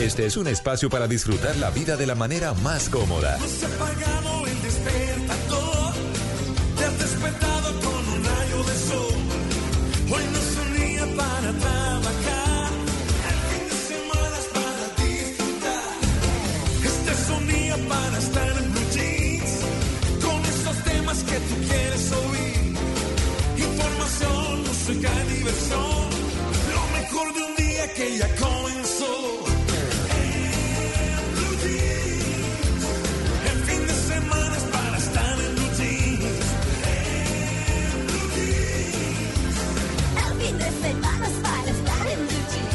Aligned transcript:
Este 0.00 0.24
es 0.24 0.38
un 0.38 0.48
espacio 0.48 0.88
para 0.88 1.06
disfrutar 1.06 1.54
la 1.56 1.68
vida 1.68 1.94
de 1.98 2.06
la 2.06 2.14
manera 2.14 2.54
más 2.54 2.88
cómoda. 2.88 3.38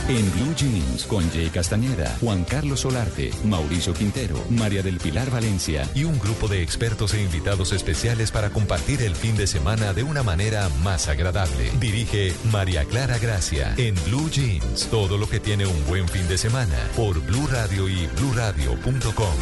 En 0.07 0.31
Blue 0.33 0.53
Jeans 0.55 1.05
con 1.05 1.27
Jay 1.31 1.49
Castañeda, 1.49 2.15
Juan 2.21 2.43
Carlos 2.43 2.81
Solarte, 2.81 3.31
Mauricio 3.43 3.91
Quintero, 3.91 4.39
María 4.51 4.83
del 4.83 4.99
Pilar 4.99 5.31
Valencia 5.31 5.89
y 5.95 6.03
un 6.03 6.19
grupo 6.19 6.47
de 6.47 6.61
expertos 6.61 7.15
e 7.15 7.23
invitados 7.23 7.71
especiales 7.73 8.29
para 8.29 8.51
compartir 8.51 9.01
el 9.01 9.15
fin 9.15 9.35
de 9.35 9.47
semana 9.47 9.93
de 9.93 10.03
una 10.03 10.21
manera 10.21 10.69
más 10.83 11.07
agradable. 11.07 11.71
Dirige 11.79 12.35
María 12.51 12.85
Clara 12.85 13.17
Gracia 13.17 13.73
en 13.77 13.95
Blue 14.05 14.29
Jeans. 14.29 14.87
Todo 14.91 15.17
lo 15.17 15.27
que 15.27 15.39
tiene 15.39 15.65
un 15.65 15.85
buen 15.87 16.07
fin 16.07 16.27
de 16.27 16.37
semana 16.37 16.77
por 16.95 17.19
Blue 17.21 17.47
Radio 17.47 17.89
y 17.89 18.05
bluradio.com. 18.15 19.33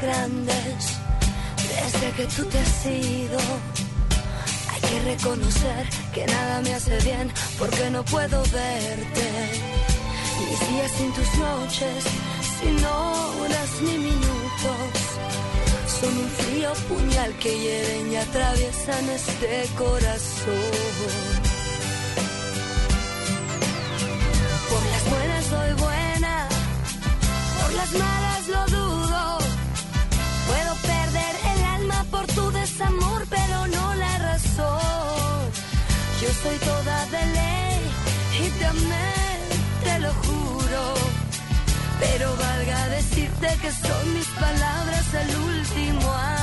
desde 0.00 0.56
que 2.16 2.24
tú 2.34 2.44
te 2.46 2.58
has 2.58 2.86
ido. 2.86 3.38
Hay 4.72 4.80
que 4.80 5.00
reconocer 5.12 5.86
que 6.14 6.26
nada 6.26 6.62
me 6.62 6.74
hace 6.74 6.98
bien 7.00 7.30
porque 7.58 7.90
no 7.90 8.02
puedo 8.04 8.42
verte. 8.44 9.28
Mis 10.38 10.60
días 10.68 10.90
sin 10.96 11.12
tus 11.12 11.34
noches, 11.34 12.04
sin 12.60 12.82
horas 12.84 13.70
ni 13.82 13.98
minutos, 13.98 14.90
son 16.00 16.16
un 16.16 16.30
frío 16.30 16.72
puñal 16.88 17.34
que 17.34 17.58
hieren 17.58 18.12
y 18.12 18.16
atraviesan 18.16 19.06
este 19.10 19.68
corazón. 19.76 20.54
Por 24.70 24.82
las 24.92 25.04
buenas 25.10 25.44
soy 25.44 25.72
buena, 25.74 26.48
por 27.60 27.72
las 27.74 27.92
malas 27.92 28.48
lo 28.48 28.66
dudo. 28.66 29.39
Puedo 30.50 30.74
perder 30.94 31.34
el 31.52 31.64
alma 31.64 32.04
por 32.10 32.26
tu 32.26 32.50
desamor, 32.50 33.20
pero 33.30 33.66
no 33.68 33.94
la 33.94 34.18
razón. 34.18 35.40
Yo 36.20 36.28
soy 36.42 36.56
toda 36.70 37.06
de 37.14 37.22
ley 37.38 37.80
y 38.42 38.48
te 38.58 38.68
te 39.86 39.98
lo 40.00 40.12
juro. 40.24 40.82
Pero 42.00 42.36
valga 42.36 42.88
decirte 42.88 43.48
que 43.62 43.70
son 43.70 44.14
mis 44.14 44.28
palabras 44.46 45.06
el 45.22 45.30
último 45.36 46.12
adiós, 46.12 46.39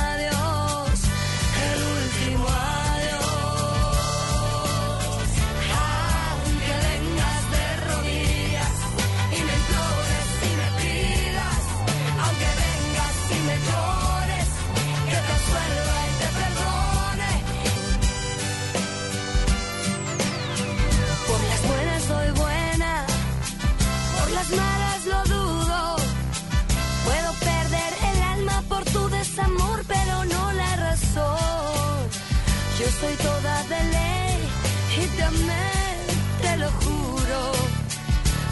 te 36.42 36.56
lo 36.56 36.70
juro. 36.70 37.52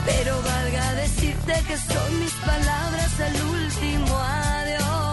Pero 0.05 0.43
valga 0.43 0.93
decirte 0.95 1.55
que 1.67 1.77
son 1.77 2.21
mis 2.21 2.33
palabras 2.33 3.21
el 3.21 3.43
último 3.43 4.19
adiós, 4.19 5.06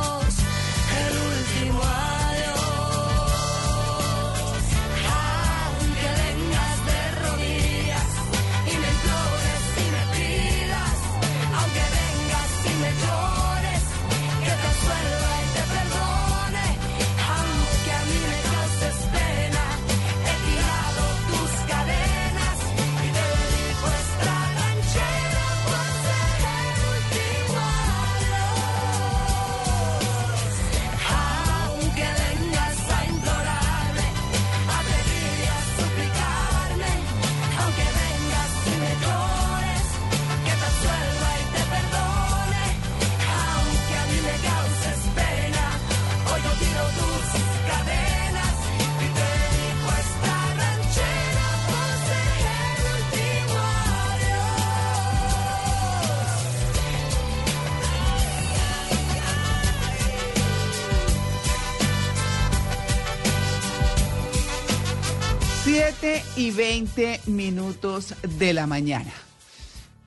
y 66.35 66.51
20 66.51 67.21
minutos 67.27 68.13
de 68.37 68.51
la 68.51 68.67
mañana. 68.67 69.13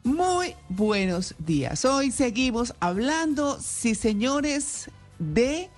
Muy 0.05 0.55
buenos 0.69 1.35
días. 1.39 1.87
Hoy 1.87 2.11
seguimos 2.11 2.75
hablando, 2.81 3.59
sí 3.63 3.95
señores, 3.95 4.91
de 5.19 5.71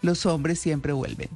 los 0.00 0.26
hombres 0.26 0.60
siempre 0.60 0.92
vuelven. 0.92 1.28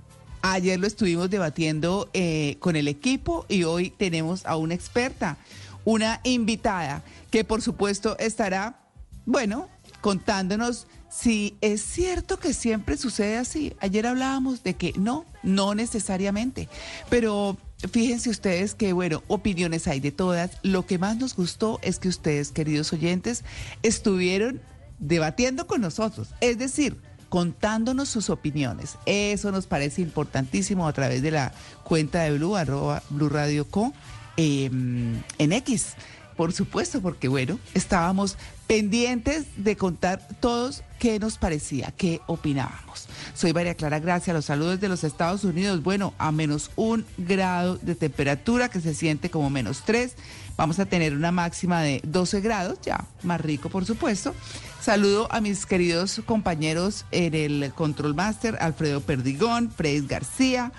Ayer 0.43 0.79
lo 0.79 0.87
estuvimos 0.87 1.31
debatiendo 1.31 2.09
eh, 2.13 2.59
con 2.61 2.77
el 2.77 2.87
equipo 2.87 3.45
y 3.49 3.65
hoy 3.65 3.91
tenemos 3.91 4.47
a 4.47 4.57
una 4.57 4.75
experta, 4.75 5.37
una 5.85 6.21
invitada, 6.23 7.03
que 7.33 7.43
por 7.43 7.61
supuesto 7.61 8.17
estará, 8.19 8.79
bueno, 9.25 9.69
contándonos 10.01 10.87
si 11.11 11.57
es 11.61 11.83
cierto 11.83 12.39
que 12.39 12.55
siempre 12.55 12.97
sucede 12.99 13.37
así. 13.37 13.75
Ayer 13.81 14.07
hablábamos 14.07 14.63
de 14.63 14.75
que 14.75 14.93
no, 14.97 15.25
no 15.43 15.75
necesariamente, 15.75 16.69
pero 17.11 17.57
fíjense 17.91 18.31
ustedes 18.31 18.75
que, 18.75 18.93
bueno, 18.93 19.23
opiniones 19.29 19.87
hay 19.89 20.01
de 20.01 20.13
todas. 20.13 20.53
Lo 20.63 20.87
que 20.87 20.99
más 20.99 21.17
nos 21.17 21.35
gustó 21.35 21.79
es 21.83 21.99
que 21.99 22.09
ustedes, 22.09 22.51
queridos 22.51 22.93
oyentes, 22.93 23.45
estuvieron 23.83 24.61
debatiendo 24.99 25.67
con 25.67 25.83
nosotros, 25.83 26.29
es 26.41 26.59
decir, 26.59 26.97
contándonos 27.29 28.09
sus 28.09 28.31
opiniones. 28.31 28.97
Eso 29.05 29.53
nos 29.53 29.67
parece 29.67 30.01
importantísimo 30.01 30.89
a 30.89 30.93
través 30.93 31.23
de 31.23 31.33
la 31.33 31.53
cuenta 31.85 32.23
de 32.23 32.33
Blue, 32.33 32.57
arroba 32.57 33.03
Blue 33.11 33.29
Radio 33.29 33.69
Co, 33.69 33.93
eh, 34.37 34.67
en 34.67 35.53
X. 35.53 35.95
Por 36.37 36.53
supuesto, 36.53 37.01
porque 37.01 37.29
bueno, 37.29 37.59
estábamos 37.75 38.37
pendientes 38.67 39.47
de 39.57 39.77
contar 39.77 40.27
todos 40.41 40.83
qué 40.99 41.19
nos 41.19 41.39
parecía, 41.39 41.93
qué 41.97 42.21
opinábamos. 42.27 43.07
Soy 43.35 43.53
María 43.53 43.75
Clara 43.75 44.01
Gracia, 44.01 44.35
los 44.35 44.47
saludos 44.47 44.81
de 44.81 44.89
los 44.89 45.05
Estados 45.05 45.45
Unidos. 45.45 45.83
Bueno, 45.83 46.15
a 46.19 46.33
menos 46.33 46.71
un 46.77 47.07
grado 47.17 47.77
de 47.77 47.95
temperatura 47.95 48.69
que 48.69 48.81
se 48.81 48.95
siente 48.95 49.31
como 49.31 49.51
menos 49.51 49.83
tres. 49.85 50.15
Vamos 50.57 50.79
a 50.79 50.87
tener 50.87 51.15
una 51.15 51.33
máxima 51.33 51.83
de 51.83 52.01
12 52.05 52.41
grados, 52.41 52.79
ya 52.83 53.05
más 53.23 53.41
rico 53.41 53.69
por 53.69 53.85
supuesto. 53.85 54.35
Saludo 54.81 55.29
a 55.31 55.41
mis 55.41 55.67
queridos 55.67 56.21
compañeros 56.27 57.05
en 57.11 57.35
el 57.35 57.73
Control 57.75 58.15
Master, 58.15 58.57
Alfredo 58.61 59.01
Perdigón, 59.01 59.71
Freddy 59.71 60.07
García, 60.07 60.73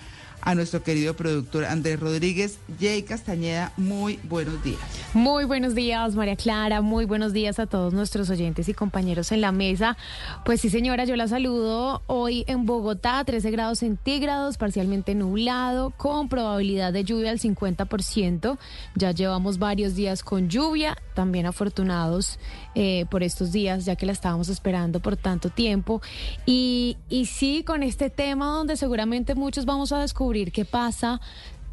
a 0.48 0.54
nuestro 0.54 0.82
querido 0.82 1.14
productor 1.14 1.66
Andrés 1.66 2.00
Rodríguez, 2.00 2.58
Jay 2.80 3.02
Castañeda, 3.02 3.70
muy 3.76 4.18
buenos 4.22 4.64
días. 4.64 4.80
Muy 5.12 5.44
buenos 5.44 5.74
días, 5.74 6.14
María 6.14 6.36
Clara, 6.36 6.80
muy 6.80 7.04
buenos 7.04 7.34
días 7.34 7.58
a 7.58 7.66
todos 7.66 7.92
nuestros 7.92 8.30
oyentes 8.30 8.66
y 8.70 8.72
compañeros 8.72 9.30
en 9.30 9.42
la 9.42 9.52
mesa. 9.52 9.98
Pues 10.46 10.62
sí, 10.62 10.70
señora, 10.70 11.04
yo 11.04 11.16
la 11.16 11.28
saludo 11.28 12.00
hoy 12.06 12.44
en 12.46 12.64
Bogotá, 12.64 13.22
13 13.26 13.50
grados 13.50 13.80
centígrados, 13.80 14.56
parcialmente 14.56 15.14
nublado, 15.14 15.90
con 15.90 16.30
probabilidad 16.30 16.94
de 16.94 17.04
lluvia 17.04 17.30
al 17.30 17.40
50%. 17.40 18.56
Ya 18.94 19.10
llevamos 19.10 19.58
varios 19.58 19.96
días 19.96 20.22
con 20.22 20.48
lluvia, 20.48 20.96
también 21.12 21.44
afortunados 21.44 22.38
eh, 22.74 23.04
por 23.10 23.22
estos 23.22 23.52
días, 23.52 23.84
ya 23.84 23.96
que 23.96 24.06
la 24.06 24.12
estábamos 24.12 24.48
esperando 24.48 25.00
por 25.00 25.18
tanto 25.18 25.50
tiempo. 25.50 26.00
Y, 26.46 26.96
y 27.10 27.26
sí, 27.26 27.64
con 27.64 27.82
este 27.82 28.08
tema 28.08 28.46
donde 28.46 28.78
seguramente 28.78 29.34
muchos 29.34 29.66
vamos 29.66 29.92
a 29.92 29.98
descubrir 29.98 30.37
qué 30.46 30.64
pasa 30.64 31.20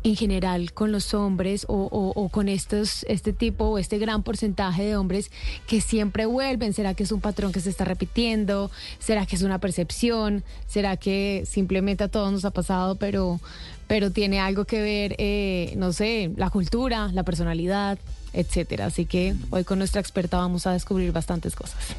en 0.05 0.15
general 0.15 0.71
con 0.71 0.91
los 0.91 1.15
hombres 1.15 1.65
o 1.67 2.29
con 2.31 2.47
estos, 2.47 3.03
este 3.09 3.33
tipo 3.33 3.65
o 3.65 3.77
este 3.79 3.97
gran 3.97 4.21
porcentaje 4.21 4.83
de 4.83 4.95
hombres 4.95 5.31
que 5.65 5.81
siempre 5.81 6.27
vuelven? 6.27 6.73
¿Será 6.73 6.93
que 6.93 7.03
es 7.03 7.11
un 7.11 7.21
patrón 7.21 7.51
que 7.51 7.59
se 7.59 7.71
está 7.71 7.85
repitiendo? 7.85 8.69
¿Será 8.99 9.25
que 9.25 9.35
es 9.35 9.41
una 9.41 9.57
percepción? 9.57 10.43
¿Será 10.67 10.95
que 10.95 11.43
simplemente 11.47 12.03
a 12.03 12.07
todos 12.07 12.31
nos 12.31 12.45
ha 12.45 12.51
pasado, 12.51 12.95
pero, 12.95 13.39
pero 13.87 14.11
tiene 14.11 14.39
algo 14.39 14.65
que 14.65 14.79
ver, 14.79 15.15
eh, 15.17 15.73
no 15.77 15.91
sé, 15.91 16.31
la 16.37 16.51
cultura, 16.51 17.09
la 17.11 17.23
personalidad, 17.23 17.97
etcétera? 18.31 18.85
Así 18.85 19.05
que 19.05 19.33
hoy 19.49 19.63
con 19.63 19.79
nuestra 19.79 20.01
experta 20.01 20.37
vamos 20.37 20.67
a 20.67 20.73
descubrir 20.73 21.11
bastantes 21.13 21.55
cosas. 21.55 21.95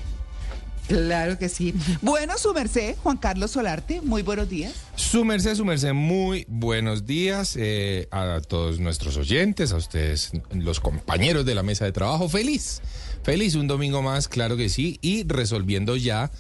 Claro 0.89 1.39
que 1.39 1.49
sí. 1.49 1.75
Bueno, 2.01 2.39
su 2.39 2.55
merced, 2.55 2.97
Juan 3.03 3.17
Carlos 3.17 3.51
Solarte, 3.51 4.01
muy 4.01 4.23
buenos 4.23 4.49
días. 4.49 4.75
Su 4.95 5.25
merced, 5.25 5.55
su 5.57 5.65
merced, 5.65 5.93
muy 5.93 6.45
buenos 6.49 7.07
días 7.07 7.57
eh, 7.59 8.09
a 8.11 8.41
todos 8.41 8.79
nuestros 8.79 9.17
oyentes, 9.17 9.73
a 9.73 9.77
ustedes, 9.77 10.33
los 10.53 10.81
compañeros 10.81 11.45
de 11.45 11.55
la 11.55 11.63
mesa 11.63 11.85
de 11.85 11.93
trabajo. 11.93 12.29
Feliz, 12.29 12.83
feliz 13.25 13.57
un 13.57 13.67
domingo 13.67 14.01
más, 14.01 14.29
claro 14.29 14.57
que 14.57 14.69
sí, 14.69 14.99
y 15.03 15.25
resolviendo 15.27 15.97
ya 15.97 16.31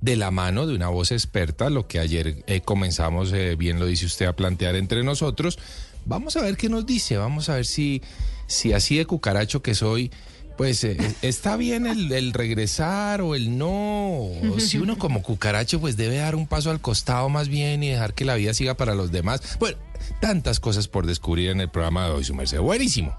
de 0.00 0.16
la 0.16 0.30
mano 0.30 0.66
de 0.66 0.74
una 0.74 0.88
voz 0.88 1.10
experta 1.10 1.70
lo 1.70 1.88
que 1.88 1.98
ayer 1.98 2.44
eh, 2.46 2.60
comenzamos, 2.60 3.32
eh, 3.32 3.56
bien 3.56 3.80
lo 3.80 3.86
dice 3.86 4.06
usted, 4.06 4.26
a 4.26 4.36
plantear 4.36 4.76
entre 4.76 5.02
nosotros. 5.02 5.58
Vamos 6.04 6.36
a 6.36 6.42
ver 6.42 6.56
qué 6.56 6.68
nos 6.68 6.86
dice, 6.86 7.16
vamos 7.16 7.48
a 7.48 7.56
ver 7.56 7.66
si, 7.66 8.00
si 8.46 8.72
así 8.72 8.96
de 8.96 9.06
cucaracho 9.06 9.60
que 9.60 9.74
soy. 9.74 10.12
Pues 10.58 10.82
eh, 10.82 10.96
está 11.22 11.56
bien 11.56 11.86
el, 11.86 12.10
el 12.10 12.32
regresar 12.32 13.20
o 13.20 13.36
el 13.36 13.56
no. 13.56 14.28
si 14.58 14.78
uno 14.78 14.98
como 14.98 15.22
cucaracho 15.22 15.80
pues 15.80 15.96
debe 15.96 16.16
dar 16.16 16.34
un 16.34 16.48
paso 16.48 16.72
al 16.72 16.80
costado 16.80 17.28
más 17.28 17.48
bien 17.48 17.84
y 17.84 17.90
dejar 17.90 18.12
que 18.12 18.24
la 18.24 18.34
vida 18.34 18.52
siga 18.52 18.74
para 18.74 18.96
los 18.96 19.12
demás. 19.12 19.40
Bueno, 19.60 19.78
tantas 20.20 20.58
cosas 20.58 20.88
por 20.88 21.06
descubrir 21.06 21.50
en 21.50 21.60
el 21.60 21.70
programa 21.70 22.06
de 22.06 22.10
hoy, 22.10 22.24
su 22.24 22.34
merced. 22.34 22.58
Buenísimo. 22.58 23.16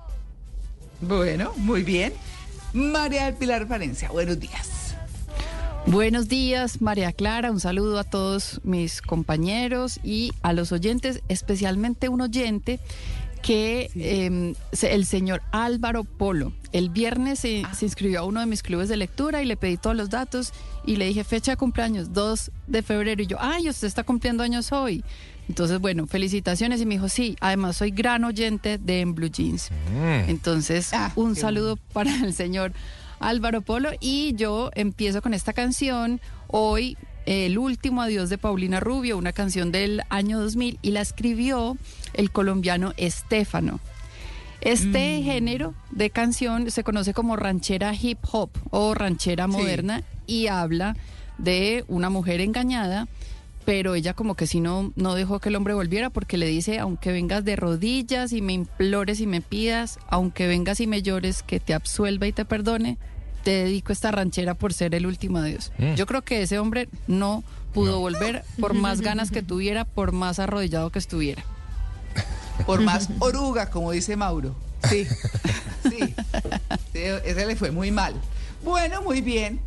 Bueno, 1.00 1.54
muy 1.56 1.84
bien. 1.84 2.12
María 2.74 3.26
del 3.26 3.36
Pilar 3.36 3.66
Valencia, 3.68 4.12
buenos 4.12 4.38
días. 4.38 4.96
Buenos 5.86 6.28
días, 6.28 6.82
María 6.82 7.14
Clara. 7.14 7.52
Un 7.52 7.62
saludo 7.62 8.00
a 8.00 8.04
todos 8.04 8.60
mis 8.66 9.02
compañeros 9.02 10.02
y 10.04 10.34
a 10.42 10.52
los 10.52 10.74
oyentes, 10.74 11.22
especialmente 11.30 12.10
un 12.10 12.20
oyente 12.20 12.82
que 13.42 13.90
eh, 13.96 14.54
se- 14.72 14.94
el 14.94 15.06
señor 15.06 15.42
Álvaro 15.52 16.04
Polo. 16.04 16.54
El 16.72 16.90
viernes 16.90 17.40
se, 17.40 17.64
se 17.76 17.86
inscribió 17.86 18.20
a 18.20 18.24
uno 18.24 18.40
de 18.42 18.46
mis 18.46 18.62
clubes 18.62 18.90
de 18.90 18.98
lectura 18.98 19.42
y 19.42 19.46
le 19.46 19.58
pedí 19.58 19.78
todos 19.78 19.96
los 19.96 20.10
datos 20.10 20.54
y 20.86 20.98
le 20.98 21.06
dije 21.06 21.24
fecha 21.24 21.52
de 21.54 21.58
cumpleaños, 21.58 22.14
2 22.14 22.52
de 22.68 22.82
febrero. 22.84 23.22
Y 23.24 23.28
yo, 23.28 23.38
ay, 23.40 23.68
usted 23.70 23.88
está 23.88 24.04
cumpliendo 24.04 24.44
años 24.44 24.72
hoy. 24.72 25.04
Entonces, 25.48 25.80
bueno, 25.80 26.06
felicitaciones. 26.06 26.80
Y 26.82 26.86
me 26.86 26.96
dijo, 26.96 27.10
sí, 27.10 27.36
además 27.42 27.78
soy 27.78 27.90
gran 27.92 28.24
oyente 28.24 28.78
de 28.78 29.02
En 29.02 29.16
Blue 29.16 29.30
Jeans. 29.32 29.70
Entonces, 30.28 30.92
un 31.16 31.36
saludo 31.36 31.76
para 31.94 32.14
el 32.24 32.34
señor 32.34 32.72
Álvaro 33.20 33.62
Polo. 33.62 33.90
Y 34.00 34.34
yo 34.36 34.70
empiezo 34.76 35.22
con 35.24 35.34
esta 35.34 35.54
canción 35.54 36.22
hoy, 36.48 36.98
el 37.30 37.60
último 37.60 38.02
adiós 38.02 38.30
de 38.32 38.40
Paulina 38.40 38.80
Rubio, 38.80 39.16
una 39.16 39.34
canción 39.34 39.72
del 39.72 40.02
año 40.10 40.40
2000, 40.40 40.80
y 40.82 40.90
la 40.92 41.02
escribió 41.02 41.78
el 42.14 42.32
colombiano 42.32 42.94
Estefano. 42.98 43.80
Este 44.62 45.22
género 45.22 45.76
de 45.92 46.10
canción 46.10 46.72
se 46.72 46.84
conoce 46.84 47.14
como 47.14 47.36
ranchera 47.36 47.94
hip 47.94 48.18
hop 48.32 48.50
o 48.72 48.96
ranchera 48.96 49.46
Sí. 49.46 49.52
moderna 49.52 50.04
y 50.26 50.48
habla 50.48 50.98
de 51.38 51.86
una 51.88 52.10
mujer 52.10 52.42
engañada, 52.42 53.08
pero 53.64 53.94
ella 53.94 54.16
como 54.16 54.34
que 54.36 54.48
si 54.48 54.60
no, 54.60 54.92
no 54.96 55.14
dejó 55.14 55.40
que 55.40 55.50
el 55.50 55.56
hombre 55.56 55.76
volviera 55.76 56.10
porque 56.10 56.38
le 56.38 56.48
dice, 56.48 56.80
aunque 56.80 57.12
vengas 57.12 57.46
de 57.46 57.56
rodillas 57.56 58.34
y 58.34 58.42
me 58.42 58.54
implores 58.54 59.22
y 59.22 59.28
me 59.28 59.42
pidas, 59.42 60.00
aunque 60.08 60.48
vengas 60.48 60.80
y 60.80 60.88
me 60.88 61.04
llores, 61.04 61.44
que 61.44 61.60
te 61.60 61.76
absuelva 61.76 62.26
y 62.26 62.32
te 62.34 62.44
perdone, 62.44 62.98
te 63.44 63.52
dedico 63.52 63.92
esta 63.92 64.12
ranchera 64.12 64.54
por 64.54 64.74
ser 64.74 64.96
el 64.96 65.06
último 65.06 65.40
adiós. 65.40 65.72
Mm. 65.78 65.96
Yo 65.96 66.06
creo 66.06 66.22
que 66.24 66.42
ese 66.42 66.60
hombre 66.60 66.90
no 67.08 67.44
pudo 67.74 68.00
volver 68.00 68.44
por 68.60 68.74
más 68.74 69.02
ganas 69.02 69.32
que 69.32 69.42
tuviera, 69.42 69.86
por 69.86 70.12
más 70.12 70.40
arrodillado 70.40 70.92
que 70.92 71.00
estuviera. 71.00 71.44
Por 72.66 72.82
más 72.82 73.10
oruga, 73.20 73.70
como 73.70 73.92
dice 73.92 74.16
Mauro. 74.16 74.56
Sí, 74.90 75.06
sí. 75.84 76.16
Sí, 76.94 77.00
Ese 77.26 77.46
le 77.46 77.56
fue 77.56 77.72
muy 77.72 77.92
mal. 77.92 78.14
Bueno, 78.64 79.02
muy 79.02 79.22
bien. 79.22 79.60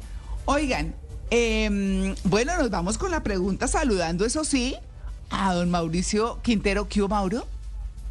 Oigan, 0.45 0.95
em, 1.31 2.15
bueno, 2.25 2.57
nos 2.59 2.71
vamos 2.71 2.99
con 2.99 3.11
la 3.11 3.23
pregunta 3.23 3.69
saludando, 3.69 4.27
eso 4.27 4.45
sí, 4.45 4.77
a 5.31 5.55
don 5.55 5.71
Mauricio 5.71 6.41
Quintero. 6.43 6.89
¿Qué 6.89 7.01
Mauro? 7.07 7.47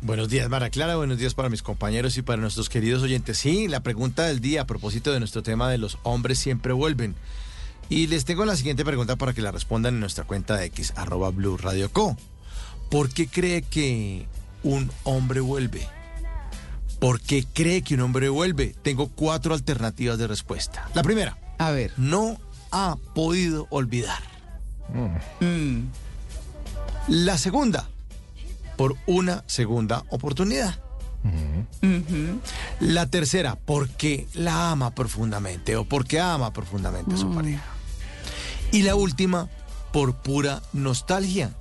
Buenos 0.03 0.29
días, 0.29 0.49
Mara 0.49 0.71
Clara. 0.71 0.95
Buenos 0.95 1.19
días 1.19 1.35
para 1.35 1.47
mis 1.49 1.61
compañeros 1.61 2.17
y 2.17 2.23
para 2.23 2.41
nuestros 2.41 2.69
queridos 2.69 3.03
oyentes. 3.03 3.37
Sí, 3.37 3.67
la 3.67 3.81
pregunta 3.81 4.25
del 4.25 4.41
día 4.41 4.63
a 4.63 4.65
propósito 4.65 5.11
de 5.13 5.19
nuestro 5.19 5.43
tema 5.43 5.69
de 5.69 5.77
los 5.77 5.99
hombres 6.01 6.39
siempre 6.39 6.73
vuelven. 6.73 7.13
Y 7.87 8.07
les 8.07 8.25
tengo 8.25 8.43
la 8.43 8.55
siguiente 8.55 8.83
pregunta 8.83 9.15
para 9.15 9.33
que 9.33 9.43
la 9.43 9.51
respondan 9.51 9.93
en 9.93 9.99
nuestra 9.99 10.23
cuenta 10.23 10.57
de 10.57 10.65
X, 10.65 10.93
arroba 10.95 11.29
Blue 11.29 11.55
Radio 11.55 11.91
Co. 11.91 12.17
¿Por 12.89 13.09
qué 13.09 13.27
cree 13.27 13.61
que 13.61 14.25
un 14.63 14.91
hombre 15.03 15.39
vuelve? 15.39 15.87
¿Por 16.99 17.21
qué 17.21 17.45
cree 17.45 17.83
que 17.83 17.93
un 17.93 18.01
hombre 18.01 18.29
vuelve? 18.29 18.75
Tengo 18.81 19.07
cuatro 19.09 19.53
alternativas 19.53 20.17
de 20.17 20.25
respuesta. 20.25 20.89
La 20.95 21.03
primera. 21.03 21.37
A 21.59 21.69
ver. 21.69 21.93
No 21.97 22.39
ha 22.71 22.97
podido 23.13 23.67
olvidar. 23.69 24.23
Mm. 25.39 25.83
La 27.07 27.37
segunda. 27.37 27.90
Por 28.77 28.95
una 29.05 29.43
segunda 29.47 30.03
oportunidad. 30.09 30.79
La 32.79 33.05
tercera, 33.05 33.57
porque 33.63 34.27
la 34.33 34.71
ama 34.71 34.95
profundamente 34.95 35.75
o 35.75 35.85
porque 35.85 36.19
ama 36.19 36.51
profundamente 36.51 37.13
a 37.13 37.17
su 37.17 37.31
pareja. 37.31 37.63
Y 38.71 38.83
la 38.83 38.95
última, 38.95 39.49
por 39.91 40.15
pura 40.15 40.61
nostalgia. 40.73 41.53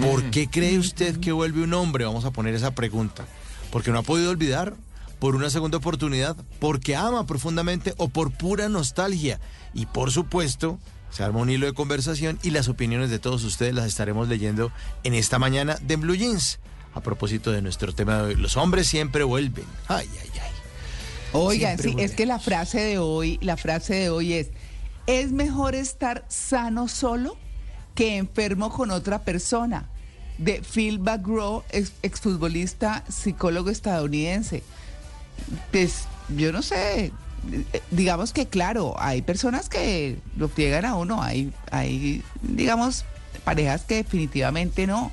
¿Por 0.00 0.30
qué 0.30 0.48
cree 0.48 0.78
usted 0.78 1.20
que 1.20 1.32
vuelve 1.32 1.62
un 1.62 1.74
hombre? 1.74 2.04
Vamos 2.04 2.24
a 2.24 2.30
poner 2.30 2.54
esa 2.54 2.70
pregunta. 2.70 3.26
Porque 3.70 3.90
no 3.90 3.98
ha 3.98 4.02
podido 4.02 4.30
olvidar, 4.30 4.74
por 5.18 5.36
una 5.36 5.50
segunda 5.50 5.78
oportunidad, 5.78 6.36
porque 6.58 6.96
ama 6.96 7.26
profundamente 7.26 7.94
o 7.98 8.08
por 8.08 8.32
pura 8.32 8.68
nostalgia. 8.68 9.38
Y 9.74 9.86
por 9.86 10.10
supuesto, 10.10 10.78
se 11.12 11.22
arma 11.22 11.38
un 11.40 11.50
hilo 11.50 11.66
de 11.66 11.72
conversación 11.74 12.38
y 12.42 12.50
las 12.50 12.68
opiniones 12.68 13.10
de 13.10 13.20
todos 13.20 13.44
ustedes 13.44 13.74
las 13.74 13.86
estaremos 13.86 14.28
leyendo 14.28 14.72
en 15.04 15.14
esta 15.14 15.38
mañana 15.38 15.76
de 15.80 15.94
Blue 15.96 16.16
Jeans. 16.16 16.58
A 16.94 17.00
propósito 17.00 17.52
de 17.52 17.62
nuestro 17.62 17.94
tema 17.94 18.16
de 18.16 18.22
hoy, 18.22 18.34
los 18.34 18.56
hombres 18.56 18.86
siempre 18.88 19.22
vuelven. 19.24 19.64
Ay, 19.88 20.08
ay, 20.20 20.30
ay. 20.34 20.50
Oigan, 21.32 21.78
sí, 21.78 21.94
es 21.98 22.12
que 22.12 22.26
la 22.26 22.38
frase 22.38 22.80
de 22.80 22.98
hoy, 22.98 23.38
la 23.40 23.56
frase 23.56 23.94
de 23.94 24.10
hoy 24.10 24.34
es, 24.34 24.48
es 25.06 25.32
mejor 25.32 25.74
estar 25.74 26.24
sano 26.28 26.88
solo 26.88 27.36
que 27.94 28.16
enfermo 28.18 28.70
con 28.70 28.90
otra 28.90 29.22
persona. 29.22 29.88
De 30.38 30.60
Phil 30.62 30.98
McGraw, 30.98 31.62
ex- 31.70 31.92
exfutbolista, 32.02 33.04
psicólogo 33.08 33.70
estadounidense. 33.70 34.62
Pues 35.70 36.04
yo 36.36 36.52
no 36.52 36.62
sé, 36.62 37.12
digamos 37.90 38.32
que 38.32 38.46
claro, 38.46 38.94
hay 38.98 39.22
personas 39.22 39.68
que 39.68 40.18
lo 40.36 40.48
pliegan 40.48 40.84
a 40.84 40.96
uno, 40.96 41.22
hay, 41.22 41.52
hay 41.70 42.22
digamos, 42.42 43.04
parejas 43.44 43.82
que 43.82 43.96
definitivamente 43.96 44.86
no. 44.86 45.10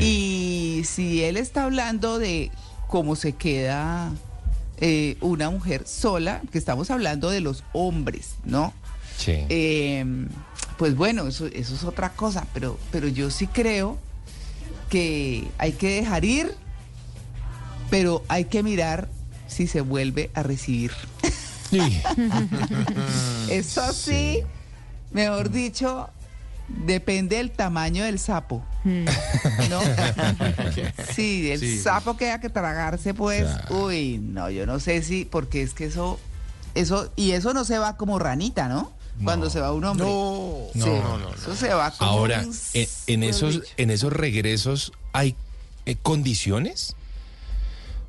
Y 0.00 0.82
si 0.86 1.22
él 1.22 1.36
está 1.36 1.64
hablando 1.64 2.18
de 2.18 2.50
cómo 2.88 3.14
se 3.14 3.34
queda 3.34 4.10
eh, 4.80 5.16
una 5.20 5.50
mujer 5.50 5.86
sola, 5.86 6.42
que 6.50 6.58
estamos 6.58 6.90
hablando 6.90 7.30
de 7.30 7.40
los 7.40 7.62
hombres, 7.72 8.34
¿no? 8.44 8.72
Sí. 9.16 9.44
Eh, 9.48 10.26
pues 10.78 10.96
bueno, 10.96 11.28
eso, 11.28 11.46
eso 11.46 11.74
es 11.76 11.84
otra 11.84 12.10
cosa, 12.10 12.46
pero, 12.52 12.76
pero 12.90 13.06
yo 13.06 13.30
sí 13.30 13.46
creo 13.46 13.98
que 14.88 15.46
hay 15.58 15.72
que 15.72 16.00
dejar 16.00 16.24
ir, 16.24 16.54
pero 17.90 18.24
hay 18.28 18.46
que 18.46 18.64
mirar 18.64 19.08
si 19.46 19.66
se 19.66 19.80
vuelve 19.80 20.30
a 20.34 20.42
recibir. 20.42 20.90
Eso 23.48 23.92
sí, 23.92 24.40
mejor 25.12 25.50
dicho, 25.50 26.08
depende 26.68 27.36
del 27.36 27.50
tamaño 27.50 28.04
del 28.04 28.18
sapo. 28.18 28.64
¿No? 28.84 29.80
Sí, 31.14 31.50
el 31.50 31.60
Sí. 31.60 31.78
sapo 31.78 32.16
que 32.16 32.26
haya 32.26 32.40
que 32.40 32.50
tragarse, 32.50 33.14
pues, 33.14 33.46
uy, 33.70 34.18
no, 34.18 34.50
yo 34.50 34.66
no 34.66 34.80
sé 34.80 35.02
si, 35.02 35.24
porque 35.24 35.62
es 35.62 35.72
que 35.74 35.86
eso, 35.86 36.18
eso, 36.74 37.10
y 37.16 37.30
eso 37.32 37.54
no 37.54 37.64
se 37.64 37.78
va 37.78 37.96
como 37.96 38.18
ranita, 38.18 38.68
¿no? 38.68 38.92
Cuando 39.22 39.48
se 39.48 39.60
va 39.60 39.72
un 39.72 39.84
hombre. 39.84 40.04
No, 40.06 40.66
Sí, 40.72 40.78
no, 40.80 40.86
no, 41.02 41.18
no, 41.18 41.34
Eso 41.34 41.54
se 41.54 41.72
va 41.72 41.92
como 41.92 42.10
Ahora, 42.10 42.40
un 42.44 42.52
en, 42.74 42.88
en 43.06 43.22
esos, 43.22 43.62
en 43.76 43.90
esos 43.92 44.12
regresos 44.12 44.92
hay 45.12 45.36
eh, 45.86 45.94
condiciones. 46.02 46.96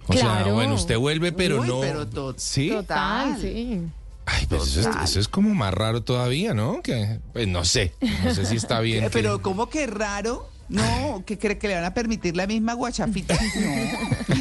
O 0.08 0.14
sea, 0.14 0.44
bueno, 0.54 0.76
usted 0.76 0.98
vuelve, 0.98 1.32
pero 1.32 1.62
Uy, 1.62 1.68
no. 1.68 1.80
pero 1.82 2.08
to- 2.08 2.36
sí. 2.38 2.70
Total, 2.70 3.38
sí. 3.42 3.82
Ay, 4.28 4.46
pero 4.50 4.64
eso 4.64 4.80
es, 4.82 4.88
eso 5.04 5.20
es 5.20 5.28
como 5.28 5.54
más 5.54 5.74
raro 5.74 6.02
todavía, 6.02 6.54
¿no? 6.54 6.82
Que, 6.82 7.20
pues 7.34 7.48
no 7.48 7.64
sé. 7.66 7.94
No 8.24 8.34
sé 8.34 8.46
si 8.46 8.56
está 8.56 8.80
bien. 8.80 9.04
Eh, 9.04 9.08
que- 9.08 9.12
Pero 9.12 9.42
como 9.42 9.70
que 9.70 9.86
raro, 9.88 10.50
no, 10.68 11.24
que 11.26 11.38
cree 11.38 11.58
que 11.60 11.68
le 11.68 11.76
van 11.76 11.84
a 11.86 11.94
permitir 11.94 12.36
la 12.36 12.48
misma 12.48 12.74
guachafita. 12.74 13.38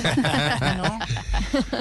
No. 0.04 0.84
No. 0.88 0.98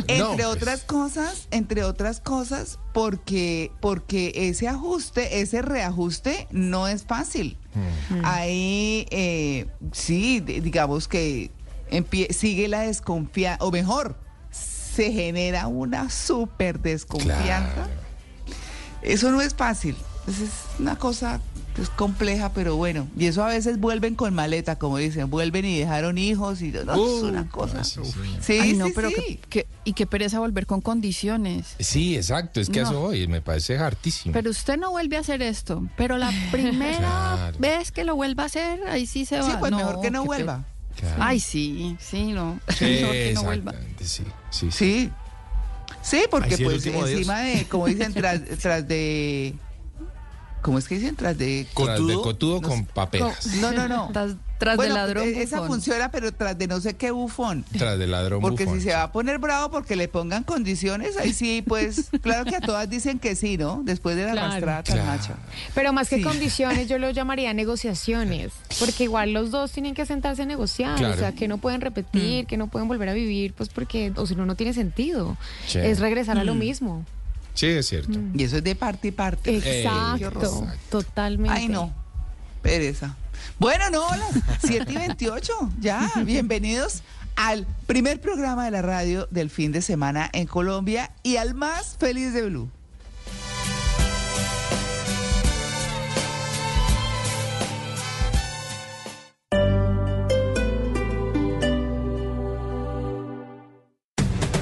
Entre 0.08 0.36
pues. 0.36 0.46
otras 0.46 0.82
cosas, 0.84 1.48
entre 1.52 1.84
otras 1.84 2.20
cosas, 2.20 2.80
porque, 2.94 3.72
porque 3.82 4.32
ese 4.36 4.68
ajuste, 4.68 5.42
ese 5.42 5.62
reajuste 5.62 6.48
no 6.52 6.88
es 6.88 7.04
fácil. 7.04 7.58
Ahí 8.24 9.08
eh, 9.10 9.66
sí, 9.92 10.40
di- 10.42 10.60
digamos 10.60 11.08
que 11.08 11.50
sigue 12.32 12.68
la 12.68 12.82
desconfianza, 12.82 13.64
o 13.64 13.72
mejor, 13.72 14.18
se 14.52 15.12
genera 15.12 15.68
una 15.68 16.10
súper 16.10 16.80
desconfianza. 16.80 17.88
Eso 19.02 19.32
no 19.32 19.42
es 19.42 19.54
fácil. 19.54 19.96
Esa 20.28 20.44
es 20.44 20.52
una 20.80 20.96
cosa 20.98 21.42
pues, 21.76 21.90
compleja, 21.90 22.54
pero 22.54 22.78
bueno. 22.78 23.08
Y 23.18 23.26
eso 23.26 23.44
a 23.44 23.48
veces 23.48 23.78
vuelven 23.80 24.16
con 24.16 24.34
maleta, 24.34 24.78
como 24.78 24.98
dicen. 24.98 25.30
Vuelven 25.30 25.66
y 25.66 25.80
dejaron 25.80 26.18
hijos 26.18 26.62
y 26.62 26.72
no, 26.72 26.94
es 26.94 27.24
una 27.24 27.50
cosa. 27.50 27.84
Sí, 27.84 28.00
Ay, 28.62 28.74
no, 28.74 28.86
sí, 28.86 28.92
pero 28.96 29.10
sí. 29.10 29.16
que- 29.16 29.38
que- 29.50 29.68
y 29.84 29.92
qué 29.92 30.06
pereza 30.08 30.40
volver 30.40 30.66
con 30.66 30.80
condiciones. 30.80 31.76
Sí, 31.80 32.16
exacto. 32.16 32.62
Es 32.62 32.70
que 32.70 32.82
No. 32.84 32.90
eso 32.92 33.00
voy. 33.02 33.28
Me 33.28 33.42
parece 33.42 33.78
hartísimo. 33.78 34.32
Pero 34.32 34.50
usted 34.52 34.78
no 34.78 34.92
vuelve 34.92 35.18
a 35.18 35.20
hacer 35.20 35.42
esto. 35.42 35.86
Pero 35.98 36.18
la 36.18 36.32
primera 36.52 36.98
Claro. 37.00 37.58
vez 37.60 37.92
que 37.92 38.06
lo 38.06 38.16
vuelva 38.16 38.44
a 38.44 38.46
hacer, 38.46 38.80
ahí 38.88 39.06
sí 39.06 39.26
se 39.26 39.40
va. 39.42 39.46
Sí, 39.46 39.52
pues 39.60 39.74
mejor 39.74 40.00
que 40.00 40.12
no 40.12 40.24
vuelva. 40.24 40.64
Claro. 41.00 41.24
Ay, 41.24 41.40
sí, 41.40 41.98
sí, 42.00 42.32
no. 42.32 42.60
Sí, 42.78 42.86
mejor 42.86 43.12
que 43.12 43.32
no 43.34 43.44
vuelva. 43.44 43.74
sí, 44.00 44.06
sí, 44.06 44.24
sí. 44.52 44.72
Sí. 44.72 45.12
Sí, 46.02 46.26
porque 46.30 46.58
pues 46.58 46.86
adiós. 46.86 47.10
encima 47.10 47.40
de, 47.40 47.66
como 47.68 47.88
dicen, 47.88 48.14
tras, 48.14 48.42
tras 48.62 48.88
de... 48.88 49.56
¿Cómo 50.62 50.78
es 50.78 50.88
que 50.88 50.96
dicen? 50.96 51.16
Tras 51.16 51.38
de... 51.38 51.68
Tras 51.76 52.06
de 52.06 52.14
cotudo 52.16 52.62
No 52.62 52.68
con 52.68 52.86
paperas. 52.86 53.46
No, 53.56 53.72
no, 53.72 53.88
no. 53.88 54.10
Tras, 54.12 54.36
tras 54.64 54.76
Bueno, 54.78 54.94
de 54.96 55.00
ladrón. 55.00 55.28
eh, 55.28 55.42
Esa 55.44 55.58
bufón. 55.58 55.76
funciona, 55.76 56.10
pero 56.12 56.32
tras 56.32 56.58
de 56.58 56.68
no 56.68 56.80
sé 56.82 56.96
qué 56.96 57.12
bufón. 57.12 57.66
Tras 57.78 58.00
de 58.00 58.08
ladrón 58.08 58.42
Porque 58.42 58.66
bufón. 58.66 58.80
si 58.80 58.86
se 58.88 58.94
va 58.94 59.04
a 59.04 59.12
poner 59.12 59.38
bravo 59.40 59.70
porque 59.72 59.96
le 59.96 60.08
pongan 60.08 60.44
condiciones, 60.44 61.18
ahí 61.18 61.34
sí, 61.34 61.64
pues, 61.68 62.10
claro 62.22 62.46
que 62.46 62.56
a 62.56 62.62
todas 62.62 62.90
dicen 62.90 63.20
que 63.20 63.36
sí, 63.36 63.58
¿no? 63.58 63.82
Después 63.84 64.16
de 64.16 64.26
la 64.26 64.32
Claro. 64.32 64.48
arrastrada 64.48 64.84
tan 64.84 64.96
Claro. 64.98 65.12
macha. 65.12 65.36
Pero 65.76 65.94
más 65.94 66.10
que 66.10 66.18
Sí. 66.18 66.22
condiciones, 66.24 66.88
yo 66.88 66.98
lo 66.98 67.10
llamaría 67.12 67.54
negociaciones, 67.54 68.52
porque 68.80 69.04
igual 69.06 69.34
los 69.34 69.52
dos 69.52 69.72
tienen 69.72 69.94
que 69.94 70.06
sentarse 70.06 70.44
a 70.44 70.46
negociar, 70.46 70.98
Claro. 70.98 71.14
o 71.14 71.18
sea, 71.18 71.32
que 71.34 71.48
no 71.48 71.58
pueden 71.58 71.82
repetir, 71.82 72.46
que 72.48 72.58
no 72.58 72.68
pueden 72.68 72.88
volver 72.88 73.10
a 73.10 73.14
vivir, 73.14 73.54
pues 73.54 73.70
porque, 73.70 74.12
o 74.16 74.26
si 74.26 74.36
no, 74.36 74.46
no 74.46 74.56
tiene 74.56 74.74
sentido. 74.74 75.38
Sí. 75.68 75.80
Es 75.80 76.00
regresar 76.00 76.38
Mm. 76.38 76.40
a 76.40 76.44
lo 76.44 76.56
mismo. 76.56 77.06
Sí, 77.56 77.68
es 77.68 77.88
cierto. 77.88 78.18
Y 78.34 78.44
eso 78.44 78.58
es 78.58 78.64
de 78.64 78.76
parte 78.76 79.10
y 79.10 79.12
parte. 79.12 79.56
Exacto, 79.58 80.28
horror. 80.28 80.68
totalmente. 80.90 81.56
Ay, 81.58 81.68
no. 81.68 81.94
Pereza. 82.64 83.16
Bueno, 83.60 83.90
no, 83.90 84.08
las 84.16 84.32
7 84.66 84.92
y 84.92 84.96
28. 84.96 85.54
Ya, 85.80 86.12
bienvenidos 86.26 87.04
al 87.36 87.66
primer 87.88 88.22
programa 88.22 88.66
de 88.66 88.72
la 88.72 88.82
radio 88.82 89.28
del 89.32 89.50
fin 89.50 89.72
de 89.72 89.82
semana 89.82 90.30
en 90.34 90.48
Colombia 90.48 91.12
y 91.24 91.38
al 91.38 91.54
más 91.54 91.98
feliz 91.98 92.34
de 92.34 92.44
Blue. 92.44 92.70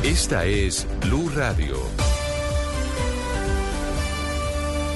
Esta 0.03 0.45
es 0.45 0.87
Blue 1.01 1.29
Radio. 1.35 2.00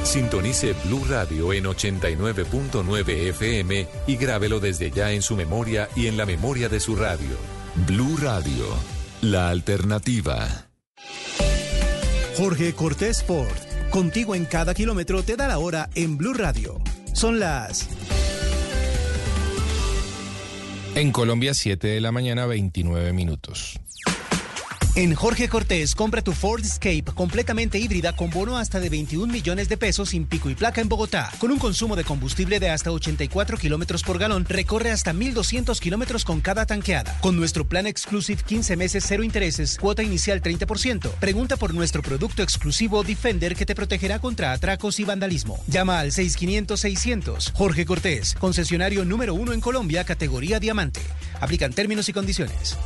Sintonice 0.05 0.73
Blue 0.85 1.03
Radio 1.09 1.51
en 1.51 1.65
89.9 1.65 3.09
FM 3.29 3.87
y 4.05 4.15
grábelo 4.15 4.59
desde 4.59 4.91
ya 4.91 5.11
en 5.11 5.21
su 5.21 5.35
memoria 5.35 5.89
y 5.95 6.07
en 6.07 6.15
la 6.15 6.25
memoria 6.25 6.69
de 6.69 6.79
su 6.79 6.95
radio. 6.95 7.35
Blue 7.87 8.15
Radio, 8.21 8.65
la 9.21 9.49
alternativa. 9.49 10.67
Jorge 12.37 12.73
Cortés 12.73 13.23
Ford, 13.23 13.57
contigo 13.89 14.35
en 14.35 14.45
cada 14.45 14.73
kilómetro 14.73 15.23
te 15.23 15.35
da 15.35 15.47
la 15.47 15.57
hora 15.57 15.89
en 15.95 16.17
Blue 16.17 16.33
Radio. 16.33 16.79
Son 17.13 17.39
las 17.39 17.89
En 20.95 21.11
Colombia, 21.11 21.53
7 21.53 21.87
de 21.87 21.99
la 21.99 22.11
mañana, 22.11 22.45
29 22.45 23.11
minutos. 23.11 23.79
En 24.97 25.13
Jorge 25.13 25.49
Cortés, 25.49 25.93
compra 25.93 26.21
tu 26.21 26.31
Ford 26.31 26.63
Escape 26.63 27.03
completamente 27.13 27.77
híbrida 27.77 28.15
con 28.15 28.29
bono 28.29 28.57
hasta 28.57 28.79
de 28.79 28.89
21 28.89 29.27
millones 29.27 29.67
de 29.67 29.75
pesos 29.75 30.11
sin 30.11 30.25
pico 30.25 30.49
y 30.49 30.55
placa 30.55 30.79
en 30.79 30.87
Bogotá. 30.87 31.29
Con 31.37 31.51
un 31.51 31.59
consumo 31.59 31.97
de 31.97 32.05
combustible 32.05 32.61
de 32.61 32.69
hasta 32.69 32.91
84 32.91 33.57
kilómetros 33.57 34.03
por 34.03 34.17
galón, 34.17 34.45
recorre 34.45 34.91
hasta 34.91 35.11
1,200 35.11 35.81
kilómetros 35.81 36.23
con 36.23 36.39
cada 36.39 36.65
tanqueada. 36.65 37.19
Con 37.19 37.35
nuestro 37.35 37.67
plan 37.67 37.87
Exclusive 37.87 38.41
15 38.41 38.77
meses, 38.77 39.03
cero 39.05 39.23
intereses, 39.23 39.77
cuota 39.77 40.01
inicial 40.01 40.41
30%. 40.41 41.09
Pregunta 41.19 41.57
por 41.57 41.73
nuestro 41.73 42.01
producto 42.01 42.41
exclusivo 42.41 43.03
Defender 43.03 43.57
que 43.57 43.65
te 43.65 43.75
protegerá 43.75 44.19
contra 44.19 44.53
atracos 44.53 45.01
y 45.01 45.03
vandalismo. 45.03 45.61
Llama 45.67 45.99
al 45.99 46.13
6500-600. 46.13 47.51
Jorge 47.51 47.85
Cortés, 47.85 48.33
concesionario 48.39 49.03
número 49.03 49.33
uno 49.33 49.51
en 49.51 49.59
Colombia, 49.59 50.05
categoría 50.05 50.61
diamante. 50.61 51.01
Aplican 51.41 51.73
términos 51.73 52.07
y 52.07 52.13
condiciones. 52.13 52.77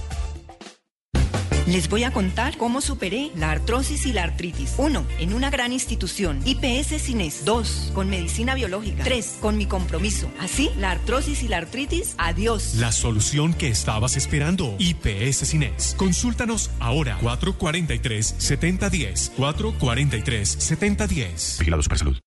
Les 1.69 1.87
voy 1.87 2.03
a 2.03 2.11
contar 2.11 2.57
cómo 2.57 2.81
superé 2.81 3.31
la 3.35 3.51
artrosis 3.51 4.07
y 4.07 4.11
la 4.11 4.23
artritis. 4.23 4.73
1. 4.77 5.05
En 5.19 5.35
una 5.35 5.51
gran 5.51 5.71
institución. 5.71 6.41
IPS 6.43 6.99
Cines. 6.99 7.45
2. 7.45 7.91
Con 7.93 8.09
medicina 8.09 8.55
biológica. 8.55 9.03
3. 9.03 9.37
Con 9.39 9.55
mi 9.55 9.67
compromiso. 9.67 10.31
Así, 10.39 10.71
la 10.79 10.89
artrosis 10.89 11.43
y 11.43 11.47
la 11.47 11.57
artritis, 11.57 12.15
adiós. 12.17 12.73
La 12.75 12.91
solución 12.91 13.53
que 13.53 13.67
estabas 13.67 14.17
esperando. 14.17 14.75
IPS 14.79 15.47
Cines. 15.47 15.93
Consúltanos 15.95 16.71
ahora. 16.79 17.19
443-7010. 17.21 19.33
443-7010. 19.37 21.59
Vigilado 21.59 21.83
Supersalud. 21.83 22.17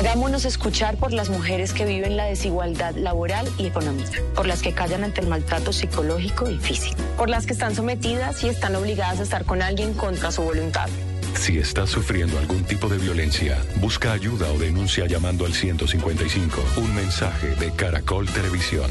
Hagámonos 0.00 0.46
escuchar 0.46 0.96
por 0.96 1.12
las 1.12 1.28
mujeres 1.28 1.74
que 1.74 1.84
viven 1.84 2.16
la 2.16 2.24
desigualdad 2.24 2.94
laboral 2.94 3.46
y 3.58 3.66
económica, 3.66 4.22
por 4.34 4.46
las 4.46 4.62
que 4.62 4.72
callan 4.72 5.04
ante 5.04 5.20
el 5.20 5.26
maltrato 5.26 5.74
psicológico 5.74 6.48
y 6.48 6.56
físico, 6.56 6.96
por 7.18 7.28
las 7.28 7.44
que 7.44 7.52
están 7.52 7.74
sometidas 7.74 8.42
y 8.42 8.48
están 8.48 8.74
obligadas 8.76 9.20
a 9.20 9.24
estar 9.24 9.44
con 9.44 9.60
alguien 9.60 9.92
contra 9.92 10.32
su 10.32 10.40
voluntad, 10.40 10.88
Si 11.34 11.58
estás 11.58 11.90
sufriendo 11.90 12.38
algún 12.38 12.64
tipo 12.64 12.88
de 12.88 12.96
violencia, 12.96 13.58
busca 13.76 14.12
ayuda 14.12 14.50
o 14.50 14.58
denuncia 14.58 15.06
llamando 15.06 15.44
al 15.44 15.52
155. 15.52 16.64
Un 16.78 16.94
mensaje 16.94 17.48
de 17.56 17.70
Caracol 17.70 18.26
Televisión. 18.26 18.90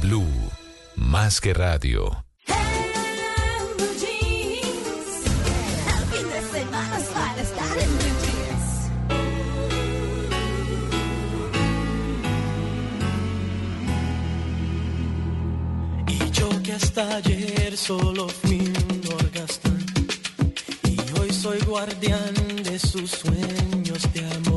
Blue, 0.01 0.25
más 0.95 1.39
que 1.39 1.53
radio. 1.53 2.25
Y 16.07 16.31
yo 16.31 16.49
que 16.63 16.73
hasta 16.73 17.17
ayer 17.17 17.77
solo 17.77 18.27
fui 18.27 18.59
un 18.59 19.01
orgasmo 19.13 19.71
Y 20.83 21.19
hoy 21.19 21.31
soy 21.31 21.59
guardián 21.59 22.33
de 22.63 22.79
sus 22.79 23.11
sueños 23.11 24.11
de 24.13 24.25
amor 24.35 24.50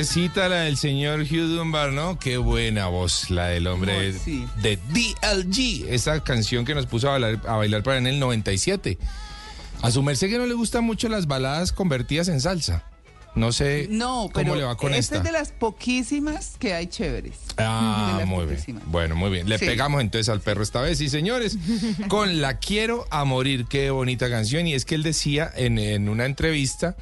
vocecita 0.00 0.50
la 0.50 0.56
del 0.62 0.76
señor 0.76 1.20
Hugh 1.22 1.56
Dunbar, 1.56 1.90
¿no? 1.90 2.18
Qué 2.18 2.36
buena 2.36 2.86
voz 2.88 3.30
la 3.30 3.46
del 3.46 3.66
hombre 3.66 4.12
de 4.12 4.76
DLG, 4.90 5.86
esa 5.88 6.22
canción 6.22 6.66
que 6.66 6.74
nos 6.74 6.84
puso 6.84 7.08
a 7.08 7.12
bailar, 7.12 7.40
a 7.48 7.56
bailar 7.56 7.82
para 7.82 7.96
en 7.96 8.06
el 8.06 8.18
97. 8.18 8.98
A 9.80 9.90
su 9.90 10.02
merced 10.02 10.28
que 10.28 10.36
no 10.36 10.46
le 10.46 10.52
gustan 10.52 10.84
mucho 10.84 11.08
las 11.08 11.26
baladas 11.26 11.72
convertidas 11.72 12.28
en 12.28 12.42
salsa. 12.42 12.84
No 13.36 13.52
sé 13.52 13.86
No, 13.90 14.28
cómo 14.32 14.44
pero 14.44 14.54
le 14.56 14.64
va 14.64 14.76
con 14.76 14.92
esta 14.92 14.98
esta. 14.98 15.16
es 15.16 15.22
de 15.24 15.32
las 15.32 15.52
poquísimas 15.52 16.56
que 16.58 16.74
hay 16.74 16.88
chéveres. 16.88 17.36
Ah, 17.56 18.22
muy 18.26 18.44
bien. 18.44 18.80
Bueno, 18.86 19.16
muy 19.16 19.30
bien. 19.30 19.48
Le 19.48 19.58
Sí. 19.58 19.64
pegamos 19.64 20.02
entonces 20.02 20.28
al 20.28 20.40
perro 20.42 20.62
esta 20.62 20.82
vez. 20.82 21.00
Y 21.00 21.08
señores, 21.08 21.56
con 22.08 22.42
La 22.42 22.58
Quiero 22.58 23.06
a 23.10 23.24
Morir, 23.24 23.64
qué 23.66 23.88
bonita 23.90 24.28
canción. 24.28 24.66
Y 24.66 24.74
es 24.74 24.84
que 24.84 24.94
él 24.94 25.02
decía 25.02 25.50
en, 25.56 25.78
en 25.78 26.10
una 26.10 26.26
entrevista 26.26 26.96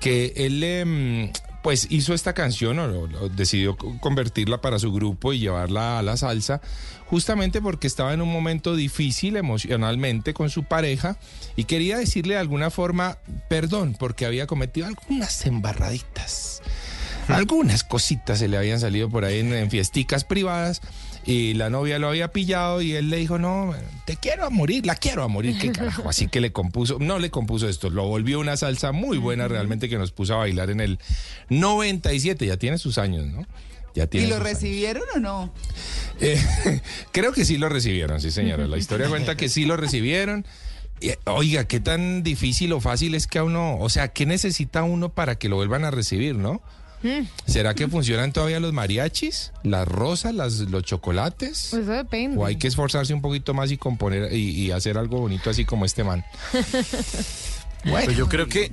que 0.00 0.32
él 0.36 0.62
em, 0.62 1.32
pues 1.68 1.86
hizo 1.90 2.14
esta 2.14 2.32
canción 2.32 2.78
o, 2.78 3.28
decidió 3.28 3.76
co- 3.76 3.98
convertirla 4.00 4.62
para 4.62 4.78
su 4.78 4.90
grupo 4.90 5.34
y 5.34 5.38
llevarla 5.38 5.98
a 5.98 6.02
la 6.02 6.16
salsa, 6.16 6.62
justamente 7.04 7.60
porque 7.60 7.86
estaba 7.86 8.14
en 8.14 8.22
un 8.22 8.32
momento 8.32 8.74
difícil 8.74 9.36
emocionalmente 9.36 10.32
con 10.32 10.48
su 10.48 10.64
pareja 10.64 11.18
y 11.56 11.64
quería 11.64 11.98
decirle 11.98 12.32
de 12.36 12.40
alguna 12.40 12.70
forma 12.70 13.18
perdón 13.50 13.94
porque 13.98 14.24
había 14.24 14.46
cometido 14.46 14.86
algunas 14.86 15.44
embarraditas. 15.44 16.62
Algunas 17.28 17.84
cositas 17.84 18.38
se 18.38 18.48
le 18.48 18.56
habían 18.56 18.80
salido 18.80 19.10
por 19.10 19.26
ahí 19.26 19.40
en, 19.40 19.52
en 19.52 19.70
fiesticas 19.70 20.24
privadas 20.24 20.80
y 21.28 21.52
la 21.52 21.68
novia 21.68 21.98
lo 21.98 22.08
había 22.08 22.32
pillado 22.32 22.80
y 22.80 22.94
él 22.94 23.10
le 23.10 23.18
dijo, 23.18 23.38
no, 23.38 23.74
te 24.06 24.16
quiero 24.16 24.46
a 24.46 24.50
morir, 24.50 24.86
la 24.86 24.94
quiero 24.96 25.22
a 25.22 25.28
morir, 25.28 25.58
qué 25.58 25.72
carajo. 25.72 26.08
Así 26.08 26.26
que 26.26 26.40
le 26.40 26.52
compuso, 26.52 26.96
no 27.00 27.18
le 27.18 27.30
compuso 27.30 27.68
esto, 27.68 27.90
lo 27.90 28.06
volvió 28.06 28.40
una 28.40 28.56
salsa 28.56 28.92
muy 28.92 29.18
buena 29.18 29.46
realmente 29.46 29.90
que 29.90 29.98
nos 29.98 30.10
puso 30.10 30.32
a 30.32 30.36
bailar 30.38 30.70
en 30.70 30.80
el 30.80 30.98
97, 31.50 32.46
ya 32.46 32.56
tiene 32.56 32.78
sus 32.78 32.96
años, 32.96 33.26
¿no? 33.26 33.46
Ya 33.94 34.04
¿Y 34.04 34.06
tiene 34.06 34.28
lo 34.28 34.36
sus 34.36 34.46
años. 34.46 34.54
recibieron 34.54 35.02
o 35.16 35.20
no? 35.20 35.52
Eh, 36.18 36.42
creo 37.12 37.32
que 37.34 37.44
sí 37.44 37.58
lo 37.58 37.68
recibieron, 37.68 38.22
sí 38.22 38.30
señora. 38.30 38.66
La 38.66 38.78
historia 38.78 39.06
cuenta 39.10 39.36
que 39.36 39.50
sí 39.50 39.66
lo 39.66 39.76
recibieron. 39.76 40.46
Y, 40.98 41.10
oiga, 41.26 41.64
qué 41.64 41.78
tan 41.78 42.22
difícil 42.22 42.72
o 42.72 42.80
fácil 42.80 43.14
es 43.14 43.26
que 43.26 43.38
a 43.38 43.44
uno, 43.44 43.76
o 43.78 43.90
sea, 43.90 44.08
¿qué 44.08 44.24
necesita 44.24 44.82
uno 44.82 45.10
para 45.10 45.34
que 45.34 45.50
lo 45.50 45.56
vuelvan 45.56 45.84
a 45.84 45.90
recibir, 45.90 46.36
no? 46.36 46.62
¿Será 47.46 47.74
que 47.74 47.86
funcionan 47.88 48.32
todavía 48.32 48.58
los 48.60 48.72
mariachis, 48.72 49.52
las 49.62 49.86
rosas, 49.86 50.34
las, 50.34 50.54
los 50.60 50.82
chocolates? 50.82 51.72
Eso 51.72 51.92
depende. 51.92 52.36
¿O 52.36 52.44
hay 52.44 52.56
que 52.56 52.66
esforzarse 52.68 53.14
un 53.14 53.22
poquito 53.22 53.54
más 53.54 53.70
y 53.70 53.76
componer 53.76 54.32
y, 54.32 54.50
y 54.50 54.70
hacer 54.72 54.98
algo 54.98 55.18
bonito 55.20 55.48
así 55.50 55.64
como 55.64 55.84
este 55.84 56.04
man? 56.04 56.24
Bueno, 57.84 58.10
yo 58.12 58.28
creo 58.28 58.48
que 58.48 58.72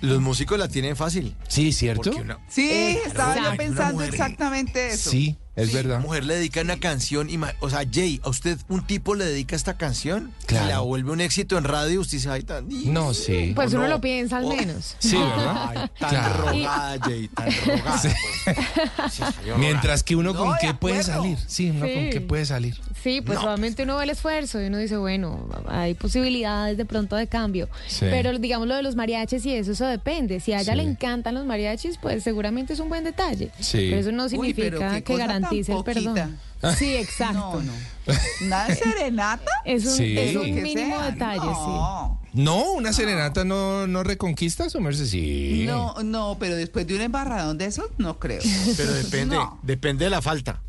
los 0.00 0.20
músicos 0.20 0.58
la 0.58 0.68
tienen 0.68 0.96
fácil. 0.96 1.34
Sí, 1.48 1.72
¿cierto? 1.72 2.10
Una- 2.16 2.38
Sí, 2.48 2.70
estaba 3.04 3.36
yo 3.50 3.56
pensando 3.56 4.02
exactamente 4.04 4.90
eso. 4.90 5.10
Sí, 5.10 5.36
Es 5.62 5.72
verdad. 5.72 5.96
Una 5.98 6.06
mujer 6.06 6.24
le 6.24 6.34
dedica 6.36 6.60
una 6.62 6.78
canción, 6.78 7.28
ima- 7.28 7.54
o 7.60 7.70
sea, 7.70 7.84
Jay, 7.90 8.20
a 8.24 8.28
usted 8.28 8.58
un 8.68 8.86
tipo 8.86 9.14
le 9.14 9.24
dedica 9.24 9.56
esta 9.56 9.74
canción, 9.76 10.32
Claro. 10.46 10.66
y 10.66 10.68
la 10.70 10.80
vuelve 10.80 11.10
un 11.12 11.20
éxito 11.20 11.56
en 11.58 11.64
radio, 11.64 12.00
usted 12.00 12.18
dice, 12.18 12.30
ay, 12.30 12.42
tan... 12.42 12.66
No, 12.92 13.14
sí. 13.14 13.52
Pues 13.54 13.72
¿O 13.72 13.76
uno 13.76 13.84
no? 13.86 13.94
lo 13.94 14.00
piensa 14.00 14.38
al 14.38 14.46
menos. 14.46 14.96
Sí, 15.00 15.16
¿verdad? 15.16 15.66
Ay, 15.68 15.76
tan 15.98 16.10
Claro. 16.10 16.46
rogada, 16.50 16.98
Jay, 17.02 17.28
tan 17.28 17.48
rogada. 17.66 18.00
pues. 18.02 19.12
Sí, 19.12 19.22
señor. 19.40 19.58
Mientras 19.58 20.02
que 20.02 20.16
uno 20.16 20.34
con 20.34 20.48
No, 20.50 20.56
qué 20.60 20.74
puede 20.74 21.02
salir. 21.02 21.38
Sí, 21.46 21.70
uno 21.70 21.80
con 21.80 22.10
qué 22.10 22.20
puede 22.20 22.44
salir. 22.46 22.78
Sí, 23.02 23.22
pues 23.22 23.38
No. 23.38 23.46
obviamente 23.46 23.82
uno 23.84 23.96
ve 23.96 24.04
el 24.04 24.10
esfuerzo 24.10 24.60
y 24.60 24.66
uno 24.66 24.76
dice, 24.78 24.96
bueno, 24.96 25.48
hay 25.68 25.94
posibilidades 25.94 26.76
de 26.76 26.84
pronto 26.84 27.16
de 27.16 27.26
cambio. 27.28 27.68
Sí. 27.86 28.00
Pero 28.10 28.38
digamos 28.38 28.68
lo 28.68 28.76
de 28.76 28.82
los 28.82 28.94
mariachis 28.96 29.44
y 29.46 29.54
eso, 29.54 29.72
eso 29.72 29.86
depende. 29.86 30.40
Si 30.40 30.52
a 30.52 30.60
ella 30.60 30.72
Sí. 30.72 30.76
le 30.78 30.82
encantan 30.84 31.34
los 31.34 31.46
mariachis, 31.46 31.96
pues 31.98 32.22
seguramente 32.22 32.74
es 32.74 32.78
un 32.80 32.88
buen 32.88 33.04
detalle. 33.04 33.50
Sí. 33.58 33.86
Pero 33.88 34.00
eso 34.00 34.12
no 34.12 34.28
significa 34.28 34.68
que 34.96 35.02
cosa 35.04 35.26
tan 35.50 35.62
garantice 35.62 35.72
el 35.72 35.78
poquita. 35.84 36.14
perdón. 36.60 36.76
Sí, 36.78 36.96
exacto. 36.96 37.62
¿Nada 38.42 38.68
de 38.68 38.74
serenata? 38.76 39.50
Es 39.64 39.84
un, 39.86 39.92
Sí. 39.96 40.18
es 40.18 40.36
un 40.36 40.42
Que 40.44 40.60
mínimo 40.62 40.96
sea, 40.98 41.10
detalle, 41.10 41.40
no. 41.46 42.20
No, 42.32 42.72
una 42.72 42.92
serenata 42.92 43.44
no, 43.44 43.86
no 43.86 44.02
reconquista 44.04 44.68
su 44.70 44.80
merced, 44.80 45.06
sí. 45.06 45.64
No, 45.66 45.96
no, 46.04 46.36
pero 46.38 46.54
después 46.56 46.86
de 46.86 46.94
un 46.94 47.00
embarradón 47.00 47.58
de 47.58 47.66
esos, 47.66 47.86
no 47.98 48.18
creo. 48.18 48.40
Pero 48.76 48.92
depende, 48.92 49.36
No. 49.36 49.58
depende 49.62 50.04
de 50.04 50.10
la 50.10 50.22
falta. 50.22 50.60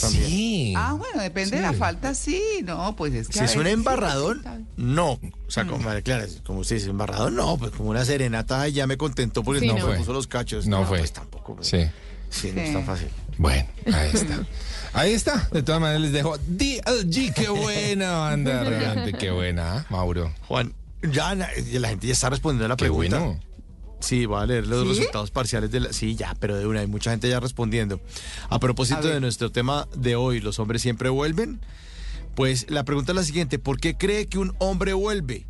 También. 0.00 0.24
Sí. 0.26 0.74
Ah, 0.76 0.94
bueno, 0.94 1.22
depende 1.22 1.54
de 1.56 1.62
la 1.62 1.72
falta, 1.72 2.14
sí, 2.14 2.42
no, 2.64 2.96
pues 2.96 3.14
es 3.14 3.28
que. 3.28 3.34
Si 3.34 3.38
a 3.40 3.44
es 3.44 3.54
un 3.54 3.64
sí, 3.64 3.70
embarradón, 3.70 4.66
no. 4.76 5.12
O 5.12 5.16
Mm. 5.22 5.32
sea, 5.46 5.66
como 5.66 5.78
María 5.84 6.02
Clara, 6.02 6.26
como 6.44 6.60
usted 6.60 6.76
dice, 6.76 6.90
embarradón, 6.90 7.36
no. 7.36 7.56
Pues 7.58 7.70
como 7.72 7.90
una 7.90 8.04
serenata, 8.04 8.66
ya 8.68 8.86
me 8.88 8.96
contentó 8.96 9.44
porque 9.44 9.60
Sí, 9.60 9.68
no, 9.68 9.78
no. 9.78 9.86
me 9.88 9.96
puso 9.98 10.12
los 10.12 10.26
cachos. 10.26 10.66
No 10.66 10.84
fue. 10.84 10.98
Pues 10.98 11.12
tampoco. 11.12 11.54
pues. 11.56 11.68
Sí. 11.68 11.84
Sí, 12.28 12.50
no 12.52 12.60
es 12.62 12.72
tan 12.72 12.84
fácil. 12.84 13.06
Bueno, 13.38 13.66
ahí 13.92 14.10
está. 14.12 14.46
Ahí 14.92 15.12
está. 15.12 15.48
De 15.52 15.62
todas 15.62 15.80
maneras 15.80 16.02
les 16.02 16.12
dejo 16.12 16.36
DLG. 16.38 17.34
Qué 17.34 17.48
buena 17.48 18.12
banda, 18.18 18.62
realmente. 18.68 19.18
Qué 19.18 19.30
buena, 19.30 19.78
¿ah, 19.78 19.86
Mauro. 19.90 20.32
Juan, 20.46 20.72
ya 21.02 21.34
ya 21.34 21.80
la 21.80 21.88
gente 21.88 22.06
ya 22.06 22.12
está 22.12 22.30
respondiendo 22.30 22.66
a 22.66 22.68
la 22.68 22.76
Qué 22.76 22.84
pregunta. 22.84 23.18
bueno. 23.18 23.40
Sí, 24.00 24.26
voy 24.26 24.42
a 24.42 24.46
leer 24.46 24.66
los 24.66 24.82
¿Sí? 24.82 24.88
resultados 24.98 25.30
parciales 25.30 25.70
de 25.70 25.80
la... 25.80 25.92
Sí, 25.92 26.14
ya, 26.14 26.36
pero 26.38 26.56
de 26.56 26.66
una, 26.66 26.80
hay 26.80 26.86
mucha 26.86 27.10
gente 27.10 27.28
ya 27.28 27.40
respondiendo. 27.40 28.00
A 28.50 28.58
propósito 28.60 29.08
A 29.08 29.10
de 29.10 29.18
nuestro 29.20 29.50
tema 29.50 29.88
de 29.96 30.14
hoy, 30.14 30.40
¿los 30.40 30.58
hombres 30.58 30.82
siempre 30.82 31.08
vuelven? 31.08 31.60
Pues 32.34 32.70
la 32.70 32.84
pregunta 32.84 33.12
es 33.12 33.16
la 33.16 33.22
siguiente, 33.24 33.58
¿por 33.58 33.80
qué 33.80 33.96
cree 33.96 34.26
que 34.26 34.38
un 34.38 34.54
hombre 34.58 34.92
vuelve? 34.92 35.46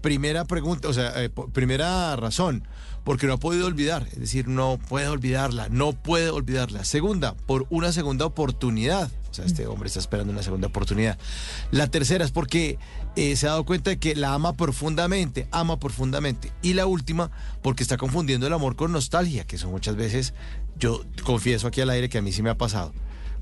Primera 0.00 0.44
pregunta, 0.44 0.88
o 0.88 0.92
sea, 0.92 1.12
eh, 1.22 1.30
primera 1.52 2.14
razón, 2.16 2.66
porque 3.04 3.26
no 3.26 3.34
ha 3.34 3.38
podido 3.38 3.66
olvidar, 3.66 4.06
es 4.12 4.18
decir, 4.18 4.48
no 4.48 4.78
puede 4.88 5.08
olvidarla, 5.08 5.68
no 5.68 5.92
puede 5.92 6.30
olvidarla. 6.30 6.84
Segunda, 6.84 7.34
por 7.34 7.66
una 7.70 7.92
segunda 7.92 8.26
oportunidad, 8.26 9.10
o 9.30 9.34
sea, 9.34 9.44
este 9.44 9.66
hombre 9.66 9.86
está 9.86 10.00
esperando 10.00 10.32
una 10.32 10.42
segunda 10.42 10.68
oportunidad. 10.68 11.18
La 11.70 11.86
tercera 11.86 12.24
es 12.24 12.32
porque 12.32 12.78
eh, 13.14 13.36
se 13.36 13.46
ha 13.46 13.50
dado 13.50 13.64
cuenta 13.64 13.90
de 13.90 13.98
que 13.98 14.16
la 14.16 14.34
ama 14.34 14.54
profundamente, 14.54 15.46
ama 15.50 15.78
profundamente. 15.78 16.52
Y 16.62 16.74
la 16.74 16.86
última, 16.86 17.30
porque 17.62 17.82
está 17.82 17.96
confundiendo 17.96 18.46
el 18.46 18.52
amor 18.52 18.76
con 18.76 18.92
nostalgia, 18.92 19.44
que 19.44 19.56
eso 19.56 19.70
muchas 19.70 19.96
veces, 19.96 20.34
yo 20.78 21.04
confieso 21.24 21.68
aquí 21.68 21.80
al 21.80 21.90
aire 21.90 22.08
que 22.08 22.18
a 22.18 22.22
mí 22.22 22.32
sí 22.32 22.42
me 22.42 22.50
ha 22.50 22.58
pasado. 22.58 22.92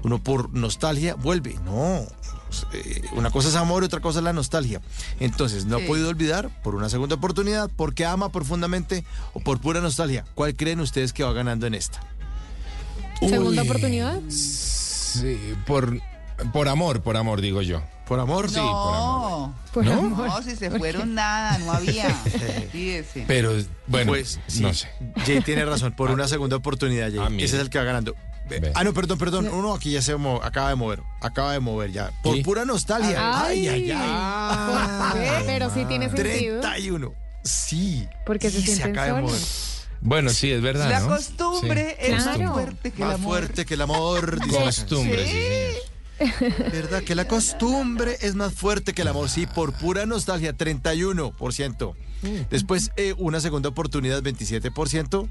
Uno 0.04 0.22
por 0.22 0.52
nostalgia 0.54 1.14
vuelve. 1.14 1.58
No, 1.64 2.06
eh, 2.74 3.02
una 3.16 3.30
cosa 3.30 3.48
es 3.48 3.54
amor 3.56 3.82
y 3.82 3.86
otra 3.86 4.00
cosa 4.00 4.18
es 4.20 4.24
la 4.24 4.32
nostalgia. 4.32 4.80
Entonces, 5.18 5.64
no 5.64 5.78
Sí. 5.78 5.84
ha 5.84 5.86
podido 5.86 6.08
olvidar 6.10 6.50
por 6.62 6.74
una 6.74 6.88
segunda 6.90 7.16
oportunidad, 7.16 7.70
porque 7.74 8.04
ama 8.06 8.28
profundamente 8.30 9.04
o 9.32 9.40
por 9.40 9.60
pura 9.60 9.80
nostalgia. 9.80 10.24
¿Cuál 10.34 10.54
creen 10.54 10.80
ustedes 10.80 11.12
que 11.12 11.24
va 11.24 11.32
ganando 11.32 11.66
en 11.66 11.74
esta? 11.74 12.00
Segunda 13.20 13.62
Uy. 13.62 13.68
oportunidad. 13.68 14.20
Sí, 14.28 15.38
por, 15.66 15.98
por 16.52 16.68
amor, 16.68 17.00
por 17.00 17.16
amor, 17.16 17.40
digo 17.40 17.62
yo. 17.62 17.80
¿Por 18.06 18.20
amor? 18.20 18.50
Sí, 18.50 18.56
por 18.56 18.64
amor. 18.64 19.30
No, 19.48 19.54
Por 19.72 19.84
¿No? 19.86 19.92
amor. 19.94 20.26
no, 20.28 20.42
si 20.42 20.54
se 20.56 20.70
fueron 20.70 21.14
nada, 21.14 21.56
no 21.58 21.72
había. 21.72 22.10
Fíjese. 22.72 23.24
Pero, 23.26 23.52
bueno, 23.86 24.12
Pues, 24.12 24.38
sí, 24.46 24.60
no 24.60 24.74
sé. 24.74 24.88
Jay 25.24 25.40
tiene 25.40 25.64
razón, 25.64 25.92
por 25.92 26.10
una 26.10 26.28
segunda 26.28 26.56
oportunidad, 26.56 27.08
Jay. 27.10 27.18
Ah. 27.20 27.28
Ese 27.38 27.56
es 27.56 27.62
el 27.62 27.70
que 27.70 27.78
va 27.78 27.84
ganando. 27.84 28.14
Ve-. 28.48 28.72
Ah, 28.74 28.84
no, 28.84 28.92
perdón, 28.92 29.18
perdón. 29.18 29.48
Uno 29.48 29.74
aquí 29.74 29.92
ya 29.92 30.02
se 30.02 30.12
acaba 30.42 30.68
de 30.68 30.74
mover. 30.74 31.02
Acaba 31.20 31.52
de 31.52 31.60
mover 31.60 31.92
ya. 31.92 32.10
Por 32.22 32.36
¿Sí? 32.36 32.42
pura 32.42 32.64
nostalgia. 32.64 33.42
Ay, 33.44 33.68
ay, 33.68 33.90
ay. 33.90 35.42
Pero 35.46 35.72
sí 35.72 35.84
tiene 35.86 36.06
sentido. 36.10 36.60
31. 36.60 37.14
Sí. 37.42 38.06
Porque 38.26 38.50
se 38.50 38.60
sienten 38.60 38.90
acaba 38.92 39.16
de 39.16 39.22
mover. 39.22 39.40
Bueno, 40.00 40.28
sí, 40.30 40.50
es 40.52 40.60
verdad, 40.60 40.90
La 40.90 41.00
¿no? 41.00 41.08
costumbre 41.08 41.96
Sí. 41.98 42.12
es 42.12 42.22
Claro. 42.24 42.38
más 42.44 42.52
fuerte 42.52 42.90
que 42.92 43.02
el 43.02 43.08
Más 43.08 43.14
amor. 43.14 43.28
fuerte 43.38 43.64
que 43.64 43.74
el 43.74 43.80
amor. 43.80 44.40
dice 44.44 44.58
la 44.58 44.64
Costumbre, 44.66 45.26
sí, 45.26 45.32
señor. 45.32 46.70
¿Verdad? 46.72 47.02
Que 47.02 47.14
la 47.14 47.26
costumbre 47.26 48.18
es 48.20 48.34
más 48.34 48.52
fuerte 48.52 48.92
que 48.92 49.02
el 49.02 49.08
amor. 49.08 49.30
Sí, 49.30 49.46
por 49.46 49.72
pura 49.72 50.04
nostalgia, 50.06 50.52
31%. 50.56 51.94
Después, 52.50 52.90
eh, 52.96 53.14
una 53.18 53.40
segunda 53.40 53.68
oportunidad, 53.70 54.22
27%. 54.22 55.28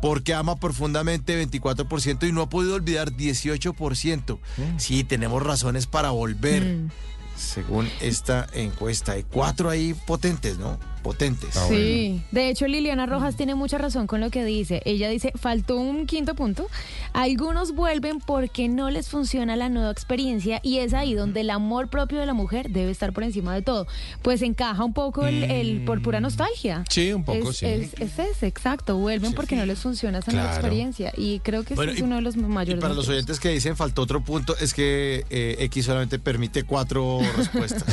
Porque 0.00 0.34
ama 0.34 0.56
profundamente, 0.56 1.42
24%. 1.46 2.28
Y 2.28 2.32
no 2.32 2.42
ha 2.42 2.48
podido 2.48 2.74
olvidar, 2.74 3.12
18%. 3.12 4.38
Sí, 4.76 5.04
tenemos 5.04 5.42
razones 5.42 5.86
para 5.86 6.10
volver. 6.10 6.64
Mm. 6.64 6.90
Según 7.36 7.88
esta 8.00 8.46
encuesta. 8.54 9.12
Hay 9.12 9.24
cuatro 9.24 9.68
ahí 9.68 9.94
potentes, 10.06 10.58
¿no? 10.58 10.78
Potentes. 11.06 11.56
Ah, 11.56 11.66
Sí, 11.68 12.20
de 12.32 12.48
hecho 12.48 12.66
Liliana 12.66 13.06
Rojas 13.06 13.36
tiene 13.36 13.54
mucha 13.54 13.78
razón 13.78 14.08
con 14.08 14.20
lo 14.20 14.28
que 14.30 14.44
dice. 14.44 14.82
Ella 14.84 15.08
dice, 15.08 15.30
faltó 15.36 15.76
un 15.76 16.06
quinto 16.06 16.34
punto. 16.34 16.66
Algunos 17.12 17.74
vuelven 17.76 18.18
porque 18.18 18.68
no 18.68 18.90
les 18.90 19.08
funciona 19.08 19.54
la 19.54 19.68
nueva 19.68 19.92
experiencia 19.92 20.58
y 20.64 20.78
es 20.78 20.94
ahí 20.94 21.14
donde 21.14 21.42
el 21.42 21.50
amor 21.50 21.88
propio 21.88 22.18
de 22.18 22.26
la 22.26 22.34
mujer 22.34 22.70
debe 22.70 22.90
estar 22.90 23.12
por 23.12 23.22
encima 23.22 23.54
de 23.54 23.62
todo. 23.62 23.86
Pues 24.22 24.42
encaja 24.42 24.82
un 24.84 24.92
poco 24.94 25.26
el, 25.26 25.44
el 25.44 25.84
por 25.84 26.02
pura 26.02 26.18
nostalgia. 26.20 26.82
Sí, 26.90 27.12
un 27.12 27.22
poco, 27.24 27.50
es, 27.50 27.58
sí. 27.58 27.66
Es, 27.66 27.94
es 28.00 28.18
ese, 28.18 28.46
exacto. 28.48 28.96
Vuelven 28.96 29.32
porque 29.32 29.54
no 29.54 29.64
les 29.64 29.78
funciona 29.78 30.18
esa 30.18 30.32
nueva 30.32 30.50
experiencia 30.50 31.12
y 31.16 31.38
creo 31.38 31.62
que 31.62 31.74
ese 31.74 31.76
Bueno, 31.76 31.92
es 31.92 32.00
y- 32.00 32.02
uno 32.02 32.16
de 32.16 32.22
los 32.22 32.34
Y 32.34 32.40
mayores. 32.40 32.82
para 32.82 32.94
los 32.94 33.08
oyentes 33.08 33.38
que 33.38 33.50
dicen 33.50 33.76
faltó 33.76 34.02
otro 34.02 34.24
punto, 34.24 34.56
es 34.58 34.74
que 34.74 35.24
eh, 35.30 35.56
X 35.60 35.84
solamente 35.86 36.18
permite 36.18 36.64
cuatro 36.64 37.20
respuestas. 37.36 37.84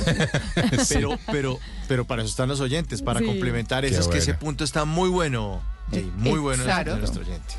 pero, 0.89 1.17
pero, 1.31 1.59
pero 1.93 2.05
para 2.05 2.23
eso 2.23 2.31
están 2.31 2.49
los 2.49 2.59
oyentes, 2.59 3.03
para 3.03 3.19
Sí. 3.19 3.25
complementar 3.27 3.83
Qué 3.83 3.91
eso. 3.91 3.99
Es 3.99 4.07
que 4.07 4.17
ese 4.17 4.31
bueno. 4.31 4.39
punto 4.39 4.63
está 4.63 4.83
muy 4.83 5.09
bueno, 5.09 5.61
Jay, 5.91 6.11
muy 6.17 6.39
bueno 6.39 6.63
de 6.63 6.69
Exacto. 6.71 6.97
nuestro 6.97 7.21
oyente. 7.21 7.53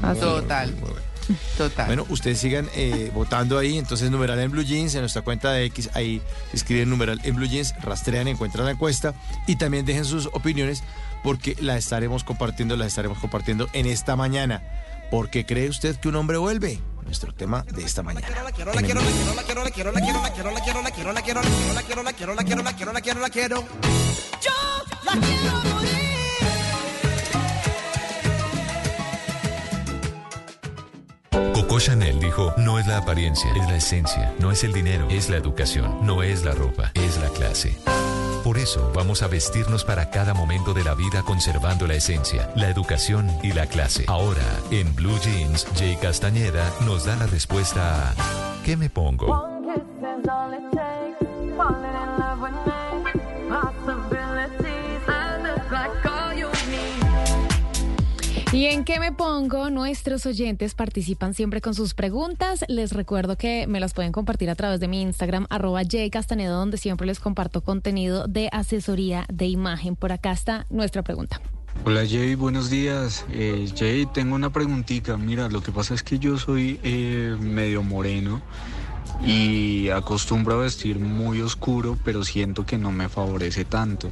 Así 0.00 0.18
es. 0.18 0.20
Total, 0.20 0.70
Muy 0.70 0.80
bueno. 0.80 1.00
total. 1.58 1.86
Bueno, 1.86 2.06
ustedes 2.08 2.38
sigan 2.38 2.68
eh, 2.76 3.10
votando 3.12 3.58
ahí, 3.58 3.76
entonces 3.76 4.12
numeral 4.12 4.38
en 4.38 4.52
Blue 4.52 4.62
Jeans, 4.62 4.94
en 4.94 5.00
nuestra 5.00 5.22
cuenta 5.22 5.50
de 5.50 5.64
X, 5.64 5.90
ahí 5.94 6.22
escriben 6.52 6.88
numeral 6.88 7.20
en 7.24 7.34
Blue 7.34 7.46
Jeans, 7.48 7.74
rastrean, 7.82 8.28
encuentran 8.28 8.64
la 8.64 8.70
encuesta 8.70 9.12
y 9.48 9.56
también 9.56 9.84
dejen 9.84 10.04
sus 10.04 10.26
opiniones 10.26 10.84
porque 11.24 11.56
la 11.60 11.76
estaremos 11.76 12.22
compartiendo, 12.22 12.76
la 12.76 12.86
estaremos 12.86 13.18
compartiendo 13.18 13.68
en 13.72 13.86
esta 13.86 14.14
mañana. 14.14 14.62
¿Por 15.14 15.30
qué 15.30 15.46
cree 15.46 15.68
usted 15.68 15.94
que 15.94 16.08
un 16.08 16.16
hombre 16.16 16.38
vuelve? 16.38 16.80
Nuestro 17.04 17.32
tema 17.32 17.62
de 17.72 17.84
esta 17.84 18.02
mañana. 18.02 18.26
Coco 31.54 31.78
Chanel 31.78 32.18
dijo, 32.18 32.52
no 32.56 32.80
es 32.80 32.88
la 32.88 32.96
apariencia, 32.96 33.48
es 33.52 33.68
la 33.68 33.76
esencia, 33.76 34.34
no 34.40 34.50
es 34.50 34.64
el 34.64 34.72
dinero, 34.72 35.06
es 35.10 35.30
la 35.30 35.36
educación, 35.36 36.04
no 36.04 36.24
es 36.24 36.44
la 36.44 36.54
ropa, 36.54 36.90
es 36.94 37.18
la 37.18 37.28
clase. 37.28 37.76
Por 38.54 38.62
eso 38.62 38.92
vamos 38.94 39.24
a 39.24 39.26
vestirnos 39.26 39.82
para 39.82 40.10
cada 40.10 40.32
momento 40.32 40.74
de 40.74 40.84
la 40.84 40.94
vida 40.94 41.24
conservando 41.24 41.88
la 41.88 41.94
esencia, 41.94 42.52
la 42.54 42.68
educación 42.68 43.28
y 43.42 43.52
la 43.52 43.66
clase. 43.66 44.04
Ahora, 44.06 44.44
en 44.70 44.94
Blue 44.94 45.18
Jeans, 45.18 45.66
Jay 45.74 45.96
Castañeda 45.96 46.64
nos 46.86 47.04
da 47.04 47.16
la 47.16 47.26
respuesta 47.26 48.10
a 48.10 48.14
¿qué 48.64 48.76
me 48.76 48.88
pongo? 48.88 49.26
¿Y 58.54 58.66
en 58.66 58.84
qué 58.84 59.00
me 59.00 59.10
pongo? 59.10 59.68
Nuestros 59.68 60.26
oyentes 60.26 60.76
participan 60.76 61.34
siempre 61.34 61.60
con 61.60 61.74
sus 61.74 61.92
preguntas. 61.92 62.64
Les 62.68 62.92
recuerdo 62.92 63.36
que 63.36 63.66
me 63.66 63.80
las 63.80 63.94
pueden 63.94 64.12
compartir 64.12 64.48
a 64.48 64.54
través 64.54 64.78
de 64.78 64.86
mi 64.86 65.02
Instagram, 65.02 65.48
arroba 65.50 65.80
Castanedo, 66.12 66.56
donde 66.56 66.76
siempre 66.76 67.04
les 67.04 67.18
comparto 67.18 67.62
contenido 67.62 68.28
de 68.28 68.48
asesoría 68.52 69.26
de 69.28 69.46
imagen. 69.46 69.96
Por 69.96 70.12
acá 70.12 70.30
está 70.30 70.66
nuestra 70.70 71.02
pregunta. 71.02 71.40
Hola 71.84 72.06
Jay, 72.08 72.36
buenos 72.36 72.70
días. 72.70 73.26
Eh, 73.32 73.68
Jay, 73.76 74.06
tengo 74.06 74.36
una 74.36 74.52
preguntita. 74.52 75.16
Mira, 75.16 75.48
lo 75.48 75.60
que 75.60 75.72
pasa 75.72 75.92
es 75.92 76.04
que 76.04 76.20
yo 76.20 76.38
soy 76.38 76.78
eh, 76.84 77.36
medio 77.40 77.82
moreno 77.82 78.40
y 79.20 79.88
acostumbro 79.90 80.54
a 80.54 80.62
vestir 80.62 80.98
muy 80.98 81.40
oscuro, 81.40 81.98
pero 82.04 82.24
siento 82.24 82.64
que 82.66 82.78
no 82.78 82.92
me 82.92 83.08
favorece 83.08 83.64
tanto. 83.64 84.10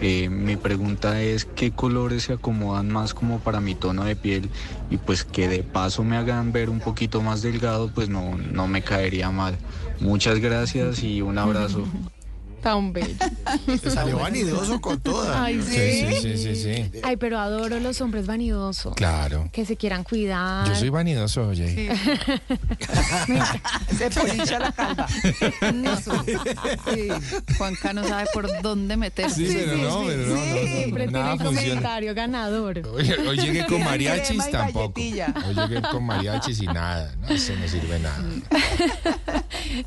Eh, 0.00 0.28
mi 0.28 0.56
pregunta 0.56 1.20
es 1.20 1.44
qué 1.44 1.72
colores 1.72 2.24
se 2.24 2.34
acomodan 2.34 2.88
más 2.88 3.12
como 3.12 3.40
para 3.40 3.60
mi 3.60 3.74
tono 3.74 4.04
de 4.04 4.16
piel 4.16 4.50
y 4.88 4.96
pues 4.96 5.24
que 5.24 5.48
de 5.48 5.62
paso 5.62 6.04
me 6.04 6.16
hagan 6.16 6.52
ver 6.52 6.70
un 6.70 6.80
poquito 6.80 7.20
más 7.22 7.42
delgado, 7.42 7.90
pues 7.94 8.08
no, 8.08 8.36
no 8.36 8.66
me 8.66 8.82
caería 8.82 9.30
mal. 9.30 9.58
Muchas 10.00 10.38
gracias 10.38 11.02
y 11.02 11.22
un 11.22 11.38
abrazo. 11.38 11.84
Tan 12.62 12.92
bello. 12.92 13.14
Te 13.82 13.90
salió 13.90 14.18
vanidoso 14.18 14.80
con 14.80 15.00
todas. 15.00 15.36
Ay, 15.36 15.60
sí. 15.62 15.74
Sí, 15.74 16.06
sí, 16.06 16.20
sí, 16.20 16.54
sí, 16.54 16.56
sí. 16.92 17.00
Ay, 17.02 17.16
pero 17.16 17.38
adoro 17.38 17.80
los 17.80 18.00
hombres 18.00 18.26
vanidosos. 18.26 18.94
Claro. 18.94 19.48
Que 19.52 19.64
se 19.64 19.76
quieran 19.76 20.04
cuidar. 20.04 20.66
Yo 20.68 20.74
soy 20.74 20.90
vanidoso, 20.90 21.48
oye. 21.48 21.90
Se 23.96 24.10
polincha 24.10 24.58
la 24.58 24.72
calva. 24.72 25.06
Eso. 25.92 26.24
Sí. 26.24 27.08
Juanca 27.56 27.92
no 27.92 28.06
sabe 28.06 28.26
por 28.32 28.62
dónde 28.62 28.96
meterse. 28.96 29.46
Sí, 29.46 29.56
pero 29.64 29.76
no, 29.76 30.04
pero 30.06 30.26
no, 30.26 30.34
no, 30.34 30.44
no, 30.44 30.62
Siempre 30.62 31.06
nada 31.06 31.32
tiene 31.32 31.44
funciona. 31.44 31.68
comentario 31.68 32.14
ganador. 32.14 32.82
Hoy, 32.92 33.10
hoy 33.12 33.36
llegué 33.38 33.66
con 33.66 33.82
mariachis 33.84 34.50
tampoco. 34.50 35.00
Hoy 35.00 35.54
llegué 35.54 35.82
con 35.90 36.04
mariachis 36.04 36.60
y 36.62 36.66
nada. 36.66 37.14
No, 37.20 37.28
eso 37.28 37.52
no 37.56 37.68
sirve 37.68 37.98
nada. 38.00 38.24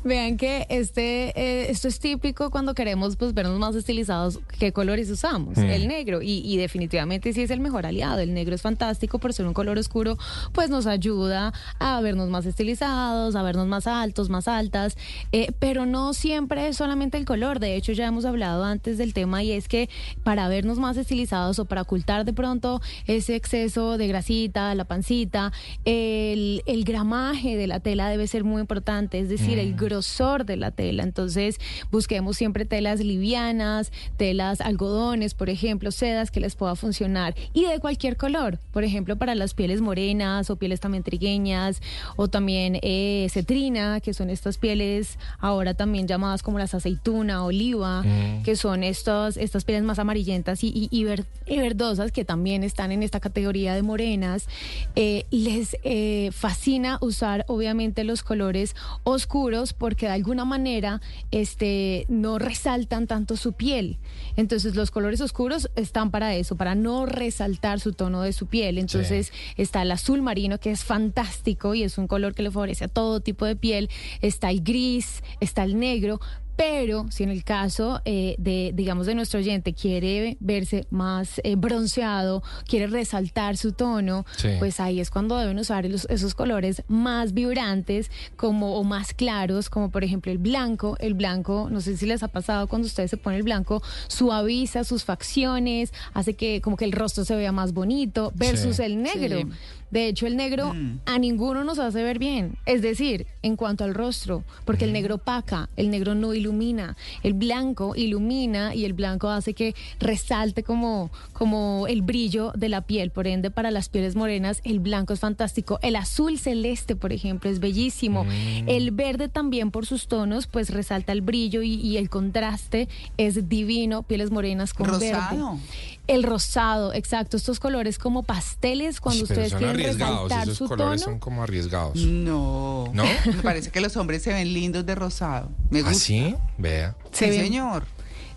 Vean 0.02 0.36
que 0.36 0.66
este, 0.68 1.32
eh, 1.40 1.70
esto 1.70 1.88
es 1.88 1.98
típico 1.98 2.50
cuando 2.50 2.63
queremos 2.72 3.16
pues, 3.16 3.34
vernos 3.34 3.58
más 3.58 3.74
estilizados. 3.74 4.40
¿Qué 4.58 4.72
colores 4.72 5.10
usamos? 5.10 5.58
Mm. 5.58 5.64
El 5.64 5.88
negro. 5.88 6.22
Y, 6.22 6.40
y 6.42 6.56
definitivamente 6.56 7.34
sí 7.34 7.42
es 7.42 7.50
el 7.50 7.60
mejor 7.60 7.84
aliado. 7.84 8.20
El 8.20 8.32
negro 8.32 8.54
es 8.54 8.62
fantástico 8.62 9.18
por 9.18 9.34
ser 9.34 9.46
un 9.46 9.52
color 9.52 9.76
oscuro, 9.76 10.16
pues 10.52 10.70
nos 10.70 10.86
ayuda 10.86 11.52
a 11.78 12.00
vernos 12.00 12.30
más 12.30 12.46
estilizados, 12.46 13.36
a 13.36 13.42
vernos 13.42 13.66
más 13.66 13.86
altos, 13.86 14.30
más 14.30 14.48
altas. 14.48 14.96
Eh, 15.32 15.52
pero 15.58 15.84
no 15.84 16.14
siempre 16.14 16.68
es 16.68 16.76
solamente 16.76 17.18
el 17.18 17.24
color. 17.24 17.58
De 17.58 17.74
hecho, 17.74 17.92
ya 17.92 18.06
hemos 18.06 18.24
hablado 18.24 18.64
antes 18.64 18.96
del 18.96 19.12
tema 19.12 19.42
y 19.42 19.50
es 19.50 19.66
que 19.66 19.90
para 20.22 20.48
vernos 20.48 20.78
más 20.78 20.96
estilizados 20.96 21.58
o 21.58 21.64
para 21.64 21.82
ocultar 21.82 22.24
de 22.24 22.32
pronto 22.32 22.80
ese 23.06 23.34
exceso 23.34 23.98
de 23.98 24.06
grasita, 24.06 24.74
la 24.76 24.84
pancita, 24.84 25.52
el, 25.84 26.62
el 26.66 26.84
gramaje 26.84 27.56
de 27.56 27.66
la 27.66 27.80
tela 27.80 28.08
debe 28.08 28.28
ser 28.28 28.44
muy 28.44 28.60
importante, 28.60 29.18
es 29.18 29.28
decir, 29.28 29.58
el 29.58 29.74
grosor 29.74 30.44
de 30.44 30.56
la 30.56 30.70
tela. 30.70 31.02
Entonces, 31.02 31.58
busquemos 31.90 32.36
siempre 32.36 32.53
telas 32.64 33.00
livianas, 33.00 33.90
telas 34.16 34.60
algodones, 34.60 35.34
por 35.34 35.50
ejemplo, 35.50 35.90
sedas 35.90 36.30
que 36.30 36.38
les 36.40 36.54
pueda 36.54 36.76
funcionar 36.76 37.34
y 37.52 37.64
de 37.66 37.80
cualquier 37.80 38.16
color. 38.16 38.58
Por 38.72 38.84
ejemplo, 38.84 39.16
para 39.16 39.34
las 39.34 39.54
pieles 39.54 39.80
morenas 39.80 40.48
o 40.50 40.56
pieles 40.56 40.78
también 40.78 41.02
trigueñas 41.02 41.82
o 42.14 42.28
también 42.28 42.78
eh, 42.82 43.26
cetrina, 43.30 44.00
que 44.00 44.14
son 44.14 44.30
estas 44.30 44.58
pieles 44.58 45.18
ahora 45.40 45.74
también 45.74 46.06
llamadas 46.06 46.42
como 46.44 46.58
las 46.60 46.74
aceituna, 46.74 47.44
oliva, 47.44 48.02
Mm. 48.02 48.42
que 48.44 48.54
son 48.54 48.84
estos, 48.84 49.36
estas 49.36 49.64
pieles 49.64 49.82
más 49.82 49.98
amarillentas 49.98 50.62
y, 50.62 50.68
y- 50.68 50.88
y 50.90 51.04
ver- 51.04 51.24
y 51.46 51.58
verdosas 51.58 52.12
que 52.12 52.24
también 52.24 52.62
están 52.62 52.92
en 52.92 53.02
esta 53.02 53.18
categoría 53.18 53.74
de 53.74 53.82
morenas. 53.82 54.46
Eh, 54.94 55.24
les 55.30 55.76
eh, 55.82 56.30
fascina 56.32 56.98
usar 57.00 57.44
obviamente 57.48 58.04
los 58.04 58.22
colores 58.22 58.76
oscuros 59.04 59.72
porque 59.72 60.06
de 60.06 60.12
alguna 60.12 60.44
manera 60.44 61.00
este, 61.30 62.04
no 62.08 62.38
resaltan 62.44 63.06
tanto 63.06 63.36
su 63.36 63.52
piel. 63.52 63.98
Entonces 64.36 64.74
los 64.76 64.90
colores 64.90 65.20
oscuros 65.20 65.70
están 65.76 66.10
para 66.10 66.34
eso, 66.34 66.56
para 66.56 66.74
no 66.74 67.06
resaltar 67.06 67.80
su 67.80 67.92
tono 67.92 68.22
de 68.22 68.32
su 68.32 68.46
piel. 68.46 68.78
Entonces 68.78 69.32
está 69.56 69.82
el 69.82 69.90
azul 69.90 70.22
marino 70.22 70.58
que 70.58 70.70
es 70.70 70.84
fantástico 70.84 71.74
y 71.74 71.82
es 71.82 71.98
un 71.98 72.06
color 72.06 72.34
que 72.34 72.42
le 72.42 72.50
favorece 72.50 72.84
a 72.84 72.88
todo 72.88 73.20
tipo 73.20 73.44
de 73.46 73.56
piel. 73.56 73.90
Está 74.20 74.50
el 74.50 74.62
gris, 74.62 75.22
está 75.40 75.64
el 75.64 75.78
negro. 75.78 76.20
Pero 76.56 77.06
si 77.10 77.24
en 77.24 77.30
el 77.30 77.42
caso 77.42 78.00
eh, 78.04 78.36
de, 78.38 78.70
digamos, 78.74 79.06
de 79.06 79.14
nuestro 79.14 79.40
oyente 79.40 79.74
quiere 79.74 80.36
verse 80.40 80.86
más 80.90 81.40
eh, 81.42 81.56
bronceado, 81.56 82.42
quiere 82.68 82.86
resaltar 82.86 83.56
su 83.56 83.72
tono, 83.72 84.24
Sí. 84.36 84.50
pues 84.58 84.78
ahí 84.78 85.00
es 85.00 85.10
cuando 85.10 85.36
deben 85.36 85.58
usar 85.58 85.84
los- 85.86 86.06
esos 86.10 86.34
colores 86.34 86.82
más 86.86 87.32
vibrantes 87.34 88.10
como, 88.36 88.76
o 88.76 88.84
más 88.84 89.14
claros, 89.14 89.68
como 89.68 89.90
por 89.90 90.04
ejemplo 90.04 90.30
el 90.30 90.38
blanco. 90.38 90.96
El 91.00 91.14
blanco, 91.14 91.68
no 91.70 91.80
sé 91.80 91.96
si 91.96 92.06
les 92.06 92.22
ha 92.22 92.28
pasado 92.28 92.66
cuando 92.68 92.86
ustedes 92.86 93.10
se 93.10 93.16
ponen 93.16 93.38
el 93.38 93.44
blanco, 93.44 93.82
suaviza 94.08 94.84
sus 94.84 95.04
facciones, 95.04 95.92
hace 96.12 96.34
que 96.34 96.60
como 96.60 96.76
que 96.76 96.84
el 96.84 96.92
rostro 96.92 97.24
se 97.24 97.34
vea 97.34 97.52
más 97.52 97.72
bonito, 97.72 98.32
versus 98.36 98.76
Sí. 98.76 98.82
el 98.84 99.02
negro. 99.02 99.38
Sí. 99.38 99.46
De 99.94 100.08
hecho, 100.08 100.26
el 100.26 100.36
negro 100.36 100.74
a 101.06 101.18
ninguno 101.20 101.62
nos 101.62 101.78
hace 101.78 102.02
ver 102.02 102.18
bien. 102.18 102.58
Es 102.66 102.82
decir, 102.82 103.28
en 103.42 103.54
cuanto 103.54 103.84
al 103.84 103.94
rostro, 103.94 104.42
porque 104.64 104.86
el 104.86 104.92
negro 104.92 105.14
opaca, 105.14 105.68
el 105.76 105.88
negro 105.88 106.16
no 106.16 106.34
ilumina. 106.34 106.96
El 107.22 107.34
blanco 107.34 107.94
ilumina 107.94 108.74
y 108.74 108.86
el 108.86 108.92
blanco 108.92 109.28
hace 109.28 109.54
que 109.54 109.72
resalte 110.00 110.64
como, 110.64 111.12
como 111.32 111.86
el 111.86 112.02
brillo 112.02 112.50
de 112.56 112.70
la 112.70 112.80
piel. 112.80 113.12
Por 113.12 113.28
ende, 113.28 113.52
para 113.52 113.70
las 113.70 113.88
pieles 113.88 114.16
morenas, 114.16 114.62
el 114.64 114.80
blanco 114.80 115.12
es 115.12 115.20
fantástico. 115.20 115.78
El 115.80 115.94
azul 115.94 116.40
celeste, 116.40 116.96
por 116.96 117.12
ejemplo, 117.12 117.48
es 117.48 117.60
bellísimo. 117.60 118.26
El 118.66 118.90
verde 118.90 119.28
también 119.28 119.70
por 119.70 119.86
sus 119.86 120.08
tonos, 120.08 120.48
pues 120.48 120.70
resalta 120.70 121.12
el 121.12 121.20
brillo 121.20 121.62
y, 121.62 121.74
y 121.74 121.98
el 121.98 122.10
contraste 122.10 122.88
es 123.16 123.48
divino. 123.48 124.02
Pieles 124.02 124.32
morenas 124.32 124.74
con 124.74 124.88
verde. 124.90 125.12
Rosado. 125.12 125.58
El 126.06 126.22
rosado, 126.22 126.92
exacto. 126.92 127.36
Estos 127.36 127.60
colores 127.60 127.98
como 127.98 128.24
pasteles 128.24 129.00
cuando 129.00 129.24
pero 129.26 129.40
ustedes 129.40 129.54
quieren 129.54 129.83
arriesgados. 129.84 130.22
resaltar 130.24 130.42
Esos 130.44 130.58
su 130.58 130.66
colores 130.68 131.00
tono. 131.02 131.12
son 131.12 131.18
como 131.20 131.42
arriesgados. 131.42 131.96
No. 131.96 132.90
¿No? 132.92 133.04
Me 133.26 133.42
parece 133.42 133.70
que 133.70 133.80
los 133.80 133.96
hombres 133.96 134.22
se 134.22 134.32
ven 134.32 134.52
lindos 134.52 134.84
de 134.86 134.94
rosado. 134.94 135.50
Me 135.70 135.80
gusta. 135.82 135.96
¿Ah, 135.96 136.00
sí? 136.00 136.34
Vea. 136.58 136.96
Sí, 137.12 137.26
ven- 137.26 137.40
señor. 137.44 137.84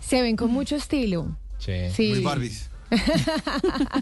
Se 0.00 0.22
ven 0.22 0.36
con 0.36 0.50
mucho 0.50 0.76
estilo. 0.76 1.36
Sí. 1.58 1.72
Sí. 1.94 2.08
Muy 2.10 2.22
Barbies. 2.22 2.70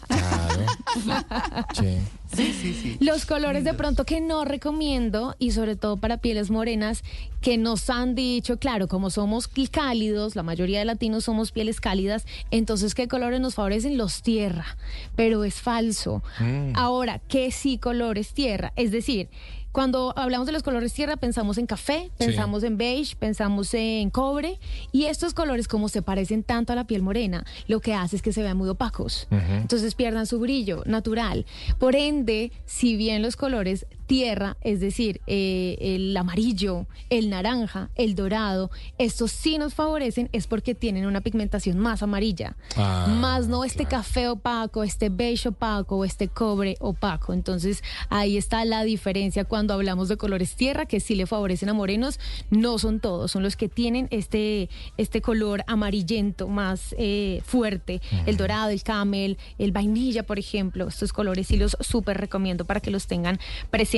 Claro. 0.08 0.66
Sí. 1.74 1.98
Sí, 2.34 2.52
sí, 2.52 2.74
sí. 2.74 2.96
Los 3.00 3.24
colores 3.24 3.64
de 3.64 3.72
pronto 3.74 4.04
que 4.04 4.20
no 4.20 4.44
recomiendo 4.44 5.36
y 5.38 5.52
sobre 5.52 5.76
todo 5.76 5.96
para 5.96 6.18
pieles 6.18 6.50
morenas 6.50 7.04
que 7.40 7.56
nos 7.56 7.88
han 7.88 8.14
dicho, 8.14 8.58
claro, 8.58 8.88
como 8.88 9.10
somos 9.10 9.48
cálidos, 9.70 10.34
la 10.34 10.42
mayoría 10.42 10.80
de 10.80 10.84
latinos 10.84 11.24
somos 11.24 11.52
pieles 11.52 11.80
cálidas, 11.80 12.26
entonces 12.50 12.94
qué 12.94 13.06
colores 13.06 13.40
nos 13.40 13.54
favorecen 13.54 13.96
los 13.96 14.22
tierra, 14.22 14.76
pero 15.14 15.44
es 15.44 15.54
falso. 15.54 16.22
Mm. 16.40 16.72
Ahora, 16.74 17.20
¿qué 17.28 17.52
sí 17.52 17.78
colores 17.78 18.32
tierra? 18.34 18.72
Es 18.76 18.90
decir, 18.90 19.28
cuando 19.76 20.14
hablamos 20.16 20.46
de 20.46 20.52
los 20.54 20.62
colores 20.62 20.94
tierra 20.94 21.18
pensamos 21.18 21.58
en 21.58 21.66
café, 21.66 22.10
pensamos 22.16 22.62
en 22.62 22.78
beige, 22.78 23.14
pensamos 23.14 23.74
en 23.74 24.08
cobre 24.08 24.58
y 24.90 25.04
estos 25.04 25.34
colores 25.34 25.68
como 25.68 25.90
se 25.90 26.00
parecen 26.00 26.44
tanto 26.44 26.72
a 26.72 26.76
la 26.76 26.86
piel 26.86 27.02
morena, 27.02 27.44
lo 27.68 27.80
que 27.80 27.92
hace 27.92 28.16
es 28.16 28.22
que 28.22 28.32
se 28.32 28.42
vean 28.42 28.56
muy 28.56 28.70
opacos. 28.70 29.28
Entonces 29.30 29.94
pierdan 29.94 30.24
su 30.24 30.40
brillo 30.40 30.82
natural. 30.86 31.44
Por 31.78 31.94
ende, 31.94 32.52
si 32.64 32.96
bien 32.96 33.20
los 33.20 33.36
colores 33.36 33.84
tierra, 34.06 34.56
es 34.60 34.80
decir, 34.80 35.20
eh, 35.26 35.76
el 35.80 36.16
amarillo, 36.16 36.86
el 37.10 37.28
naranja, 37.30 37.90
el 37.96 38.14
dorado, 38.14 38.70
estos 38.98 39.32
sí 39.32 39.58
nos 39.58 39.74
favorecen 39.74 40.28
es 40.32 40.46
porque 40.46 40.74
tienen 40.74 41.06
una 41.06 41.20
pigmentación 41.20 41.78
más 41.78 42.02
amarilla. 42.02 42.56
Ah, 42.76 43.06
más 43.20 43.48
no 43.48 43.64
este 43.64 43.86
café 43.86 44.28
opaco, 44.28 44.82
este 44.82 45.08
beige 45.08 45.48
opaco 45.48 45.96
o 45.96 46.04
este 46.04 46.28
cobre 46.28 46.76
opaco. 46.80 47.32
Entonces 47.32 47.82
ahí 48.08 48.36
está 48.36 48.64
la 48.64 48.84
diferencia 48.84 49.44
cuando 49.44 49.74
hablamos 49.74 50.08
de 50.08 50.16
colores 50.16 50.54
tierra 50.54 50.86
que 50.86 51.00
sí 51.00 51.14
le 51.14 51.26
favorecen 51.26 51.68
a 51.68 51.74
morenos. 51.74 52.20
No 52.50 52.78
son 52.78 53.00
todos, 53.00 53.32
son 53.32 53.42
los 53.42 53.56
que 53.56 53.68
tienen 53.68 54.08
este, 54.10 54.68
este 54.96 55.20
color 55.20 55.64
amarillento 55.66 56.48
más 56.48 56.94
eh, 56.98 57.42
fuerte. 57.44 58.00
El 58.26 58.36
dorado, 58.36 58.70
el 58.70 58.82
camel, 58.82 59.36
el 59.58 59.72
vainilla, 59.72 60.22
por 60.22 60.38
ejemplo. 60.38 60.88
Estos 60.88 61.12
colores 61.12 61.48
sí 61.48 61.56
los 61.56 61.76
súper 61.80 62.18
recomiendo 62.18 62.64
para 62.64 62.80
que 62.80 62.90
los 62.90 63.06
tengan 63.06 63.38
presentes. 63.70 63.95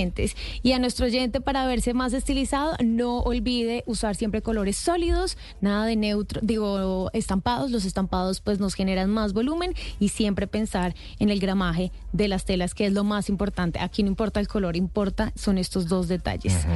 Y 0.62 0.72
a 0.72 0.78
nuestro 0.78 1.06
oyente 1.06 1.40
para 1.40 1.66
verse 1.66 1.94
más 1.94 2.12
estilizado, 2.12 2.74
no 2.84 3.18
olvide 3.20 3.82
usar 3.86 4.14
siempre 4.14 4.42
colores 4.42 4.76
sólidos, 4.76 5.36
nada 5.60 5.86
de 5.86 5.96
neutro, 5.96 6.40
digo, 6.42 7.10
estampados. 7.12 7.70
Los 7.70 7.84
estampados 7.84 8.40
pues 8.40 8.60
nos 8.60 8.74
generan 8.74 9.10
más 9.10 9.32
volumen 9.32 9.74
y 9.98 10.10
siempre 10.10 10.46
pensar 10.46 10.94
en 11.18 11.30
el 11.30 11.40
gramaje 11.40 11.90
de 12.12 12.28
las 12.28 12.44
telas, 12.44 12.74
que 12.74 12.86
es 12.86 12.92
lo 12.92 13.04
más 13.04 13.28
importante. 13.28 13.80
Aquí 13.80 14.02
no 14.02 14.08
importa 14.08 14.40
el 14.40 14.48
color, 14.48 14.76
importa 14.76 15.32
son 15.34 15.58
estos 15.58 15.88
dos 15.88 16.08
detalles. 16.08 16.66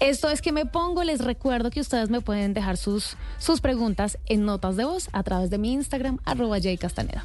Esto 0.00 0.28
es 0.28 0.42
que 0.42 0.52
me 0.52 0.66
pongo, 0.66 1.04
les 1.04 1.20
recuerdo 1.20 1.70
que 1.70 1.80
ustedes 1.80 2.10
me 2.10 2.20
pueden 2.20 2.54
dejar 2.54 2.76
sus, 2.76 3.16
sus 3.38 3.60
preguntas 3.60 4.18
en 4.26 4.44
notas 4.44 4.76
de 4.76 4.84
voz 4.84 5.08
a 5.12 5.22
través 5.22 5.50
de 5.50 5.58
mi 5.58 5.72
Instagram, 5.72 6.18
arroba 6.24 6.60
Jay 6.60 6.76
Castaneda. 6.76 7.24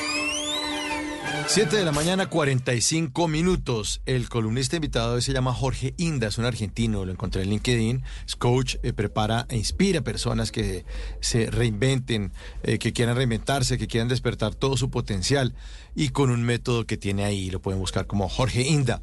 7 1.47 1.75
de 1.75 1.85
la 1.85 1.91
mañana, 1.91 2.27
45 2.27 3.27
minutos. 3.27 4.01
El 4.05 4.29
columnista 4.29 4.75
invitado 4.75 5.15
hoy 5.15 5.21
se 5.21 5.33
llama 5.33 5.53
Jorge 5.53 5.93
Inda, 5.97 6.27
es 6.27 6.37
un 6.37 6.45
argentino, 6.45 7.05
lo 7.05 7.11
encontré 7.11 7.43
en 7.43 7.49
LinkedIn. 7.49 8.03
Es 8.25 8.35
coach, 8.35 8.75
eh, 8.83 8.93
prepara 8.93 9.45
e 9.49 9.57
inspira 9.57 10.01
personas 10.01 10.51
que 10.51 10.85
se 11.19 11.49
reinventen, 11.49 12.31
eh, 12.63 12.79
que 12.79 12.93
quieran 12.93 13.15
reinventarse, 13.15 13.77
que 13.77 13.87
quieran 13.87 14.07
despertar 14.07 14.55
todo 14.55 14.77
su 14.77 14.89
potencial 14.89 15.53
y 15.95 16.09
con 16.09 16.29
un 16.29 16.43
método 16.43 16.85
que 16.85 16.97
tiene 16.97 17.23
ahí. 17.23 17.49
Lo 17.49 17.61
pueden 17.61 17.79
buscar 17.79 18.07
como 18.07 18.29
Jorge 18.29 18.61
Inda. 18.61 19.01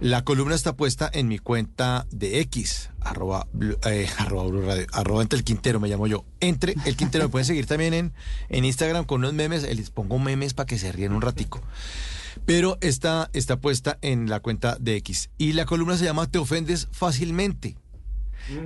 La 0.00 0.24
columna 0.24 0.54
está 0.54 0.76
puesta 0.76 1.08
en 1.12 1.28
mi 1.28 1.38
cuenta 1.38 2.06
de 2.10 2.40
X, 2.40 2.90
arroba, 3.00 3.46
eh, 3.86 4.08
arroba 4.18 4.60
Radio, 4.60 4.86
arroba 4.92 5.22
entre 5.22 5.38
el 5.38 5.44
Quintero, 5.44 5.80
me 5.80 5.88
llamo 5.88 6.06
yo. 6.06 6.24
Entre 6.40 6.74
el 6.84 6.96
Quintero, 6.96 7.24
me 7.24 7.30
pueden 7.30 7.46
seguir 7.46 7.66
también 7.66 7.94
en, 7.94 8.12
en 8.48 8.64
Instagram 8.64 9.04
con 9.04 9.20
unos 9.20 9.34
memes, 9.34 9.64
eh, 9.64 9.74
les 9.74 9.90
pongo 9.90 10.18
memes 10.18 10.52
para 10.52 10.66
que 10.66 10.78
se 10.78 10.92
ríen 10.92 11.12
un 11.12 11.22
ratico. 11.22 11.62
Pero 12.44 12.76
está, 12.80 13.30
está 13.32 13.60
puesta 13.60 13.98
en 14.02 14.28
la 14.28 14.40
cuenta 14.40 14.76
de 14.80 14.96
X. 14.96 15.30
Y 15.38 15.52
la 15.52 15.64
columna 15.64 15.96
se 15.96 16.04
llama 16.04 16.26
Te 16.26 16.38
ofendes 16.38 16.88
fácilmente. 16.90 17.76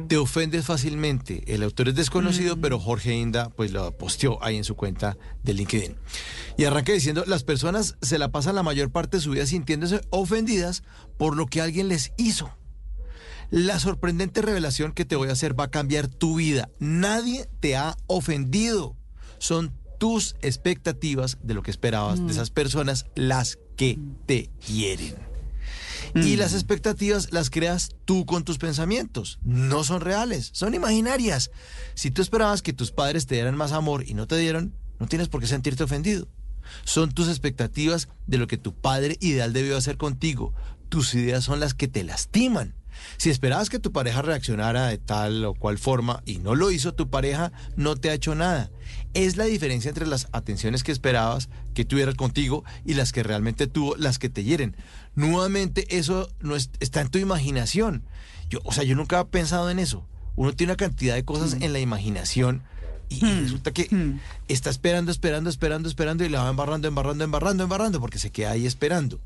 Te 0.09 0.17
ofendes 0.17 0.67
fácilmente. 0.67 1.45
El 1.47 1.63
autor 1.63 1.89
es 1.89 1.95
desconocido, 1.95 2.57
pero 2.61 2.79
Jorge 2.79 3.15
Inda 3.15 3.49
pues 3.51 3.73
lo 3.73 3.97
posteó 3.97 4.43
ahí 4.43 4.57
en 4.57 4.65
su 4.65 4.75
cuenta 4.75 5.17
de 5.43 5.55
LinkedIn. 5.55 5.97
Y 6.57 6.65
arranca 6.65 6.93
diciendo, 6.93 7.25
las 7.27 7.45
personas 7.45 7.97
se 8.03 8.19
la 8.19 8.31
pasan 8.33 8.57
la 8.57 8.63
mayor 8.63 8.91
parte 8.91 9.19
de 9.19 9.23
su 9.23 9.31
vida 9.31 9.47
sintiéndose 9.47 10.01
ofendidas 10.11 10.83
por 11.17 11.37
lo 11.37 11.47
que 11.47 11.61
alguien 11.61 11.89
les 11.89 12.13
hizo. 12.17 12.51
La 13.51 13.79
sorprendente 13.79 14.43
revelación 14.43 14.93
que 14.93 15.05
te 15.05 15.17
voy 15.17 15.29
a 15.29 15.33
hacer 15.33 15.59
va 15.59 15.65
a 15.65 15.71
cambiar 15.71 16.09
tu 16.09 16.37
vida. 16.37 16.69
Nadie 16.81 17.49
te 17.61 17.77
ha 17.77 17.97
ofendido. 18.07 18.97
Son 19.39 19.73
tus 19.99 20.37
expectativas 20.43 21.39
de 21.43 21.55
lo 21.55 21.63
que 21.63 21.71
esperabas 21.71 22.25
de 22.25 22.31
esas 22.31 22.51
personas 22.51 23.07
las 23.15 23.59
que 23.77 23.99
te 24.27 24.51
hieren. 24.67 25.28
Y 26.15 26.37
las 26.37 26.55
expectativas 26.55 27.33
las 27.33 27.51
creas 27.51 27.95
tú 28.05 28.27
con 28.27 28.45
tus 28.45 28.59
pensamientos. 28.59 29.39
No 29.43 29.85
son 29.85 30.01
reales, 30.01 30.51
son 30.53 30.75
imaginarias. 30.75 31.51
Si 31.95 32.11
tú 32.11 32.23
esperabas 32.23 32.63
que 32.63 32.73
tus 32.73 32.93
padres 32.93 33.27
te 33.27 33.35
dieran 33.35 33.57
más 33.57 33.73
amor 33.73 34.05
y 34.07 34.15
no 34.15 34.27
te 34.27 34.37
dieron, 34.37 34.75
no 34.99 35.07
tienes 35.07 35.29
por 35.29 35.41
qué 35.41 35.47
sentirte 35.47 35.85
ofendido. 35.85 36.29
Son 36.85 37.13
tus 37.13 37.29
expectativas 37.29 38.09
de 38.27 38.39
lo 38.39 38.47
que 38.47 38.59
tu 38.59 38.75
padre 38.75 39.17
ideal 39.21 39.53
debió 39.53 39.77
hacer 39.77 39.97
contigo. 39.97 40.55
Tus 40.89 41.15
ideas 41.15 41.45
son 41.45 41.61
las 41.61 41.75
que 41.75 41.89
te 41.89 42.05
lastiman. 42.05 42.75
Si 43.17 43.31
esperabas 43.31 43.69
que 43.71 43.79
tu 43.79 43.93
pareja 43.93 44.23
reaccionara 44.23 44.87
de 44.89 44.99
tal 44.99 45.45
o 45.45 45.55
cual 45.55 45.79
forma 45.79 46.23
y 46.25 46.39
no 46.39 46.55
lo 46.55 46.71
hizo, 46.71 46.95
tu 46.95 47.09
pareja 47.11 47.53
no 47.77 47.97
te 47.97 48.11
ha 48.11 48.15
hecho 48.15 48.35
nada. 48.35 48.71
Es 49.15 49.37
la 49.37 49.45
diferencia 49.45 49.89
entre 49.89 50.07
las 50.07 50.29
atenciones 50.33 50.83
que 50.83 50.93
esperabas 50.93 51.49
que 51.75 51.85
tuviera 51.85 52.13
contigo 52.15 52.65
y 52.85 52.95
las 52.95 53.13
que 53.13 53.23
realmente 53.23 53.67
tuvo, 53.67 53.97
las 53.97 54.19
que 54.19 54.29
te 54.29 54.45
hieren. 54.45 54.77
Nuevamente, 55.15 55.97
eso 55.99 56.29
no 56.41 56.55
es- 56.57 56.71
está 56.81 57.01
en 57.01 57.09
tu 57.09 57.19
imaginación. 57.19 58.05
Yo, 58.49 58.61
o 58.65 58.73
sea, 58.73 58.85
yo 58.85 58.95
nunca 58.95 59.21
he 59.21 59.25
pensado 59.27 59.71
en 59.71 59.79
eso. 59.79 60.07
Uno 60.37 60.53
tiene 60.53 60.73
una 60.73 60.77
cantidad 60.77 61.15
de 61.15 61.25
cosas 61.25 61.55
en 61.61 61.73
la 61.73 61.81
imaginación 61.81 62.63
y, 63.09 63.25
y 63.25 63.41
resulta 63.41 63.71
que 63.73 63.89
está 64.49 64.71
esperando, 64.71 65.11
esperando, 65.13 65.51
esperando, 65.51 65.89
esperando 65.89 66.25
y 66.25 66.29
la 66.29 66.43
va 66.45 66.51
embarrando, 66.51 66.89
embarrando, 66.89 67.25
embarrando, 67.25 67.63
embarrando 67.65 68.01
porque 68.01 68.19
se 68.19 68.31
queda 68.31 68.51
ahí 68.53 68.67
esperando. 68.67 69.19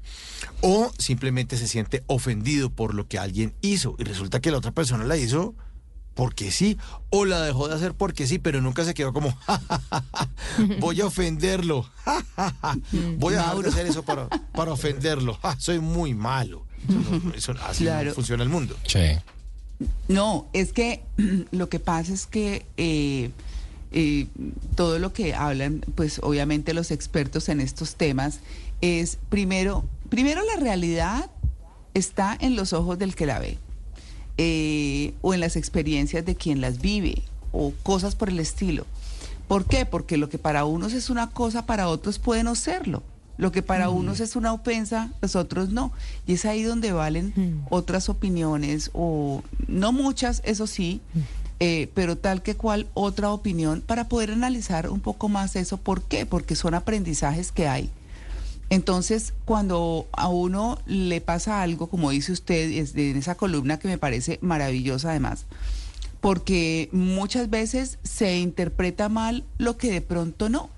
O 0.60 0.92
simplemente 0.98 1.56
se 1.56 1.68
siente 1.68 2.02
ofendido 2.06 2.70
por 2.70 2.94
lo 2.94 3.08
que 3.08 3.18
alguien 3.18 3.54
hizo 3.60 3.94
y 3.98 4.04
resulta 4.04 4.40
que 4.40 4.50
la 4.50 4.58
otra 4.58 4.72
persona 4.72 5.04
la 5.04 5.16
hizo 5.16 5.54
porque 6.14 6.50
sí 6.50 6.76
o 7.08 7.24
la 7.24 7.40
dejó 7.40 7.68
de 7.68 7.74
hacer 7.74 7.94
porque 7.94 8.26
sí, 8.26 8.38
pero 8.38 8.60
nunca 8.60 8.84
se 8.84 8.92
quedó 8.92 9.12
como 9.14 9.34
"Ja, 9.46 9.58
ja, 9.68 9.80
ja, 9.90 10.04
ja, 10.12 10.28
voy 10.78 11.00
a 11.00 11.06
ofenderlo, 11.06 11.82
ja, 12.04 12.22
ja, 12.36 12.54
ja, 12.60 12.76
voy 13.16 13.34
a 13.34 13.38
dejar 13.38 13.56
de 13.62 13.68
hacer 13.70 13.86
eso 13.86 14.02
para, 14.02 14.28
para 14.28 14.72
ofenderlo, 14.72 15.38
ja, 15.42 15.58
soy 15.58 15.78
muy 15.80 16.12
malo. 16.14 16.66
Eso 16.86 17.00
no- 17.22 17.34
eso- 17.34 17.52
así 17.66 17.84
no 17.84 17.90
Claro. 17.90 18.14
funciona 18.14 18.42
el 18.42 18.50
mundo. 18.50 18.76
No, 20.08 20.48
es 20.52 20.72
que 20.72 21.02
lo 21.50 21.68
que 21.68 21.78
pasa 21.80 22.12
es 22.12 22.26
que 22.26 22.66
eh, 22.76 23.30
eh, 23.92 24.26
todo 24.74 24.98
lo 24.98 25.12
que 25.12 25.35
hablan, 25.35 25.85
pues 25.94 26.20
obviamente 26.22 26.74
los 26.74 26.90
expertos 26.90 27.48
en 27.48 27.61
estos 27.61 27.96
temas, 27.96 28.40
es 28.81 29.18
primero, 29.28 29.85
primero 30.09 30.42
la 30.44 30.61
realidad 30.61 31.31
está 31.94 32.37
en 32.40 32.57
los 32.57 32.72
ojos 32.72 32.98
del 32.98 33.14
que 33.14 33.26
la 33.26 33.38
ve, 33.38 33.59
eh, 34.38 35.14
o 35.22 35.35
en 35.35 35.40
las 35.40 35.57
experiencias 35.57 36.24
de 36.24 36.35
quien 36.35 36.61
las 36.61 36.81
vive, 36.81 37.22
o 37.52 37.72
cosas 37.83 38.14
por 38.14 38.28
el 38.28 38.40
estilo. 38.40 38.87
¿Por 39.48 39.66
qué? 39.66 39.85
Porque 39.85 40.16
lo 40.16 40.28
que 40.28 40.38
para 40.38 40.64
unos 40.64 40.94
es 40.94 41.11
una 41.11 41.31
cosa, 41.31 41.66
para 41.66 41.88
otros 41.88 42.18
puede 42.18 42.42
no 42.42 42.55
serlo. 42.55 43.02
Lo 43.38 43.50
que 43.50 43.62
para 43.62 43.88
unos 43.88 44.20
es 44.20 44.37
una 44.37 44.52
ofensa, 44.52 45.11
los 45.20 45.37
otros 45.37 45.70
no. 45.70 45.92
Y 46.26 46.35
es 46.35 46.44
ahí 46.44 46.62
donde 46.62 46.92
valen 46.92 47.64
otras 47.70 48.09
opiniones, 48.09 48.90
o 48.92 49.42
no 49.68 49.92
muchas, 49.92 50.42
eso 50.44 50.66
sí, 50.66 51.00
eh, 51.64 51.88
pero 51.94 52.18
tal 52.18 52.42
que 52.42 52.57
cual 52.57 52.88
otra 52.92 53.31
opinión 53.31 53.83
para 53.83 54.09
poder 54.09 54.33
analizar 54.33 54.90
un 54.90 54.98
poco 54.98 55.29
más 55.29 55.55
eso. 55.55 55.77
¿Por 55.77 56.03
qué? 56.03 56.27
Porque 56.27 56.57
son 56.57 56.75
aprendizajes 56.75 57.53
que 57.53 57.68
hay. 57.68 57.88
Entonces, 58.68 59.33
cuando 59.44 60.09
a 60.11 60.27
uno 60.27 60.81
le 60.87 61.20
pasa 61.20 61.62
algo, 61.62 61.87
como 61.87 62.11
dice 62.11 62.33
usted 62.33 62.68
en 62.96 63.16
esa 63.16 63.37
columna 63.37 63.79
que 63.79 63.87
me 63.87 63.96
parece 63.96 64.40
maravillosa 64.42 65.11
además, 65.11 65.44
porque 66.20 66.88
muchas 66.90 67.48
veces 67.48 68.01
se 68.03 68.38
interpreta 68.38 69.09
mal 69.09 69.44
lo 69.59 69.77
que 69.77 69.92
de 69.92 70.01
pronto 70.01 70.48
no. 70.48 70.68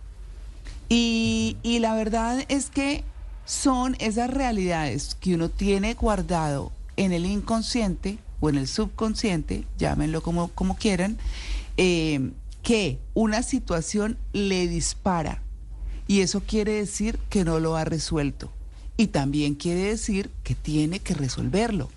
Y, 0.91 1.57
y 1.63 1.79
la 1.79 1.95
verdad 1.95 2.45
es 2.51 2.69
que 2.69 3.05
son 3.47 3.97
esas 4.01 4.29
realidades 4.29 5.17
que 5.19 5.35
uno 5.35 5.49
tiene 5.49 5.95
guardado 5.95 6.73
en 6.99 7.15
el 7.15 7.25
inconsciente 7.25 8.19
o 8.45 8.51
en 8.51 8.59
el 8.59 8.69
subconsciente, 8.69 9.65
llámenlo 9.79 10.23
como, 10.23 10.49
como 10.49 10.77
quieran, 10.77 11.17
eh, 11.79 12.31
que 12.63 12.99
una 13.15 13.43
situación 13.43 14.19
le 14.35 14.69
dispara. 14.69 15.41
Y 16.07 16.21
eso 16.21 16.43
quiere 16.47 16.73
decir 16.73 17.19
que 17.31 17.43
no 17.43 17.59
lo 17.59 17.75
ha 17.77 17.87
resuelto. 17.87 18.53
Y 18.99 19.07
también 19.07 19.55
quiere 19.55 19.85
decir 19.85 20.31
que 20.43 20.55
tiene 20.55 20.99
que 21.01 21.15
resolverlo. 21.15 21.89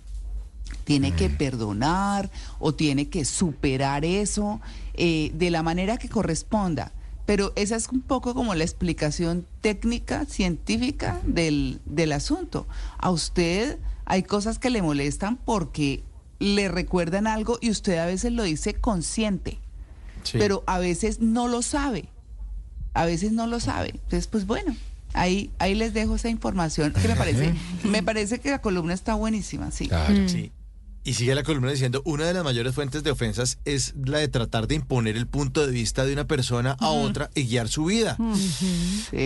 Tiene 0.86 1.12
que 1.12 1.30
perdonar 1.30 2.32
o 2.60 2.74
tiene 2.74 3.10
que 3.10 3.26
superar 3.26 4.06
eso 4.06 4.62
eh, 4.94 5.32
de 5.34 5.52
la 5.52 5.64
manera 5.64 5.98
que 5.98 6.08
corresponda. 6.08 6.94
Pero 7.26 7.52
esa 7.58 7.76
es 7.76 7.90
un 7.90 8.00
poco 8.00 8.34
como 8.34 8.56
la 8.56 8.64
explicación 8.64 9.46
técnica, 9.60 10.24
científica 10.26 11.20
del, 11.26 11.82
del 11.86 12.14
asunto. 12.14 12.68
A 12.98 13.12
usted 13.12 13.80
hay 14.06 14.24
cosas 14.24 14.60
que 14.60 14.70
le 14.70 14.82
molestan 14.82 15.36
porque 15.36 16.04
le 16.40 16.68
recuerdan 16.70 17.28
algo 17.28 17.58
y 17.62 17.70
usted 17.70 17.98
a 17.98 18.06
veces 18.06 18.32
lo 18.32 18.44
dice 18.44 18.74
consciente, 18.76 19.60
Sí. 20.24 20.38
pero 20.38 20.64
a 20.68 20.78
veces 20.80 21.20
no 21.22 21.48
lo 21.48 21.62
sabe. 21.62 22.10
A 22.94 23.06
veces 23.06 23.32
no 23.32 23.48
lo 23.48 23.60
sabe. 23.60 23.92
Entonces, 23.94 24.28
pues 24.28 24.46
bueno, 24.48 24.76
ahí, 25.14 25.52
ahí 25.60 25.76
les 25.76 25.94
dejo 25.94 26.16
esa 26.16 26.30
información 26.30 26.94
que 26.94 27.08
me 27.08 27.16
parece, 27.16 27.54
me 27.84 28.02
parece 28.04 28.40
que 28.40 28.50
la 28.50 28.60
columna 28.62 28.94
está 28.94 29.14
buenísima, 29.16 29.72
sí. 29.72 29.90
Sí. 30.28 30.52
Y 31.04 31.14
sigue 31.14 31.34
la 31.36 31.44
columna 31.44 31.72
diciendo, 31.72 32.02
una 32.04 32.26
de 32.26 32.34
las 32.34 32.44
mayores 32.44 32.76
fuentes 32.76 33.02
de 33.04 33.12
ofensas 33.12 33.60
es 33.64 33.94
la 34.04 34.18
de 34.18 34.28
tratar 34.28 34.68
de 34.68 34.76
imponer 34.76 35.16
el 35.16 35.26
punto 35.28 35.66
de 35.66 35.72
vista 35.72 36.04
de 36.06 36.12
una 36.12 36.28
persona 36.28 36.76
a 36.82 36.90
otra 36.90 37.30
y 37.34 37.44
guiar 37.48 37.70
su 37.70 37.86
vida. 37.86 38.18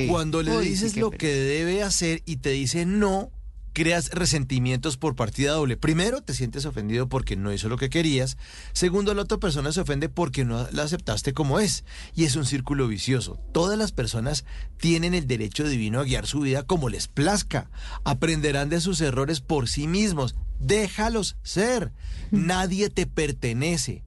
Cuando 0.08 0.44
le 0.44 0.56
Uy, 0.56 0.64
sí, 0.66 0.70
dices 0.72 0.96
lo 0.98 1.10
pereza. 1.10 1.20
que 1.20 1.34
debe 1.36 1.82
hacer 1.84 2.22
y 2.26 2.36
te 2.38 2.50
dice 2.52 2.86
no, 2.86 3.32
creas 3.74 4.10
resentimientos 4.10 4.98
por 4.98 5.16
partida 5.16 5.54
doble. 5.54 5.78
Primero, 5.78 6.22
te 6.22 6.34
sientes 6.34 6.66
ofendido 6.66 7.08
porque 7.08 7.36
no 7.36 7.54
hizo 7.54 7.70
lo 7.70 7.78
que 7.78 7.90
querías. 7.90 8.38
Segundo, 8.74 9.14
la 9.14 9.24
otra 9.24 9.38
persona 9.38 9.72
se 9.72 9.82
ofende 9.82 10.10
porque 10.10 10.46
no 10.46 10.68
la 10.72 10.84
aceptaste 10.84 11.34
como 11.34 11.60
es. 11.60 11.84
Y 12.16 12.26
es 12.26 12.36
un 12.36 12.46
círculo 12.46 12.88
vicioso. 12.88 13.40
Todas 13.54 13.78
las 13.78 13.92
personas 13.92 14.46
tienen 14.78 15.14
el 15.14 15.28
derecho 15.28 15.68
divino 15.68 16.00
a 16.00 16.04
guiar 16.04 16.28
su 16.28 16.42
vida 16.42 16.64
como 16.64 16.90
les 16.90 17.08
plazca. 17.08 17.70
Aprenderán 18.04 18.70
de 18.70 18.82
sus 18.82 19.02
errores 19.02 19.42
por 19.42 19.68
sí 19.68 19.88
mismos. 19.88 20.36
Déjalos 20.60 21.38
ser. 21.44 21.92
Nadie 22.32 22.90
te 22.90 23.08
pertenece. 23.08 24.04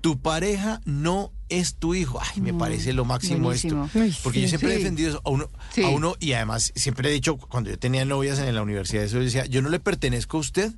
Tu 0.00 0.20
pareja 0.20 0.80
no 0.84 1.32
es 1.48 1.74
tu 1.76 1.94
hijo. 1.94 2.20
Ay, 2.20 2.40
me 2.40 2.52
parece 2.54 2.92
lo 2.92 3.04
máximo 3.04 3.44
buenísimo. 3.44 3.86
esto. 3.86 3.98
Ay, 4.00 4.14
Porque 4.22 4.38
sí. 4.38 4.42
yo 4.42 4.48
siempre 4.48 4.74
he 4.74 4.78
defendido 4.78 5.10
eso 5.10 5.22
a 5.24 5.30
uno, 5.30 5.48
Sí. 5.72 5.82
a 5.82 5.88
uno 5.88 6.16
y 6.20 6.32
además 6.32 6.72
siempre 6.74 7.08
he 7.08 7.12
dicho, 7.12 7.36
cuando 7.36 7.70
yo 7.70 7.78
tenía 7.78 8.04
novias 8.04 8.38
en 8.38 8.54
la 8.54 8.62
universidad, 8.62 9.04
eso 9.04 9.16
yo 9.18 9.22
decía, 9.24 9.46
yo 9.46 9.62
no 9.62 9.68
le 9.68 9.78
pertenezco 9.80 10.36
a 10.36 10.40
usted 10.40 10.72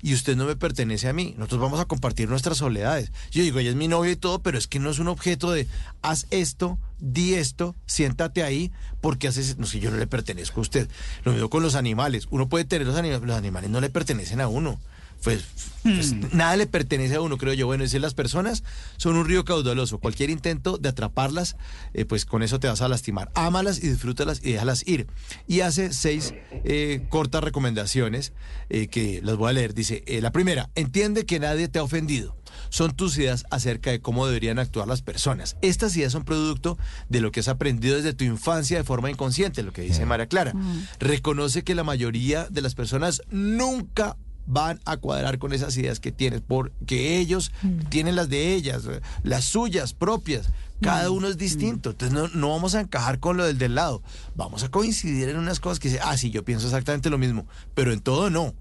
y 0.00 0.14
usted 0.14 0.36
no 0.36 0.46
me 0.46 0.56
pertenece 0.56 1.08
a 1.08 1.12
mí. 1.12 1.34
Nosotros 1.38 1.60
vamos 1.60 1.80
a 1.80 1.84
compartir 1.86 2.28
nuestras 2.28 2.58
soledades. 2.58 3.10
Yo 3.30 3.42
digo, 3.42 3.58
ella 3.58 3.70
es 3.70 3.76
mi 3.76 3.88
novia 3.88 4.12
y 4.12 4.16
todo, 4.16 4.42
pero 4.42 4.58
es 4.58 4.66
que 4.66 4.78
no 4.78 4.90
es 4.90 4.98
un 4.98 5.08
objeto 5.08 5.50
de 5.52 5.66
haz 6.02 6.26
esto, 6.30 6.78
di 6.98 7.34
esto, 7.34 7.74
siéntate 7.86 8.42
ahí, 8.42 8.70
porque 9.00 9.28
haces, 9.28 9.58
no 9.58 9.66
sé, 9.66 9.80
yo 9.80 9.90
no 9.90 9.96
le 9.96 10.06
pertenezco 10.06 10.60
a 10.60 10.62
usted. 10.62 10.88
Lo 11.24 11.32
mismo 11.32 11.50
con 11.50 11.62
los 11.62 11.74
animales. 11.74 12.26
Uno 12.30 12.48
puede 12.48 12.64
tener 12.64 12.86
los 12.86 12.96
animales, 12.96 13.26
los 13.26 13.36
animales 13.36 13.70
no 13.70 13.80
le 13.80 13.90
pertenecen 13.90 14.40
a 14.40 14.48
uno. 14.48 14.80
Pues, 15.22 15.44
pues, 15.82 16.14
nada 16.32 16.56
le 16.56 16.66
pertenece 16.66 17.16
a 17.16 17.20
uno, 17.20 17.38
creo 17.38 17.54
yo. 17.54 17.66
Bueno, 17.66 17.84
es 17.84 17.90
decir, 17.90 18.00
las 18.00 18.14
personas 18.14 18.62
son 18.96 19.16
un 19.16 19.26
río 19.26 19.44
caudaloso. 19.44 19.98
Cualquier 19.98 20.30
intento 20.30 20.78
de 20.78 20.88
atraparlas, 20.88 21.56
eh, 21.94 22.04
pues 22.04 22.24
con 22.24 22.42
eso 22.42 22.60
te 22.60 22.68
vas 22.68 22.82
a 22.82 22.88
lastimar. 22.88 23.30
Ámalas 23.34 23.78
y 23.82 23.88
disfrútalas 23.88 24.40
y 24.44 24.52
déjalas 24.52 24.86
ir. 24.86 25.06
Y 25.46 25.60
hace 25.60 25.92
seis 25.92 26.34
eh, 26.64 27.04
cortas 27.08 27.42
recomendaciones 27.42 28.32
eh, 28.68 28.88
que 28.88 29.20
las 29.22 29.36
voy 29.36 29.50
a 29.50 29.52
leer. 29.52 29.74
Dice, 29.74 30.04
la 30.20 30.32
primera, 30.32 30.70
entiende 30.74 31.26
que 31.26 31.40
nadie 31.40 31.68
te 31.68 31.78
ha 31.78 31.82
ofendido. 31.82 32.36
Son 32.68 32.94
tus 32.94 33.16
ideas 33.18 33.44
acerca 33.50 33.90
de 33.90 34.00
cómo 34.00 34.26
deberían 34.26 34.58
actuar 34.58 34.86
las 34.86 35.02
personas. 35.02 35.56
Estas 35.62 35.96
ideas 35.96 36.12
son 36.12 36.24
producto 36.24 36.78
de 37.08 37.20
lo 37.20 37.32
que 37.32 37.40
has 37.40 37.48
aprendido 37.48 37.96
desde 37.96 38.12
tu 38.12 38.24
infancia 38.24 38.76
de 38.76 38.84
forma 38.84 39.10
inconsciente, 39.10 39.62
lo 39.62 39.72
que 39.72 39.82
dice 39.82 40.06
María 40.06 40.26
Clara. 40.26 40.54
Reconoce 40.98 41.64
que 41.64 41.74
la 41.74 41.84
mayoría 41.84 42.46
de 42.50 42.60
las 42.60 42.74
personas 42.74 43.22
nunca 43.30 44.16
van 44.46 44.80
a 44.84 44.96
cuadrar 44.96 45.38
con 45.38 45.52
esas 45.52 45.76
ideas 45.76 46.00
que 46.00 46.12
tienes, 46.12 46.40
porque 46.40 47.18
ellos 47.18 47.52
tienen 47.88 48.16
las 48.16 48.28
de 48.28 48.54
ellas, 48.54 48.84
las 49.22 49.44
suyas 49.44 49.94
propias. 49.94 50.50
Cada 50.80 51.10
uno 51.10 51.28
es 51.28 51.38
distinto, 51.38 51.90
entonces 51.90 52.12
no, 52.12 52.26
no 52.28 52.50
vamos 52.50 52.74
a 52.74 52.80
encajar 52.80 53.20
con 53.20 53.36
lo 53.36 53.44
del 53.44 53.56
del 53.56 53.76
lado. 53.76 54.02
Vamos 54.34 54.64
a 54.64 54.68
coincidir 54.68 55.28
en 55.28 55.36
unas 55.36 55.60
cosas 55.60 55.78
que 55.78 55.88
dice, 55.88 56.00
ah, 56.02 56.16
sí, 56.16 56.30
yo 56.30 56.44
pienso 56.44 56.66
exactamente 56.66 57.08
lo 57.08 57.18
mismo, 57.18 57.46
pero 57.74 57.92
en 57.92 58.00
todo 58.00 58.30
no. 58.30 58.52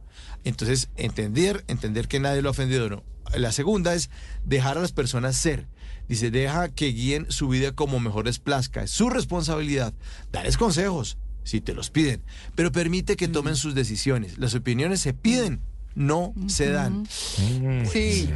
Entonces, 0.44 0.90
entender, 0.98 1.64
entender 1.68 2.08
que 2.08 2.20
nadie 2.20 2.42
lo 2.42 2.50
ha 2.50 2.52
ofendido 2.52 2.90
no. 2.90 3.04
La 3.36 3.52
segunda 3.52 3.94
es 3.94 4.10
dejar 4.46 4.78
a 4.78 4.82
las 4.82 4.92
personas 4.92 5.36
ser. 5.36 5.68
Dice, 6.08 6.32
deja 6.32 6.70
que 6.70 6.88
guíen 6.88 7.26
su 7.32 7.48
vida 7.48 7.72
como 7.72 8.00
mejor 8.00 8.26
les 8.26 8.40
plazca. 8.40 8.84
Es 8.84 8.92
su 8.92 9.10
responsabilidad. 9.10 9.94
Darles 10.32 10.58
consejos, 10.58 11.18
si 11.44 11.62
te 11.62 11.74
los 11.74 11.90
piden, 11.90 12.22
pero 12.56 12.72
permite 12.72 13.16
que 13.16 13.28
tomen 13.28 13.56
sus 13.56 13.76
decisiones. 13.76 14.38
Las 14.38 14.54
opiniones 14.56 15.00
se 15.00 15.14
piden, 15.14 15.62
no 15.96 16.34
se 16.48 16.70
dan. 16.72 17.06
Sí, 17.10 18.30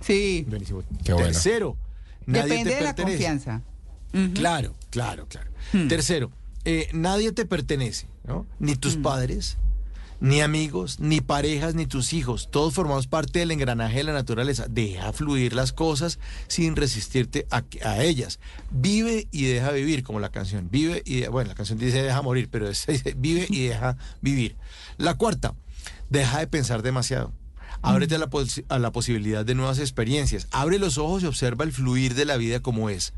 sí. 0.00 0.44
Buenísimo. 0.48 0.82
Qué 1.04 1.12
bueno. 1.12 1.28
Tercero, 1.28 1.76
nadie 2.26 2.42
Depende 2.50 2.70
te 2.70 2.76
de 2.76 2.82
la 2.82 2.94
pertenece. 2.94 3.16
confianza. 3.16 3.62
Claro, 4.34 4.74
claro, 4.90 5.26
claro. 5.28 5.50
Tercero, 5.88 6.30
eh, 6.64 6.88
nadie 6.92 7.32
te 7.32 7.46
pertenece, 7.46 8.06
¿no? 8.24 8.46
Ni 8.60 8.76
tus 8.76 8.96
padres, 8.96 9.56
ni 10.20 10.40
amigos, 10.40 11.00
ni 11.00 11.20
parejas, 11.20 11.74
ni 11.74 11.86
tus 11.86 12.12
hijos. 12.12 12.48
Todos 12.50 12.74
formamos 12.74 13.08
parte 13.08 13.40
del 13.40 13.50
engranaje 13.50 13.96
de 13.98 14.04
la 14.04 14.12
naturaleza. 14.12 14.66
Deja 14.70 15.12
fluir 15.12 15.52
las 15.52 15.72
cosas 15.72 16.18
sin 16.46 16.76
resistirte 16.76 17.46
a, 17.50 17.64
a 17.84 18.02
ellas. 18.04 18.38
Vive 18.70 19.26
y 19.32 19.46
deja 19.46 19.72
vivir, 19.72 20.04
como 20.04 20.20
la 20.20 20.28
canción. 20.30 20.68
Vive 20.70 21.02
y, 21.04 21.20
de- 21.20 21.28
bueno, 21.28 21.48
la 21.48 21.54
canción 21.56 21.78
dice 21.78 22.00
deja 22.02 22.22
morir, 22.22 22.48
pero 22.50 22.68
es- 22.68 22.86
dice 22.88 23.14
vive 23.16 23.46
y 23.50 23.66
deja 23.66 23.96
vivir. 24.22 24.54
La 24.96 25.14
cuarta, 25.14 25.54
deja 26.10 26.38
de 26.38 26.46
pensar 26.46 26.82
demasiado. 26.82 27.32
Ábrete 27.82 28.14
a 28.14 28.18
la, 28.18 28.30
a 28.68 28.78
la 28.78 28.92
posibilidad 28.92 29.44
de 29.44 29.54
nuevas 29.54 29.78
experiencias. 29.78 30.48
Abre 30.52 30.78
los 30.78 30.96
ojos 30.98 31.22
y 31.22 31.26
observa 31.26 31.64
el 31.64 31.72
fluir 31.72 32.14
de 32.14 32.24
la 32.24 32.36
vida 32.36 32.60
como 32.60 32.88
es. 32.88 33.12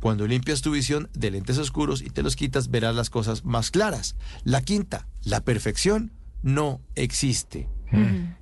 Cuando 0.00 0.26
limpias 0.26 0.62
tu 0.62 0.72
visión 0.72 1.08
de 1.14 1.30
lentes 1.30 1.58
oscuros 1.58 2.02
y 2.02 2.10
te 2.10 2.22
los 2.22 2.34
quitas, 2.34 2.70
verás 2.70 2.94
las 2.94 3.08
cosas 3.08 3.44
más 3.44 3.70
claras. 3.70 4.16
La 4.42 4.62
quinta, 4.62 5.06
la 5.22 5.44
perfección 5.44 6.10
no 6.42 6.80
existe. 6.96 7.68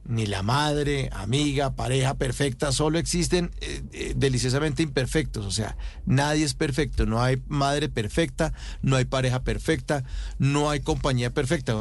Ni 0.05 0.26
la 0.26 0.43
madre, 0.43 1.11
amiga, 1.12 1.74
pareja 1.74 2.14
perfecta, 2.14 2.70
solo 2.70 2.99
existen 2.99 3.51
eh, 3.61 3.82
eh, 3.93 4.14
deliciosamente 4.16 4.82
imperfectos. 4.82 5.45
O 5.45 5.51
sea, 5.51 5.76
nadie 6.07 6.45
es 6.45 6.55
perfecto. 6.55 7.05
No 7.05 7.20
hay 7.20 7.43
madre 7.49 7.88
perfecta, 7.88 8.53
no 8.80 8.97
hay 8.97 9.05
pareja 9.05 9.43
perfecta, 9.43 10.05
no 10.38 10.70
hay 10.70 10.80
compañía 10.80 11.34
perfecta. 11.34 11.74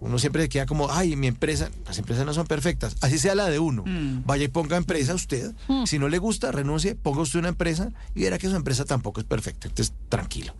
Uno 0.00 0.18
siempre 0.18 0.42
se 0.42 0.48
queda 0.48 0.66
como, 0.66 0.90
ay, 0.92 1.16
mi 1.16 1.26
empresa, 1.26 1.70
las 1.84 1.98
empresas 1.98 2.24
no 2.24 2.32
son 2.32 2.46
perfectas. 2.46 2.96
Así 3.00 3.18
sea 3.18 3.34
la 3.34 3.46
de 3.48 3.58
uno. 3.58 3.84
Vaya 4.24 4.44
y 4.44 4.48
ponga 4.48 4.76
empresa 4.76 5.14
usted. 5.14 5.52
Si 5.86 5.98
no 5.98 6.08
le 6.08 6.18
gusta, 6.18 6.52
renuncie, 6.52 6.94
ponga 6.94 7.22
usted 7.22 7.40
una 7.40 7.48
empresa 7.48 7.90
y 8.14 8.22
verá 8.22 8.38
que 8.38 8.48
su 8.48 8.54
empresa 8.54 8.84
tampoco 8.84 9.20
es 9.20 9.26
perfecta. 9.26 9.66
Entonces, 9.66 9.94
tranquilo. 10.08 10.54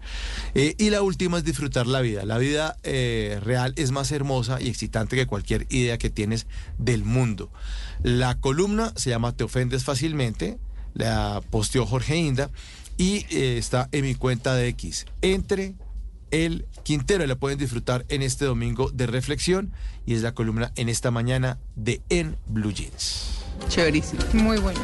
Eh, 0.55 0.74
y 0.78 0.91
la 0.91 1.03
última 1.03 1.39
es 1.39 1.45
disfrutar 1.45 1.86
la 1.86 2.01
vida. 2.01 2.24
La 2.24 2.39
vida 2.39 2.76
eh, 2.82 3.39
real 3.43 3.74
es 3.76 3.93
más 3.93 4.11
hermosa 4.11 4.61
y 4.61 4.68
excitante 4.68 5.14
que 5.14 5.26
cualquier 5.26 5.66
idea 5.70 5.99
que 5.99 6.11
tienes 6.11 6.47
del 6.78 7.05
mundo. 7.05 7.51
La 8.03 8.41
columna 8.41 8.93
se 8.97 9.11
llama 9.11 9.32
Te 9.32 9.45
ofendes 9.45 9.84
fácilmente. 9.84 10.59
La 10.95 11.43
posteó 11.51 11.86
Jorge 11.86 12.16
Inda 12.16 12.51
y 12.97 13.24
eh, 13.30 13.57
está 13.57 13.89
en 13.93 14.05
mi 14.05 14.16
cuenta 14.16 14.55
de 14.55 14.68
X. 14.68 15.07
Entre 15.22 15.74
el 16.31 16.66
Quintero. 16.83 17.26
La 17.26 17.37
pueden 17.37 17.59
disfrutar 17.59 18.05
en 18.09 18.22
este 18.22 18.45
domingo 18.45 18.91
de 18.91 19.07
reflexión 19.07 19.72
y 20.07 20.14
es 20.14 20.22
la 20.22 20.33
columna 20.33 20.72
en 20.76 20.89
esta 20.89 21.11
mañana 21.11 21.59
de 21.76 22.01
En 22.09 22.37
Blue 22.47 22.72
Jeans. 22.72 23.41
Chéverísimo. 23.68 24.22
Muy 24.33 24.59
bueno. 24.59 24.81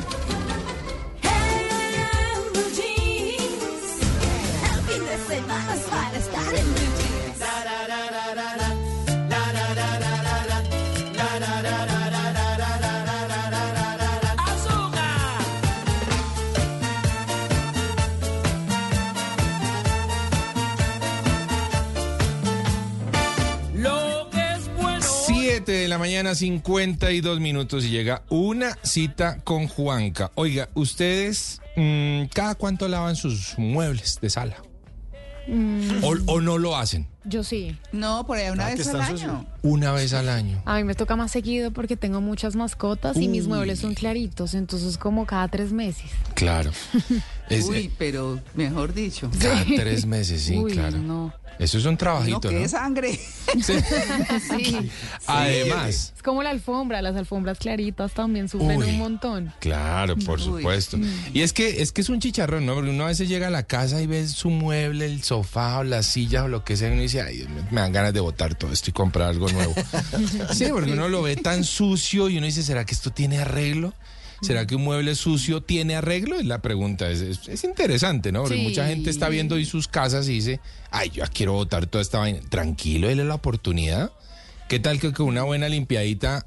La 25.95 25.99
mañana, 25.99 26.35
52 26.35 27.39
minutos 27.39 27.85
y 27.85 27.91
llega 27.91 28.25
una 28.29 28.77
cita 28.83 29.39
con 29.45 29.69
Juanca. 29.69 30.33
Oiga, 30.35 30.69
ustedes, 30.75 31.61
mm, 31.77 32.25
¿cada 32.35 32.57
cuánto 32.57 32.89
lavan 32.89 33.15
sus 33.15 33.57
muebles 33.59 34.19
de 34.21 34.29
sala? 34.29 34.57
Mm, 35.47 36.03
¿O, 36.03 36.17
o 36.33 36.41
no 36.41 36.59
lo 36.59 36.77
hacen? 36.77 37.07
Yo 37.25 37.43
sí. 37.45 37.77
No, 37.93 38.27
por 38.27 38.39
ahí 38.39 38.51
una 38.51 38.67
Ah, 38.67 38.71
que 38.71 38.77
vez 38.77 38.89
al 38.89 39.01
año. 39.01 39.47
Una 39.63 39.93
vez 39.93 40.13
al 40.13 40.29
año. 40.29 40.61
A 40.65 40.77
mí 40.77 40.85
me 40.85 40.95
toca 40.95 41.17
más 41.17 41.31
seguido 41.31 41.71
porque 41.71 41.97
tengo 41.97 42.21
muchas 42.21 42.55
mascotas 42.57 43.17
y 43.17 43.29
mis 43.29 43.47
muebles 43.47 43.81
son 43.81 43.95
claritos, 43.95 44.55
entonces 44.55 44.99
como 44.99 45.27
cada 45.27 45.49
tres 45.49 45.73
meses. 45.73 46.11
Claro. 46.35 46.71
Es, 47.51 47.67
Uy, 47.67 47.77
eh, 47.77 47.91
pero 47.99 48.41
mejor 48.55 48.95
dicho. 48.95 49.31
cada 49.39 49.63
tres 49.67 50.07
meses, 50.07 50.41
sí, 50.41 50.57
Uy, 50.57 50.73
claro. 50.73 50.97
no. 50.97 51.31
Eso 51.59 51.77
es 51.79 51.85
un 51.85 51.93
No, 51.93 51.99
trabajito, 51.99 52.49
que 52.49 52.61
¿no? 52.61 52.69
sangre. 52.69 53.21
Sí. 53.63 54.91
Además, 55.27 56.13
Es 56.17 56.23
como 56.23 56.43
la 56.43 56.51
alfombra, 56.51 57.03
las 57.03 57.17
alfombras 57.17 57.59
claritas 57.59 58.13
también 58.13 58.49
sufren 58.49 58.79
Uy. 58.79 58.89
un 58.91 58.99
montón. 58.99 59.53
Claro, 59.61 60.17
por 60.17 60.39
Uy. 60.39 60.45
supuesto. 60.45 60.99
Y 61.33 61.43
es 61.43 61.53
que 61.53 61.83
es 61.83 61.93
que 61.93 62.01
es 62.01 62.09
un 62.09 62.19
chicharrón, 62.21 62.67
¿no? 62.67 62.75
Porque 62.75 62.91
uno 62.91 63.05
a 63.05 63.09
veces 63.09 63.29
llega 63.29 63.49
a 63.49 63.51
la 63.51 63.63
casa 63.65 64.01
y 64.03 64.07
ve 64.07 64.27
su 64.27 64.51
mueble, 64.51 65.07
el 65.07 65.23
sofá 65.23 65.79
o 65.79 65.85
las 65.85 66.07
sillas 66.07 66.45
o 66.45 66.49
lo 66.49 66.65
que 66.65 66.77
sea, 66.77 66.89
y 66.89 66.93
uno 66.93 67.03
dice, 67.03 67.14
ay, 67.21 67.47
me 67.71 67.81
dan 67.81 67.93
ganas 67.93 68.13
de 68.15 68.21
botar 68.21 68.55
todo 68.55 68.73
esto 68.73 68.91
y 68.91 68.93
comprar 68.93 69.29
algo 69.29 69.49
nuevo. 69.51 69.75
sí, 70.53 70.67
porque 70.71 70.93
uno 70.93 71.09
lo 71.09 71.23
ve 71.23 71.37
tan 71.37 71.65
sucio 71.65 72.29
y 72.29 72.39
uno 72.39 72.47
dice, 72.47 72.63
¿será 72.63 72.85
que 72.85 72.95
esto 72.95 73.11
tiene 73.11 73.39
arreglo? 73.39 73.93
¿Será 74.43 74.67
que 74.67 74.75
un 74.77 74.83
mueble 74.85 75.15
sucio 75.15 75.63
tiene 75.63 75.97
arreglo? 75.97 76.39
Es 76.39 76.45
la 76.45 76.61
pregunta. 76.61 77.09
Es, 77.09 77.21
es- 77.23 77.49
es 77.49 77.65
interesante, 77.65 78.31
¿no? 78.31 78.43
Porque 78.43 78.57
Sí. 78.59 78.63
mucha 78.63 78.87
gente 78.87 79.09
está 79.09 79.29
viendo 79.31 79.55
hoy 79.55 79.65
sus 79.65 79.89
casas 79.89 80.29
y 80.29 80.33
dice, 80.33 80.61
ay, 80.91 81.11
yo 81.11 81.25
quiero 81.33 81.53
botar 81.55 81.87
toda 81.87 82.03
esta 82.03 82.19
vaina. 82.19 82.41
Tranquilo, 82.51 83.09
déle 83.09 83.25
la 83.25 83.37
oportunidad. 83.37 84.13
¿Qué 84.69 84.81
tal 84.81 84.99
que 85.01 85.13
con 85.13 85.27
una 85.29 85.45
buena 85.45 85.69
limpiadita 85.69 86.45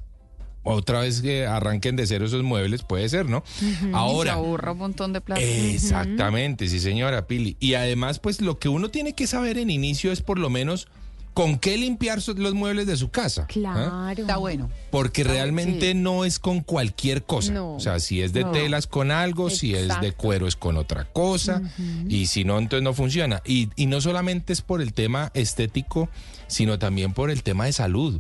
otra 0.64 1.00
vez 1.02 1.22
que 1.22 1.46
arranquen 1.46 1.96
de 1.96 2.06
cero 2.08 2.26
esos 2.26 2.44
muebles? 2.44 2.84
Puede 2.84 3.08
ser, 3.10 3.28
¿no? 3.30 3.44
Y 3.62 3.74
se 3.76 3.92
Ahora, 3.94 4.34
ahorra 4.34 4.74
un 4.74 4.78
montón 4.80 5.14
de 5.14 5.22
plata. 5.22 5.42
exactamente, 5.42 6.68
sí 6.68 6.80
señora 6.80 7.28
Pili. 7.28 7.56
Y 7.60 7.76
además, 7.76 8.20
pues 8.20 8.42
lo 8.42 8.60
que 8.60 8.70
uno 8.70 8.90
tiene 8.90 9.14
que 9.14 9.28
saber 9.28 9.58
en 9.58 9.70
inicio 9.70 10.12
es 10.12 10.22
por 10.22 10.40
lo 10.40 10.50
menos 10.50 10.88
con 11.34 11.60
qué 11.60 11.78
limpiar 11.78 12.20
los 12.36 12.54
muebles 12.56 12.88
de 12.88 12.98
su 12.98 13.12
casa. 13.12 13.44
¿ah? 13.44 13.48
Claro. 13.48 14.10
Está 14.22 14.38
bueno. 14.38 14.72
Porque 14.90 15.24
realmente 15.24 15.94
no 15.94 16.26
es 16.26 16.40
con 16.40 16.62
cualquier 16.62 17.24
cosa. 17.26 17.54
No. 17.54 17.76
O 17.76 17.80
sea, 17.80 18.00
si 18.00 18.24
es 18.24 18.34
de 18.34 18.42
No. 18.44 18.52
telas 18.52 18.88
con 18.88 19.12
algo, 19.12 19.52
si 19.52 19.76
es 19.76 20.02
de 20.02 20.14
cuero 20.14 20.48
es 20.48 20.56
con 20.56 20.78
otra 20.78 21.06
cosa, 21.06 21.62
y 22.10 22.26
si 22.26 22.44
no, 22.44 22.58
entonces 22.58 22.84
no 22.84 22.94
funciona. 22.96 23.44
Y, 23.46 23.70
y 23.76 23.86
no 23.86 24.02
solamente 24.02 24.52
es 24.52 24.62
por 24.64 24.82
el 24.82 24.94
tema 24.94 25.30
estético, 25.36 26.10
sino 26.48 26.80
también 26.80 27.14
por 27.14 27.30
el 27.30 27.44
tema 27.44 27.66
de 27.66 27.74
salud. 27.74 28.20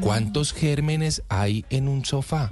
¿Cuántos 0.00 0.52
gérmenes 0.52 1.22
hay 1.28 1.64
en 1.70 1.88
un 1.88 2.04
sofá? 2.04 2.48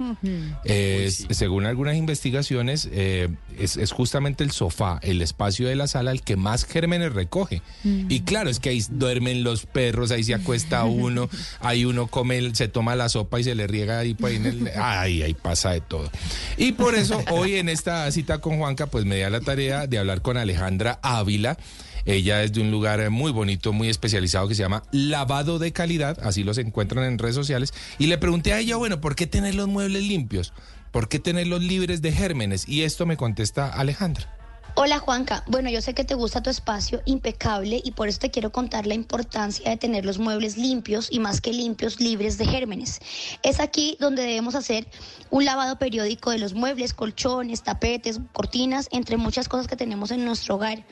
Eh, 0.65 1.09
Según 1.29 1.65
algunas 1.65 1.95
investigaciones, 1.95 2.89
eh, 2.91 3.29
es, 3.57 3.77
es 3.77 3.91
justamente 3.91 4.43
el 4.43 4.51
sofá, 4.51 4.99
el 5.01 5.21
espacio 5.21 5.67
de 5.67 5.75
la 5.75 5.87
sala, 5.87 6.11
el 6.11 6.21
que 6.23 6.35
más 6.35 6.65
gérmenes 6.65 7.13
recoge. 7.13 7.61
Y 7.85 8.21
claro, 8.21 8.49
es 8.49 8.59
que 8.59 8.69
ahí 8.69 8.83
duermen 8.89 9.43
los 9.43 9.65
perros, 9.65 10.11
ahí 10.11 10.23
se 10.23 10.33
acuesta 10.33 10.83
uno, 10.83 11.29
ahí 11.61 11.85
uno 11.85 12.07
come, 12.07 12.53
se 12.53 12.67
toma 12.67 12.95
la 12.95 13.07
sopa 13.09 13.39
y 13.39 13.43
se 13.45 13.55
le 13.55 13.65
riega 13.67 13.99
ahí, 13.99 14.15
ahí 14.23 14.35
en 14.35 14.45
el- 14.45 14.71
ay, 14.75 15.21
ahí 15.23 15.33
pasa 15.33 15.71
de 15.71 15.81
todo. 15.81 16.09
Y 16.57 16.73
por 16.73 16.95
eso 16.95 17.23
hoy 17.31 17.55
en 17.55 17.69
esta 17.69 18.11
cita 18.11 18.39
con 18.39 18.57
Juanca, 18.57 18.87
pues 18.87 19.05
me 19.05 19.17
da 19.19 19.29
la 19.29 19.39
tarea 19.41 19.87
de 19.87 19.97
hablar 19.97 20.21
con 20.21 20.35
Alejandra 20.37 20.99
Ávila. 21.01 21.57
Ella 22.05 22.43
es 22.43 22.53
de 22.53 22.61
un 22.61 22.71
lugar 22.71 22.99
eh, 22.99 23.09
muy 23.09 23.31
bonito, 23.31 23.73
muy 23.73 23.89
especializado 23.89 24.47
que 24.47 24.55
se 24.55 24.63
llama 24.63 24.83
Lavado 24.91 25.59
de 25.59 25.71
Calidad, 25.71 26.17
así 26.23 26.43
los 26.43 26.57
encuentran 26.57 27.05
en 27.05 27.17
redes 27.17 27.35
sociales. 27.35 27.73
Y 27.99 28.07
le 28.07 28.17
pregunté 28.17 28.53
a 28.53 28.59
ella, 28.59 28.75
bueno, 28.75 29.01
¿por 29.01 29.15
qué 29.15 29.27
tener 29.27 29.55
los 29.55 29.67
muebles 29.67 30.03
limpios? 30.03 30.53
¿Por 30.91 31.07
qué 31.07 31.19
tenerlos 31.19 31.61
libres 31.61 32.01
de 32.01 32.11
gérmenes? 32.11 32.67
Y 32.67 32.83
esto 32.83 33.05
me 33.05 33.17
contesta 33.17 33.67
Alejandra. 33.67 34.40
Hola 34.73 34.99
Juanca, 34.99 35.43
bueno 35.47 35.69
yo 35.69 35.81
sé 35.81 35.93
que 35.93 36.05
te 36.05 36.15
gusta 36.15 36.41
tu 36.41 36.49
espacio 36.49 37.01
impecable 37.03 37.81
y 37.83 37.91
por 37.91 38.07
eso 38.07 38.19
te 38.19 38.31
quiero 38.31 38.53
contar 38.53 38.87
la 38.87 38.93
importancia 38.93 39.69
de 39.69 39.75
tener 39.75 40.05
los 40.05 40.17
muebles 40.17 40.55
limpios 40.57 41.09
y 41.11 41.19
más 41.19 41.41
que 41.41 41.51
limpios, 41.51 41.99
libres 41.99 42.37
de 42.37 42.45
gérmenes. 42.45 43.01
Es 43.43 43.59
aquí 43.59 43.97
donde 43.99 44.21
debemos 44.21 44.55
hacer 44.55 44.87
un 45.29 45.43
lavado 45.43 45.77
periódico 45.77 46.31
de 46.31 46.39
los 46.39 46.53
muebles, 46.53 46.93
colchones, 46.93 47.63
tapetes, 47.63 48.21
cortinas, 48.31 48.87
entre 48.91 49.17
muchas 49.17 49.49
cosas 49.49 49.67
que 49.67 49.75
tenemos 49.75 50.09
en 50.09 50.23
nuestro 50.23 50.55
hogar. 50.55 50.85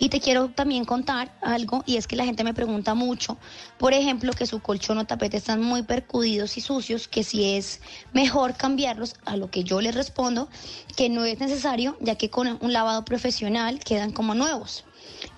Y 0.00 0.08
te 0.08 0.20
quiero 0.20 0.48
también 0.48 0.84
contar 0.84 1.32
algo 1.40 1.84
y 1.86 1.98
es 1.98 2.08
que 2.08 2.16
la 2.16 2.24
gente 2.24 2.42
me 2.42 2.52
pregunta 2.52 2.94
mucho, 2.94 3.38
por 3.78 3.92
ejemplo, 3.94 4.32
que 4.32 4.46
su 4.46 4.60
colchón 4.60 4.98
o 4.98 5.06
tapete 5.06 5.36
están 5.36 5.62
muy 5.62 5.84
percudidos 5.84 6.56
y 6.56 6.62
sucios, 6.62 7.06
que 7.06 7.22
si 7.22 7.54
es 7.54 7.80
mejor 8.12 8.56
cambiarlos, 8.56 9.14
a 9.24 9.36
lo 9.36 9.52
que 9.52 9.62
yo 9.62 9.80
les 9.80 9.94
respondo, 9.94 10.48
que 10.96 11.08
no 11.08 11.24
es 11.24 11.38
necesario, 11.38 11.96
ya 12.00 12.16
que 12.16 12.28
con 12.28 12.58
un 12.60 12.72
lavado 12.72 13.04
profesional 13.04 13.19
quedan 13.84 14.12
como 14.12 14.34
nuevos. 14.34 14.84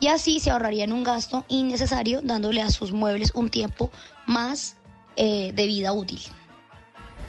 Y 0.01 0.09
así 0.09 0.41
se 0.41 0.51
ahorrarían 0.51 0.93
un 0.93 1.05
gasto 1.05 1.45
innecesario 1.49 2.21
dándole 2.23 2.63
a 2.63 2.71
sus 2.71 2.93
muebles 2.93 3.33
un 3.35 3.51
tiempo 3.51 3.91
más 4.27 4.77
eh, 5.17 5.53
de 5.55 5.67
vida 5.67 5.93
útil. 5.93 6.21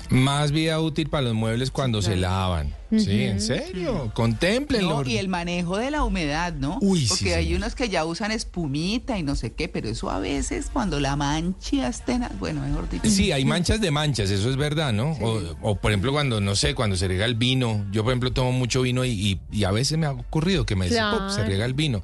Más 0.09 0.51
vida 0.51 0.79
útil 0.79 1.09
para 1.09 1.23
los 1.23 1.33
muebles 1.33 1.71
cuando 1.71 2.01
se 2.01 2.15
lavan. 2.15 2.73
Sí, 2.99 3.23
en 3.23 3.41
serio. 3.41 4.11
Contemplenlo. 4.13 5.03
No, 5.03 5.09
y 5.09 5.17
el 5.17 5.27
manejo 5.27 5.77
de 5.77 5.91
la 5.91 6.03
humedad, 6.03 6.53
¿no? 6.53 6.77
Uy, 6.81 7.01
sí, 7.01 7.07
Porque 7.09 7.35
hay 7.35 7.45
señor. 7.45 7.57
unos 7.59 7.75
que 7.75 7.89
ya 7.89 8.05
usan 8.05 8.31
espumita 8.31 9.17
y 9.17 9.23
no 9.23 9.35
sé 9.35 9.53
qué, 9.53 9.67
pero 9.67 9.89
eso 9.89 10.09
a 10.09 10.19
veces 10.19 10.67
cuando 10.71 10.99
la 10.99 11.15
mancha 11.15 11.87
esté, 11.87 12.19
na- 12.19 12.31
bueno, 12.39 12.61
mejor 12.61 12.89
dicho. 12.89 13.09
Sí, 13.09 13.31
hay 13.31 13.45
manchas 13.45 13.81
de 13.81 13.91
manchas, 13.91 14.29
eso 14.29 14.49
es 14.49 14.55
verdad, 14.57 14.93
¿no? 14.93 15.11
O, 15.21 15.41
o, 15.61 15.75
por 15.75 15.91
ejemplo 15.91 16.11
cuando, 16.11 16.41
no 16.41 16.55
sé, 16.55 16.75
cuando 16.75 16.95
se 16.95 17.07
riega 17.07 17.25
el 17.25 17.35
vino. 17.35 17.85
Yo, 17.91 18.03
por 18.03 18.11
ejemplo, 18.11 18.31
tomo 18.33 18.51
mucho 18.51 18.81
vino 18.81 19.05
y, 19.05 19.09
y- 19.11 19.39
y 19.51 19.63
a 19.63 19.71
veces 19.71 19.97
me 19.97 20.05
ha 20.05 20.11
ocurrido 20.11 20.65
que 20.65 20.75
me 20.75 20.85
dice, 20.85 20.97
Claro. 20.97 21.19
"Pop, 21.19 21.29
se 21.29 21.43
riega 21.45 21.65
el 21.65 21.73
vino. 21.73 22.01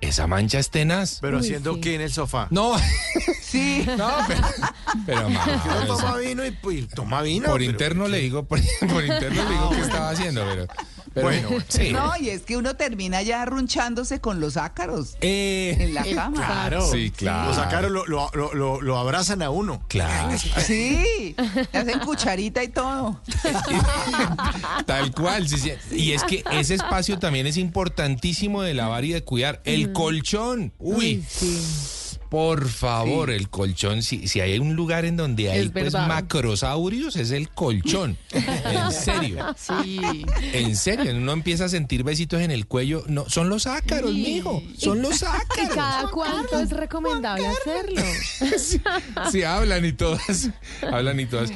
Esa 0.00 0.26
mancha 0.26 0.58
es 0.58 0.70
tenaz. 0.70 1.18
Pero 1.20 1.38
haciendo 1.38 1.80
qué 1.80 1.94
en 1.94 2.00
el 2.02 2.12
sofá. 2.12 2.48
No, 2.50 2.72
Sí. 3.42 3.84
no, 3.98 4.10
pero, 4.26 4.40
pero 5.06 5.30
ma, 5.30 5.44
Que 5.62 5.68
uno 5.84 5.94
o 5.94 5.96
sea, 5.98 6.06
toma 6.08 6.16
vino 6.18 6.44
y, 6.46 6.50
pues, 6.50 6.88
toma 6.88 7.22
vino. 7.22 7.46
por 7.46 7.58
pero- 7.58 7.70
interno 7.70 8.08
le 8.08 8.18
digo, 8.18 8.44
por, 8.44 8.60
por 8.92 9.04
interno 9.04 9.42
le 9.44 9.50
digo 9.50 9.70
qué 9.70 9.80
estaba 9.80 10.10
haciendo, 10.18 10.44
pero, 10.48 10.66
pero 11.14 11.26
bueno, 11.26 11.48
sí. 11.68 11.90
No, 11.92 12.12
y 12.20 12.28
es 12.30 12.42
que 12.42 12.56
uno 12.56 12.76
termina 12.76 13.22
ya 13.22 13.42
arrunchándose 13.42 14.20
con 14.20 14.40
los 14.40 14.56
ácaros 14.56 15.16
Eh, 15.20 15.76
en 15.78 15.94
la 15.94 16.04
cama. 16.04 16.46
Claro. 16.46 16.86
Sí, 16.90 17.10
claro. 17.10 17.48
Los 17.48 17.58
ácaros 17.58 17.90
lo, 17.90 18.06
lo, 18.06 18.30
lo, 18.34 18.54
lo- 18.54 18.80
lo 18.80 18.98
abrazan 18.98 19.42
a 19.42 19.50
uno. 19.50 19.82
Claro. 19.88 20.36
Sí, 20.38 21.34
hacen 21.72 21.98
cucharita 22.00 22.62
y 22.62 22.68
todo. 22.68 23.20
Tal 24.86 25.12
cual. 25.12 25.48
sí, 25.48 25.56
sí. 25.58 25.72
Y 25.96 26.12
es 26.12 26.24
que 26.24 26.44
ese 26.52 26.74
espacio 26.74 27.18
también 27.18 27.46
es 27.46 27.56
importantísimo 27.56 28.62
de 28.62 28.74
lavar 28.74 29.04
y 29.04 29.12
de 29.12 29.22
cuidar. 29.24 29.60
El 29.64 29.92
colchón. 29.92 30.72
Uy. 30.78 31.24
Por 32.28 32.68
favor, 32.68 33.30
el 33.30 33.48
colchón, 33.48 34.02
si, 34.02 34.28
si 34.28 34.40
hay 34.40 34.58
un 34.58 34.74
lugar 34.76 35.04
en 35.04 35.16
donde 35.16 35.50
hay 35.50 35.60
Es 35.66 35.70
pues 35.70 35.92
macrosaurios, 35.94 37.16
es 37.16 37.30
el 37.30 37.48
colchón. 37.50 38.18
en 38.32 38.92
serio. 38.92 39.54
Sí. 39.56 40.00
En 40.52 40.76
serio, 40.76 41.12
uno 41.16 41.32
empieza 41.32 41.64
a 41.64 41.68
sentir 41.68 42.04
besitos 42.04 42.40
en 42.42 42.50
el 42.50 42.66
cuello. 42.66 43.04
No, 43.08 43.28
son 43.28 43.48
los 43.48 43.66
ácaros, 43.66 44.12
mijo. 44.14 44.62
Son 44.76 45.00
los 45.02 45.22
¿Y 45.22 45.24
ácaros. 45.26 45.74
cada 45.74 46.08
cuánto 46.10 46.60
es 46.60 46.70
recomendable 46.70 47.46
hacerlo? 47.46 48.02
Sí, 49.30 49.42
hablan 49.42 49.84
y 49.84 49.92
todas. 49.92 50.50
Hablan 50.82 51.20
y 51.20 51.26
todas. 51.26 51.50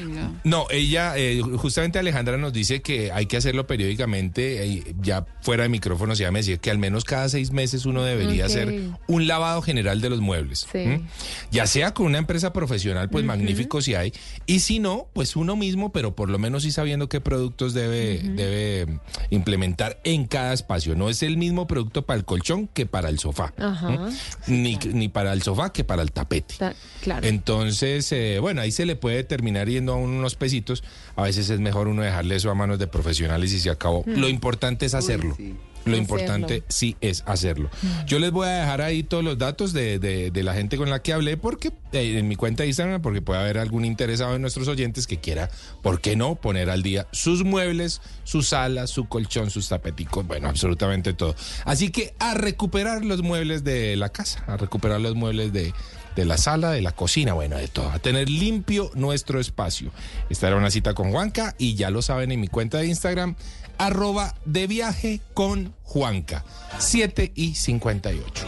No, 0.44 0.66
ella, 0.70 1.16
eh, 1.16 1.40
justamente 1.56 1.98
Alejandra 1.98 2.36
nos 2.36 2.52
dice 2.52 2.82
que 2.82 3.12
hay 3.12 3.26
que 3.26 3.36
hacerlo 3.36 3.66
periódicamente. 3.66 4.64
eh, 4.64 4.94
ya 5.00 5.24
fuera 5.42 5.62
de 5.64 5.68
micrófono, 5.68 6.14
ya 6.14 6.30
me 6.30 6.40
decía 6.40 6.56
que 6.58 6.70
al 6.70 6.78
menos 6.78 7.04
cada 7.04 7.28
seis 7.28 7.50
meses 7.50 7.86
uno 7.86 8.02
debería 8.02 8.46
hacer 8.46 8.90
un 9.06 9.26
lavado 9.26 9.62
general 9.62 10.00
de 10.00 10.10
los 10.10 10.20
muebles. 10.20 10.61
Sí. 10.70 11.02
Ya 11.50 11.66
sea 11.66 11.94
con 11.94 12.06
una 12.06 12.18
empresa 12.18 12.52
profesional, 12.52 13.08
pues 13.08 13.24
magnífico 13.24 13.80
si 13.82 13.94
hay. 13.94 14.12
Y 14.46 14.60
si 14.60 14.78
no, 14.78 15.08
pues 15.12 15.36
uno 15.36 15.56
mismo, 15.56 15.92
pero 15.92 16.14
por 16.14 16.28
lo 16.28 16.38
menos 16.38 16.62
sí 16.64 16.72
sabiendo 16.72 17.08
qué 17.08 17.20
productos 17.20 17.74
debe, 17.74 18.18
debe 18.22 18.98
implementar 19.30 20.00
en 20.04 20.26
cada 20.26 20.52
espacio. 20.52 20.94
No 20.94 21.08
es 21.08 21.22
el 21.22 21.36
mismo 21.36 21.66
producto 21.66 22.02
para 22.06 22.18
el 22.18 22.24
colchón 22.24 22.68
que 22.68 22.86
para 22.86 23.08
el 23.08 23.18
sofá. 23.18 23.52
Ajá. 23.58 23.92
¿m? 23.92 24.10
Ni, 24.46 24.76
ni 24.92 25.08
para 25.08 25.32
el 25.32 25.42
sofá 25.42 25.72
que 25.72 25.84
para 25.84 26.02
el 26.02 26.12
tapete. 26.12 26.54
Ta- 26.58 26.74
Claro. 27.02 27.26
Entonces, 27.26 28.10
eh, 28.12 28.38
bueno, 28.40 28.60
ahí 28.60 28.70
se 28.70 28.86
le 28.86 28.94
puede 28.94 29.24
terminar 29.24 29.68
yendo 29.68 29.92
a 29.92 29.96
uno 29.96 30.16
unos 30.18 30.36
pesitos. 30.36 30.84
A 31.16 31.22
veces 31.22 31.50
es 31.50 31.58
mejor 31.58 31.88
uno 31.88 32.02
dejarle 32.02 32.36
eso 32.36 32.48
a 32.50 32.54
manos 32.54 32.78
de 32.78 32.86
profesionales 32.86 33.52
y 33.52 33.58
se 33.58 33.70
acabó. 33.70 34.04
Lo 34.06 34.28
importante 34.28 34.86
es 34.86 34.94
hacerlo. 34.94 35.36
Lo 35.84 35.96
importante 35.96 36.62
sí 36.68 36.96
es 37.00 37.22
hacerlo. 37.26 37.70
Yo 38.06 38.18
les 38.18 38.30
voy 38.30 38.46
a 38.46 38.50
dejar 38.60 38.80
ahí 38.80 39.02
todos 39.02 39.24
los 39.24 39.38
datos 39.38 39.72
de, 39.72 39.98
de- 39.98 40.30
de 40.30 40.42
la 40.42 40.54
gente 40.54 40.76
con 40.76 40.88
la 40.90 41.02
que 41.02 41.12
hablé 41.12 41.36
porque 41.36 41.68
eh, 41.92 42.18
en 42.18 42.28
mi 42.28 42.36
cuenta 42.36 42.62
de 42.62 42.68
Instagram, 42.68 43.02
porque 43.02 43.20
puede 43.22 43.40
haber 43.40 43.58
algún 43.58 43.84
interesado 43.84 44.34
en 44.34 44.42
nuestros 44.42 44.68
oyentes 44.68 45.06
que 45.06 45.18
quiera, 45.18 45.50
¿por 45.82 46.00
qué 46.00 46.16
no? 46.16 46.36
Poner 46.36 46.70
al 46.70 46.82
día 46.82 47.06
sus 47.12 47.44
muebles, 47.44 48.00
sus 48.24 48.48
salas, 48.48 48.90
su 48.90 49.06
colchón, 49.08 49.50
sus 49.50 49.68
tapeticos, 49.68 50.26
bueno, 50.26 50.48
absolutamente 50.48 51.12
todo. 51.14 51.34
Así 51.64 51.90
que 51.90 52.14
a 52.18 52.34
recuperar 52.34 53.04
los 53.04 53.22
muebles 53.22 53.64
de 53.64 53.96
la 53.96 54.08
casa, 54.10 54.44
a 54.46 54.56
recuperar 54.56 55.00
los 55.00 55.14
muebles 55.14 55.52
de, 55.52 55.72
de 56.16 56.24
la 56.24 56.36
sala, 56.36 56.70
de 56.70 56.82
la 56.82 56.92
cocina, 56.92 57.32
bueno, 57.32 57.56
de 57.56 57.68
todo, 57.68 57.90
a 57.90 57.98
tener 57.98 58.28
limpio 58.30 58.90
nuestro 58.94 59.40
espacio. 59.40 59.90
Esta 60.30 60.48
era 60.48 60.56
una 60.56 60.70
cita 60.70 60.94
con 60.94 61.10
Juanca 61.10 61.54
y 61.58 61.74
ya 61.74 61.90
lo 61.90 62.02
saben 62.02 62.32
en 62.32 62.40
mi 62.40 62.48
cuenta 62.48 62.78
de 62.78 62.86
Instagram, 62.86 63.34
arroba 63.78 64.34
de 64.44 64.66
viaje 64.66 65.20
con 65.34 65.74
Juanca, 65.82 66.44
7 66.78 67.32
y 67.34 67.54
58. 67.54 68.46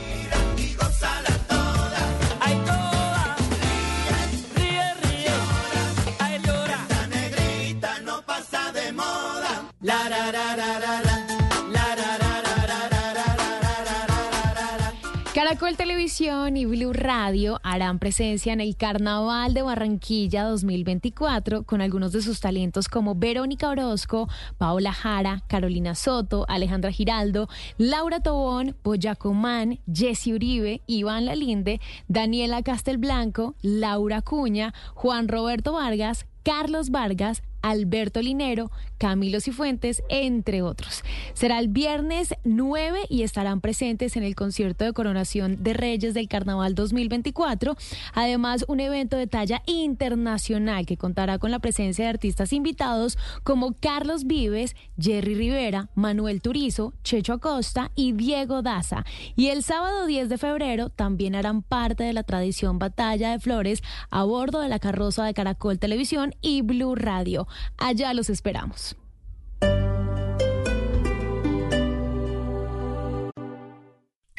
Y 16.20 16.64
Blue 16.64 16.92
Radio 16.92 17.58
harán 17.64 17.98
presencia 17.98 18.52
en 18.52 18.60
el 18.60 18.76
Carnaval 18.76 19.52
de 19.52 19.62
Barranquilla 19.62 20.44
2024 20.44 21.64
con 21.64 21.80
algunos 21.80 22.12
de 22.12 22.22
sus 22.22 22.38
talentos 22.38 22.88
como 22.88 23.16
Verónica 23.16 23.68
Orozco, 23.68 24.28
Paola 24.56 24.92
Jara, 24.92 25.42
Carolina 25.48 25.96
Soto, 25.96 26.44
Alejandra 26.48 26.92
Giraldo, 26.92 27.48
Laura 27.78 28.20
Tobón, 28.20 28.76
Boyacomán, 28.84 29.80
Jessy 29.92 30.34
Uribe, 30.34 30.82
Iván 30.86 31.26
Lalinde, 31.26 31.80
Daniela 32.06 32.62
Castelblanco, 32.62 33.56
Laura 33.60 34.22
Cuña, 34.22 34.72
Juan 34.94 35.26
Roberto 35.26 35.72
Vargas, 35.72 36.26
Carlos 36.44 36.90
Vargas, 36.90 37.42
Alberto 37.64 38.20
Linero, 38.20 38.70
Camilo 38.98 39.40
Cifuentes, 39.40 40.02
entre 40.10 40.60
otros. 40.60 41.02
Será 41.32 41.58
el 41.58 41.68
viernes 41.68 42.34
9 42.44 43.06
y 43.08 43.22
estarán 43.22 43.62
presentes 43.62 44.16
en 44.16 44.22
el 44.22 44.34
concierto 44.34 44.84
de 44.84 44.92
coronación 44.92 45.62
de 45.62 45.72
Reyes 45.72 46.12
del 46.12 46.28
Carnaval 46.28 46.74
2024. 46.74 47.74
Además, 48.12 48.66
un 48.68 48.80
evento 48.80 49.16
de 49.16 49.26
talla 49.26 49.62
internacional 49.64 50.84
que 50.84 50.98
contará 50.98 51.38
con 51.38 51.50
la 51.50 51.58
presencia 51.58 52.04
de 52.04 52.10
artistas 52.10 52.52
invitados 52.52 53.16
como 53.44 53.72
Carlos 53.72 54.24
Vives, 54.24 54.76
Jerry 55.00 55.34
Rivera, 55.34 55.88
Manuel 55.94 56.42
Turizo, 56.42 56.92
Checho 57.02 57.32
Acosta 57.32 57.92
y 57.94 58.12
Diego 58.12 58.60
Daza. 58.60 59.06
Y 59.36 59.48
el 59.48 59.62
sábado 59.62 60.04
10 60.04 60.28
de 60.28 60.36
febrero 60.36 60.90
también 60.90 61.34
harán 61.34 61.62
parte 61.62 62.04
de 62.04 62.12
la 62.12 62.24
tradición 62.24 62.78
Batalla 62.78 63.30
de 63.30 63.40
Flores 63.40 63.82
a 64.10 64.24
bordo 64.24 64.60
de 64.60 64.68
la 64.68 64.78
carroza 64.78 65.24
de 65.24 65.32
Caracol 65.32 65.78
Televisión 65.78 66.34
y 66.42 66.60
Blue 66.60 66.94
Radio. 66.94 67.48
Allá 67.78 68.14
los 68.14 68.30
esperamos. 68.30 68.96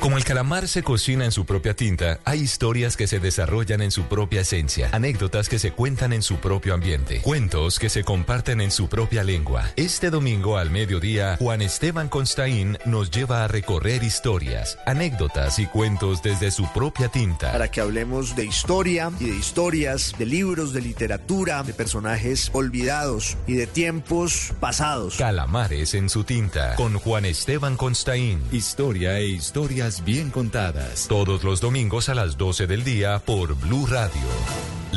Como 0.06 0.18
el 0.18 0.24
calamar 0.24 0.68
se 0.68 0.84
cocina 0.84 1.26
en 1.26 1.32
su 1.32 1.48
propia 1.48 1.76
tinta, 1.76 2.20
hay 2.26 2.42
historias 2.42 2.96
que 2.96 3.08
se 3.08 3.20
desarrollan 3.20 3.82
en 3.82 3.90
su 3.90 4.04
propia 4.04 4.42
esencia, 4.42 4.88
anécdotas 4.92 5.50
que 5.50 5.58
se 5.58 5.72
cuentan 5.72 6.14
en 6.14 6.22
su 6.22 6.36
propio 6.36 6.76
ambiente, 6.76 7.22
cuentos 7.22 7.80
que 7.80 7.90
se 7.90 8.04
comparten 8.04 8.62
en 8.62 8.70
su 8.70 8.88
propia 8.88 9.24
lengua. 9.24 9.72
Este 9.78 10.12
domingo 10.12 10.60
al 10.60 10.70
mediodía, 10.70 11.38
Juan 11.40 11.64
Esteban 11.64 12.08
Constaín 12.08 12.78
nos 12.86 13.10
lleva 13.10 13.44
a 13.44 13.48
recorrer 13.48 14.04
historias, 14.04 14.78
anécdotas 14.86 15.58
y 15.58 15.66
cuentos 15.66 16.22
desde 16.22 16.52
su 16.52 16.72
propia 16.72 17.08
tinta. 17.08 17.52
para 17.52 17.72
que 17.72 17.82
hablemos 17.82 18.36
de 18.36 18.46
historia 18.46 19.12
y 19.20 19.32
de 19.32 19.36
historias, 19.36 20.14
de 20.20 20.28
libros, 20.28 20.72
de 20.72 20.82
literatura, 20.82 21.64
de 21.64 21.74
personajes 21.74 22.52
olvidados 22.54 23.38
y 23.48 23.56
de 23.56 23.66
tiempos 23.66 24.54
pasados. 24.60 25.16
Calamares 25.16 25.96
en 25.96 26.10
su 26.12 26.24
tinta, 26.24 26.76
con 26.76 26.94
Juan 27.00 27.26
Esteban 27.26 27.76
Constaín. 27.76 28.44
Historia 28.52 29.18
e 29.18 29.26
historias 29.30 29.95
bien 30.04 30.32
contadas. 30.32 31.08
Todos 31.08 31.44
los 31.44 31.62
domingos 31.62 32.10
a 32.10 32.16
las 32.16 32.38
12 32.38 32.68
del 32.68 32.84
día 32.84 33.20
por 33.20 33.56
Blue 33.56 33.86
Radio. 33.88 34.22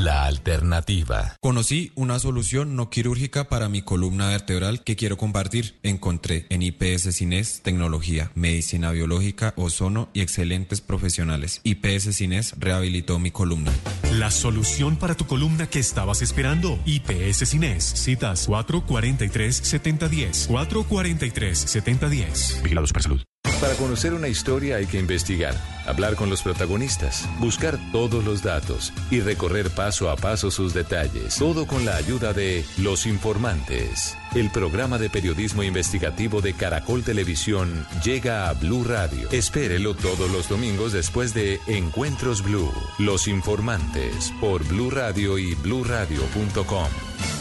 La 0.04 0.26
alternativa. 0.26 1.34
Conocí 1.40 1.90
una 1.96 2.20
solución 2.20 2.76
no 2.76 2.88
quirúrgica 2.88 3.48
para 3.48 3.68
mi 3.68 3.82
columna 3.82 4.28
vertebral 4.28 4.84
que 4.84 4.94
quiero 4.94 5.16
compartir. 5.16 5.80
Encontré 5.82 6.46
en 6.50 6.62
IPS 6.62 7.16
Cines 7.16 7.62
tecnología, 7.64 8.30
medicina 8.36 8.92
biológica, 8.92 9.54
ozono 9.56 10.08
y 10.12 10.20
excelentes 10.20 10.80
profesionales. 10.80 11.60
IPS 11.64 12.14
Cines 12.14 12.54
rehabilitó 12.58 13.18
mi 13.18 13.32
columna. 13.32 13.72
La 14.12 14.30
solución 14.30 14.98
para 14.98 15.16
tu 15.16 15.26
columna 15.26 15.66
que 15.66 15.80
estabas 15.80 16.22
esperando. 16.22 16.78
IPS 16.84 17.48
Cines. 17.48 17.82
Citas 17.82 18.48
443-7010. 18.48 20.48
443-7010. 20.48 22.62
Vigilados 22.62 22.92
para 22.92 23.02
salud. 23.02 23.20
Para 23.60 23.74
conocer 23.74 24.14
una 24.14 24.28
historia 24.28 24.76
hay 24.76 24.86
que 24.86 25.00
investigar, 25.00 25.52
hablar 25.84 26.14
con 26.14 26.30
los 26.30 26.42
protagonistas, 26.42 27.28
buscar 27.40 27.76
todos 27.90 28.24
los 28.24 28.44
datos 28.44 28.92
y 29.10 29.18
recorrer 29.18 29.70
paso 29.88 30.10
a 30.10 30.16
paso 30.16 30.50
sus 30.50 30.74
detalles. 30.74 31.36
Todo 31.36 31.66
con 31.66 31.86
la 31.86 31.96
ayuda 31.96 32.34
de 32.34 32.62
Los 32.76 33.06
Informantes. 33.06 34.18
El 34.34 34.50
programa 34.50 34.98
de 34.98 35.08
periodismo 35.08 35.62
investigativo 35.62 36.42
de 36.42 36.52
Caracol 36.52 37.02
Televisión 37.02 37.86
llega 38.04 38.50
a 38.50 38.52
Blue 38.52 38.84
Radio. 38.84 39.30
Espérelo 39.30 39.94
todos 39.94 40.30
los 40.30 40.46
domingos 40.46 40.92
después 40.92 41.32
de 41.32 41.58
Encuentros 41.68 42.42
Blue. 42.42 42.70
Los 42.98 43.28
Informantes 43.28 44.30
por 44.42 44.62
Blue 44.62 44.90
Radio 44.90 45.38
y 45.38 45.54
bluradio.com. 45.54 46.88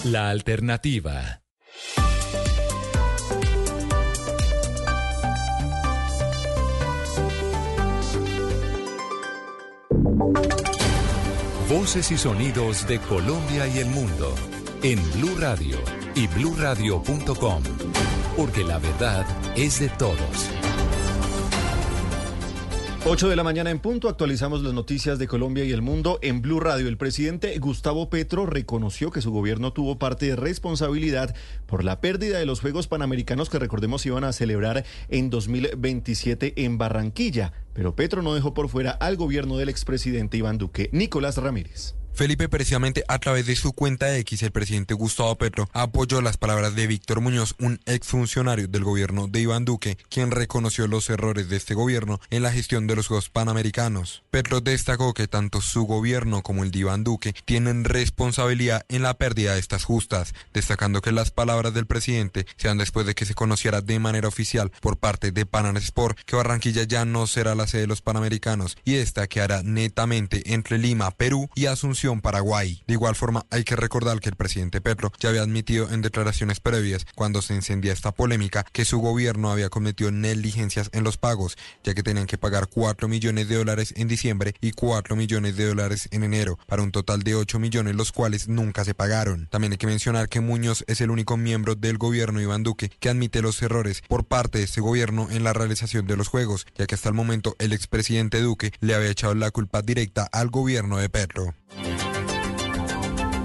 La 0.06 0.30
alternativa. 0.30 1.41
Voces 11.70 12.11
y 12.11 12.18
sonidos 12.18 12.88
de 12.88 12.97
Colombia 12.97 13.68
y 13.68 13.80
el 13.80 13.88
mundo 13.88 14.34
en 14.84 14.99
Blue 15.11 15.36
Radio 15.38 15.78
y 16.15 16.26
bluradio.com, 16.28 17.61
porque 18.38 18.63
la 18.63 18.80
verdad 18.80 19.26
es 19.57 19.82
de 19.82 19.89
todos. 19.89 20.49
8 23.05 23.30
de 23.30 23.36
la 23.36 23.43
mañana 23.43 23.70
en 23.70 23.80
punto, 23.80 24.07
actualizamos 24.07 24.63
las 24.63 24.74
noticias 24.74 25.20
de 25.20 25.28
Colombia 25.28 25.65
y 25.65 25.72
el 25.72 25.82
mundo 25.82 26.20
en 26.22 26.41
Blue 26.41 26.59
Radio. 26.59 26.88
El 26.88 26.97
presidente 26.97 27.57
Gustavo 27.59 28.09
Petro 28.09 28.45
reconoció 28.45 29.11
que 29.11 29.22
su 29.22 29.32
gobierno 29.32 29.72
tuvo 29.72 29.99
parte 29.99 30.26
de 30.26 30.36
responsabilidad 30.36 31.36
por 31.68 31.84
la 31.84 31.99
pérdida 32.01 32.38
de 32.38 32.45
los 32.45 32.61
Juegos 32.61 32.88
Panamericanos 32.88 33.49
que 33.49 33.59
recordemos 33.59 34.05
iban 34.05 34.24
a 34.24 34.34
celebrar 34.34 34.86
en 35.09 35.30
2027 35.30 36.65
en 36.65 36.78
Barranquilla. 36.78 37.53
Pero 37.78 37.95
Petro 37.95 38.23
no 38.23 38.34
dejó 38.34 38.55
por 38.55 38.69
fuera 38.69 38.89
al 38.89 39.17
gobierno 39.17 39.57
del 39.57 39.69
expresidente 39.69 40.36
Iván 40.36 40.57
Duque, 40.57 40.89
Nicolás 40.91 41.38
Ramírez. 41.38 41.93
Felipe, 42.17 42.49
precisamente 42.49 43.03
a 43.07 43.19
través 43.19 43.45
de 43.45 43.55
su 43.55 43.73
cuenta 43.73 44.07
de 44.07 44.17
X, 44.21 44.41
el 44.41 44.49
presidente 44.49 44.95
Gustavo 44.95 45.36
Petro 45.36 45.69
apoyó 45.71 46.19
las 46.19 46.36
palabras 46.36 46.73
de 46.73 46.88
Víctor 46.88 47.21
Muñoz, 47.21 47.53
un 47.59 47.80
exfuncionario 47.86 48.67
del 48.67 48.84
gobierno 48.84 49.28
de 49.28 49.41
Iván 49.41 49.65
Duque, 49.65 49.99
quien 50.09 50.32
reconoció 50.32 50.88
los 50.88 51.11
errores 51.11 51.47
de 51.47 51.57
este 51.57 51.75
gobierno 51.75 52.19
en 52.32 52.41
la 52.41 52.51
gestión 52.51 52.88
de 52.88 52.95
los 52.95 53.05
Juegos 53.05 53.30
Panamericanos. 53.30 54.23
Petro 54.32 54.61
destacó 54.61 55.13
que 55.13 55.28
tanto 55.28 55.61
su 55.61 55.84
gobierno 55.84 56.41
como 56.41 56.63
el 56.63 56.71
de 56.71 56.80
Iván 56.80 57.03
Duque 57.03 57.36
tienen 57.45 57.84
responsabilidad 57.84 58.84
en 58.89 59.03
la 59.03 59.13
pérdida 59.13 59.53
de 59.53 59.59
estas 59.59 59.84
justas, 59.84 60.34
destacando 60.53 61.01
que 61.01 61.11
las 61.11 61.30
palabras 61.30 61.75
del 61.75 61.86
presidente 61.86 62.47
sean 62.55 62.80
después 62.80 63.05
de 63.05 63.13
que 63.13 63.25
se 63.25 63.36
conociera 63.36 63.82
de 63.82 63.99
manera 63.99 64.28
oficial 64.28 64.71
por 64.82 64.97
parte 64.97 65.32
de 65.32 65.45
Panam 65.45 65.78
Sport 65.78 66.17
que 66.25 66.36
Barranquilla 66.36 66.82
ya 66.82 67.05
no 67.05 67.28
será 67.28 67.53
la 67.53 67.66
de 67.76 67.88
los 67.88 68.01
Panamericanos 68.01 68.78
y 68.86 68.95
esta 68.95 69.28
quedará 69.28 69.63
netamente 69.63 70.53
entre 70.53 70.78
Lima, 70.78 71.11
Perú 71.11 71.49
y 71.55 71.65
Asunción 71.65 72.22
Paraguay. 72.22 72.82
De 72.88 72.93
igual 72.93 73.15
forma, 73.15 73.45
hay 73.49 73.65
que 73.65 73.76
recordar 73.76 74.22
que 74.22 74.30
el 74.30 74.36
presidente 74.36 74.80
Petro 74.80 75.11
ya 75.20 75.30
había 75.30 75.41
admitido 75.41 75.91
en 75.91 76.01
declaraciones 76.01 76.59
previas, 76.61 77.05
cuando 77.15 77.41
se 77.41 77.55
encendía 77.55 77.91
esta 77.91 78.13
polémica, 78.13 78.65
que 78.72 78.86
su 78.86 78.99
gobierno 78.99 79.51
había 79.51 79.70
cometido 79.70 80.11
negligencias 80.11 80.89
en 80.93 81.03
los 81.03 81.18
pagos, 81.18 81.57
ya 81.84 81.93
que 81.93 82.03
tenían 82.03 82.28
que 82.28 82.38
pagar 82.38 82.68
4 82.68 83.07
millones 83.09 83.49
de 83.49 83.55
dólares 83.55 83.93
en 83.97 84.07
diciembre 84.07 84.53
y 84.61 84.72
4 84.72 85.15
millones 85.15 85.57
de 85.57 85.68
dólares 85.68 86.07
en 86.11 86.24
enero, 86.24 86.57
para 86.68 86.84
un 86.84 86.91
total 86.91 87.24
de 87.24 87.36
8 87.36 87.59
millones, 87.59 87.95
los 87.95 88.11
cuales 88.11 88.47
nunca 88.47 88.86
se 88.86 88.93
pagaron. 88.93 89.47
También 89.47 89.74
hay 89.74 89.78
que 89.78 89.88
mencionar 89.88 90.30
que 90.30 90.39
Muñoz 90.39 90.86
es 90.88 91.01
el 91.01 91.11
único 91.11 91.36
miembro 91.36 91.76
del 91.76 91.97
gobierno 91.97 92.39
Iván 92.39 92.63
Duque 92.63 92.89
que 92.99 93.09
admite 93.09 93.41
los 93.41 93.61
errores 93.61 94.03
por 94.07 94.26
parte 94.26 94.59
de 94.59 94.65
este 94.65 94.82
gobierno 94.82 95.28
en 95.32 95.43
la 95.43 95.53
realización 95.53 96.07
de 96.07 96.18
los 96.18 96.28
Juegos, 96.28 96.68
ya 96.78 96.86
que 96.86 96.95
hasta 96.95 97.09
el 97.09 97.15
momento 97.15 97.55
el 97.60 97.74
expresidente 97.74 98.41
Duque 98.41 98.72
le 98.80 98.95
había 98.95 99.10
echado 99.10 99.36
la 99.36 99.51
culpa 99.51 99.82
directa 99.82 100.28
al 100.32 100.49
gobierno 100.49 100.97
de 100.97 101.10
Petro. 101.10 101.53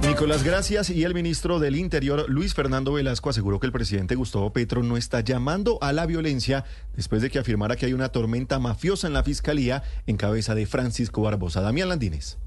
Nicolás, 0.06 0.42
gracias. 0.42 0.90
Y 0.90 1.04
el 1.04 1.14
ministro 1.14 1.58
del 1.58 1.76
Interior, 1.76 2.26
Luis 2.28 2.54
Fernando 2.54 2.92
Velasco, 2.92 3.30
aseguró 3.30 3.60
que 3.60 3.66
el 3.66 3.72
presidente 3.72 4.14
Gustavo 4.14 4.52
Petro 4.52 4.82
no 4.82 4.96
está 4.96 5.20
llamando 5.20 5.78
a 5.80 5.92
la 5.92 6.06
violencia 6.06 6.64
después 6.94 7.22
de 7.22 7.30
que 7.30 7.38
afirmara 7.38 7.76
que 7.76 7.86
hay 7.86 7.92
una 7.92 8.10
tormenta 8.10 8.58
mafiosa 8.58 9.06
en 9.06 9.14
la 9.14 9.22
fiscalía 9.22 9.82
en 10.06 10.16
cabeza 10.16 10.54
de 10.54 10.66
Francisco 10.66 11.22
Barbosa. 11.22 11.60
Damián 11.60 11.88
Landines. 11.88 12.38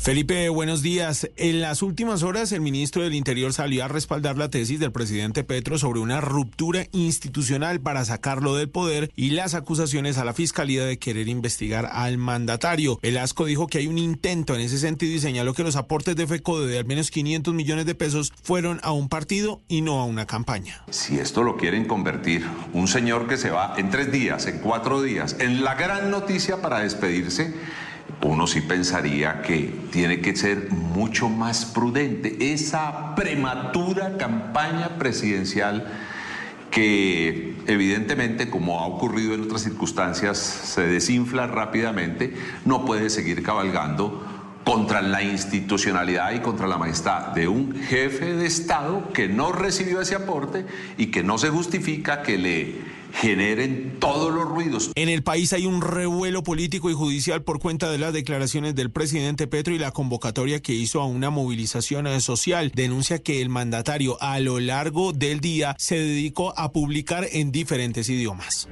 Felipe, 0.00 0.48
buenos 0.48 0.80
días. 0.80 1.28
En 1.36 1.60
las 1.60 1.82
últimas 1.82 2.22
horas, 2.22 2.52
el 2.52 2.62
ministro 2.62 3.02
del 3.02 3.12
Interior 3.12 3.52
salió 3.52 3.84
a 3.84 3.88
respaldar 3.88 4.38
la 4.38 4.48
tesis 4.48 4.80
del 4.80 4.92
presidente 4.92 5.44
Petro 5.44 5.76
sobre 5.76 6.00
una 6.00 6.22
ruptura 6.22 6.86
institucional 6.92 7.82
para 7.82 8.06
sacarlo 8.06 8.56
del 8.56 8.70
poder 8.70 9.10
y 9.14 9.32
las 9.32 9.52
acusaciones 9.52 10.16
a 10.16 10.24
la 10.24 10.32
fiscalía 10.32 10.86
de 10.86 10.98
querer 10.98 11.28
investigar 11.28 11.84
al 11.84 12.16
mandatario. 12.16 12.98
Velasco 13.02 13.44
dijo 13.44 13.66
que 13.66 13.76
hay 13.76 13.88
un 13.88 13.98
intento 13.98 14.54
en 14.54 14.62
ese 14.62 14.78
sentido 14.78 15.14
y 15.14 15.20
señaló 15.20 15.52
que 15.52 15.64
los 15.64 15.76
aportes 15.76 16.16
de 16.16 16.26
FECODE 16.26 16.68
de 16.68 16.78
al 16.78 16.86
menos 16.86 17.10
500 17.10 17.52
millones 17.52 17.84
de 17.84 17.94
pesos 17.94 18.32
fueron 18.42 18.80
a 18.82 18.92
un 18.92 19.10
partido 19.10 19.60
y 19.68 19.82
no 19.82 20.00
a 20.00 20.06
una 20.06 20.24
campaña. 20.24 20.82
Si 20.88 21.18
esto 21.18 21.42
lo 21.42 21.58
quieren 21.58 21.84
convertir, 21.84 22.46
un 22.72 22.88
señor 22.88 23.28
que 23.28 23.36
se 23.36 23.50
va 23.50 23.74
en 23.76 23.90
tres 23.90 24.10
días, 24.10 24.46
en 24.46 24.60
cuatro 24.60 25.02
días, 25.02 25.36
en 25.40 25.62
la 25.62 25.74
gran 25.74 26.10
noticia 26.10 26.62
para 26.62 26.78
despedirse, 26.78 27.54
uno 28.22 28.46
sí 28.46 28.60
pensaría 28.60 29.42
que 29.42 29.72
tiene 29.90 30.20
que 30.20 30.36
ser 30.36 30.70
mucho 30.70 31.28
más 31.28 31.64
prudente. 31.64 32.52
Esa 32.52 33.14
prematura 33.14 34.16
campaña 34.16 34.98
presidencial 34.98 35.86
que 36.70 37.56
evidentemente, 37.66 38.48
como 38.48 38.80
ha 38.80 38.86
ocurrido 38.86 39.34
en 39.34 39.42
otras 39.42 39.62
circunstancias, 39.62 40.38
se 40.38 40.86
desinfla 40.86 41.46
rápidamente, 41.46 42.34
no 42.64 42.84
puede 42.84 43.10
seguir 43.10 43.42
cabalgando 43.42 44.24
contra 44.64 45.02
la 45.02 45.22
institucionalidad 45.22 46.32
y 46.32 46.40
contra 46.40 46.66
la 46.66 46.78
majestad 46.78 47.28
de 47.28 47.48
un 47.48 47.74
jefe 47.74 48.34
de 48.36 48.46
Estado 48.46 49.10
que 49.12 49.28
no 49.28 49.52
recibió 49.52 50.00
ese 50.00 50.14
aporte 50.14 50.66
y 50.96 51.06
que 51.06 51.22
no 51.22 51.38
se 51.38 51.48
justifica 51.48 52.22
que 52.22 52.38
le 52.38 52.99
generen 53.12 53.98
todos 54.00 54.32
los 54.32 54.48
ruidos. 54.48 54.90
En 54.94 55.08
el 55.08 55.22
país 55.22 55.52
hay 55.52 55.66
un 55.66 55.82
revuelo 55.82 56.42
político 56.42 56.90
y 56.90 56.94
judicial 56.94 57.42
por 57.42 57.58
cuenta 57.60 57.90
de 57.90 57.98
las 57.98 58.12
declaraciones 58.12 58.74
del 58.74 58.90
presidente 58.90 59.46
Petro 59.46 59.74
y 59.74 59.78
la 59.78 59.92
convocatoria 59.92 60.60
que 60.60 60.72
hizo 60.72 61.00
a 61.00 61.06
una 61.06 61.30
movilización 61.30 62.06
social. 62.20 62.72
Denuncia 62.74 63.18
que 63.18 63.42
el 63.42 63.48
mandatario 63.48 64.16
a 64.20 64.40
lo 64.40 64.60
largo 64.60 65.12
del 65.12 65.40
día 65.40 65.74
se 65.78 65.96
dedicó 65.96 66.58
a 66.58 66.72
publicar 66.72 67.26
en 67.32 67.52
diferentes 67.52 68.08
idiomas. 68.08 68.68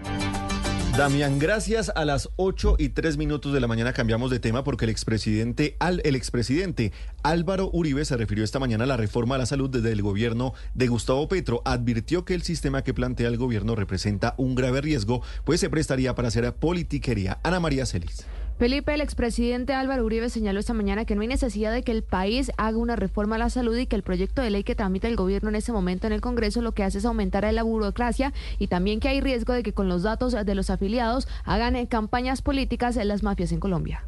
Damián, 0.99 1.39
gracias. 1.39 1.93
A 1.95 2.05
las 2.05 2.29
8 2.35 2.75
y 2.77 2.89
3 2.89 3.19
minutos 3.19 3.53
de 3.53 3.61
la 3.61 3.69
mañana 3.69 3.93
cambiamos 3.93 4.33
de 4.33 4.41
tema 4.41 4.65
porque 4.65 4.85
el 4.85 4.91
expresidente, 4.91 5.77
al, 5.79 6.01
el 6.03 6.17
expresidente 6.17 6.91
Álvaro 7.23 7.71
Uribe 7.73 8.05
se 8.05 8.17
refirió 8.17 8.43
esta 8.43 8.59
mañana 8.59 8.83
a 8.83 8.89
la 8.89 8.97
reforma 8.97 9.37
a 9.37 9.39
la 9.39 9.47
salud 9.47 9.71
desde 9.71 9.93
el 9.93 10.03
gobierno 10.03 10.55
de 10.75 10.89
Gustavo 10.89 11.29
Petro. 11.29 11.63
Advirtió 11.65 12.25
que 12.25 12.35
el 12.35 12.43
sistema 12.43 12.83
que 12.83 12.95
plantea 12.95 13.29
el 13.29 13.37
gobierno 13.37 13.77
representa 13.77 14.35
un 14.39 14.57
grave 14.57 14.81
riesgo, 14.81 15.23
pues 15.45 15.61
se 15.61 15.71
prestaría 15.71 16.17
para 16.17 16.29
hacer 16.29 16.53
politiquería. 16.53 17.39
Ana 17.45 17.61
María 17.61 17.87
Celis. 17.87 18.27
Felipe, 18.59 18.93
el 18.93 19.01
expresidente 19.01 19.73
Álvaro 19.73 20.05
Uribe 20.05 20.31
señaló 20.31 20.59
esta 20.59 20.73
mañana 20.75 21.05
que 21.05 21.15
no 21.15 21.23
hay 21.23 21.29
necesidad 21.29 21.73
de 21.73 21.85
que 21.85 21.93
el 21.93 22.03
país 22.03 22.51
haga 22.57 22.77
una 22.77 22.97
reforma 22.97 23.37
a 23.37 23.39
la 23.39 23.51
salud 23.51 23.77
y 23.77 23.87
que 23.87 23.95
el 23.95 24.03
proyecto 24.03 24.43
de 24.43 24.51
ley 24.51 24.65
que 24.65 24.75
tramita 24.75 25.07
el 25.07 25.15
gobierno 25.15 25.49
en 25.49 25.55
ese 25.55 25.71
momento 25.71 26.09
en 26.09 26.13
el 26.13 26.21
Congreso 26.21 26.61
lo 26.61 26.73
que 26.73 26.83
hace 26.83 26.99
es 26.99 27.05
aumentar 27.05 27.45
la 27.53 27.63
burocracia 27.63 28.33
y 28.59 28.67
también 28.67 28.99
que 28.99 29.09
hay 29.09 29.21
riesgo 29.21 29.53
de 29.53 29.63
que 29.63 29.73
con 29.73 29.89
los 29.89 30.03
datos 30.03 30.33
de 30.33 30.55
los 30.57 30.71
afiliados 30.71 31.29
hagan 31.45 31.77
eh, 31.77 31.87
campañas 31.87 32.43
políticas 32.43 32.97
en 32.97 33.07
las 33.07 33.23
mafias 33.23 33.53
en 33.53 33.61
Colombia. 33.61 34.05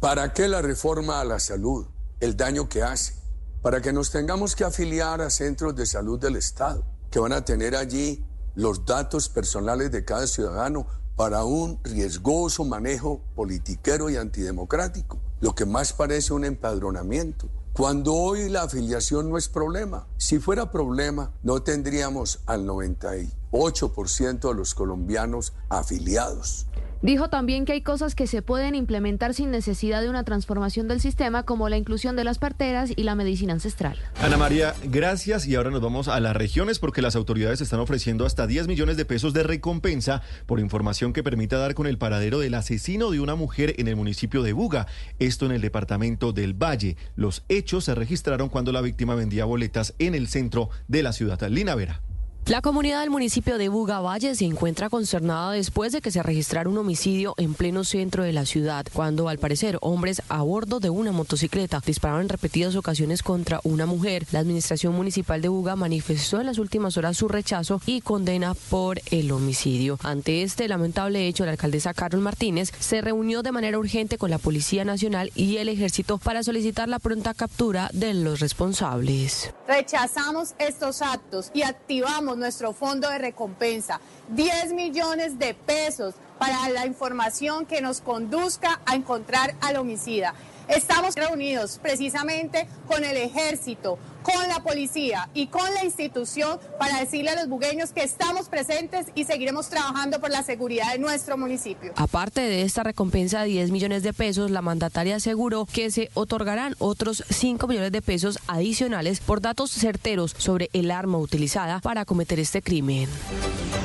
¿Para 0.00 0.32
qué 0.32 0.48
la 0.48 0.62
reforma 0.62 1.20
a 1.20 1.24
la 1.24 1.38
salud? 1.38 1.86
El 2.18 2.36
daño 2.36 2.68
que 2.68 2.82
hace. 2.82 3.14
Para 3.62 3.80
que 3.80 3.92
nos 3.92 4.10
tengamos 4.10 4.56
que 4.56 4.64
afiliar 4.64 5.20
a 5.20 5.30
centros 5.30 5.76
de 5.76 5.86
salud 5.86 6.18
del 6.18 6.34
Estado, 6.34 6.84
que 7.08 7.20
van 7.20 7.32
a 7.32 7.44
tener 7.44 7.76
allí 7.76 8.24
los 8.56 8.84
datos 8.84 9.28
personales 9.28 9.92
de 9.92 10.04
cada 10.04 10.26
ciudadano 10.26 10.88
para 11.16 11.44
un 11.44 11.80
riesgoso 11.82 12.64
manejo 12.64 13.20
politiquero 13.34 14.10
y 14.10 14.16
antidemocrático, 14.16 15.18
lo 15.40 15.54
que 15.54 15.64
más 15.64 15.94
parece 15.94 16.34
un 16.34 16.44
empadronamiento. 16.44 17.48
Cuando 17.72 18.14
hoy 18.14 18.48
la 18.48 18.62
afiliación 18.62 19.28
no 19.28 19.36
es 19.36 19.48
problema. 19.48 20.06
Si 20.16 20.38
fuera 20.38 20.70
problema, 20.70 21.32
no 21.42 21.62
tendríamos 21.62 22.40
al 22.46 22.66
98% 22.66 24.48
de 24.48 24.54
los 24.54 24.74
colombianos 24.74 25.52
afiliados. 25.68 26.66
Dijo 27.06 27.30
también 27.30 27.66
que 27.66 27.72
hay 27.72 27.82
cosas 27.82 28.16
que 28.16 28.26
se 28.26 28.42
pueden 28.42 28.74
implementar 28.74 29.32
sin 29.32 29.52
necesidad 29.52 30.02
de 30.02 30.10
una 30.10 30.24
transformación 30.24 30.88
del 30.88 31.00
sistema, 31.00 31.44
como 31.44 31.68
la 31.68 31.76
inclusión 31.76 32.16
de 32.16 32.24
las 32.24 32.38
parteras 32.38 32.90
y 32.96 33.04
la 33.04 33.14
medicina 33.14 33.52
ancestral. 33.52 33.96
Ana 34.20 34.36
María, 34.36 34.74
gracias. 34.82 35.46
Y 35.46 35.54
ahora 35.54 35.70
nos 35.70 35.80
vamos 35.80 36.08
a 36.08 36.18
las 36.18 36.34
regiones 36.34 36.80
porque 36.80 37.02
las 37.02 37.14
autoridades 37.14 37.60
están 37.60 37.78
ofreciendo 37.78 38.26
hasta 38.26 38.48
10 38.48 38.66
millones 38.66 38.96
de 38.96 39.04
pesos 39.04 39.32
de 39.34 39.44
recompensa 39.44 40.20
por 40.46 40.58
información 40.58 41.12
que 41.12 41.22
permita 41.22 41.58
dar 41.58 41.74
con 41.76 41.86
el 41.86 41.96
paradero 41.96 42.40
del 42.40 42.54
asesino 42.54 43.12
de 43.12 43.20
una 43.20 43.36
mujer 43.36 43.76
en 43.78 43.86
el 43.86 43.94
municipio 43.94 44.42
de 44.42 44.52
Buga. 44.52 44.88
Esto 45.20 45.46
en 45.46 45.52
el 45.52 45.60
departamento 45.60 46.32
del 46.32 46.54
Valle. 46.54 46.96
Los 47.14 47.44
hechos 47.48 47.84
se 47.84 47.94
registraron 47.94 48.48
cuando 48.48 48.72
la 48.72 48.80
víctima 48.80 49.14
vendía 49.14 49.44
boletas 49.44 49.94
en 50.00 50.16
el 50.16 50.26
centro 50.26 50.70
de 50.88 51.04
la 51.04 51.12
ciudad. 51.12 51.40
Lina 51.48 51.76
Vera. 51.76 52.00
La 52.48 52.60
comunidad 52.60 53.00
del 53.00 53.10
municipio 53.10 53.58
de 53.58 53.68
Buga 53.68 53.98
Valle 53.98 54.36
se 54.36 54.44
encuentra 54.44 54.88
consternada 54.88 55.50
después 55.50 55.90
de 55.90 56.00
que 56.00 56.12
se 56.12 56.22
registrara 56.22 56.70
un 56.70 56.78
homicidio 56.78 57.34
en 57.38 57.54
pleno 57.54 57.82
centro 57.82 58.22
de 58.22 58.32
la 58.32 58.46
ciudad, 58.46 58.86
cuando 58.92 59.28
al 59.28 59.38
parecer 59.38 59.78
hombres 59.80 60.22
a 60.28 60.42
bordo 60.42 60.78
de 60.78 60.88
una 60.88 61.10
motocicleta 61.10 61.82
dispararon 61.84 62.22
en 62.22 62.28
repetidas 62.28 62.76
ocasiones 62.76 63.24
contra 63.24 63.58
una 63.64 63.86
mujer. 63.86 64.26
La 64.30 64.38
administración 64.38 64.94
municipal 64.94 65.42
de 65.42 65.48
Buga 65.48 65.74
manifestó 65.74 66.38
en 66.38 66.46
las 66.46 66.58
últimas 66.58 66.96
horas 66.96 67.16
su 67.16 67.26
rechazo 67.26 67.80
y 67.84 68.00
condena 68.00 68.54
por 68.54 69.00
el 69.10 69.32
homicidio. 69.32 69.98
Ante 70.04 70.44
este 70.44 70.68
lamentable 70.68 71.26
hecho, 71.26 71.44
la 71.46 71.50
alcaldesa 71.50 71.94
Carol 71.94 72.20
Martínez 72.20 72.70
se 72.78 73.00
reunió 73.00 73.42
de 73.42 73.50
manera 73.50 73.76
urgente 73.76 74.18
con 74.18 74.30
la 74.30 74.38
Policía 74.38 74.84
Nacional 74.84 75.32
y 75.34 75.56
el 75.56 75.68
Ejército 75.68 76.18
para 76.18 76.44
solicitar 76.44 76.88
la 76.88 77.00
pronta 77.00 77.34
captura 77.34 77.90
de 77.92 78.14
los 78.14 78.38
responsables. 78.38 79.52
Rechazamos 79.66 80.54
estos 80.60 81.02
actos 81.02 81.50
y 81.52 81.62
activamos 81.62 82.35
nuestro 82.36 82.72
fondo 82.72 83.08
de 83.08 83.18
recompensa, 83.18 84.00
10 84.28 84.72
millones 84.72 85.38
de 85.38 85.54
pesos 85.54 86.14
para 86.38 86.68
la 86.68 86.86
información 86.86 87.66
que 87.66 87.80
nos 87.80 88.00
conduzca 88.00 88.80
a 88.86 88.94
encontrar 88.94 89.54
al 89.60 89.76
homicida. 89.76 90.34
Estamos 90.68 91.14
reunidos 91.14 91.78
precisamente 91.80 92.66
con 92.88 93.04
el 93.04 93.16
ejército, 93.16 93.98
con 94.26 94.48
la 94.48 94.60
policía 94.60 95.28
y 95.34 95.46
con 95.46 95.72
la 95.74 95.84
institución 95.84 96.58
para 96.80 96.98
decirle 96.98 97.30
a 97.30 97.36
los 97.36 97.48
bugueños 97.48 97.92
que 97.92 98.02
estamos 98.02 98.48
presentes 98.48 99.06
y 99.14 99.22
seguiremos 99.22 99.68
trabajando 99.68 100.20
por 100.20 100.30
la 100.30 100.42
seguridad 100.42 100.92
de 100.92 100.98
nuestro 100.98 101.38
municipio. 101.38 101.92
Aparte 101.94 102.40
de 102.40 102.62
esta 102.62 102.82
recompensa 102.82 103.42
de 103.42 103.50
10 103.50 103.70
millones 103.70 104.02
de 104.02 104.12
pesos, 104.12 104.50
la 104.50 104.62
mandataria 104.62 105.16
aseguró 105.16 105.64
que 105.64 105.92
se 105.92 106.10
otorgarán 106.14 106.74
otros 106.78 107.22
5 107.28 107.68
millones 107.68 107.92
de 107.92 108.02
pesos 108.02 108.40
adicionales 108.48 109.20
por 109.20 109.40
datos 109.40 109.70
certeros 109.70 110.34
sobre 110.36 110.70
el 110.72 110.90
arma 110.90 111.18
utilizada 111.18 111.78
para 111.80 112.04
cometer 112.04 112.40
este 112.40 112.62
crimen. 112.62 113.08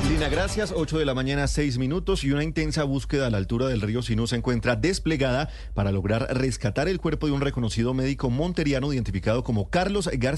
Lina, 0.08 0.28
gracias. 0.28 0.72
8 0.74 0.98
de 0.98 1.04
la 1.04 1.14
mañana, 1.14 1.46
6 1.46 1.78
minutos 1.78 2.24
y 2.24 2.32
una 2.32 2.42
intensa 2.42 2.82
búsqueda 2.82 3.28
a 3.28 3.30
la 3.30 3.38
altura 3.38 3.68
del 3.68 3.80
río 3.80 4.02
Sinú 4.02 4.26
se 4.26 4.36
encuentra 4.36 4.74
desplegada 4.74 5.48
para 5.74 5.92
lograr 5.92 6.26
rescatar 6.36 6.88
el 6.88 6.98
cuerpo 6.98 7.26
de 7.26 7.32
un 7.32 7.40
reconocido 7.40 7.94
médico 7.94 8.28
monteriano 8.28 8.92
identificado 8.92 9.44
como 9.44 9.70
Carlos 9.70 10.10
García, 10.12 10.31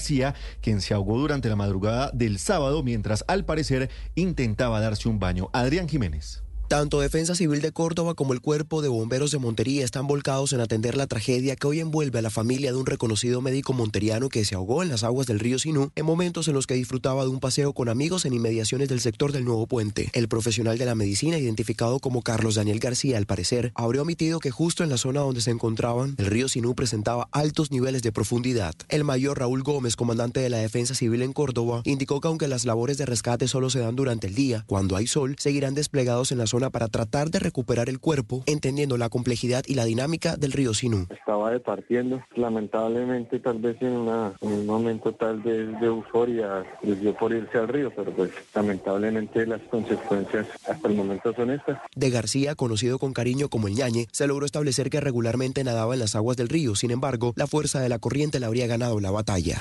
quien 0.61 0.81
se 0.81 0.93
ahogó 0.93 1.17
durante 1.17 1.49
la 1.49 1.55
madrugada 1.55 2.11
del 2.13 2.39
sábado 2.39 2.83
mientras 2.83 3.23
al 3.27 3.45
parecer 3.45 3.89
intentaba 4.15 4.79
darse 4.79 5.09
un 5.09 5.19
baño. 5.19 5.49
Adrián 5.53 5.87
Jiménez. 5.89 6.44
Tanto 6.67 6.99
Defensa 6.99 7.35
Civil 7.35 7.61
de 7.61 7.71
Córdoba 7.71 8.15
como 8.15 8.33
el 8.33 8.41
Cuerpo 8.41 8.81
de 8.81 8.87
Bomberos 8.87 9.29
de 9.29 9.37
Montería 9.37 9.85
están 9.85 10.07
volcados 10.07 10.51
en 10.51 10.61
atender 10.61 10.97
la 10.97 11.05
tragedia 11.05 11.55
que 11.55 11.67
hoy 11.67 11.79
envuelve 11.79 12.17
a 12.17 12.23
la 12.23 12.31
familia 12.31 12.71
de 12.71 12.77
un 12.79 12.87
reconocido 12.87 13.39
médico 13.39 13.71
monteriano 13.71 14.29
que 14.29 14.43
se 14.45 14.55
ahogó 14.55 14.81
en 14.81 14.89
las 14.89 15.03
aguas 15.03 15.27
del 15.27 15.39
río 15.39 15.59
Sinú 15.59 15.91
en 15.95 16.05
momentos 16.05 16.47
en 16.47 16.55
los 16.55 16.65
que 16.65 16.73
disfrutaba 16.73 17.21
de 17.21 17.29
un 17.29 17.39
paseo 17.39 17.73
con 17.73 17.87
amigos 17.87 18.25
en 18.25 18.33
inmediaciones 18.33 18.89
del 18.89 18.99
sector 18.99 19.31
del 19.31 19.45
nuevo 19.45 19.67
puente. 19.67 20.09
El 20.13 20.27
profesional 20.27 20.79
de 20.79 20.85
la 20.85 20.95
medicina, 20.95 21.37
identificado 21.37 21.99
como 21.99 22.23
Carlos 22.23 22.55
Daniel 22.55 22.79
García, 22.79 23.19
al 23.19 23.27
parecer, 23.27 23.71
habría 23.75 24.01
omitido 24.01 24.39
que 24.39 24.49
justo 24.49 24.83
en 24.83 24.89
la 24.89 24.97
zona 24.97 25.19
donde 25.19 25.41
se 25.41 25.51
encontraban, 25.51 26.15
el 26.17 26.25
río 26.25 26.49
Sinú 26.49 26.73
presentaba 26.73 27.29
altos 27.31 27.69
niveles 27.69 28.01
de 28.01 28.11
profundidad. 28.11 28.73
El 28.89 29.03
mayor 29.03 29.37
Raúl 29.37 29.61
Gómez, 29.61 29.95
comandante 29.95 30.39
de 30.39 30.49
la 30.49 30.57
Defensa 30.57 30.95
Civil 30.95 31.21
en 31.21 31.33
Córdoba, 31.33 31.83
indicó 31.85 32.21
que 32.21 32.27
aunque 32.27 32.47
las 32.47 32.65
labores 32.65 32.97
de 32.97 33.05
rescate 33.05 33.47
solo 33.47 33.69
se 33.69 33.79
dan 33.79 33.95
durante 33.95 34.25
el 34.25 34.33
día, 34.33 34.63
cuando 34.65 34.95
hay 34.95 35.05
sol, 35.05 35.35
seguirán 35.37 35.75
desplegados 35.75 36.31
en 36.31 36.39
la 36.39 36.47
zona 36.47 36.54
para 36.71 36.87
tratar 36.87 37.29
de 37.29 37.39
recuperar 37.39 37.89
el 37.89 37.99
cuerpo, 37.99 38.43
entendiendo 38.45 38.97
la 38.97 39.09
complejidad 39.09 39.63
y 39.67 39.75
la 39.75 39.85
dinámica 39.85 40.35
del 40.37 40.51
río 40.51 40.73
Sinú. 40.73 41.05
Estaba 41.09 41.51
departiendo, 41.51 42.21
lamentablemente 42.35 43.39
tal 43.39 43.59
vez 43.59 43.77
en, 43.81 43.89
una- 43.91 44.33
en 44.41 44.51
un 44.51 44.65
momento 44.65 45.13
tal 45.13 45.41
vez 45.41 45.67
de 45.79 45.85
euforia 45.85 46.63
dio 46.81 47.15
por 47.15 47.31
irse 47.33 47.57
al 47.57 47.67
río, 47.67 47.91
pero 47.95 48.13
pues 48.15 48.31
lamentablemente 48.53 49.45
las 49.45 49.61
consecuencias 49.69 50.47
hasta 50.67 50.87
el 50.87 50.95
momento 50.95 51.33
son 51.35 51.51
estas. 51.51 51.77
De 51.95 52.09
García, 52.09 52.55
conocido 52.55 52.99
con 52.99 53.13
cariño 53.13 53.49
como 53.49 53.67
el 53.67 53.75
ñañe, 53.75 54.07
se 54.11 54.27
logró 54.27 54.45
establecer 54.45 54.89
que 54.89 54.99
regularmente 55.01 55.63
nadaba 55.63 55.93
en 55.93 55.99
las 55.99 56.15
aguas 56.15 56.37
del 56.37 56.49
río. 56.49 56.75
Sin 56.75 56.91
embargo, 56.91 57.33
la 57.35 57.47
fuerza 57.47 57.79
de 57.81 57.89
la 57.89 57.99
corriente 57.99 58.39
le 58.39 58.45
habría 58.45 58.67
ganado 58.67 58.99
la 58.99 59.11
batalla. 59.11 59.59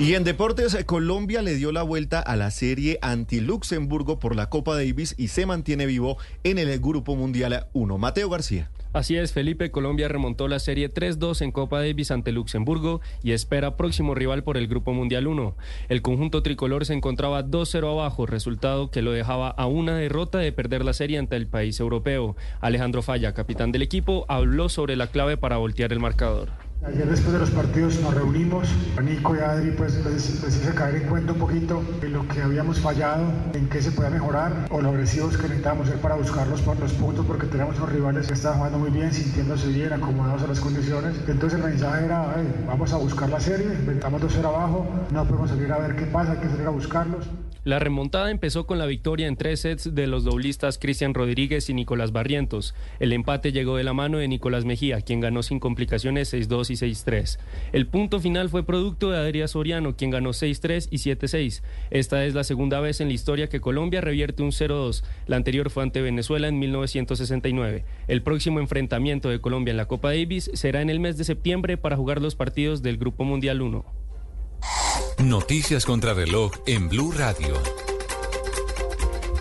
Y 0.00 0.14
en 0.14 0.22
deportes, 0.22 0.78
Colombia 0.86 1.42
le 1.42 1.56
dio 1.56 1.72
la 1.72 1.82
vuelta 1.82 2.20
a 2.20 2.36
la 2.36 2.52
serie 2.52 3.00
anti-Luxemburgo 3.02 4.20
por 4.20 4.36
la 4.36 4.48
Copa 4.48 4.76
Davis 4.76 5.16
y 5.18 5.26
se 5.26 5.44
mantiene 5.44 5.86
vivo 5.86 6.18
en 6.44 6.58
el 6.58 6.78
Grupo 6.78 7.16
Mundial 7.16 7.66
1. 7.72 7.98
Mateo 7.98 8.30
García. 8.30 8.70
Así 8.92 9.16
es, 9.16 9.32
Felipe, 9.32 9.72
Colombia 9.72 10.06
remontó 10.06 10.46
la 10.46 10.60
serie 10.60 10.88
3-2 10.88 11.42
en 11.42 11.50
Copa 11.50 11.80
Davis 11.80 12.12
ante 12.12 12.30
Luxemburgo 12.30 13.00
y 13.24 13.32
espera 13.32 13.76
próximo 13.76 14.14
rival 14.14 14.44
por 14.44 14.56
el 14.56 14.68
Grupo 14.68 14.92
Mundial 14.92 15.26
1. 15.26 15.56
El 15.88 16.00
conjunto 16.00 16.44
tricolor 16.44 16.86
se 16.86 16.94
encontraba 16.94 17.44
2-0 17.44 17.90
abajo, 17.90 18.24
resultado 18.24 18.92
que 18.92 19.02
lo 19.02 19.10
dejaba 19.10 19.48
a 19.50 19.66
una 19.66 19.96
derrota 19.96 20.38
de 20.38 20.52
perder 20.52 20.84
la 20.84 20.92
serie 20.92 21.18
ante 21.18 21.34
el 21.34 21.48
país 21.48 21.80
europeo. 21.80 22.36
Alejandro 22.60 23.02
Falla, 23.02 23.34
capitán 23.34 23.72
del 23.72 23.82
equipo, 23.82 24.26
habló 24.28 24.68
sobre 24.68 24.94
la 24.94 25.08
clave 25.08 25.36
para 25.36 25.56
voltear 25.56 25.92
el 25.92 25.98
marcador. 25.98 26.67
Ayer 26.86 27.08
después 27.10 27.32
de 27.32 27.40
los 27.40 27.50
partidos 27.50 28.00
nos 28.00 28.14
reunimos, 28.14 28.68
Nico 29.02 29.34
y 29.34 29.40
Adri 29.40 29.72
pues 29.72 29.94
les, 30.04 30.30
hice 30.30 30.74
caer 30.74 30.94
en 30.96 31.08
cuenta 31.08 31.32
un 31.32 31.38
poquito 31.38 31.82
de 32.00 32.08
lo 32.08 32.26
que 32.28 32.40
habíamos 32.40 32.78
fallado, 32.78 33.24
en 33.52 33.68
qué 33.68 33.82
se 33.82 33.90
podía 33.90 34.10
mejorar 34.10 34.52
o 34.70 34.80
lo 34.80 34.90
agresivos 34.90 35.36
que 35.36 35.42
necesitábamos 35.48 35.88
ser 35.88 35.98
para 35.98 36.14
buscar 36.14 36.46
los, 36.46 36.64
los 36.64 36.92
puntos 36.92 37.26
porque 37.26 37.46
teníamos 37.46 37.76
unos 37.78 37.90
rivales 37.90 38.28
que 38.28 38.34
estaban 38.34 38.58
jugando 38.58 38.78
muy 38.78 38.90
bien, 38.90 39.12
sintiéndose 39.12 39.68
bien, 39.68 39.92
acomodados 39.92 40.44
a 40.44 40.46
las 40.46 40.60
condiciones. 40.60 41.16
Entonces 41.26 41.58
el 41.58 41.64
mensaje 41.64 42.04
era, 42.04 42.32
"Ay, 42.34 42.64
vamos 42.68 42.92
a 42.92 42.96
buscar 42.96 43.28
la 43.28 43.40
serie, 43.40 43.66
estamos 43.90 44.22
2-0 44.22 44.48
abajo, 44.48 44.86
no 45.10 45.24
podemos 45.24 45.50
salir 45.50 45.72
a 45.72 45.78
ver 45.78 45.96
qué 45.96 46.06
pasa, 46.06 46.32
hay 46.32 46.38
que 46.38 46.48
salir 46.48 46.66
a 46.66 46.70
buscarlos. 46.70 47.26
La 47.64 47.78
remontada 47.78 48.30
empezó 48.30 48.66
con 48.66 48.78
la 48.78 48.86
victoria 48.86 49.26
en 49.26 49.36
tres 49.36 49.60
sets 49.60 49.94
de 49.94 50.06
los 50.06 50.24
doblistas 50.24 50.78
Cristian 50.78 51.12
Rodríguez 51.12 51.68
y 51.68 51.74
Nicolás 51.74 52.12
Barrientos. 52.12 52.74
El 53.00 53.12
empate 53.12 53.52
llegó 53.52 53.76
de 53.76 53.84
la 53.84 53.92
mano 53.92 54.18
de 54.18 54.28
Nicolás 54.28 54.64
Mejía, 54.64 55.00
quien 55.00 55.20
ganó 55.20 55.42
sin 55.42 55.60
complicaciones 55.60 56.32
6-2 56.32 56.70
y 56.70 56.74
6-3. 56.74 57.38
El 57.72 57.86
punto 57.86 58.20
final 58.20 58.48
fue 58.48 58.64
producto 58.64 59.10
de 59.10 59.18
Adrián 59.18 59.48
Soriano, 59.48 59.96
quien 59.96 60.10
ganó 60.10 60.30
6-3 60.30 60.88
y 60.90 60.96
7-6. 60.98 61.62
Esta 61.90 62.24
es 62.24 62.34
la 62.34 62.44
segunda 62.44 62.80
vez 62.80 63.00
en 63.00 63.08
la 63.08 63.14
historia 63.14 63.48
que 63.48 63.60
Colombia 63.60 64.00
revierte 64.00 64.42
un 64.42 64.50
0-2. 64.50 65.02
La 65.26 65.36
anterior 65.36 65.70
fue 65.70 65.82
ante 65.82 66.00
Venezuela 66.00 66.48
en 66.48 66.58
1969. 66.58 67.84
El 68.06 68.22
próximo 68.22 68.60
enfrentamiento 68.60 69.28
de 69.28 69.40
Colombia 69.40 69.72
en 69.72 69.76
la 69.76 69.86
Copa 69.86 70.08
Davis 70.08 70.50
será 70.54 70.80
en 70.80 70.90
el 70.90 71.00
mes 71.00 71.18
de 71.18 71.24
septiembre 71.24 71.76
para 71.76 71.96
jugar 71.96 72.22
los 72.22 72.34
partidos 72.34 72.82
del 72.82 72.98
Grupo 72.98 73.24
Mundial 73.24 73.60
1. 73.60 74.07
Noticias 75.18 75.84
contra 75.84 76.14
reloj 76.14 76.52
en 76.66 76.88
Blue 76.88 77.12
Radio. 77.12 77.54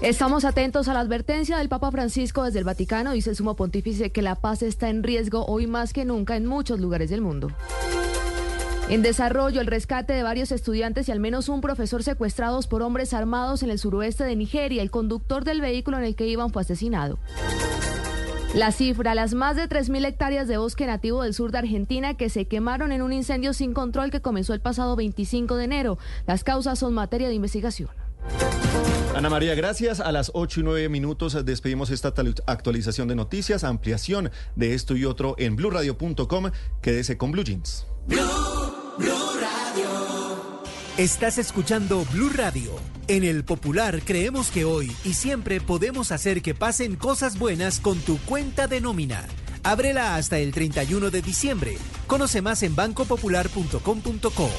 Estamos 0.01 0.45
atentos 0.45 0.87
a 0.87 0.93
la 0.93 0.99
advertencia 0.99 1.57
del 1.57 1.69
Papa 1.69 1.91
Francisco 1.91 2.43
desde 2.43 2.59
el 2.59 2.65
Vaticano. 2.65 3.13
Dice 3.13 3.31
el 3.31 3.35
sumo 3.35 3.55
pontífice 3.55 4.11
que 4.11 4.21
la 4.21 4.35
paz 4.35 4.61
está 4.61 4.89
en 4.89 5.03
riesgo 5.03 5.45
hoy 5.45 5.67
más 5.67 5.93
que 5.93 6.05
nunca 6.05 6.35
en 6.35 6.45
muchos 6.45 6.79
lugares 6.79 7.09
del 7.09 7.21
mundo. 7.21 7.51
En 8.89 9.01
desarrollo, 9.01 9.59
el 9.59 9.67
rescate 9.67 10.13
de 10.13 10.23
varios 10.23 10.51
estudiantes 10.51 11.09
y 11.09 11.11
al 11.11 11.19
menos 11.19 11.49
un 11.49 11.59
profesor 11.59 12.03
secuestrados 12.03 12.67
por 12.67 12.83
hombres 12.83 13.13
armados 13.13 13.61
en 13.61 13.69
el 13.69 13.79
suroeste 13.79 14.23
de 14.23 14.35
Nigeria. 14.35 14.81
El 14.81 14.91
conductor 14.91 15.43
del 15.43 15.59
vehículo 15.59 15.97
en 15.97 16.05
el 16.05 16.15
que 16.15 16.27
iban 16.27 16.51
fue 16.51 16.61
asesinado. 16.61 17.19
La 18.53 18.71
cifra, 18.71 19.13
las 19.13 19.33
más 19.33 19.55
de 19.55 19.67
3.000 19.67 20.05
hectáreas 20.05 20.47
de 20.47 20.57
bosque 20.57 20.87
nativo 20.87 21.23
del 21.23 21.33
sur 21.33 21.51
de 21.51 21.59
Argentina 21.59 22.15
que 22.15 22.29
se 22.29 22.45
quemaron 22.45 22.91
en 22.91 23.01
un 23.01 23.13
incendio 23.13 23.53
sin 23.53 23.73
control 23.73 24.09
que 24.09 24.21
comenzó 24.21 24.53
el 24.53 24.61
pasado 24.61 24.95
25 24.95 25.55
de 25.57 25.65
enero. 25.65 25.97
Las 26.25 26.43
causas 26.43 26.79
son 26.79 26.93
materia 26.93 27.27
de 27.27 27.33
investigación. 27.33 27.89
Ana 29.15 29.29
María, 29.29 29.55
gracias. 29.55 29.99
A 29.99 30.11
las 30.11 30.31
8 30.33 30.59
y 30.59 30.63
9 30.63 30.89
minutos 30.89 31.45
despedimos 31.45 31.89
esta 31.89 32.13
actualización 32.45 33.07
de 33.07 33.15
noticias, 33.15 33.63
ampliación 33.63 34.31
de 34.55 34.73
esto 34.73 34.95
y 34.95 35.05
otro 35.05 35.35
en 35.37 35.55
blurradio.com. 35.55 36.51
Quédese 36.81 37.17
con 37.17 37.31
Blue 37.31 37.43
Jeans. 37.43 37.85
Estás 40.97 41.37
escuchando 41.37 42.03
Blue 42.11 42.31
Radio. 42.33 42.71
En 43.07 43.23
el 43.23 43.43
Popular 43.43 44.01
creemos 44.03 44.49
que 44.49 44.65
hoy 44.65 44.91
y 45.03 45.13
siempre 45.13 45.61
podemos 45.61 46.11
hacer 46.11 46.41
que 46.41 46.55
pasen 46.55 46.95
cosas 46.95 47.37
buenas 47.37 47.79
con 47.79 47.99
tu 47.99 48.17
cuenta 48.21 48.67
de 48.67 48.81
nómina. 48.81 49.23
Ábrela 49.61 50.15
hasta 50.15 50.39
el 50.39 50.51
31 50.51 51.11
de 51.11 51.21
diciembre. 51.21 51.77
Conoce 52.07 52.41
más 52.41 52.63
en 52.63 52.75
bancopopular.com.co. 52.75 54.49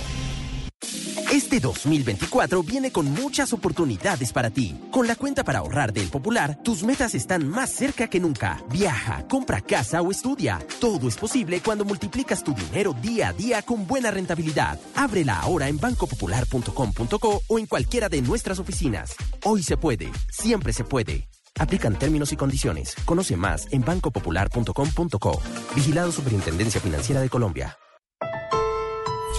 Este 1.33 1.61
2024 1.61 2.63
viene 2.63 2.91
con 2.91 3.11
muchas 3.13 3.53
oportunidades 3.53 4.33
para 4.33 4.49
ti. 4.49 4.81
Con 4.91 5.07
la 5.07 5.15
cuenta 5.15 5.45
para 5.45 5.59
ahorrar 5.59 5.93
del 5.93 6.09
Popular, 6.09 6.59
tus 6.63 6.83
metas 6.83 7.15
están 7.15 7.47
más 7.47 7.71
cerca 7.71 8.09
que 8.09 8.19
nunca. 8.19 8.65
Viaja, 8.71 9.27
compra 9.29 9.61
casa 9.61 10.01
o 10.01 10.11
estudia. 10.11 10.59
Todo 10.81 11.07
es 11.07 11.17
posible 11.17 11.61
cuando 11.61 11.85
multiplicas 11.85 12.43
tu 12.43 12.55
dinero 12.55 12.95
día 13.03 13.29
a 13.29 13.33
día 13.35 13.61
con 13.61 13.87
buena 13.87 14.11
rentabilidad. 14.11 14.79
Ábrela 14.95 15.39
ahora 15.41 15.69
en 15.69 15.79
bancopopular.com.co 15.79 17.43
o 17.47 17.59
en 17.59 17.67
cualquiera 17.67 18.09
de 18.09 18.23
nuestras 18.23 18.59
oficinas. 18.59 19.15
Hoy 19.45 19.63
se 19.63 19.77
puede, 19.77 20.11
siempre 20.31 20.73
se 20.73 20.85
puede. 20.85 21.29
Aplican 21.59 21.99
términos 21.99 22.33
y 22.33 22.37
condiciones. 22.37 22.95
Conoce 23.05 23.37
más 23.37 23.69
en 23.71 23.85
bancopopular.com.co. 23.85 25.43
Vigilado 25.75 26.11
Superintendencia 26.11 26.81
Financiera 26.81 27.21
de 27.21 27.29
Colombia. 27.29 27.77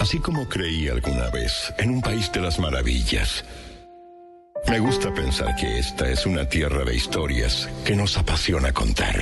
Así 0.00 0.18
como 0.18 0.48
creí 0.48 0.88
alguna 0.88 1.28
vez 1.28 1.72
en 1.76 1.90
un 1.90 2.00
país 2.00 2.32
de 2.32 2.40
las 2.40 2.58
maravillas, 2.58 3.44
me 4.66 4.78
gusta 4.78 5.12
pensar 5.12 5.54
que 5.56 5.78
esta 5.78 6.08
es 6.08 6.24
una 6.24 6.48
tierra 6.48 6.84
de 6.84 6.96
historias 6.96 7.68
que 7.84 7.94
nos 7.94 8.16
apasiona 8.16 8.72
contar. 8.72 9.14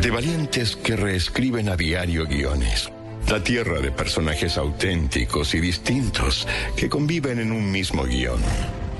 De 0.00 0.10
valientes 0.10 0.74
que 0.74 0.96
reescriben 0.96 1.68
a 1.68 1.76
diario 1.76 2.26
guiones. 2.26 2.90
La 3.28 3.44
tierra 3.44 3.80
de 3.80 3.90
personajes 3.90 4.56
auténticos 4.56 5.54
y 5.54 5.60
distintos 5.60 6.48
que 6.74 6.88
conviven 6.88 7.38
en 7.38 7.52
un 7.52 7.70
mismo 7.70 8.04
guion. 8.04 8.40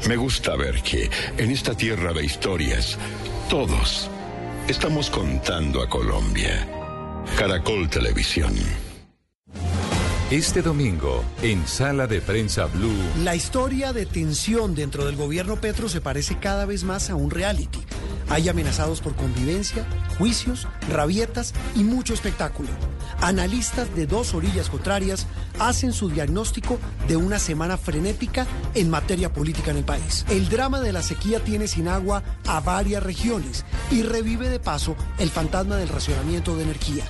Me 0.07 0.17
gusta 0.17 0.55
ver 0.55 0.83
que 0.83 1.09
en 1.39 1.51
esta 1.51 1.75
tierra 1.75 2.13
de 2.13 2.27
historias, 2.27 2.99
todos 3.49 4.11
estamos 4.69 5.09
contando 5.09 5.83
a 5.83 5.89
Colombia. 5.89 6.69
Caracol 7.39 7.89
Televisión. 7.89 8.88
Este 10.31 10.61
domingo, 10.61 11.25
en 11.41 11.67
Sala 11.67 12.07
de 12.07 12.21
Prensa 12.21 12.67
Blue, 12.67 12.93
La 13.25 13.35
historia 13.35 13.95
de 13.95 14.05
tensión 14.05 14.75
dentro 14.75 15.07
del 15.07 15.17
gobierno 15.17 15.57
Petro 15.57 15.89
se 15.89 16.03
parece 16.03 16.39
cada 16.39 16.67
vez 16.67 16.85
más 16.85 17.09
a 17.09 17.15
un 17.15 17.31
reality. 17.31 17.79
Hay 18.29 18.47
amenazados 18.51 19.01
por 19.01 19.17
convivencia, 19.17 19.87
juicios, 20.19 20.69
rabietas 20.91 21.55
y 21.75 21.83
mucho 21.83 22.13
espectáculo. 22.13 22.69
Analistas 23.23 23.95
de 23.97 24.07
dos 24.07 24.35
orillas 24.35 24.69
contrarias 24.69 25.27
hacen 25.59 25.95
su 25.95 26.11
diagnóstico 26.11 26.79
de 27.09 27.17
una 27.17 27.39
semana 27.39 27.79
frenética 27.79 28.47
en 28.75 28.91
materia 28.91 29.33
política 29.33 29.71
en 29.71 29.79
el 29.79 29.85
país. 29.85 30.27
El 30.29 30.51
drama 30.51 30.81
de 30.81 30.93
la 30.93 31.01
sequía 31.01 31.41
tiene 31.41 31.69
sin 31.69 31.89
agua 31.89 32.23
a 32.47 32.61
varias 32.61 33.03
regiones 33.03 33.65
y 33.91 34.03
revive 34.03 34.51
de 34.51 34.61
paso 34.61 34.95
el 35.19 35.31
fantasma 35.31 35.77
del 35.77 35.89
racionamiento 35.89 36.55
de 36.55 36.65
energía. 36.65 37.05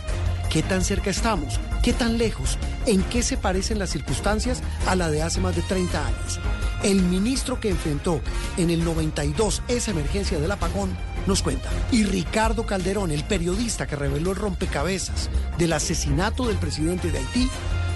¿Qué 0.51 0.63
tan 0.63 0.83
cerca 0.83 1.11
estamos? 1.11 1.61
¿Qué 1.83 1.93
tan 1.93 2.17
lejos? 2.17 2.59
¿En 2.87 3.03
qué 3.03 3.23
se 3.23 3.37
parecen 3.37 3.79
las 3.79 3.91
circunstancias 3.91 4.63
a 4.87 4.97
la 4.97 5.11
de 5.11 5.23
hace 5.23 5.41
más 5.41 5.55
de 5.55 5.61
30 5.61 6.07
años? 6.07 6.41
El 6.83 7.03
ministro 7.03 7.61
que 7.61 7.69
enfrentó 7.69 8.23
en 8.57 8.71
el 8.71 8.83
92 8.83 9.63
esa 9.69 9.91
emergencia 9.91 10.39
del 10.39 10.51
apagón 10.51 10.97
nos 11.27 11.43
cuenta. 11.43 11.69
Y 11.93 12.05
Ricardo 12.05 12.65
Calderón, 12.65 13.11
el 13.11 13.25
periodista 13.25 13.87
que 13.87 13.97
reveló 13.97 14.31
el 14.31 14.37
rompecabezas 14.37 15.29
del 15.59 15.75
asesinato 15.75 16.47
del 16.47 16.57
presidente 16.57 17.11
de 17.11 17.19
Haití, 17.19 17.51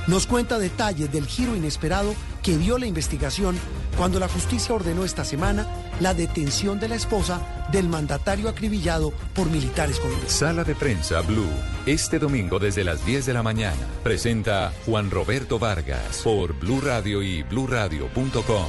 nos 0.07 0.27
cuenta 0.27 0.59
detalles 0.59 1.11
del 1.11 1.27
giro 1.27 1.57
inesperado 1.57 2.15
que 2.43 2.59
dio 2.59 2.79
la 2.79 2.87
investigación 2.87 3.59
cuando 3.97 4.19
la 4.19 4.29
justicia 4.29 4.75
ordenó 4.75 5.05
esta 5.05 5.25
semana 5.25 5.67
la 6.01 6.15
detención 6.15 6.81
de 6.81 6.89
la 6.89 6.97
esposa 6.97 7.41
del 7.71 7.89
mandatario 7.89 8.49
acribillado 8.49 9.13
por 9.35 9.51
militares 9.51 9.99
colombianos. 9.99 10.33
Sala 10.33 10.65
de 10.65 10.75
Prensa 10.75 11.21
Blue, 11.21 11.51
este 11.87 12.19
domingo 12.19 12.59
desde 12.59 12.85
las 12.85 13.05
10 13.05 13.27
de 13.27 13.33
la 13.33 13.43
mañana, 13.43 13.87
presenta 14.03 14.73
Juan 14.87 15.11
Roberto 15.11 15.59
Vargas 15.59 16.23
por 16.23 16.59
Blue 16.59 16.81
Radio 16.81 17.23
y 17.23 17.43
bluradio.com. 17.43 18.67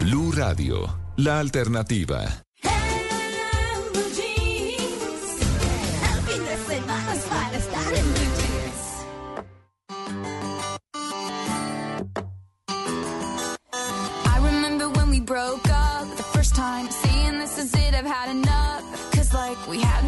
Blue 0.00 0.32
Radio, 0.32 0.98
la 1.16 1.40
alternativa. 1.40 2.47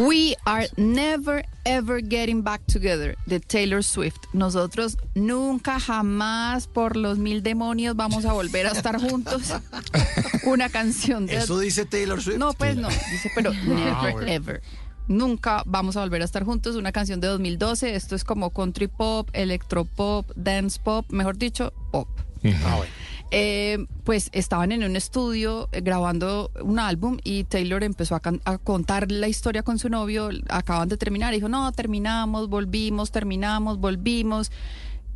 We 0.00 0.34
are 0.46 0.66
never 0.78 1.44
ever 1.66 2.00
getting 2.00 2.40
back 2.40 2.62
together 2.66 3.16
de 3.26 3.38
Taylor 3.38 3.84
Swift. 3.84 4.16
Nosotros 4.32 4.96
nunca 5.14 5.78
jamás 5.78 6.66
por 6.68 6.96
los 6.96 7.18
mil 7.18 7.42
demonios 7.42 7.94
vamos 7.96 8.24
a 8.24 8.32
volver 8.32 8.66
a 8.66 8.70
estar 8.70 8.98
juntos. 8.98 9.52
Una 10.46 10.70
canción 10.70 11.26
de 11.26 11.36
¿Eso 11.36 11.58
dice 11.58 11.84
Taylor 11.84 12.22
Swift? 12.22 12.38
No, 12.38 12.54
pues 12.54 12.76
no, 12.76 12.88
dice, 12.88 13.30
pero 13.34 13.52
never 13.52 14.12
bueno. 14.12 14.26
ever. 14.26 14.62
Nunca 15.06 15.64
vamos 15.66 15.98
a 15.98 16.00
volver 16.00 16.22
a 16.22 16.24
estar 16.24 16.44
juntos. 16.44 16.76
Una 16.76 16.92
canción 16.92 17.20
de 17.20 17.26
2012. 17.26 17.94
Esto 17.94 18.16
es 18.16 18.24
como 18.24 18.48
country 18.54 18.88
pop, 18.88 19.28
electropop, 19.34 20.30
dance 20.34 20.80
pop, 20.82 21.04
mejor 21.10 21.36
dicho, 21.36 21.74
pop. 21.90 22.08
Eh, 23.32 23.86
pues 24.04 24.28
estaban 24.32 24.72
en 24.72 24.82
un 24.82 24.96
estudio 24.96 25.68
eh, 25.72 25.82
grabando 25.82 26.50
un 26.62 26.78
álbum 26.80 27.18
y 27.22 27.44
Taylor 27.44 27.84
empezó 27.84 28.16
a, 28.16 28.20
contar 28.58 29.10
la 29.12 29.28
historia 29.28 29.62
con 29.62 29.78
su 29.78 29.88
novio. 29.88 30.30
Acaban 30.48 30.88
de 30.88 30.96
terminar. 30.96 31.32
y 31.32 31.36
Dijo, 31.36 31.48
no, 31.48 31.70
terminamos, 31.72 32.48
volvimos, 32.48 33.10
terminamos, 33.12 33.78
volvimos. 33.78 34.50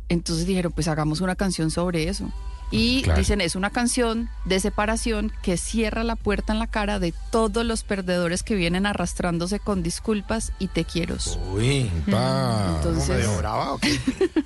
Entonces 0.07 0.45
dijeron, 0.45 0.71
pues 0.71 0.87
hagamos 0.87 1.19
una 1.21 1.35
canción 1.35 1.71
sobre 1.71 2.07
eso. 2.07 2.31
Y 2.71 3.03
Claro. 3.03 3.19
dicen, 3.19 3.41
es 3.41 3.55
una 3.55 3.69
canción 3.69 4.27
de 4.45 4.59
separación 4.59 5.31
que 5.43 5.55
cierra 5.55 6.03
la 6.03 6.15
puerta 6.15 6.51
en 6.51 6.57
la 6.59 6.65
cara 6.67 6.97
de 6.99 7.13
todos 7.31 7.63
los 7.63 7.83
perdedores 7.83 8.41
que 8.43 8.55
vienen 8.55 8.85
arrastrándose 8.87 9.59
con 9.59 9.83
disculpas 9.83 10.51
y 10.57 10.67
te 10.67 10.83
quiero. 10.83 11.15
Uy, 11.53 11.91
pa. 12.09 12.73
Entonces- 12.77 13.09
¿Medio 13.09 13.37
brava 13.37 13.73
o 13.73 13.77
qué? 13.77 13.99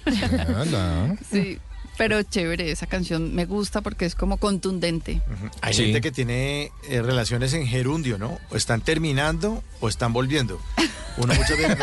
Anda. 0.56 1.16
Sí. 1.32 1.60
Pero 2.00 2.24
chévere, 2.24 2.72
esa 2.72 2.88
canción 2.88 3.36
me 3.36 3.46
gusta 3.46 3.82
porque 3.82 4.06
es 4.06 4.16
como 4.16 4.38
contundente. 4.38 5.22
Hay 5.62 5.74
Sí. 5.74 5.84
gente 5.84 6.00
que 6.00 6.12
tiene 6.14 6.72
eh, 6.90 7.02
relaciones 7.02 7.52
en 7.54 7.68
gerundio, 7.68 8.18
¿no? 8.18 8.40
O 8.50 8.56
están 8.56 8.80
terminando 8.80 9.62
o 9.82 9.90
están 9.90 10.14
volviendo. 10.14 10.62
Uno 11.18 11.34
muchas 11.34 11.58
veces. 11.58 11.78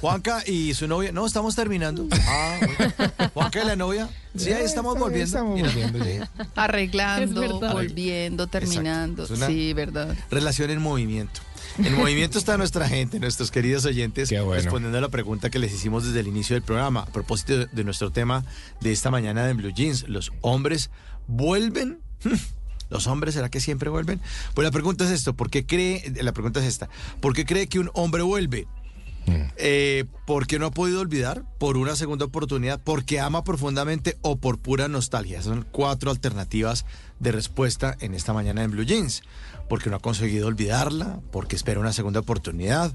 Juanca 0.00 0.44
y 0.46 0.72
su 0.74 0.86
novia, 0.86 1.10
no, 1.10 1.26
estamos 1.26 1.56
terminando. 1.56 2.06
Ah, 2.28 2.60
bueno. 2.60 3.32
Juanca 3.34 3.62
y 3.62 3.66
la 3.66 3.74
novia, 3.74 4.08
sí, 4.36 4.52
ahí 4.52 4.64
estamos 4.64 4.96
volviendo. 4.96 5.24
Estamos 5.26 5.56
Mira, 5.56 5.68
volviendo. 5.90 6.28
Arreglando, 6.54 7.58
volviendo, 7.58 8.46
terminando. 8.46 9.24
Es 9.24 9.30
una- 9.30 9.48
Sí, 9.48 9.72
verdad. 9.72 10.14
Relación 10.30 10.70
en 10.70 10.80
movimiento. 10.80 11.40
En 11.78 11.94
movimiento 11.96 12.38
está 12.38 12.56
nuestra 12.56 12.88
gente, 12.88 13.20
nuestros 13.20 13.50
queridos 13.50 13.84
oyentes, 13.84 14.30
bueno. 14.30 14.52
respondiendo 14.52 14.98
a 14.98 15.00
la 15.00 15.08
pregunta 15.08 15.48
que 15.48 15.58
les 15.58 15.72
hicimos 15.72 16.04
desde 16.04 16.20
el 16.20 16.26
inicio 16.26 16.54
del 16.54 16.62
programa, 16.62 17.00
a 17.00 17.06
propósito 17.06 17.56
de, 17.56 17.66
de 17.66 17.84
nuestro 17.84 18.10
tema 18.10 18.44
de 18.80 18.92
esta 18.92 19.10
mañana 19.10 19.46
de 19.46 19.52
Blue 19.52 19.72
Jeans. 19.72 20.08
¿Los 20.08 20.32
hombres 20.40 20.90
vuelven? 21.28 22.00
¿Los 22.90 23.06
hombres 23.06 23.34
será 23.34 23.48
que 23.48 23.60
siempre 23.60 23.90
vuelven? 23.90 24.20
Pues 24.54 24.64
la 24.64 24.72
pregunta 24.72 25.04
es 25.04 25.10
esto, 25.10 25.34
¿por 25.34 25.50
qué 25.50 25.66
cree, 25.66 26.12
la 26.22 26.32
pregunta 26.32 26.60
es 26.60 26.66
esta, 26.66 26.88
¿por 27.20 27.34
qué 27.34 27.44
cree 27.44 27.66
que 27.66 27.78
un 27.78 27.90
hombre 27.94 28.22
vuelve? 28.22 28.66
Eh, 29.56 30.06
porque 30.26 30.58
no 30.58 30.66
ha 30.66 30.70
podido 30.70 31.00
olvidar, 31.00 31.44
por 31.58 31.76
una 31.76 31.96
segunda 31.96 32.24
oportunidad, 32.24 32.80
porque 32.82 33.20
ama 33.20 33.44
profundamente 33.44 34.16
o 34.22 34.36
por 34.36 34.58
pura 34.58 34.88
nostalgia. 34.88 35.42
Son 35.42 35.66
cuatro 35.70 36.10
alternativas 36.10 36.86
de 37.18 37.32
respuesta 37.32 37.96
en 38.00 38.14
esta 38.14 38.32
mañana 38.32 38.62
en 38.62 38.70
Blue 38.70 38.84
Jeans. 38.84 39.22
Porque 39.68 39.90
no 39.90 39.96
ha 39.96 40.00
conseguido 40.00 40.46
olvidarla, 40.46 41.20
porque 41.30 41.56
espera 41.56 41.80
una 41.80 41.92
segunda 41.92 42.20
oportunidad, 42.20 42.94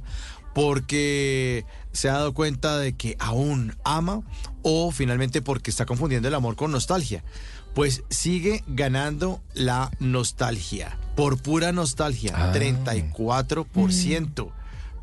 porque 0.53 1.65
se 1.91 2.09
ha 2.09 2.13
dado 2.13 2.33
cuenta 2.33 2.77
de 2.77 2.93
que 2.93 3.15
aún 3.19 3.75
ama 3.83 4.21
o 4.61 4.91
finalmente 4.91 5.41
porque 5.41 5.71
está 5.71 5.85
confundiendo 5.85 6.27
el 6.27 6.33
amor 6.35 6.55
con 6.55 6.71
nostalgia. 6.71 7.23
Pues 7.73 8.03
sigue 8.09 8.63
ganando 8.67 9.41
la 9.53 9.89
nostalgia. 9.99 10.97
Por 11.15 11.41
pura 11.41 11.71
nostalgia, 11.71 12.33
Ah. 12.35 12.51
34%. 12.53 14.51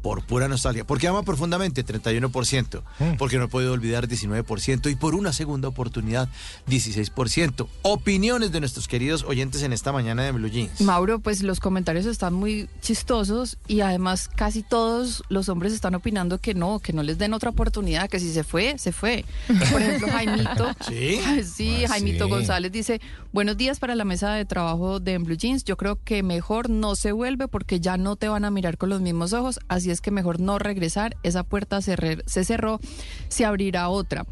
Por 0.02 0.22
pura 0.24 0.48
nostalgia. 0.48 0.84
Porque 0.86 1.08
ama 1.08 1.22
profundamente, 1.22 1.84
31%. 1.84 2.82
Porque 3.18 3.38
no 3.38 3.44
ha 3.44 3.48
podido 3.48 3.72
olvidar, 3.72 4.08
19%. 4.08 4.90
Y 4.90 4.94
por 4.96 5.14
una 5.14 5.32
segunda 5.32 5.68
oportunidad, 5.68 6.28
16%. 6.68 7.66
Opiniones 7.82 8.52
de 8.52 8.60
nuestros 8.60 8.88
queridos 8.88 9.24
oyentes 9.24 9.62
en 9.62 9.72
esta 9.72 9.92
mañana 9.92 10.22
de 10.22 10.32
Blue 10.32 10.48
Jeans. 10.48 10.80
Mauro, 10.80 11.18
pues 11.20 11.42
los 11.42 11.60
comentarios 11.60 12.06
están 12.06 12.34
muy 12.34 12.68
chistosos 12.80 13.58
y 13.68 13.80
además 13.80 14.28
casi 14.34 14.62
todos 14.62 15.22
los 15.28 15.48
hombres 15.48 15.72
están 15.72 15.94
opinando 15.94 16.38
que 16.38 16.54
no, 16.54 16.78
que 16.78 16.92
no 16.92 17.02
les 17.02 17.18
den 17.18 17.34
otra 17.34 17.50
oportunidad, 17.50 18.08
que 18.08 18.18
si 18.20 18.32
se 18.32 18.44
fue, 18.44 18.78
se 18.78 18.92
fue. 18.92 19.24
Por 19.70 19.82
ejemplo, 19.82 20.08
Jaimito. 20.12 20.74
¿Sí? 20.88 21.20
Sí, 21.44 21.84
Ah, 21.84 21.88
Jaimito 21.88 22.24
sí. 22.24 22.30
González 22.30 22.72
dice, 22.72 23.00
buenos 23.32 23.56
días 23.56 23.78
para 23.78 23.94
la 23.94 24.04
mesa 24.04 24.32
de 24.32 24.44
trabajo 24.44 25.00
de 25.00 25.18
Blue 25.18 25.36
Jeans. 25.36 25.64
Yo 25.64 25.76
creo 25.76 25.98
que 26.04 26.22
mejor 26.22 26.70
no 26.70 26.94
se 26.96 27.12
vuelve 27.12 27.48
porque 27.48 27.80
ya 27.80 27.96
no 27.96 28.16
te 28.16 28.28
van 28.28 28.44
a 28.44 28.50
mirar 28.50 28.78
con 28.78 28.88
los 28.88 29.00
mismos 29.00 29.32
ojos, 29.32 29.58
así 29.68 29.89
es 29.92 30.00
que 30.00 30.10
mejor 30.10 30.40
no 30.40 30.58
regresar. 30.58 31.16
Esa 31.22 31.42
puerta 31.42 31.80
se, 31.82 31.96
cerró, 32.44 32.80
se 33.28 33.44
abrirá 33.44 33.88
otra. 33.88 34.24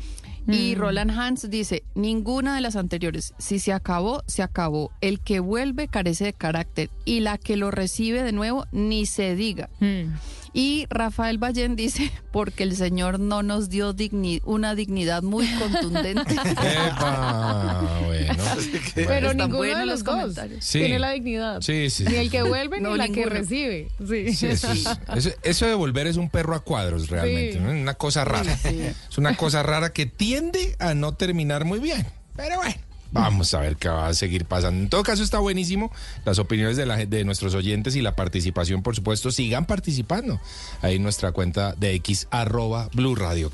Y 0.46 0.74
Mm. 0.74 0.78
Roland 0.78 1.10
Hans 1.10 1.50
dice, 1.50 1.82
ninguna 1.94 2.54
de 2.54 2.62
las 2.62 2.74
anteriores, 2.76 3.34
si 3.38 3.58
se 3.58 3.72
acabó, 3.74 4.22
se 4.26 4.42
acabó. 4.42 4.90
El 5.02 5.20
que 5.20 5.40
vuelve 5.40 5.88
carece 5.88 6.24
de 6.24 6.32
carácter 6.32 6.88
y 7.04 7.20
la 7.20 7.36
que 7.36 7.56
lo 7.58 7.70
recibe 7.70 8.22
de 8.22 8.32
nuevo 8.32 8.64
ni 8.72 9.04
se 9.04 9.34
diga. 9.34 9.68
Mm. 9.80 10.14
Y 10.52 10.86
Rafael 10.90 11.38
Ballén 11.38 11.76
dice, 11.76 12.10
porque 12.32 12.62
el 12.62 12.74
Señor 12.76 13.20
no 13.20 13.42
nos 13.42 13.68
dio 13.68 13.94
digni- 13.94 14.40
una 14.44 14.74
dignidad 14.74 15.22
muy 15.22 15.46
contundente. 15.58 16.34
Epa, 16.62 18.00
bueno. 18.04 18.34
Pero 18.94 19.30
Están 19.30 19.36
ninguno 19.36 19.62
de 19.78 19.86
los 19.86 19.86
los 19.86 20.04
dos 20.04 20.14
comentarios. 20.14 20.64
Sí. 20.64 20.80
tiene 20.80 20.98
la 20.98 21.10
dignidad. 21.10 21.60
Sí, 21.60 21.90
sí, 21.90 22.04
Ni 22.04 22.16
el 22.16 22.30
que 22.30 22.42
vuelve 22.42 22.80
No, 22.80 22.92
ni 22.92 22.98
la 22.98 23.08
que 23.08 23.26
recibe. 23.26 23.88
Sí. 24.06 24.32
Sí, 24.34 24.46
eso, 24.48 24.70
es- 24.72 24.86
eso- 25.16 25.30
eso 25.42 25.66
de 25.66 25.74
volver 25.74 26.06
es 26.06 26.16
un 26.16 26.28
perro 26.30 26.54
a 26.54 26.60
cuadros 26.60 27.08
realmente, 27.08 27.54
Sí. 27.54 27.58
¿no? 27.60 27.70
una 27.70 27.94
cosa 27.94 28.24
rara. 28.24 28.52
Es 28.64 29.18
una 29.18 29.36
cosa 29.36 29.62
rara 29.62 29.92
que 29.92 30.06
tiende 30.06 30.76
a 30.78 30.94
no 30.94 31.14
terminar 31.14 31.64
muy 31.64 31.78
bien. 31.80 32.06
Pero 32.36 32.56
bueno, 32.58 32.74
vamos 33.10 33.54
a 33.54 33.60
ver 33.60 33.76
qué 33.76 33.88
va 33.88 34.08
a 34.08 34.14
seguir 34.14 34.44
pasando. 34.44 34.82
En 34.82 34.88
todo 34.88 35.02
caso 35.02 35.22
está 35.22 35.38
buenísimo 35.38 35.90
las 36.24 36.38
opiniones 36.38 36.76
de, 36.76 37.24
nuestros 37.24 37.54
oyentes 37.54 37.96
y 37.96 38.02
la 38.02 38.16
participación, 38.16 38.82
por 38.82 38.94
supuesto, 38.94 39.30
sigan 39.30 39.64
participando. 39.64 40.40
Ahí 40.82 40.96
en 40.96 41.02
nuestra 41.02 41.32
cuenta 41.32 41.74
de 41.74 41.94
X 41.94 42.28
arroba 42.30 42.88
Blue 42.92 43.14
Radio. 43.14 43.50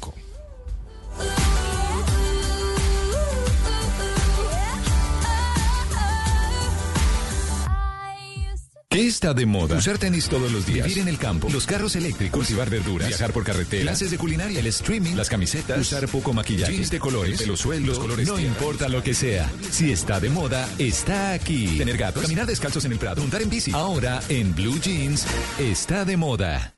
¿Qué 8.95 9.09
está 9.09 9.34
de 9.34 9.45
moda? 9.45 9.76
Usar 9.76 9.99
tenis 9.99 10.28
todos 10.28 10.53
los 10.53 10.66
días. 10.66 10.86
Vivir 10.86 11.03
en 11.03 11.09
el 11.09 11.18
campo. 11.18 11.49
Los 11.51 11.66
carros 11.66 11.97
eléctricos. 11.97 12.38
Cultivar 12.38 12.70
verduras. 12.70 13.09
Viajar 13.09 13.32
por 13.32 13.42
carretera. 13.42 13.82
Clases 13.82 14.12
de 14.12 14.18
culinaria. 14.18 14.61
El 14.61 14.68
streaming. 14.68 15.16
Las 15.16 15.28
camisetas. 15.28 15.80
Usar 15.80 16.07
poco 16.07 16.32
maquillaje. 16.32 16.74
Jeans 16.74 16.90
de 16.90 17.01
colores. 17.01 17.40
Pelo. 17.40 17.55
Los 17.80 17.99
colores 17.99 18.28
No 18.28 18.38
importa 18.38 18.88
lo 18.88 19.03
que 19.03 19.12
sea. 19.12 19.51
Si 19.68 19.90
está 19.90 20.20
de 20.20 20.28
moda, 20.28 20.68
está 20.78 21.32
aquí. 21.32 21.76
Tener 21.76 21.97
gatos. 21.97 22.22
Caminar 22.22 22.47
descalzos 22.47 22.84
en 22.84 22.92
el 22.92 22.99
prado. 22.99 23.20
Montar 23.20 23.42
en 23.42 23.51
bici. 23.51 23.72
Ahora, 23.72 24.22
en 24.28 24.55
Blue 24.55 24.78
Jeans, 24.80 25.26
está 25.59 26.05
de 26.05 26.16
moda. 26.16 26.76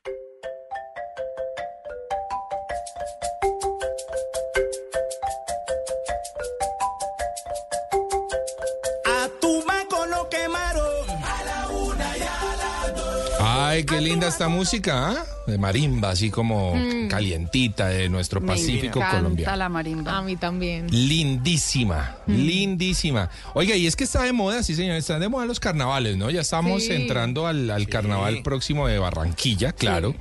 Ay, 13.76 13.84
qué 13.84 14.00
linda 14.00 14.26
esta 14.28 14.48
música, 14.48 15.10
¿ah? 15.10 15.24
De 15.46 15.58
marimba, 15.58 16.10
así 16.10 16.30
como 16.30 16.74
Mm. 16.74 17.08
calientita 17.08 17.88
de 17.88 18.08
nuestro 18.08 18.44
Pacífico 18.44 19.00
Me 19.00 19.04
encanta 19.04 19.16
colombiano. 19.18 19.56
la 19.56 19.68
marimba. 19.68 20.16
A 20.16 20.22
mí 20.22 20.36
también. 20.36 20.86
Lindísima, 20.90 22.16
Mm. 22.26 22.32
lindísima. 22.34 23.30
Oiga, 23.54 23.76
y 23.76 23.86
es 23.86 23.94
que 23.94 24.04
está 24.04 24.22
de 24.22 24.32
moda, 24.32 24.62
sí 24.62 24.74
señor, 24.74 24.96
están 24.96 25.20
de 25.20 25.28
moda 25.28 25.44
los 25.46 25.60
carnavales, 25.60 26.16
¿no? 26.16 26.30
Ya 26.30 26.40
estamos 26.40 26.84
Sí. 26.84 26.92
entrando 26.92 27.46
al, 27.46 27.70
al 27.70 27.86
carnaval 27.88 28.42
próximo 28.42 28.88
de 28.88 28.98
Barranquilla, 28.98 29.72
claro. 29.72 30.14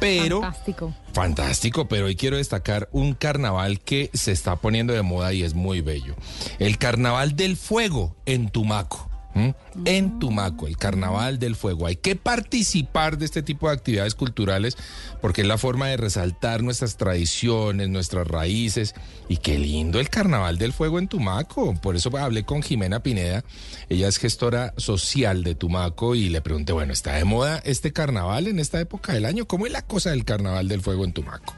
Pero, 0.00 0.40
Fantástico. 0.40 0.94
fantástico, 1.12 1.86
pero 1.88 2.06
hoy 2.06 2.16
quiero 2.16 2.36
destacar 2.36 2.88
un 2.90 3.14
carnaval 3.14 3.78
que 3.78 4.10
se 4.14 4.32
está 4.32 4.56
poniendo 4.56 4.92
de 4.94 5.02
moda 5.02 5.32
y 5.32 5.44
es 5.44 5.54
muy 5.54 5.80
bello. 5.80 6.16
El 6.58 6.76
Carnaval 6.78 7.36
del 7.36 7.56
Fuego 7.56 8.16
en 8.26 8.48
Tumaco. 8.48 9.08
¿M? 9.34 9.54
En 9.84 10.18
Tumaco, 10.18 10.66
el 10.66 10.76
Carnaval 10.76 11.38
del 11.38 11.56
Fuego. 11.56 11.86
Hay 11.86 11.96
que 11.96 12.16
participar 12.16 13.18
de 13.18 13.24
este 13.24 13.42
tipo 13.42 13.68
de 13.68 13.74
actividades 13.74 14.14
culturales 14.14 14.76
porque 15.20 15.42
es 15.42 15.46
la 15.46 15.58
forma 15.58 15.88
de 15.88 15.96
resaltar 15.96 16.62
nuestras 16.62 16.96
tradiciones, 16.96 17.88
nuestras 17.88 18.26
raíces. 18.26 18.94
Y 19.28 19.38
qué 19.38 19.58
lindo 19.58 20.00
el 20.00 20.10
Carnaval 20.10 20.58
del 20.58 20.72
Fuego 20.72 20.98
en 20.98 21.08
Tumaco. 21.08 21.74
Por 21.80 21.96
eso 21.96 22.16
hablé 22.16 22.44
con 22.44 22.62
Jimena 22.62 23.02
Pineda. 23.02 23.44
Ella 23.88 24.08
es 24.08 24.18
gestora 24.18 24.74
social 24.76 25.44
de 25.44 25.54
Tumaco 25.54 26.14
y 26.14 26.28
le 26.28 26.40
pregunté, 26.40 26.72
bueno, 26.72 26.92
¿está 26.92 27.14
de 27.14 27.24
moda 27.24 27.60
este 27.64 27.92
carnaval 27.92 28.46
en 28.46 28.58
esta 28.58 28.80
época 28.80 29.12
del 29.12 29.24
año? 29.24 29.46
¿Cómo 29.46 29.66
es 29.66 29.72
la 29.72 29.82
cosa 29.82 30.10
del 30.10 30.24
Carnaval 30.24 30.68
del 30.68 30.80
Fuego 30.80 31.04
en 31.04 31.12
Tumaco? 31.12 31.54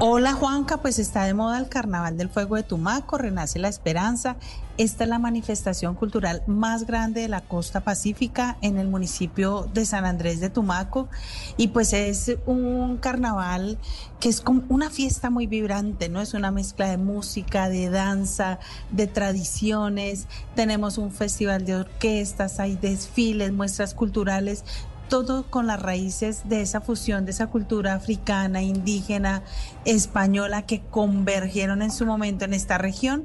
Hola 0.00 0.32
Juanca, 0.32 0.78
pues 0.78 0.98
está 0.98 1.24
de 1.24 1.34
moda 1.34 1.58
el 1.58 1.68
Carnaval 1.68 2.16
del 2.16 2.30
Fuego 2.30 2.56
de 2.56 2.62
Tumaco, 2.62 3.18
Renace 3.18 3.58
la 3.58 3.68
Esperanza. 3.68 4.36
Esta 4.76 5.04
es 5.04 5.10
la 5.10 5.18
manifestación 5.20 5.94
cultural 5.94 6.42
más 6.46 6.84
grande 6.86 7.20
de 7.20 7.28
la 7.28 7.42
costa 7.42 7.80
pacífica 7.80 8.56
en 8.60 8.78
el 8.78 8.88
municipio 8.88 9.68
de 9.72 9.86
San 9.86 10.04
Andrés 10.04 10.40
de 10.40 10.50
Tumaco 10.50 11.08
y 11.56 11.68
pues 11.68 11.92
es 11.92 12.36
un 12.46 12.96
carnaval 12.96 13.78
que 14.18 14.30
es 14.30 14.40
como 14.40 14.64
una 14.68 14.90
fiesta 14.90 15.30
muy 15.30 15.46
vibrante, 15.46 16.08
¿no? 16.08 16.20
Es 16.20 16.34
una 16.34 16.50
mezcla 16.50 16.88
de 16.88 16.96
música, 16.96 17.68
de 17.68 17.88
danza, 17.88 18.58
de 18.90 19.06
tradiciones. 19.06 20.26
Tenemos 20.56 20.98
un 20.98 21.12
festival 21.12 21.66
de 21.66 21.76
orquestas, 21.76 22.58
hay 22.58 22.74
desfiles, 22.76 23.52
muestras 23.52 23.94
culturales 23.94 24.64
todo 25.08 25.44
con 25.50 25.66
las 25.66 25.80
raíces 25.80 26.48
de 26.48 26.60
esa 26.60 26.80
fusión, 26.80 27.24
de 27.24 27.32
esa 27.32 27.46
cultura 27.48 27.94
africana, 27.94 28.62
indígena, 28.62 29.42
española 29.84 30.62
que 30.62 30.80
convergieron 30.80 31.82
en 31.82 31.90
su 31.90 32.06
momento 32.06 32.44
en 32.44 32.54
esta 32.54 32.78
región. 32.78 33.24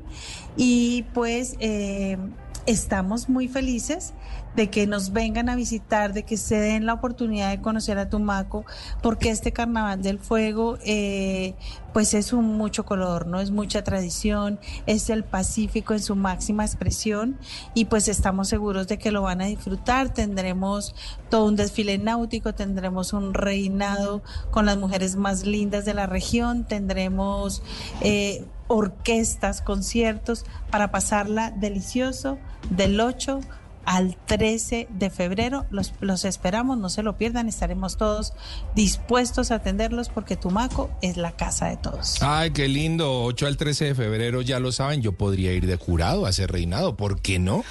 Y 0.58 1.04
pues 1.14 1.56
eh, 1.60 2.18
estamos 2.66 3.30
muy 3.30 3.48
felices 3.48 4.14
de 4.56 4.70
que 4.70 4.88
nos 4.88 5.12
vengan 5.14 5.50
a 5.50 5.56
visitar, 5.56 6.14
de 6.14 6.24
que 6.24 6.38
se 6.38 6.60
den 6.60 6.86
la 6.86 6.94
oportunidad 6.94 7.50
de 7.50 7.62
conocer 7.62 7.98
a 7.98 8.10
Tumaco, 8.10 8.66
porque 9.02 9.30
este 9.30 9.52
Carnaval 9.52 10.02
del 10.02 10.20
Fuego, 10.20 10.78
eh, 10.84 11.56
pues 11.94 12.14
es 12.14 12.34
un 12.34 12.58
mucho 12.58 12.86
color, 12.86 13.28
¿no? 13.28 13.40
Es 13.40 13.52
mucha 13.52 13.84
tradición, 13.84 14.60
es 14.86 15.10
el 15.10 15.24
Pacífico 15.24 15.94
en 15.94 16.02
su 16.02 16.16
máxima 16.16 16.66
expresión 16.66 17.38
y 17.74 17.86
pues 17.86 18.08
estamos 18.08 18.50
seguros 18.50 18.88
de 18.88 18.98
que 18.98 19.12
lo 19.12 19.22
van 19.24 19.42
a 19.42 19.46
disfrutar. 19.46 20.14
Tendremos 20.14 20.96
todo 21.30 21.46
un 21.46 21.56
desfile 21.56 21.98
náutico, 21.98 22.54
tendremos 22.54 23.14
un 23.14 23.34
reinado 23.34 24.22
con 24.52 24.66
las 24.66 24.78
mujeres 24.78 25.16
más 25.16 25.46
lindas 25.46 25.86
de 25.86 25.94
la 25.94 26.06
región, 26.06 26.66
tendremos... 26.66 27.62
eh, 28.02 28.46
orquestas, 28.70 29.62
conciertos, 29.62 30.46
para 30.72 30.92
pasarla 30.92 31.52
delicioso 31.52 32.38
del 32.70 33.02
8 33.02 33.42
al 33.86 34.18
13 34.26 34.88
de 34.90 35.10
febrero. 35.10 35.66
Los, 35.72 35.94
los 36.00 36.26
esperamos, 36.26 36.78
no 36.78 36.90
se 36.90 37.04
lo 37.04 37.18
pierdan, 37.18 37.48
estaremos 37.50 37.98
todos 37.98 38.34
dispuestos 38.76 39.52
a 39.52 39.56
atenderlos 39.56 40.10
porque 40.10 40.36
Tumaco 40.36 40.90
es 41.02 41.18
la 41.18 41.32
casa 41.32 41.68
de 41.68 41.78
todos. 41.78 42.22
Ay, 42.22 42.52
qué 42.52 42.68
lindo. 42.68 43.24
8 43.24 43.48
al 43.48 43.58
13 43.58 43.86
de 43.86 43.96
febrero, 43.96 44.42
ya 44.42 44.60
lo 44.60 44.72
saben, 44.72 45.02
yo 45.02 45.14
podría 45.14 45.52
ir 45.54 45.66
de 45.66 45.76
jurado 45.78 46.26
a 46.26 46.32
ser 46.32 46.52
reinado. 46.52 46.96
¿Por 46.96 47.22
qué 47.22 47.40
no? 47.40 47.64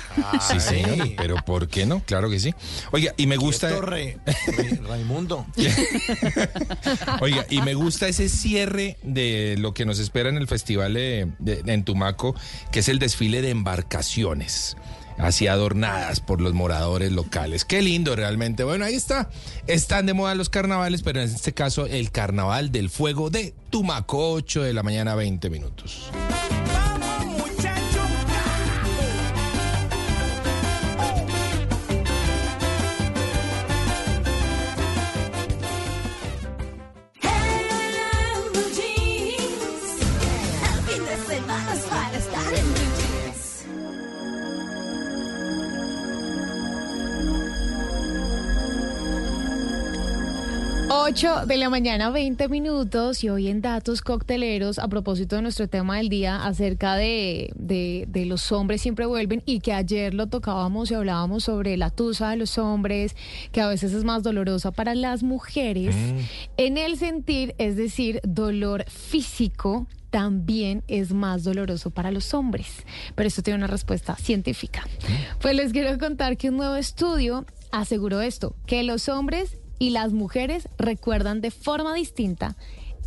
Sí, 0.50 0.60
señor. 0.60 1.08
Pero 1.16 1.36
¿por 1.44 1.68
qué 1.68 1.86
no? 1.86 2.00
Claro 2.04 2.30
que 2.30 2.40
sí. 2.40 2.54
Oiga, 2.92 3.12
y 3.16 3.26
me 3.26 3.36
gusta. 3.36 3.68
Esto, 3.68 3.82
Re- 3.82 4.18
Re- 4.46 4.80
Raimundo. 4.86 5.46
Oiga, 7.20 7.46
y 7.50 7.60
me 7.62 7.74
gusta 7.74 8.08
ese 8.08 8.28
cierre 8.28 8.96
de 9.02 9.56
lo 9.58 9.74
que 9.74 9.84
nos 9.84 9.98
espera 9.98 10.28
en 10.28 10.36
el 10.36 10.46
festival 10.46 10.94
de, 10.94 11.30
de- 11.38 11.62
en 11.72 11.84
Tumaco, 11.84 12.34
que 12.72 12.80
es 12.80 12.88
el 12.88 12.98
desfile 12.98 13.42
de 13.42 13.50
embarcaciones. 13.50 14.76
Así 15.18 15.48
adornadas 15.48 16.20
por 16.20 16.40
los 16.40 16.54
moradores 16.54 17.12
locales. 17.12 17.64
Qué 17.64 17.82
lindo 17.82 18.14
realmente. 18.14 18.64
Bueno, 18.64 18.84
ahí 18.84 18.94
está. 18.94 19.30
Están 19.66 20.06
de 20.06 20.14
moda 20.14 20.34
los 20.34 20.48
carnavales, 20.48 21.02
pero 21.02 21.20
en 21.20 21.28
este 21.28 21.52
caso 21.52 21.86
el 21.86 22.10
carnaval 22.10 22.70
del 22.70 22.88
fuego 22.88 23.28
de 23.30 23.54
Tumaco, 23.70 24.32
8 24.32 24.62
de 24.62 24.72
la 24.72 24.82
mañana, 24.82 25.14
20 25.14 25.50
minutos. 25.50 26.10
8 51.08 51.46
de 51.46 51.56
la 51.56 51.70
mañana, 51.70 52.10
20 52.10 52.50
minutos, 52.50 53.24
y 53.24 53.30
hoy 53.30 53.48
en 53.48 53.62
Datos 53.62 54.02
Cocteleros, 54.02 54.78
a 54.78 54.88
propósito 54.88 55.36
de 55.36 55.42
nuestro 55.42 55.66
tema 55.66 55.96
del 55.96 56.10
día 56.10 56.44
acerca 56.44 56.96
de, 56.96 57.50
de, 57.54 58.04
de 58.08 58.26
los 58.26 58.52
hombres 58.52 58.82
siempre 58.82 59.06
vuelven, 59.06 59.42
y 59.46 59.60
que 59.60 59.72
ayer 59.72 60.12
lo 60.12 60.26
tocábamos 60.26 60.90
y 60.90 60.94
hablábamos 60.94 61.44
sobre 61.44 61.78
la 61.78 61.88
tusa 61.88 62.28
de 62.28 62.36
los 62.36 62.58
hombres, 62.58 63.16
que 63.52 63.62
a 63.62 63.68
veces 63.68 63.94
es 63.94 64.04
más 64.04 64.22
dolorosa 64.22 64.70
para 64.70 64.94
las 64.94 65.22
mujeres, 65.22 65.96
en 66.58 66.76
el 66.76 66.98
sentir, 66.98 67.54
es 67.56 67.76
decir, 67.76 68.20
dolor 68.22 68.84
físico. 68.90 69.86
También 70.10 70.84
es 70.88 71.12
más 71.12 71.42
doloroso 71.42 71.90
para 71.90 72.10
los 72.10 72.32
hombres, 72.32 72.84
pero 73.14 73.28
esto 73.28 73.42
tiene 73.42 73.58
una 73.58 73.66
respuesta 73.66 74.14
científica. 74.16 74.86
Pues 75.40 75.54
les 75.54 75.72
quiero 75.72 75.98
contar 75.98 76.38
que 76.38 76.48
un 76.48 76.56
nuevo 76.56 76.76
estudio 76.76 77.44
aseguró 77.72 78.22
esto, 78.22 78.54
que 78.66 78.82
los 78.82 79.10
hombres 79.10 79.57
y 79.78 79.90
las 79.90 80.12
mujeres 80.12 80.68
recuerdan 80.78 81.40
de 81.40 81.50
forma 81.50 81.94
distinta 81.94 82.56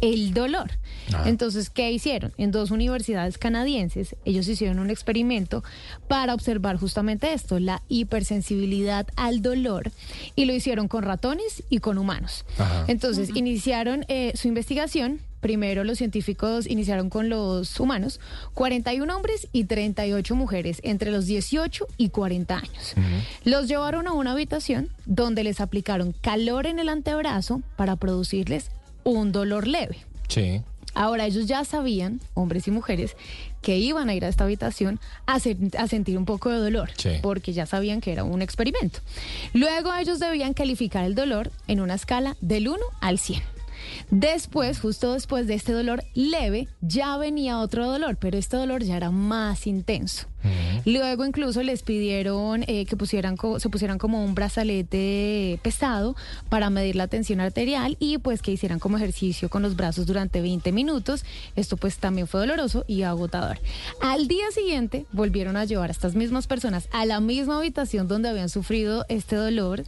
el 0.01 0.33
dolor. 0.33 0.71
Ah. 1.13 1.23
Entonces, 1.27 1.69
¿qué 1.69 1.91
hicieron? 1.91 2.33
En 2.37 2.51
dos 2.51 2.71
universidades 2.71 3.37
canadienses, 3.37 4.15
ellos 4.25 4.47
hicieron 4.47 4.79
un 4.79 4.89
experimento 4.89 5.63
para 6.07 6.33
observar 6.33 6.77
justamente 6.77 7.33
esto, 7.33 7.59
la 7.59 7.83
hipersensibilidad 7.87 9.07
al 9.15 9.41
dolor, 9.41 9.91
y 10.35 10.45
lo 10.45 10.53
hicieron 10.53 10.87
con 10.87 11.03
ratones 11.03 11.63
y 11.69 11.79
con 11.79 11.97
humanos. 11.97 12.45
Ajá. 12.57 12.85
Entonces, 12.87 13.29
iniciaron 13.35 14.05
eh, 14.07 14.31
su 14.35 14.47
investigación. 14.47 15.21
Primero 15.41 15.83
los 15.83 15.97
científicos 15.97 16.67
iniciaron 16.67 17.09
con 17.09 17.27
los 17.27 17.79
humanos, 17.79 18.19
41 18.53 19.13
hombres 19.15 19.47
y 19.51 19.65
38 19.65 20.35
mujeres 20.35 20.79
entre 20.83 21.11
los 21.11 21.25
18 21.25 21.87
y 21.97 22.09
40 22.09 22.57
años. 22.57 22.93
Los 23.43 23.67
llevaron 23.67 24.07
a 24.07 24.13
una 24.13 24.31
habitación 24.31 24.89
donde 25.05 25.43
les 25.43 25.59
aplicaron 25.59 26.13
calor 26.21 26.67
en 26.67 26.79
el 26.79 26.89
antebrazo 26.89 27.61
para 27.75 27.95
producirles 27.95 28.69
un 29.03 29.31
dolor 29.31 29.67
leve. 29.67 29.97
Sí. 30.27 30.61
Ahora 30.93 31.25
ellos 31.25 31.47
ya 31.47 31.63
sabían, 31.63 32.19
hombres 32.33 32.67
y 32.67 32.71
mujeres, 32.71 33.15
que 33.61 33.77
iban 33.77 34.09
a 34.09 34.13
ir 34.13 34.25
a 34.25 34.27
esta 34.27 34.43
habitación 34.43 34.99
a, 35.25 35.35
a 35.35 35.87
sentir 35.87 36.17
un 36.17 36.25
poco 36.25 36.49
de 36.49 36.57
dolor, 36.57 36.89
Sí. 36.97 37.11
porque 37.21 37.53
ya 37.53 37.65
sabían 37.65 38.01
que 38.01 38.11
era 38.11 38.25
un 38.25 38.41
experimento. 38.41 38.99
Luego 39.53 39.93
ellos 39.95 40.19
debían 40.19 40.53
calificar 40.53 41.05
el 41.05 41.15
dolor 41.15 41.49
en 41.67 41.79
una 41.79 41.93
escala 41.95 42.35
del 42.41 42.67
1 42.67 42.77
al 42.99 43.19
100. 43.19 43.41
Después, 44.09 44.79
justo 44.79 45.13
después 45.13 45.47
de 45.47 45.55
este 45.55 45.71
dolor 45.71 46.03
leve, 46.13 46.67
ya 46.81 47.17
venía 47.17 47.59
otro 47.59 47.89
dolor, 47.91 48.17
pero 48.17 48.37
este 48.37 48.57
dolor 48.57 48.83
ya 48.83 48.97
era 48.97 49.11
más 49.11 49.67
intenso. 49.67 50.30
Luego 50.85 51.25
incluso 51.25 51.61
les 51.63 51.83
pidieron 51.83 52.63
eh, 52.67 52.85
que 52.85 52.95
pusieran 52.97 53.37
se 53.59 53.69
pusieran 53.69 53.97
como 53.97 54.23
un 54.25 54.33
brazalete 54.35 55.59
pesado 55.61 56.15
para 56.49 56.69
medir 56.69 56.95
la 56.95 57.07
tensión 57.07 57.39
arterial 57.39 57.97
y 57.99 58.17
pues 58.17 58.41
que 58.41 58.51
hicieran 58.51 58.79
como 58.79 58.97
ejercicio 58.97 59.49
con 59.49 59.61
los 59.61 59.75
brazos 59.75 60.05
durante 60.05 60.41
20 60.41 60.71
minutos. 60.71 61.23
Esto 61.55 61.77
pues 61.77 61.97
también 61.97 62.27
fue 62.27 62.39
doloroso 62.41 62.83
y 62.87 63.03
agotador. 63.03 63.59
Al 64.01 64.27
día 64.27 64.45
siguiente 64.53 65.05
volvieron 65.11 65.55
a 65.57 65.65
llevar 65.65 65.89
a 65.89 65.91
estas 65.91 66.15
mismas 66.15 66.47
personas 66.47 66.87
a 66.91 67.05
la 67.05 67.19
misma 67.19 67.57
habitación 67.57 68.07
donde 68.07 68.29
habían 68.29 68.49
sufrido 68.49 69.05
este 69.09 69.35
dolor 69.35 69.83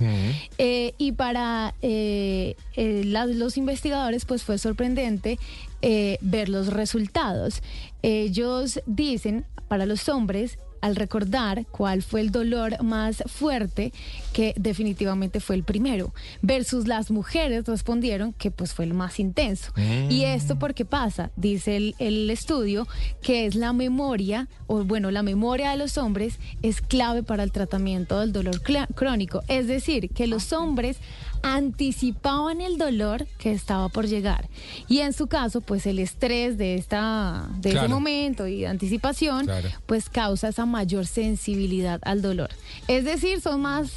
eh, 0.57 0.93
y 0.97 1.11
para 1.13 1.73
eh, 1.81 2.55
eh, 2.75 3.03
la- 3.05 3.25
los 3.25 3.57
investigadores 3.57 4.25
pues 4.25 4.43
fue 4.43 4.57
sorprendente 4.57 5.39
eh, 5.81 6.17
ver 6.21 6.49
los 6.49 6.67
resultados. 6.67 7.61
Ellos 8.01 8.81
dicen, 8.85 9.45
para 9.73 9.87
los 9.87 10.07
hombres, 10.07 10.59
al 10.81 10.95
recordar 10.95 11.65
cuál 11.71 12.03
fue 12.03 12.21
el 12.21 12.29
dolor 12.29 12.83
más 12.83 13.23
fuerte, 13.25 13.91
que 14.33 14.53
definitivamente 14.55 15.39
fue 15.39 15.55
el 15.55 15.63
primero, 15.63 16.13
versus 16.43 16.87
las 16.87 17.09
mujeres 17.09 17.65
respondieron 17.65 18.33
que 18.33 18.51
pues 18.51 18.71
fue 18.75 18.85
el 18.85 18.93
más 18.93 19.19
intenso. 19.19 19.71
Mm. 19.75 20.11
Y 20.11 20.25
esto 20.25 20.59
porque 20.59 20.85
pasa, 20.85 21.31
dice 21.35 21.75
el, 21.75 21.95
el 21.97 22.29
estudio, 22.29 22.87
que 23.23 23.47
es 23.47 23.55
la 23.55 23.73
memoria, 23.73 24.47
o 24.67 24.83
bueno, 24.83 25.09
la 25.09 25.23
memoria 25.23 25.71
de 25.71 25.77
los 25.77 25.97
hombres 25.97 26.37
es 26.61 26.79
clave 26.79 27.23
para 27.23 27.41
el 27.41 27.51
tratamiento 27.51 28.19
del 28.19 28.31
dolor 28.31 28.61
crónico. 28.93 29.41
Es 29.47 29.65
decir, 29.65 30.11
que 30.11 30.27
los 30.27 30.53
hombres 30.53 30.97
anticipaban 31.43 32.61
el 32.61 32.77
dolor 32.77 33.27
que 33.37 33.51
estaba 33.51 33.89
por 33.89 34.07
llegar. 34.07 34.47
Y 34.87 34.99
en 34.99 35.13
su 35.13 35.27
caso, 35.27 35.61
pues 35.61 35.85
el 35.85 35.99
estrés 35.99 36.57
de 36.57 36.75
esta 36.75 37.47
de 37.59 37.71
ese 37.71 37.87
momento 37.87 38.47
y 38.47 38.61
de 38.61 38.67
anticipación, 38.67 39.45
Claro. 39.45 39.69
pues 39.85 40.09
causa 40.09 40.47
esa 40.47 40.65
mayor 40.65 41.05
sensibilidad 41.05 41.99
al 42.03 42.21
dolor. 42.21 42.49
Es 42.87 43.05
decir, 43.05 43.41
son 43.41 43.61
más 43.61 43.91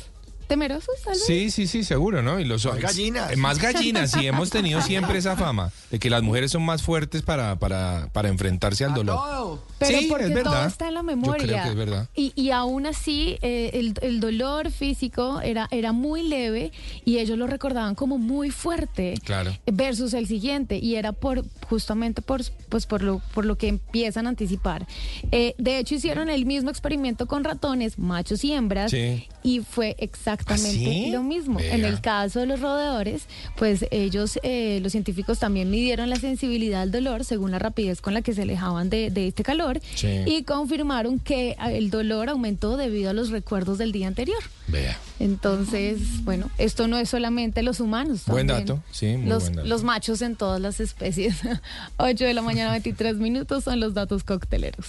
temerosos, 0.47 0.95
tal 1.05 1.15
vez. 1.15 1.25
Sí, 1.27 1.51
sí, 1.51 1.67
sí, 1.67 1.85
seguro, 1.85 2.23
¿no? 2.23 2.39
Y 2.41 2.45
los 2.45 2.65
Más 2.67 2.79
gallinas. 2.81 3.33
Eh, 3.33 3.37
Más 3.37 3.59
gallinas, 3.59 4.11
sí, 4.13 4.27
hemos 4.27 4.51
tenido 4.51 4.81
siempre 4.83 5.19
esa 5.19 5.37
fama 5.37 5.71
de 5.91 5.99
que 5.99 6.11
las 6.11 6.23
mujeres 6.23 6.51
son 6.53 6.63
más 6.65 6.83
fuertes 6.83 7.23
para, 7.23 7.57
para, 7.59 8.09
para 8.13 8.29
enfrentarse 8.29 8.85
al 8.85 8.95
dolor. 8.95 9.61
Pero 9.79 9.99
sí, 9.99 10.07
porque 10.09 10.25
es 10.27 10.35
verdad. 10.35 10.53
todo 10.53 10.67
está 10.67 10.89
en 10.89 10.95
la 10.95 11.01
Yo 11.01 11.05
memoria. 11.05 11.45
creo 11.47 11.63
que 11.63 11.69
es 11.71 11.75
verdad. 11.77 12.09
Y, 12.15 12.33
y 12.35 12.51
aún 12.51 12.87
así, 12.87 13.39
eh, 13.43 13.71
el, 13.75 13.95
el 14.03 14.21
dolor 14.21 14.71
físico 14.71 15.41
era, 15.41 15.69
era 15.71 15.93
muy 15.93 16.23
leve 16.23 16.73
y 17.05 17.19
ellos 17.19 17.37
lo 17.39 17.47
recordaban 17.47 17.95
como 17.95 18.19
muy 18.19 18.51
fuerte. 18.51 19.15
Claro. 19.25 19.57
Versus 19.67 20.15
el 20.15 20.27
siguiente, 20.27 20.79
y 20.79 20.95
era 20.97 21.13
por 21.13 21.45
justamente 21.69 22.23
por, 22.23 22.43
pues 22.69 22.87
por, 22.87 23.03
lo, 23.03 23.21
por 23.35 23.45
lo 23.45 23.57
que 23.57 23.69
empiezan 23.69 24.27
a 24.27 24.31
anticipar. 24.31 24.87
Eh, 25.33 25.55
de 25.59 25.79
hecho, 25.79 25.95
hicieron 25.95 26.31
el 26.31 26.47
mismo 26.47 26.71
experimento 26.71 27.27
con 27.27 27.45
ratones, 27.45 27.99
machos 27.99 28.45
y 28.45 28.53
hembras, 28.53 28.91
Sí. 28.91 29.29
Y 29.47 29.61
fue 29.61 29.95
exactamente 29.99 30.69
¿Ah, 30.69 30.93
sí? 30.93 31.11
lo 31.11 31.23
mismo. 31.23 31.59
Vea. 31.59 31.75
En 31.75 31.85
el 31.85 32.01
caso 32.01 32.41
de 32.41 32.47
los 32.47 32.61
roedores, 32.61 33.23
pues 33.57 33.87
ellos, 33.91 34.39
eh, 34.43 34.81
los 34.83 34.93
científicos 34.93 35.39
también 35.39 35.71
midieron 35.71 36.11
la 36.11 36.17
sensibilidad 36.17 36.83
al 36.83 36.91
dolor 36.91 37.25
según 37.25 37.51
la 37.53 37.59
rapidez 37.59 38.01
con 38.01 38.13
la 38.15 38.23
que 38.23 38.35
se 38.35 38.43
alejaban 38.43 38.91
de, 38.91 39.11
de 39.11 39.29
este 39.29 39.43
calor 39.43 39.81
Sí. 39.95 40.09
y 40.27 40.43
confirmaron 40.43 41.19
que 41.21 41.55
ah, 41.59 41.73
el 41.73 41.91
dolor 41.91 42.29
aumentó 42.29 42.77
debido 42.77 43.11
a 43.11 43.13
los 43.13 43.31
recuerdos 43.31 43.79
del 43.79 43.93
día 43.93 44.09
anterior. 44.09 44.39
Vea. 44.69 44.99
Entonces, 45.21 46.25
bueno, 46.25 46.51
esto 46.59 46.89
no 46.89 46.99
es 46.99 47.09
solamente 47.09 47.63
los 47.63 47.79
humanos. 47.81 48.23
Buen 48.27 48.49
dato, 48.49 48.83
sí, 48.91 49.17
muy 49.17 49.29
los, 49.29 49.45
buen 49.45 49.57
dato. 49.57 49.69
los 49.69 49.85
machos 49.85 50.23
en 50.23 50.35
todas 50.37 50.61
las 50.61 50.81
especies. 50.81 51.37
8 51.99 52.25
de 52.25 52.35
la 52.35 52.43
mañana, 52.43 52.73
23 52.73 53.17
minutos 53.17 53.65
son 53.65 53.79
los 53.81 53.95
datos 53.95 54.25
cocteleros. 54.25 54.87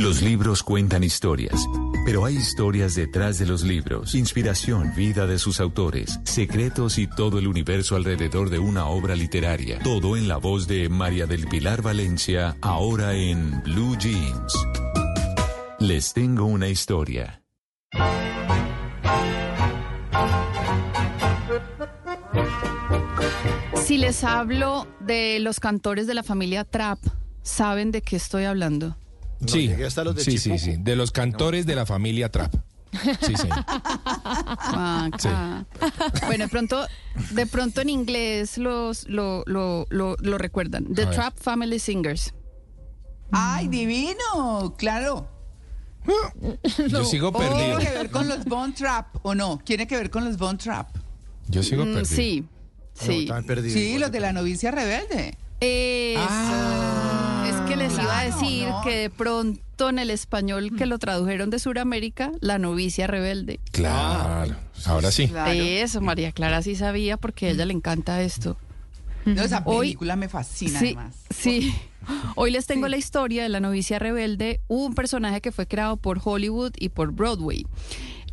Los 0.00 0.22
libros 0.22 0.62
cuentan 0.62 1.04
historias, 1.04 1.68
pero 2.06 2.24
hay 2.24 2.34
historias 2.36 2.94
detrás 2.94 3.38
de 3.38 3.44
los 3.44 3.64
libros, 3.64 4.14
inspiración, 4.14 4.94
vida 4.96 5.26
de 5.26 5.38
sus 5.38 5.60
autores, 5.60 6.18
secretos 6.24 6.96
y 6.96 7.06
todo 7.06 7.38
el 7.38 7.46
universo 7.46 7.96
alrededor 7.96 8.48
de 8.48 8.58
una 8.58 8.86
obra 8.86 9.14
literaria. 9.14 9.78
Todo 9.80 10.16
en 10.16 10.26
la 10.26 10.38
voz 10.38 10.66
de 10.66 10.88
María 10.88 11.26
del 11.26 11.46
Pilar 11.48 11.82
Valencia, 11.82 12.56
ahora 12.62 13.12
en 13.12 13.62
Blue 13.62 13.94
Jeans. 13.98 14.66
Les 15.80 16.14
tengo 16.14 16.46
una 16.46 16.68
historia. 16.68 17.42
Si 23.74 23.98
les 23.98 24.24
hablo 24.24 24.86
de 25.00 25.40
los 25.40 25.60
cantores 25.60 26.06
de 26.06 26.14
la 26.14 26.22
familia 26.22 26.64
Trap, 26.64 27.00
¿saben 27.42 27.90
de 27.90 28.00
qué 28.00 28.16
estoy 28.16 28.44
hablando? 28.44 28.96
Sí, 29.46 29.68
llegué 29.68 29.86
hasta 29.86 30.04
los 30.04 30.14
de 30.16 30.22
sí, 30.24 30.32
sí, 30.32 30.50
Chipuco. 30.50 30.58
sí, 30.64 30.76
de 30.78 30.96
los 30.96 31.10
cantores 31.12 31.66
de 31.66 31.74
la 31.74 31.86
familia 31.86 32.30
Trap. 32.30 32.54
Sí, 33.22 33.34
sí. 33.36 33.48
Juanca. 34.70 35.64
Bueno, 36.26 36.44
de 36.44 36.48
pronto, 36.50 36.86
de 37.30 37.46
pronto 37.46 37.80
en 37.80 37.88
inglés 37.88 38.58
los, 38.58 39.08
lo, 39.08 39.44
lo, 39.46 39.86
lo, 39.90 40.16
lo 40.20 40.38
recuerdan. 40.38 40.92
The 40.94 41.02
A 41.02 41.06
ver. 41.06 41.14
Trap 41.14 41.38
Family 41.38 41.78
Singers. 41.78 42.34
¡Ay, 43.32 43.68
divino! 43.68 44.74
Claro. 44.76 45.28
Yo 46.88 47.04
sigo 47.04 47.30
¿Tiene 47.32 47.48
perdido. 47.48 47.78
que 47.78 47.90
ver 47.90 48.10
con 48.10 48.26
los 48.28 48.44
Bone 48.44 48.72
Trap 48.72 49.16
o 49.22 49.34
no? 49.34 49.58
¿Tiene 49.64 49.86
que 49.86 49.96
ver 49.96 50.10
con 50.10 50.24
los 50.24 50.36
Bone 50.36 50.58
Trap? 50.58 50.88
Yo 51.48 51.62
sigo 51.62 51.84
Mm, 51.84 51.94
perdido. 51.94 52.04
sí, 52.06 52.44
sí. 52.94 53.28
Sí, 53.70 53.98
los 53.98 54.10
de 54.10 54.20
la 54.20 54.32
novicia 54.32 54.70
rebelde. 54.70 55.36
Eso. 55.60 56.20
Es 57.48 57.56
que 57.68 57.76
les 57.76 57.92
iba 57.94 58.02
a 58.02 58.22
claro, 58.24 58.40
decir 58.40 58.68
no. 58.68 58.82
que 58.82 58.96
de 58.96 59.10
pronto 59.10 59.88
en 59.88 59.98
el 59.98 60.10
español 60.10 60.70
que 60.76 60.86
lo 60.86 60.98
tradujeron 60.98 61.50
de 61.50 61.58
Sudamérica, 61.58 62.32
la 62.40 62.58
novicia 62.58 63.06
rebelde. 63.06 63.60
Claro, 63.72 64.54
ahora 64.86 65.10
sí. 65.10 65.30
Eso, 65.46 66.00
María 66.00 66.32
Clara 66.32 66.62
sí 66.62 66.74
sabía 66.76 67.16
porque 67.16 67.46
a 67.46 67.50
ella 67.50 67.64
le 67.66 67.72
encanta 67.74 68.20
esto. 68.22 68.56
No, 69.24 69.42
esa 69.42 69.62
Hoy- 69.66 69.88
película 69.88 70.16
me 70.16 70.28
fascina 70.28 70.78
Sí, 70.78 70.86
además. 70.96 71.14
sí. 71.30 71.74
Hoy 72.34 72.50
les 72.50 72.66
tengo 72.66 72.88
la 72.88 72.96
historia 72.96 73.42
de 73.42 73.48
la 73.50 73.60
novicia 73.60 73.98
rebelde, 73.98 74.60
un 74.68 74.94
personaje 74.94 75.40
que 75.42 75.52
fue 75.52 75.66
creado 75.66 75.96
por 75.98 76.20
Hollywood 76.24 76.72
y 76.78 76.88
por 76.88 77.12
Broadway. 77.12 77.66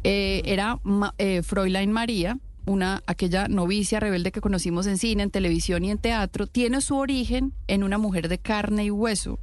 Eh, 0.03 0.41
era 0.45 0.79
eh, 1.17 1.41
Fräulein 1.43 1.91
María, 1.91 2.37
una 2.67 3.01
aquella 3.07 3.47
novicia 3.47 3.99
rebelde 3.99 4.31
que 4.31 4.41
conocimos 4.41 4.85
en 4.87 4.97
cine, 4.97 5.23
en 5.23 5.31
televisión 5.31 5.83
y 5.85 5.91
en 5.91 5.97
teatro, 5.97 6.45
tiene 6.47 6.81
su 6.81 6.95
origen 6.97 7.53
en 7.67 7.83
una 7.83 7.97
mujer 7.97 8.27
de 8.27 8.37
carne 8.37 8.85
y 8.85 8.91
hueso. 8.91 9.39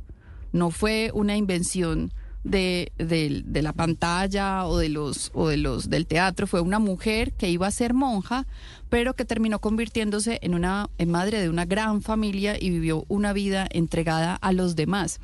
No 0.53 0.71
fue 0.71 1.11
una 1.15 1.37
invención 1.37 2.13
de, 2.45 2.93
de- 2.99 3.43
de 3.47 3.63
la 3.63 3.73
pantalla 3.73 4.67
o 4.67 4.77
de 4.77 4.91
los 4.91 5.31
o 5.35 5.49
de 5.49 5.57
los 5.57 5.89
del 5.89 6.07
teatro, 6.07 6.47
fue 6.47 6.61
una 6.61 6.79
mujer 6.79 7.33
que 7.33 7.49
iba 7.49 7.67
a 7.67 7.71
ser 7.71 7.95
monja, 7.95 8.47
pero 8.91 9.15
que 9.15 9.25
terminó 9.25 9.59
convirtiéndose 9.61 10.39
en 10.43 10.55
una 10.55 10.91
en 10.99 11.11
madre 11.11 11.41
de 11.41 11.49
una 11.49 11.65
gran 11.65 12.03
familia 12.03 12.57
y 12.61 12.69
vivió 12.69 13.07
una 13.09 13.33
vida 13.33 13.67
entregada 13.71 14.35
a 14.37 14.53
los 14.53 14.77
demás. 14.77 15.21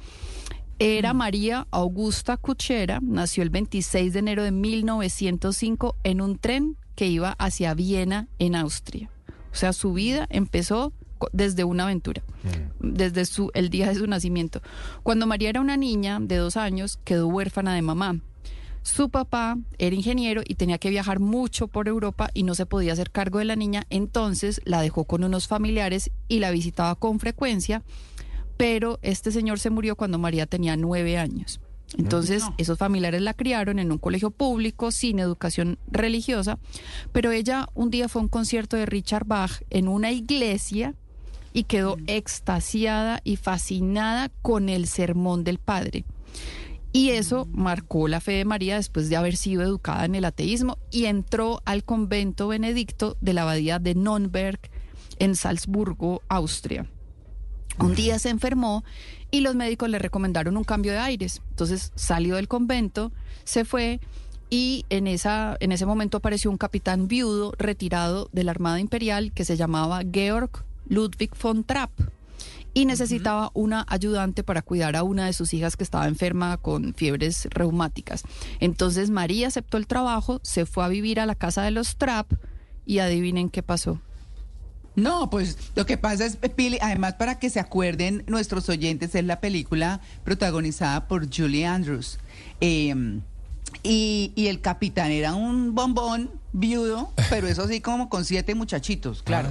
Era 0.79 1.13
María 1.13 1.67
Augusta 1.73 2.39
Cuchera, 2.39 3.01
nació 3.03 3.43
el 3.43 3.51
26 3.51 4.15
de 4.15 4.19
enero 4.19 4.43
de 4.43 4.51
1905 4.51 5.97
en 6.05 6.23
un 6.23 6.39
tren 6.39 6.77
que 7.01 7.07
iba 7.07 7.35
hacia 7.39 7.73
Viena, 7.73 8.29
en 8.39 8.55
Austria. 8.55 9.09
O 9.51 9.55
sea, 9.55 9.73
su 9.73 9.95
vida 9.95 10.27
empezó 10.29 10.93
desde 11.33 11.65
una 11.65 11.85
aventura, 11.85 12.23
desde 12.79 13.25
su, 13.25 13.51
el 13.55 13.71
día 13.71 13.89
de 13.89 13.95
su 13.95 14.07
nacimiento. 14.07 14.61
Cuando 15.03 15.27
María 15.27 15.49
era 15.49 15.63
una 15.63 15.79
niña 15.79 16.19
de 16.21 16.37
dos 16.37 16.59
años, 16.59 16.99
quedó 17.03 17.27
huérfana 17.29 17.75
de 17.75 17.81
mamá. 17.81 18.21
Su 18.83 19.09
papá 19.09 19.57
era 19.79 19.97
ingeniero 19.97 20.43
y 20.45 20.57
tenía 20.57 20.77
que 20.77 20.91
viajar 20.91 21.21
mucho 21.21 21.69
por 21.69 21.89
Europa 21.89 22.29
y 22.35 22.43
no 22.43 22.55
se 22.55 22.67
podía 22.67 22.93
hacer 22.93 23.11
cargo 23.11 23.39
de 23.39 23.47
la 23.47 23.57
niña, 23.57 23.87
entonces 23.89 24.61
la 24.67 24.83
dejó 24.83 25.05
con 25.05 25.25
unos 25.25 25.49
familiares 25.49 26.11
y 26.29 26.41
la 26.41 26.51
visitaba 26.51 26.97
con 26.97 27.19
frecuencia, 27.19 27.83
pero 28.59 28.99
este 29.01 29.33
señor 29.33 29.59
se 29.59 29.71
murió 29.71 29.97
cuando 29.97 30.19
María 30.19 30.45
tenía 30.45 30.77
nueve 30.77 31.17
años. 31.17 31.61
Entonces, 31.99 32.45
esos 32.57 32.79
familiares 32.79 33.21
la 33.21 33.35
criaron 33.35 33.79
en 33.79 33.91
un 33.91 33.99
colegio 33.99 34.31
público 34.31 34.93
sin 34.93 35.19
educación 35.19 35.79
religiosa, 35.91 36.59
pero 37.13 37.33
ella 37.33 37.69
un 37.75 37.91
día 37.91 38.09
fue 38.09 38.21
a 38.21 38.25
un 38.25 38.29
concierto 38.29 38.77
de 38.77 38.87
Richard 38.87 39.27
Bach 39.27 39.63
en 39.71 39.89
una 39.89 40.13
iglesia 40.13 40.95
y 41.53 41.65
quedó 41.65 41.97
extasiada 42.07 43.21
y 43.25 43.37
fascinada 43.37 44.31
con 44.43 44.69
el 44.69 44.87
sermón 44.87 45.43
del 45.43 45.59
padre. 45.59 46.05
Y 46.93 47.11
eso 47.11 47.47
marcó 47.53 48.09
la 48.09 48.21
fe 48.21 48.33
de 48.33 48.45
María 48.45 48.77
después 48.77 49.09
de 49.09 49.17
haber 49.17 49.37
sido 49.37 49.63
educada 49.63 50.05
en 50.05 50.15
el 50.15 50.25
ateísmo 50.25 50.79
y 50.91 51.05
entró 51.05 51.61
al 51.65 51.85
convento 51.85 52.49
benedicto 52.49 53.17
de 53.21 53.33
la 53.33 53.43
abadía 53.43 53.79
de 53.79 53.95
Nonnberg 53.95 54.61
en 55.19 55.37
Salzburgo, 55.37 56.23
Austria. 56.29 56.87
Un 57.81 57.95
día 57.95 58.19
se 58.19 58.29
enfermó 58.29 58.85
y 59.31 59.41
los 59.41 59.55
médicos 59.55 59.89
le 59.89 59.99
recomendaron 59.99 60.57
un 60.57 60.65
cambio 60.65 60.93
de 60.93 60.99
aires. 60.99 61.41
Entonces 61.51 61.93
salió 61.95 62.37
del 62.37 62.49
convento, 62.49 63.11
se 63.45 63.65
fue 63.65 64.01
y 64.51 64.85
en, 64.91 65.07
esa, 65.07 65.57
en 65.61 65.73
ese 65.73 65.87
momento 65.87 66.19
apareció 66.19 66.51
un 66.51 66.59
capitán 66.59 67.09
viudo 67.09 67.53
retirado 67.59 68.29
de 68.33 68.45
la 68.45 68.51
Armada 68.51 68.81
Imperial 68.81 69.33
que 69.33 69.45
se 69.45 69.57
llamaba 69.57 70.03
Georg 70.13 70.51
Ludwig 70.89 71.31
von 71.41 71.65
Trapp 71.65 71.91
y 72.75 72.85
necesitaba 72.85 73.51
una 73.55 73.85
ayudante 73.89 74.43
para 74.43 74.63
cuidar 74.63 74.97
a 74.97 75.03
una 75.03 75.27
de 75.27 75.33
sus 75.33 75.55
hijas 75.55 75.77
que 75.77 75.85
estaba 75.85 76.07
enferma 76.07 76.57
con 76.57 76.95
fiebres 76.95 77.49
reumáticas. 77.51 78.25
Entonces 78.61 79.11
María 79.11 79.49
aceptó 79.49 79.77
el 79.77 79.87
trabajo, 79.87 80.41
se 80.43 80.67
fue 80.67 80.85
a 80.85 80.89
vivir 80.89 81.19
a 81.21 81.27
la 81.27 81.35
casa 81.35 81.63
de 81.63 81.71
los 81.71 81.97
Trapp 81.97 82.33
y 82.85 82.99
adivinen 82.99 83.49
qué 83.49 83.63
pasó. 83.63 84.01
No, 85.01 85.31
pues 85.31 85.57
lo 85.75 85.87
que 85.87 85.97
pasa 85.97 86.27
es, 86.27 86.37
Pili, 86.37 86.79
además 86.81 87.15
para 87.15 87.39
que 87.39 87.51
se 87.51 87.61
acuerden 87.61 88.25
nuestros 88.27 88.69
oyentes, 88.69 89.15
es 89.15 89.25
la 89.25 89.41
película 89.41 90.01
protagonizada 90.25 91.09
por 91.09 91.35
Julie 91.35 91.67
Andrews. 91.67 92.19
Eh, 92.61 93.21
y, 93.83 94.33
y 94.35 94.49
el 94.49 94.61
capitán 94.61 95.11
era 95.11 95.35
un 95.35 95.75
bombón 95.75 96.31
viudo, 96.53 97.13
pero 97.31 97.47
eso 97.47 97.67
sí 97.69 97.81
como 97.81 98.09
con 98.09 98.25
siete 98.25 98.55
muchachitos, 98.55 99.23
claro. 99.23 99.49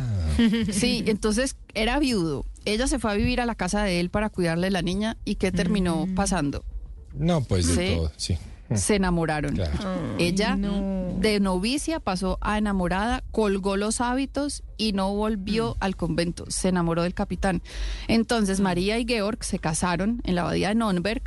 Sí, 0.72 1.04
entonces 1.08 1.56
era 1.74 1.98
viudo. 2.00 2.46
Ella 2.66 2.88
se 2.88 3.00
fue 3.00 3.12
a 3.12 3.14
vivir 3.16 3.40
a 3.42 3.46
la 3.46 3.56
casa 3.56 3.84
de 3.84 4.00
él 4.00 4.10
para 4.10 4.30
cuidarle 4.30 4.68
a 4.68 4.72
la 4.72 4.82
niña 4.82 5.18
y 5.26 5.36
¿qué 5.36 5.52
terminó 5.52 6.08
pasando? 6.16 6.64
No, 7.14 7.42
pues 7.44 7.68
de 7.68 7.88
Sí. 7.88 7.96
todo, 7.96 8.12
sí. 8.18 8.38
Se 8.76 8.96
enamoraron. 8.96 9.56
Claro. 9.56 10.16
Ella 10.18 10.58
de 10.58 11.40
novicia 11.40 12.00
pasó 12.00 12.38
a 12.42 12.58
enamorada, 12.58 13.24
colgó 13.32 13.78
los 13.78 14.00
hábitos 14.00 14.64
y 14.78 14.94
no 14.94 15.14
volvió 15.14 15.76
al 15.80 15.96
convento. 15.96 16.46
Se 16.50 16.70
enamoró 16.70 17.04
del 17.04 17.14
capitán. 17.14 17.62
Entonces 18.08 18.60
María 18.60 18.98
y 19.00 19.06
Georg 19.06 19.44
se 19.44 19.60
casaron 19.60 20.22
en 20.24 20.36
la 20.36 20.42
abadía 20.42 20.70
de 20.70 20.76
Nonnberg 20.76 21.24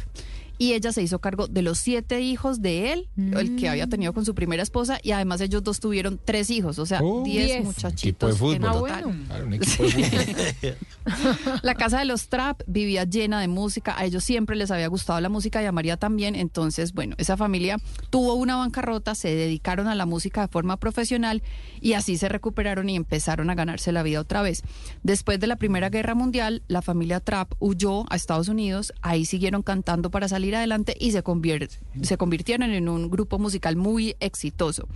y 0.63 0.75
ella 0.75 0.93
se 0.93 1.03
hizo 1.03 1.19
cargo 1.19 1.49
de 1.49 1.61
los 1.61 1.79
siete 1.79 2.21
hijos 2.21 2.63
de 2.63 2.93
él, 2.93 3.09
el 3.17 3.57
que 3.57 3.69
había 3.69 3.89
tenido 3.89 4.13
con 4.13 4.25
su 4.25 4.33
primera 4.33 4.63
esposa, 4.63 5.01
y 5.03 5.11
además 5.11 5.41
ellos 5.41 5.65
dos 5.65 5.81
tuvieron 5.81 6.21
tres 6.25 6.51
hijos, 6.51 6.79
o 6.79 6.87
sea, 6.87 7.01
Oh. 7.03 7.25
diez, 7.25 7.47
Diez. 7.47 7.65
muchachitos 7.65 8.31
Equipo 8.31 8.51
de 8.51 8.57
en 8.57 8.63
fútbol. 8.63 8.73
total. 8.81 9.03
Ah, 9.03 9.03
bueno. 9.09 9.25
Claro, 9.27 9.47
un 9.47 9.55
equipo 9.55 9.83
de 9.83 9.91
fútbol. 9.91 10.77
La 11.63 11.75
casa 11.75 11.99
de 11.99 12.05
los 12.05 12.29
Trap 12.29 12.63
vivía 12.69 13.03
llena 13.03 13.41
de 13.41 13.49
música, 13.49 13.99
a 13.99 14.05
ellos 14.05 14.23
siempre 14.23 14.55
les 14.55 14.71
había 14.71 14.87
gustado 14.87 15.21
la 15.21 15.29
música 15.29 15.61
y 15.61 15.67
a 15.67 15.73
María 15.73 15.97
también, 15.97 16.37
entonces, 16.37 16.93
bueno, 16.93 17.17
esa 17.19 17.37
familia 17.37 17.79
tuvo 18.11 18.35
una 18.35 18.55
bancarrota, 18.57 19.17
se 19.17 19.35
dedicaron 19.35 19.89
a 19.89 19.97
la 19.97 20.07
música 20.07 20.43
de 20.43 20.49
forma 20.49 20.77
profesional 20.77 21.43
y 21.81 21.95
así 21.95 22.17
se 22.17 22.29
recuperaron 22.29 22.89
y 22.89 22.95
empezaron 22.95 23.51
a 23.51 23.57
ganarse 23.57 23.91
la 23.91 24.05
vida 24.05 24.21
otra 24.21 24.43
vez. 24.43 24.63
Después 25.03 25.41
de 25.41 25.49
la 25.49 25.57
Primera 25.57 25.89
Guerra 25.91 26.15
Mundial, 26.15 26.63
la 26.69 26.83
familia 26.83 27.19
Trap 27.19 27.53
huyó 27.59 28.05
a 28.13 28.15
Estados 28.17 28.47
Unidos, 28.49 28.93
ahí 29.03 29.25
siguieron 29.25 29.63
cantando 29.63 30.11
para 30.11 30.29
salir 30.29 30.52
adelante 30.55 30.97
y 30.99 31.13
se, 31.13 31.23
convier- 31.23 31.69
se 32.03 32.17
convirtieron 32.17 32.71
en 32.71 32.89
un 32.89 33.11
grupo 33.11 33.39
musical 33.39 33.77
muy 33.77 34.17
exitoso. 34.21 34.89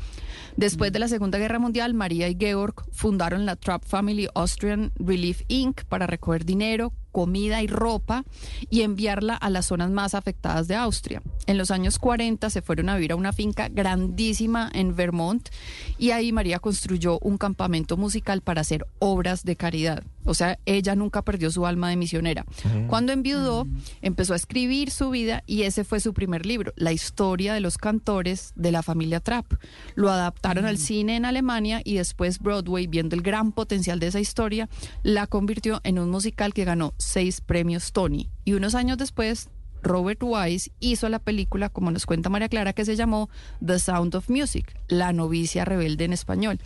Después 0.56 0.92
de 0.92 0.98
la 0.98 1.08
Segunda 1.08 1.38
Guerra 1.38 1.58
Mundial, 1.58 1.94
María 1.94 2.28
y 2.28 2.36
Georg 2.38 2.74
fundaron 2.92 3.46
la 3.46 3.56
Trap 3.56 3.84
Family 3.84 4.28
Austrian 4.34 4.92
Relief 4.98 5.42
Inc. 5.48 5.84
para 5.84 6.06
recoger 6.06 6.44
dinero, 6.44 6.92
comida 7.16 7.62
y 7.62 7.66
ropa 7.66 8.24
y 8.68 8.82
enviarla 8.82 9.36
a 9.36 9.48
las 9.48 9.64
zonas 9.64 9.90
más 9.90 10.14
afectadas 10.14 10.68
de 10.68 10.74
Austria. 10.74 11.22
En 11.46 11.56
los 11.56 11.70
años 11.70 11.98
40 11.98 12.50
se 12.50 12.60
fueron 12.60 12.90
a 12.90 12.96
vivir 12.96 13.12
a 13.12 13.16
una 13.16 13.32
finca 13.32 13.70
grandísima 13.70 14.70
en 14.74 14.94
Vermont 14.94 15.48
y 15.96 16.10
ahí 16.10 16.30
María 16.30 16.58
construyó 16.58 17.18
un 17.20 17.38
campamento 17.38 17.96
musical 17.96 18.42
para 18.42 18.60
hacer 18.60 18.86
obras 18.98 19.44
de 19.44 19.56
caridad. 19.56 20.04
O 20.26 20.34
sea, 20.34 20.58
ella 20.66 20.94
nunca 20.96 21.22
perdió 21.22 21.50
su 21.50 21.66
alma 21.66 21.88
de 21.88 21.96
misionera. 21.96 22.44
Mm. 22.64 22.88
Cuando 22.88 23.12
enviudó, 23.12 23.66
empezó 24.02 24.32
a 24.32 24.36
escribir 24.36 24.90
su 24.90 25.08
vida 25.10 25.42
y 25.46 25.62
ese 25.62 25.84
fue 25.84 26.00
su 26.00 26.12
primer 26.12 26.44
libro, 26.44 26.72
La 26.76 26.92
historia 26.92 27.54
de 27.54 27.60
los 27.60 27.78
cantores 27.78 28.52
de 28.56 28.72
la 28.72 28.82
familia 28.82 29.20
Trapp. 29.20 29.54
Lo 29.94 30.10
adaptaron 30.10 30.66
al 30.66 30.78
cine 30.78 31.16
en 31.16 31.24
Alemania 31.24 31.80
y 31.84 31.94
después 31.94 32.40
Broadway, 32.40 32.88
viendo 32.88 33.14
el 33.14 33.22
gran 33.22 33.52
potencial 33.52 34.00
de 34.00 34.08
esa 34.08 34.20
historia, 34.20 34.68
la 35.04 35.28
convirtió 35.28 35.80
en 35.84 35.98
un 36.00 36.10
musical 36.10 36.52
que 36.52 36.64
ganó 36.64 36.92
seis 37.06 37.40
premios 37.40 37.92
Tony. 37.92 38.28
Y 38.44 38.54
unos 38.54 38.74
años 38.74 38.98
después, 38.98 39.48
Robert 39.82 40.20
Wise 40.22 40.72
hizo 40.80 41.08
la 41.08 41.20
película, 41.20 41.68
como 41.68 41.90
nos 41.90 42.06
cuenta 42.06 42.28
María 42.28 42.48
Clara, 42.48 42.72
que 42.72 42.84
se 42.84 42.96
llamó 42.96 43.30
The 43.64 43.78
Sound 43.78 44.14
of 44.16 44.28
Music, 44.28 44.76
La 44.88 45.12
novicia 45.12 45.64
rebelde 45.64 46.04
en 46.04 46.12
español. 46.12 46.58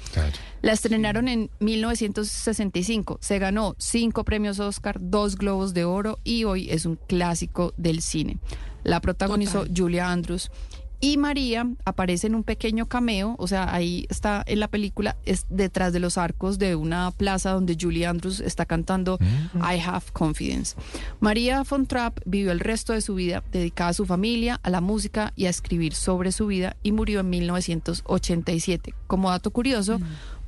La 0.62 0.72
estrenaron 0.72 1.28
en 1.28 1.50
1965. 1.60 3.18
Se 3.20 3.38
ganó 3.38 3.76
cinco 3.78 4.24
premios 4.24 4.58
Oscar, 4.58 4.96
dos 5.00 5.36
Globos 5.36 5.74
de 5.74 5.84
Oro 5.84 6.18
y 6.24 6.44
hoy 6.44 6.70
es 6.70 6.86
un 6.86 6.96
clásico 6.96 7.74
del 7.76 8.00
cine. 8.00 8.38
La 8.82 9.00
protagonizó 9.00 9.66
Julia 9.74 10.10
Andrews 10.10 10.50
Y 11.00 11.16
María 11.16 11.66
aparece 11.86 12.26
en 12.26 12.34
un 12.34 12.44
pequeño 12.44 12.86
cameo, 12.86 13.34
o 13.38 13.48
sea, 13.48 13.74
ahí 13.74 14.06
está 14.10 14.44
en 14.46 14.60
la 14.60 14.68
película, 14.68 15.16
es 15.24 15.46
detrás 15.48 15.94
de 15.94 16.00
los 16.00 16.18
arcos 16.18 16.58
de 16.58 16.74
una 16.74 17.10
plaza 17.10 17.52
donde 17.52 17.76
Julie 17.80 18.06
Andrews 18.06 18.40
está 18.40 18.66
cantando 18.66 19.18
I 19.54 19.80
Have 19.80 20.06
Confidence. 20.12 20.76
María 21.18 21.62
von 21.68 21.86
Trapp 21.86 22.20
vivió 22.26 22.52
el 22.52 22.60
resto 22.60 22.92
de 22.92 23.00
su 23.00 23.14
vida 23.14 23.42
dedicada 23.50 23.90
a 23.90 23.94
su 23.94 24.04
familia, 24.04 24.60
a 24.62 24.68
la 24.68 24.82
música 24.82 25.32
y 25.36 25.46
a 25.46 25.50
escribir 25.50 25.94
sobre 25.94 26.32
su 26.32 26.48
vida 26.48 26.76
y 26.82 26.92
murió 26.92 27.20
en 27.20 27.30
1987. 27.30 28.94
Como 29.06 29.30
dato 29.30 29.50
curioso, 29.52 30.00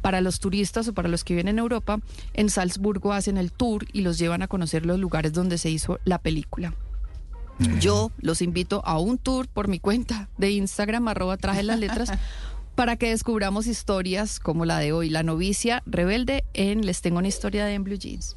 para 0.03 0.21
los 0.21 0.39
turistas 0.39 0.87
o 0.89 0.93
para 0.93 1.09
los 1.09 1.25
que 1.25 1.33
viven 1.33 1.49
en 1.49 1.61
Europa, 1.61 2.01
en 2.35 2.51
Salzburgo 2.51 3.15
hacen 3.15 3.39
el 3.39 3.53
tour 3.53 3.87
y 3.93 4.03
los 4.03 4.19
llevan 4.19 4.43
a 4.43 4.49
conocer 4.49 4.85
los 4.85 4.99
lugares 4.99 5.33
donde 5.33 5.57
se 5.57 5.71
hizo 5.71 5.99
la 6.05 6.19
película. 6.19 6.75
Yo 7.81 8.11
los 8.19 8.43
invito 8.43 8.83
a 8.85 8.99
un 8.99 9.19
tour 9.19 9.49
por 9.49 9.69
mi 9.69 9.79
cuenta 9.79 10.29
de 10.39 10.51
Instagram, 10.51 11.09
arroba 11.09 11.37
traje 11.37 11.63
las 11.63 11.79
letras, 11.79 12.11
para 12.75 12.97
que 12.97 13.11
descubramos 13.11 13.67
historias 13.67 14.41
como 14.41 14.65
la 14.65 14.79
de 14.79 14.93
hoy, 14.93 15.11
la 15.11 15.23
novicia 15.23 15.83
rebelde 15.87 16.45
en 16.55 16.87
Les 16.87 17.03
tengo 17.03 17.19
una 17.19 17.29
historia 17.29 17.65
de 17.65 17.75
en 17.75 17.85
Blue 17.85 17.97
Jeans. 17.97 18.37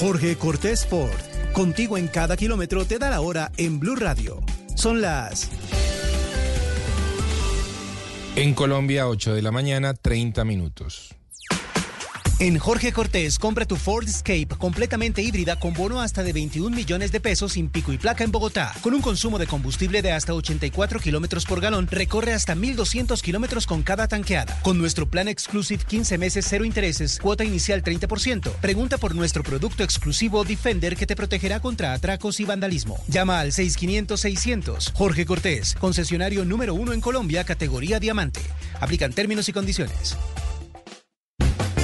Jorge 0.00 0.36
Cortés 0.36 0.82
Sport. 0.82 1.52
Contigo 1.52 1.96
en 1.96 2.06
cada 2.08 2.36
kilómetro 2.36 2.84
te 2.84 2.98
da 2.98 3.10
la 3.10 3.20
hora 3.22 3.50
en 3.56 3.80
Blue 3.80 3.96
Radio. 3.96 4.40
Son 4.74 5.00
las 5.00 5.50
En 8.36 8.52
Colombia, 8.52 9.08
8 9.08 9.34
de 9.34 9.40
la 9.40 9.50
mañana, 9.50 9.94
30 9.94 10.44
minutos. 10.44 11.14
En 12.38 12.58
Jorge 12.58 12.92
Cortés, 12.92 13.38
compra 13.38 13.64
tu 13.64 13.76
Ford 13.76 14.06
Escape 14.06 14.48
completamente 14.58 15.22
híbrida 15.22 15.56
con 15.58 15.72
bono 15.72 16.02
hasta 16.02 16.22
de 16.22 16.34
21 16.34 16.76
millones 16.76 17.10
de 17.10 17.18
pesos 17.18 17.54
sin 17.54 17.70
pico 17.70 17.94
y 17.94 17.98
placa 17.98 18.24
en 18.24 18.30
Bogotá. 18.30 18.74
Con 18.82 18.92
un 18.92 19.00
consumo 19.00 19.38
de 19.38 19.46
combustible 19.46 20.02
de 20.02 20.12
hasta 20.12 20.34
84 20.34 21.00
kilómetros 21.00 21.46
por 21.46 21.62
galón, 21.62 21.86
recorre 21.86 22.34
hasta 22.34 22.54
1,200 22.54 23.22
kilómetros 23.22 23.66
con 23.66 23.82
cada 23.82 24.06
tanqueada. 24.06 24.60
Con 24.60 24.76
nuestro 24.76 25.08
plan 25.08 25.28
Exclusive 25.28 25.82
15 25.84 26.18
meses, 26.18 26.46
cero 26.46 26.66
intereses, 26.66 27.18
cuota 27.18 27.42
inicial 27.42 27.82
30%. 27.82 28.52
Pregunta 28.60 28.98
por 28.98 29.14
nuestro 29.14 29.42
producto 29.42 29.82
exclusivo 29.82 30.44
Defender 30.44 30.94
que 30.94 31.06
te 31.06 31.16
protegerá 31.16 31.60
contra 31.60 31.94
atracos 31.94 32.38
y 32.38 32.44
vandalismo. 32.44 33.02
Llama 33.08 33.40
al 33.40 33.52
6500-600. 33.52 34.92
Jorge 34.92 35.24
Cortés, 35.24 35.74
concesionario 35.80 36.44
número 36.44 36.74
uno 36.74 36.92
en 36.92 37.00
Colombia, 37.00 37.44
categoría 37.44 37.98
diamante. 37.98 38.42
Aplican 38.78 39.14
términos 39.14 39.48
y 39.48 39.54
condiciones. 39.54 40.18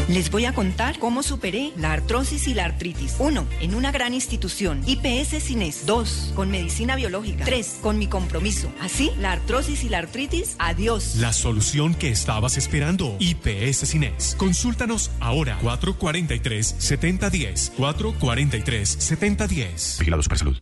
Les 0.09 0.31
voy 0.31 0.45
a 0.47 0.53
contar 0.53 0.99
cómo 0.99 1.23
superé 1.23 1.73
la 1.77 1.93
artrosis 1.93 2.49
y 2.49 2.55
la 2.55 2.65
artritis. 2.65 3.15
1. 3.19 3.47
En 3.61 3.75
una 3.75 3.93
gran 3.93 4.15
institución. 4.15 4.83
IPS 4.87 5.43
Cines. 5.43 5.85
2. 5.87 6.33
Con 6.35 6.51
medicina 6.51 6.97
biológica. 6.97 7.45
3. 7.45 7.79
Con 7.81 7.99
mi 7.99 8.09
compromiso. 8.09 8.73
Así, 8.81 9.13
la 9.19 9.33
artrosis 9.33 9.85
y 9.85 9.89
la 9.89 9.99
artritis, 9.99 10.57
adiós. 10.59 11.17
La 11.17 11.33
solución 11.33 11.95
que 11.95 12.11
estabas 12.11 12.59
esperando. 12.59 13.17
IPS 13.21 13.89
Cines. 13.89 14.35
Consúltanos 14.37 15.11
ahora. 15.21 15.59
443-7010. 15.63 17.73
443-7010. 17.77 19.99
Vigilado 20.01 20.23
Supersalud. 20.23 20.59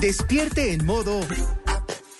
Despierte 0.00 0.72
en 0.72 0.84
modo. 0.84 1.20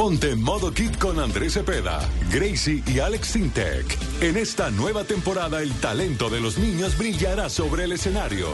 Ponte 0.00 0.30
en 0.30 0.40
modo 0.40 0.72
kit 0.72 0.96
con 0.96 1.20
Andrés 1.20 1.52
Cepeda, 1.52 2.00
Gracie 2.32 2.82
y 2.86 3.00
Alex 3.00 3.26
Sintek. 3.32 3.98
En 4.22 4.38
esta 4.38 4.70
nueva 4.70 5.04
temporada 5.04 5.60
el 5.60 5.74
talento 5.74 6.30
de 6.30 6.40
los 6.40 6.56
niños 6.56 6.96
brillará 6.96 7.50
sobre 7.50 7.84
el 7.84 7.92
escenario. 7.92 8.48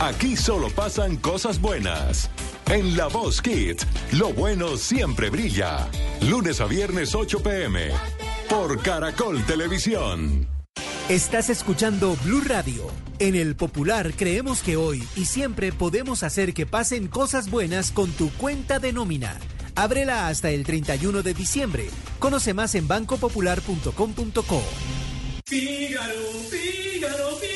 Aquí 0.00 0.36
solo 0.36 0.70
pasan 0.70 1.18
cosas 1.18 1.60
buenas. 1.60 2.30
En 2.70 2.96
La 2.96 3.08
Voz 3.08 3.42
Kids, 3.42 3.86
lo 4.12 4.32
bueno 4.32 4.78
siempre 4.78 5.28
brilla. 5.28 5.86
Lunes 6.22 6.62
a 6.62 6.64
viernes 6.64 7.14
8 7.14 7.42
pm. 7.42 7.90
Por 8.48 8.80
Caracol 8.80 9.44
Televisión. 9.44 10.48
Estás 11.10 11.50
escuchando 11.50 12.16
Blue 12.24 12.40
Radio. 12.40 12.86
En 13.18 13.34
el 13.34 13.54
Popular 13.54 14.14
creemos 14.16 14.62
que 14.62 14.78
hoy 14.78 15.06
y 15.14 15.26
siempre 15.26 15.72
podemos 15.72 16.22
hacer 16.22 16.54
que 16.54 16.64
pasen 16.64 17.06
cosas 17.06 17.50
buenas 17.50 17.90
con 17.90 18.10
tu 18.12 18.30
cuenta 18.30 18.78
de 18.78 18.94
nómina. 18.94 19.38
Ábrela 19.76 20.28
hasta 20.28 20.50
el 20.50 20.64
31 20.64 21.22
de 21.22 21.34
diciembre. 21.34 21.88
Conoce 22.18 22.54
más 22.54 22.74
en 22.74 22.88
bancopopular.com.co. 22.88 24.62
Fígaro, 25.46 26.14
Fígaro, 26.50 27.36
Fígaro. 27.36 27.55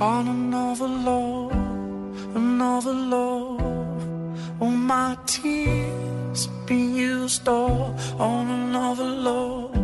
on 0.00 0.28
another 0.28 0.88
love, 0.88 1.52
another 2.34 2.94
love. 2.94 3.60
All 4.58 4.70
my 4.70 5.16
tears 5.26 6.48
been 6.66 6.96
used 6.96 7.46
up 7.46 7.98
on 8.18 8.48
another 8.48 9.04
love, 9.04 9.74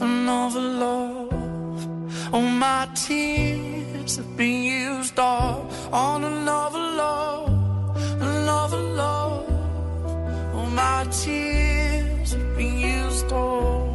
another 0.00 0.60
love. 0.60 2.32
All 2.32 2.42
my 2.42 2.88
tears 2.94 4.16
have 4.18 4.36
been 4.36 4.62
used 4.62 5.18
up 5.18 5.64
on 5.92 6.22
another 6.22 6.78
love, 6.78 7.96
another 8.22 8.80
love. 9.02 10.54
All 10.54 10.66
my 10.66 11.08
tears 11.10 12.32
have 12.32 12.56
been 12.56 12.78
used 12.78 13.32
up. 13.32 13.89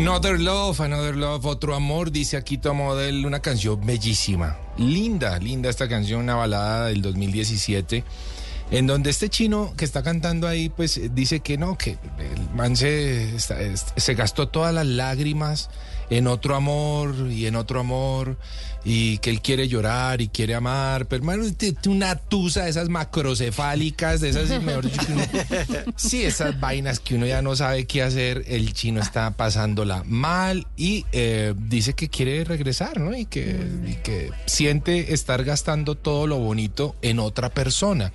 Another 0.00 0.40
Love, 0.40 0.80
Another 0.80 1.14
Love, 1.14 1.44
otro 1.44 1.74
amor, 1.74 2.10
dice 2.10 2.38
aquí 2.38 2.58
model, 2.72 3.26
una 3.26 3.40
canción 3.40 3.84
bellísima. 3.84 4.56
Linda, 4.78 5.38
linda 5.38 5.68
esta 5.68 5.90
canción, 5.90 6.22
una 6.22 6.36
balada 6.36 6.86
del 6.86 7.02
2017. 7.02 8.02
En 8.70 8.86
donde 8.86 9.10
este 9.10 9.28
chino 9.28 9.74
que 9.76 9.84
está 9.84 10.02
cantando 10.02 10.48
ahí, 10.48 10.70
pues 10.70 10.98
dice 11.14 11.40
que 11.40 11.58
no, 11.58 11.76
que 11.76 11.98
el 12.18 12.50
man 12.54 12.76
se 12.76 13.34
gastó 14.16 14.48
todas 14.48 14.72
las 14.72 14.86
lágrimas 14.86 15.68
en 16.10 16.26
otro 16.26 16.56
amor 16.56 17.14
y 17.30 17.46
en 17.46 17.56
otro 17.56 17.80
amor, 17.80 18.36
y 18.84 19.18
que 19.18 19.30
él 19.30 19.40
quiere 19.42 19.68
llorar 19.68 20.20
y 20.20 20.28
quiere 20.28 20.54
amar, 20.54 21.06
pero 21.06 21.22
hermano, 21.22 21.44
una 21.86 22.16
tusa 22.16 22.64
de 22.64 22.70
esas 22.70 22.88
macrocefálicas, 22.88 24.20
de 24.20 24.30
esas, 24.30 24.62
mejor 24.62 24.90
dicho, 24.90 25.06
que 25.06 25.12
uno- 25.12 25.24
sí, 25.96 26.22
esas 26.24 26.58
vainas 26.58 26.98
que 27.00 27.14
uno 27.14 27.26
ya 27.26 27.42
no 27.42 27.54
sabe 27.56 27.86
qué 27.86 28.02
hacer, 28.02 28.44
el 28.48 28.72
chino 28.72 29.00
está 29.00 29.30
pasándola 29.32 30.02
mal 30.06 30.66
y 30.76 31.04
eh, 31.12 31.54
dice 31.56 31.92
que 31.94 32.08
quiere 32.08 32.42
regresar, 32.44 32.98
¿no? 33.00 33.16
Y 33.16 33.26
que, 33.26 33.60
y 33.86 33.94
que 34.02 34.30
siente 34.46 35.12
estar 35.12 35.44
gastando 35.44 35.94
todo 35.94 36.26
lo 36.26 36.38
bonito 36.38 36.96
en 37.02 37.18
otra 37.20 37.50
persona 37.50 38.12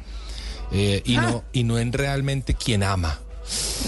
eh, 0.71 1.01
y, 1.05 1.17
no, 1.17 1.43
y 1.53 1.63
no 1.63 1.77
en 1.79 1.93
realmente 1.93 2.55
quien 2.55 2.83
ama. 2.83 3.19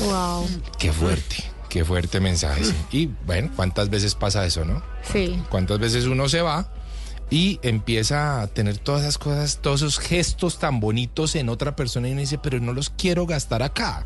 Wow. 0.05 0.47
Qué 0.77 0.93
fuerte, 0.93 1.37
qué 1.69 1.85
fuerte 1.85 2.19
mensaje. 2.19 2.63
sí. 2.63 2.75
Y 2.91 3.09
bueno, 3.25 3.49
¿cuántas 3.55 3.89
veces 3.89 4.15
pasa 4.15 4.45
eso, 4.45 4.65
no? 4.65 4.81
Sí. 5.11 5.41
¿Cuántas 5.49 5.79
veces 5.79 6.05
uno 6.05 6.29
se 6.29 6.41
va 6.41 6.67
y 7.29 7.59
empieza 7.61 8.41
a 8.41 8.47
tener 8.47 8.77
todas 8.77 9.01
esas 9.01 9.17
cosas, 9.17 9.59
todos 9.61 9.81
esos 9.81 9.99
gestos 9.99 10.59
tan 10.59 10.79
bonitos 10.79 11.35
en 11.35 11.49
otra 11.49 11.75
persona 11.75 12.07
y 12.07 12.11
uno 12.13 12.21
dice, 12.21 12.37
pero 12.37 12.59
no 12.59 12.73
los 12.73 12.89
quiero 12.89 13.25
gastar 13.25 13.63
acá? 13.63 14.05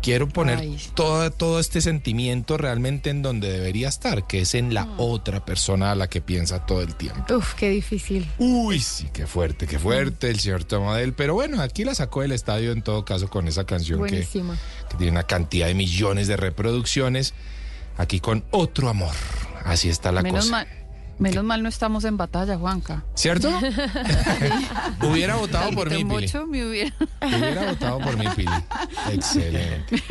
Quiero 0.00 0.28
poner 0.28 0.58
Ay. 0.60 0.78
todo, 0.94 1.30
todo 1.32 1.58
este 1.58 1.80
sentimiento 1.80 2.56
realmente 2.56 3.10
en 3.10 3.22
donde 3.22 3.50
debería 3.50 3.88
estar, 3.88 4.26
que 4.26 4.40
es 4.42 4.54
en 4.54 4.72
la 4.72 4.86
otra 4.96 5.44
persona 5.44 5.90
a 5.90 5.94
la 5.96 6.08
que 6.08 6.20
piensa 6.20 6.64
todo 6.66 6.82
el 6.82 6.94
tiempo. 6.94 7.34
Uf, 7.34 7.54
qué 7.54 7.68
difícil. 7.70 8.28
Uy, 8.38 8.78
sí, 8.80 9.08
qué 9.12 9.26
fuerte, 9.26 9.66
qué 9.66 9.78
fuerte 9.78 10.30
el 10.30 10.38
señor 10.38 10.64
Tomadel. 10.64 11.14
Pero 11.14 11.34
bueno, 11.34 11.60
aquí 11.60 11.84
la 11.84 11.94
sacó 11.94 12.22
del 12.22 12.32
estadio 12.32 12.72
en 12.72 12.82
todo 12.82 13.04
caso 13.04 13.28
con 13.28 13.48
esa 13.48 13.64
canción 13.64 14.04
que 14.06 14.26
tiene 14.96 15.10
una 15.10 15.24
cantidad 15.24 15.66
de 15.66 15.74
millones 15.74 16.28
de 16.28 16.36
reproducciones. 16.36 17.34
Aquí 17.96 18.20
con 18.20 18.44
otro 18.52 18.88
amor. 18.88 19.14
Así 19.64 19.88
está 19.88 20.12
la 20.12 20.22
Menos 20.22 20.44
cosa. 20.46 20.52
mal, 20.52 20.68
menos 21.18 21.44
mal 21.44 21.62
no 21.62 21.68
estamos 21.68 22.04
en 22.04 22.16
batalla, 22.16 22.56
Juanca. 22.56 23.04
¿Cierto? 23.14 23.48
Hubiera 25.02 25.36
votado 25.36 25.70
por 25.72 25.88
mí, 25.90 25.96
Pili. 25.96 26.04
Mocho 26.04 26.46
me 26.46 26.66
hubiera, 26.66 26.94
Hubiera 27.22 27.70
votado 27.72 27.98
por 28.00 28.16
mí, 28.16 28.26
Pili. 28.36 28.50
Excelente. 29.12 30.02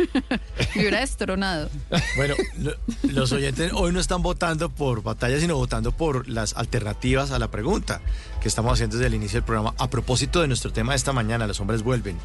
me 0.76 0.82
hubiera 0.82 1.00
destronado. 1.00 1.70
Bueno, 2.16 2.36
lo- 2.60 2.76
los 3.04 3.32
oyentes 3.32 3.72
hoy 3.74 3.92
no 3.92 4.00
están 4.00 4.22
votando 4.22 4.70
por 4.70 5.02
batalla, 5.04 5.40
sino 5.40 5.56
votando 5.56 5.92
por 5.92 6.28
las 6.28 6.56
alternativas 6.58 7.32
a 7.32 7.40
la 7.40 7.50
pregunta 7.50 8.02
que 8.42 8.48
estamos 8.48 8.74
haciendo 8.74 8.98
desde 8.98 9.08
el 9.08 9.14
inicio 9.16 9.38
del 9.38 9.46
programa. 9.46 9.74
A 9.78 9.90
propósito 9.90 10.42
de 10.42 10.48
nuestro 10.48 10.72
tema 10.72 10.94
de 10.94 10.98
esta 10.98 11.14
mañana, 11.14 11.48
los 11.48 11.60
hombres 11.60 11.84
vuelven. 11.84 12.18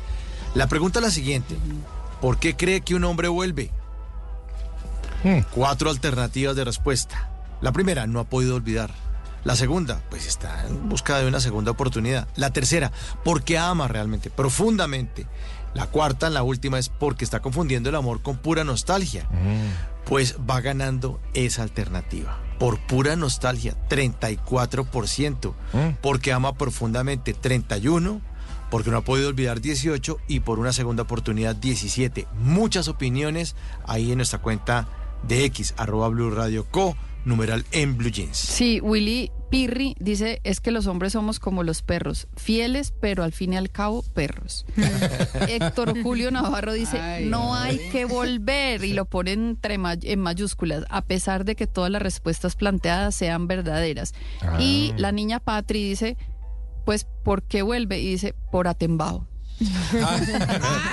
La 0.54 0.66
pregunta 0.66 0.98
es 0.98 1.04
la 1.04 1.10
siguiente. 1.10 1.56
¿Por 2.20 2.38
qué 2.38 2.56
cree 2.56 2.80
que 2.82 2.94
un 2.94 3.04
hombre 3.04 3.28
vuelve? 3.28 3.70
Cuatro 5.54 5.88
alternativas 5.90 6.56
de 6.56 6.64
respuesta. 6.64 7.28
La 7.62 7.72
primera, 7.72 8.06
no 8.06 8.20
ha 8.20 8.24
podido 8.24 8.56
olvidar. 8.56 8.90
La 9.44 9.56
segunda, 9.56 10.02
pues 10.10 10.26
está 10.26 10.66
en 10.66 10.88
busca 10.88 11.18
de 11.18 11.26
una 11.26 11.40
segunda 11.40 11.70
oportunidad. 11.70 12.28
La 12.36 12.50
tercera, 12.50 12.92
porque 13.24 13.56
ama 13.56 13.88
realmente, 13.88 14.30
profundamente. 14.30 15.26
La 15.74 15.86
cuarta, 15.86 16.28
la 16.28 16.42
última, 16.42 16.78
es 16.78 16.88
porque 16.88 17.24
está 17.24 17.40
confundiendo 17.40 17.88
el 17.88 17.94
amor 17.94 18.20
con 18.20 18.36
pura 18.36 18.62
nostalgia. 18.62 19.26
Pues 20.04 20.36
va 20.48 20.60
ganando 20.60 21.20
esa 21.34 21.62
alternativa. 21.62 22.38
Por 22.58 22.78
pura 22.80 23.16
nostalgia, 23.16 23.76
34%. 23.88 25.54
Porque 26.02 26.32
ama 26.32 26.54
profundamente, 26.54 27.34
31%. 27.34 28.20
Porque 28.70 28.90
no 28.90 28.98
ha 28.98 29.04
podido 29.04 29.28
olvidar 29.28 29.60
18 29.60 30.18
y 30.28 30.40
por 30.40 30.58
una 30.58 30.72
segunda 30.72 31.02
oportunidad 31.02 31.54
17. 31.54 32.26
Muchas 32.38 32.88
opiniones 32.88 33.54
ahí 33.86 34.10
en 34.12 34.16
nuestra 34.16 34.40
cuenta 34.40 34.88
de 35.28 35.44
X, 35.44 35.74
arroba 35.76 36.08
Blue 36.08 36.30
Radio 36.30 36.66
Co, 36.70 36.96
numeral 37.24 37.64
en 37.72 37.96
Blue 37.96 38.10
Jeans. 38.10 38.36
Sí, 38.36 38.80
Willy 38.80 39.30
Pirri 39.50 39.94
dice 40.00 40.40
es 40.44 40.60
que 40.60 40.70
los 40.70 40.86
hombres 40.86 41.12
somos 41.12 41.38
como 41.38 41.62
los 41.62 41.82
perros, 41.82 42.26
fieles, 42.36 42.92
pero 43.00 43.22
al 43.22 43.32
fin 43.32 43.52
y 43.52 43.56
al 43.56 43.70
cabo 43.70 44.02
perros. 44.14 44.64
Héctor 45.48 46.02
Julio 46.02 46.30
Navarro 46.30 46.72
dice, 46.72 46.98
Ay, 46.98 47.26
no 47.26 47.54
ay. 47.54 47.78
hay 47.78 47.90
que 47.90 48.04
volver 48.06 48.84
y 48.84 48.94
lo 48.94 49.04
pone 49.04 49.32
entre 49.32 49.74
en 49.74 50.20
mayúsculas, 50.20 50.84
a 50.88 51.02
pesar 51.02 51.44
de 51.44 51.54
que 51.54 51.66
todas 51.66 51.90
las 51.90 52.02
respuestas 52.02 52.56
planteadas 52.56 53.14
sean 53.14 53.46
verdaderas. 53.46 54.14
Ah. 54.40 54.56
Y 54.58 54.94
la 54.96 55.12
niña 55.12 55.38
Patri 55.38 55.86
dice, 55.86 56.16
pues, 56.84 57.06
¿por 57.22 57.42
qué 57.42 57.62
vuelve? 57.62 58.00
Y 58.00 58.10
dice, 58.10 58.34
por 58.50 58.68
atembao. 58.68 59.26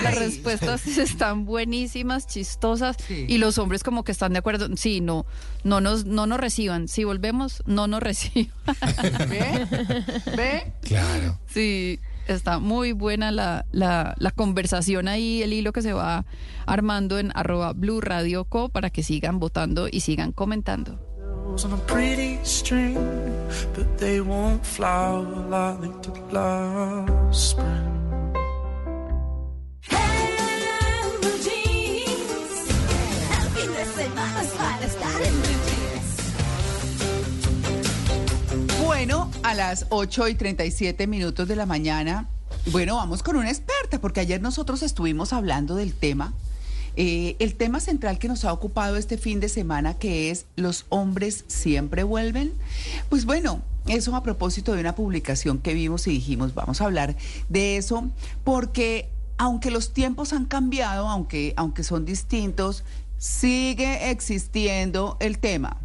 Las 0.04 0.16
respuestas 0.16 0.86
están 0.88 1.46
buenísimas, 1.46 2.28
chistosas 2.28 2.98
y 3.10 3.38
los 3.38 3.58
hombres 3.58 3.84
como 3.84 4.04
que 4.04 4.12
están 4.12 4.34
de 4.34 4.40
acuerdo. 4.40 4.68
Sí, 4.76 5.02
no, 5.02 5.26
no 5.64 5.82
nos, 5.82 6.06
no 6.06 6.28
nos 6.28 6.40
reciban. 6.40 6.88
Si 6.88 7.04
volvemos, 7.04 7.64
no 7.66 7.88
nos 7.88 8.02
reciban. 8.02 8.54
¿Ve? 9.30 9.68
¿Ve? 10.36 10.74
Claro. 10.82 11.40
Sí, 11.48 12.00
está 12.28 12.60
muy 12.60 12.92
buena 12.92 13.32
la, 13.32 13.66
la, 13.72 14.16
la 14.18 14.32
conversación 14.32 15.08
ahí, 15.08 15.42
el 15.42 15.54
hilo 15.54 15.74
que 15.74 15.82
se 15.82 15.94
va 15.94 16.26
armando 16.66 17.18
en 17.20 17.32
arroba 17.36 17.74
Blue 17.74 18.02
Radio 18.02 18.46
Co 18.46 18.70
para 18.70 18.90
que 18.90 19.04
sigan 19.04 19.40
votando 19.40 19.88
y 19.92 20.02
sigan 20.02 20.32
comentando. 20.32 21.00
on 21.66 21.74
a 21.74 21.78
pretty 21.88 22.40
string, 22.44 22.94
but 23.74 23.98
they 23.98 24.22
won't 24.22 24.66
flower 24.66 25.26
like 25.50 26.02
did 26.02 26.32
last 26.32 27.50
spring. 27.50 28.09
Bueno, 38.86 39.32
a 39.44 39.54
las 39.54 39.86
8 39.90 40.28
y 40.28 40.36
37 40.36 41.08
minutos 41.08 41.48
de 41.48 41.56
la 41.56 41.66
mañana, 41.66 42.28
bueno, 42.72 42.98
vamos 42.98 43.24
con 43.24 43.38
una 43.38 43.50
experta, 43.50 44.00
porque 44.02 44.20
ayer 44.20 44.42
nosotros 44.42 44.84
estuvimos 44.84 45.32
hablando 45.34 45.76
del 45.76 45.94
tema, 45.94 46.34
eh, 46.96 47.36
el 47.40 47.56
tema 47.56 47.80
central 47.80 48.20
que 48.20 48.28
nos 48.28 48.46
ha 48.46 48.52
ocupado 48.52 48.98
este 48.98 49.18
fin 49.18 49.40
de 49.40 49.48
semana, 49.48 49.98
que 49.98 50.32
es 50.32 50.46
los 50.56 50.86
hombres 50.90 51.46
siempre 51.48 52.04
vuelven. 52.04 52.54
Pues 53.10 53.26
bueno, 53.26 53.62
eso 53.88 54.16
a 54.16 54.24
propósito 54.24 54.74
de 54.74 54.82
una 54.82 54.96
publicación 54.96 55.60
que 55.60 55.74
vimos 55.74 56.06
y 56.08 56.12
dijimos, 56.12 56.54
vamos 56.54 56.82
a 56.82 56.86
hablar 56.86 57.16
de 57.48 57.78
eso, 57.78 58.10
porque 58.44 59.10
aunque 59.40 59.72
los 59.72 59.94
tiempos 59.94 60.34
han 60.34 60.46
cambiado, 60.46 61.08
aunque, 61.08 61.54
aunque 61.56 61.84
son 61.84 62.04
distintos, 62.04 62.84
sigue 63.18 64.12
existiendo 64.12 65.16
el 65.22 65.40
tema. 65.40 65.78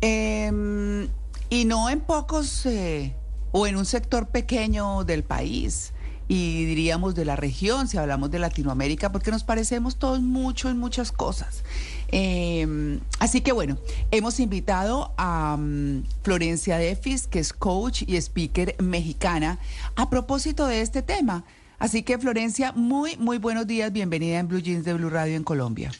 Em, 0.00 1.08
y 1.48 1.64
no 1.64 1.88
en 1.88 2.00
pocos 2.00 2.66
eh, 2.66 3.14
o 3.52 3.68
en 3.68 3.76
un 3.76 3.86
sector 3.86 4.26
pequeño 4.26 5.04
del 5.04 5.22
país 5.22 5.92
y 6.26 6.64
diríamos 6.64 7.14
de 7.14 7.24
la 7.24 7.36
región, 7.36 7.86
si 7.86 7.98
hablamos 7.98 8.32
de 8.32 8.40
Latinoamérica, 8.40 9.12
porque 9.12 9.30
nos 9.30 9.44
parecemos 9.44 9.94
todos 9.96 10.20
mucho 10.20 10.68
en 10.68 10.78
muchas 10.78 11.12
cosas. 11.12 11.62
Em, 12.08 12.98
así 13.20 13.42
que 13.42 13.52
bueno, 13.52 13.78
hemos 14.10 14.40
invitado 14.40 15.12
a 15.16 15.56
mm, 15.56 16.02
Florencia 16.24 16.78
Defis, 16.78 17.28
que 17.28 17.38
es 17.38 17.52
coach 17.52 18.02
y 18.08 18.16
speaker 18.16 18.74
mexicana, 18.82 19.60
a 19.94 20.10
propósito 20.10 20.66
de 20.66 20.80
este 20.80 21.02
tema. 21.02 21.44
Así 21.82 22.04
que 22.04 22.16
Florencia, 22.16 22.70
muy, 22.70 23.16
muy 23.16 23.38
buenos 23.38 23.66
días, 23.66 23.92
bienvenida 23.92 24.38
en 24.38 24.46
Blue 24.46 24.60
Jeans 24.60 24.84
de 24.84 24.94
Blue 24.94 25.10
Radio 25.10 25.34
en 25.34 25.42
Colombia. 25.42 25.90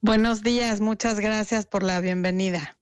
Buenos 0.00 0.44
días, 0.44 0.80
muchas 0.80 1.18
gracias 1.18 1.66
por 1.66 1.82
la 1.82 1.98
bienvenida. 1.98 2.76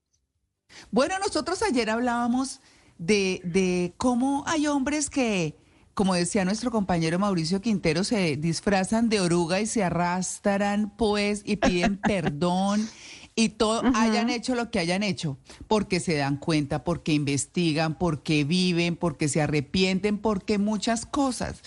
Bueno, 0.91 1.19
nosotros 1.19 1.63
ayer 1.63 1.89
hablábamos 1.89 2.61
de, 2.99 3.41
de 3.45 3.95
cómo 3.97 4.45
hay 4.47 4.67
hombres 4.67 5.09
que, 5.09 5.57
como 5.95 6.13
decía 6.13 6.45
nuestro 6.45 6.71
compañero 6.71 7.19
Mauricio 7.19 7.63
Quintero, 7.63 8.05
se 8.05 8.37
disfrazan 8.37 9.09
de 9.09 9.21
oruga 9.21 9.59
y 9.63 9.65
se 9.65 9.83
arrastran, 9.83 10.95
pues, 10.99 11.41
y 11.47 11.57
piden 11.57 11.97
perdón 12.03 12.87
y 13.35 13.51
todo, 13.51 13.83
hayan 13.95 14.29
hecho 14.31 14.55
lo 14.55 14.71
que 14.71 14.79
hayan 14.79 15.03
hecho, 15.03 15.39
porque 15.69 16.01
se 16.01 16.17
dan 16.17 16.37
cuenta, 16.37 16.85
porque 16.85 17.13
investigan, 17.13 17.95
porque 17.99 18.45
viven, 18.45 18.97
porque 18.97 19.29
se 19.29 19.41
arrepienten, 19.41 20.19
porque 20.19 20.59
muchas 20.59 21.07
cosas. 21.07 21.63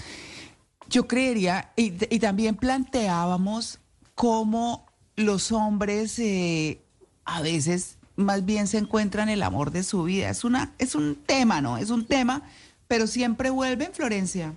Yo 0.90 1.08
creería, 1.08 1.72
y, 1.76 1.94
y 2.14 2.20
también 2.20 2.56
planteábamos 2.56 3.80
cómo 4.14 4.86
los 5.16 5.52
hombres 5.52 6.20
eh, 6.20 6.82
a 7.26 7.42
veces 7.42 7.98
más 8.16 8.46
bien 8.46 8.68
se 8.68 8.78
encuentran 8.78 9.30
el 9.30 9.44
amor 9.44 9.72
de 9.72 9.84
su 9.84 10.04
vida. 10.04 10.30
Es, 10.30 10.44
una, 10.44 10.74
es 10.78 10.96
un 10.96 11.16
tema, 11.16 11.62
¿no? 11.62 11.78
Es 11.78 11.90
un 11.90 12.06
tema, 12.06 12.44
pero 12.88 13.08
siempre 13.08 13.50
vuelven, 13.50 13.92
Florencia. 13.94 14.54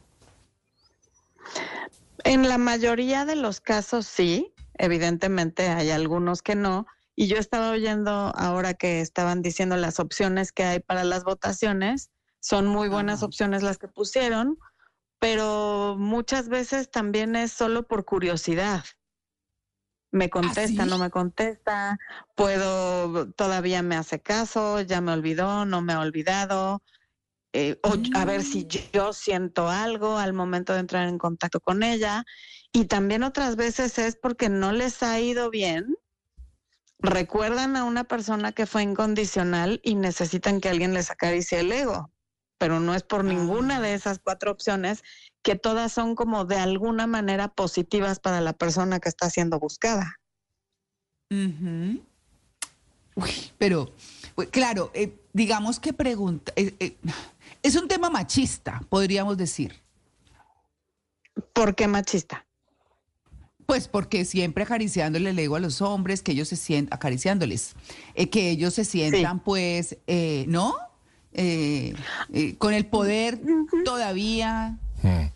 En 2.24 2.48
la 2.48 2.58
mayoría 2.58 3.24
de 3.24 3.36
los 3.36 3.60
casos 3.60 4.06
sí, 4.06 4.52
evidentemente 4.74 5.68
hay 5.68 5.90
algunos 5.90 6.42
que 6.42 6.54
no. 6.54 6.86
Y 7.20 7.26
yo 7.26 7.36
estaba 7.38 7.72
oyendo 7.72 8.12
ahora 8.12 8.74
que 8.74 9.00
estaban 9.00 9.42
diciendo 9.42 9.76
las 9.76 9.98
opciones 9.98 10.52
que 10.52 10.62
hay 10.62 10.78
para 10.78 11.02
las 11.02 11.24
votaciones, 11.24 12.12
son 12.38 12.68
muy 12.68 12.88
buenas 12.88 13.24
opciones 13.24 13.64
las 13.64 13.76
que 13.76 13.88
pusieron, 13.88 14.56
pero 15.18 15.96
muchas 15.98 16.48
veces 16.48 16.92
también 16.92 17.34
es 17.34 17.50
solo 17.50 17.88
por 17.88 18.04
curiosidad. 18.04 18.84
Me 20.12 20.30
contesta, 20.30 20.86
no 20.86 20.96
me 20.98 21.10
contesta, 21.10 21.98
puedo, 22.36 23.32
todavía 23.32 23.82
me 23.82 23.96
hace 23.96 24.20
caso, 24.20 24.80
ya 24.82 25.00
me 25.00 25.10
olvidó, 25.10 25.64
no 25.64 25.82
me 25.82 25.94
ha 25.94 25.98
olvidado, 25.98 26.84
eh, 27.52 27.80
o 27.82 27.96
a 28.14 28.24
ver 28.26 28.44
si 28.44 28.64
yo 28.92 29.12
siento 29.12 29.68
algo 29.68 30.18
al 30.18 30.34
momento 30.34 30.72
de 30.72 30.78
entrar 30.78 31.08
en 31.08 31.18
contacto 31.18 31.58
con 31.58 31.82
ella. 31.82 32.24
Y 32.72 32.84
también 32.84 33.24
otras 33.24 33.56
veces 33.56 33.98
es 33.98 34.14
porque 34.14 34.48
no 34.48 34.70
les 34.70 35.02
ha 35.02 35.18
ido 35.18 35.50
bien, 35.50 35.96
recuerdan 37.00 37.76
a 37.76 37.84
una 37.84 38.04
persona 38.04 38.52
que 38.52 38.66
fue 38.66 38.82
incondicional 38.82 39.80
y 39.82 39.94
necesitan 39.94 40.60
que 40.60 40.68
alguien 40.68 40.94
les 40.94 41.10
acaricie 41.10 41.60
el 41.60 41.72
ego, 41.72 42.10
pero 42.58 42.80
no 42.80 42.94
es 42.94 43.02
por 43.02 43.24
ninguna 43.24 43.80
de 43.80 43.94
esas 43.94 44.18
cuatro 44.18 44.50
opciones 44.50 45.02
que 45.42 45.54
todas 45.54 45.92
son 45.92 46.14
como 46.14 46.44
de 46.44 46.56
alguna 46.56 47.06
manera 47.06 47.48
positivas 47.48 48.18
para 48.18 48.40
la 48.40 48.52
persona 48.52 49.00
que 49.00 49.08
está 49.08 49.30
siendo 49.30 49.58
buscada. 49.58 50.16
Uy, 53.14 53.30
pero, 53.58 53.94
claro, 54.50 54.90
eh, 54.94 55.20
digamos 55.32 55.80
que 55.80 55.92
pregunta, 55.92 56.52
eh, 56.56 56.74
eh, 56.78 56.96
es 57.62 57.76
un 57.76 57.88
tema 57.88 58.10
machista, 58.10 58.80
podríamos 58.88 59.36
decir. 59.36 59.82
¿Por 61.52 61.74
qué 61.74 61.86
machista? 61.86 62.47
Pues 63.68 63.86
porque 63.86 64.24
siempre 64.24 64.64
acariciándole 64.64 65.28
el 65.28 65.38
ego 65.38 65.56
a 65.56 65.60
los 65.60 65.82
hombres, 65.82 66.22
que 66.22 66.32
ellos 66.32 66.48
se 66.48 66.56
sientan, 66.56 66.96
acariciándoles, 66.96 67.74
eh, 68.14 68.30
que 68.30 68.48
ellos 68.48 68.72
se 68.72 68.86
sientan 68.86 69.40
pues, 69.40 69.98
eh, 70.06 70.46
¿no? 70.48 70.74
Eh, 71.34 71.92
eh, 72.32 72.56
con 72.56 72.72
el 72.72 72.86
poder 72.86 73.38
todavía, 73.84 74.78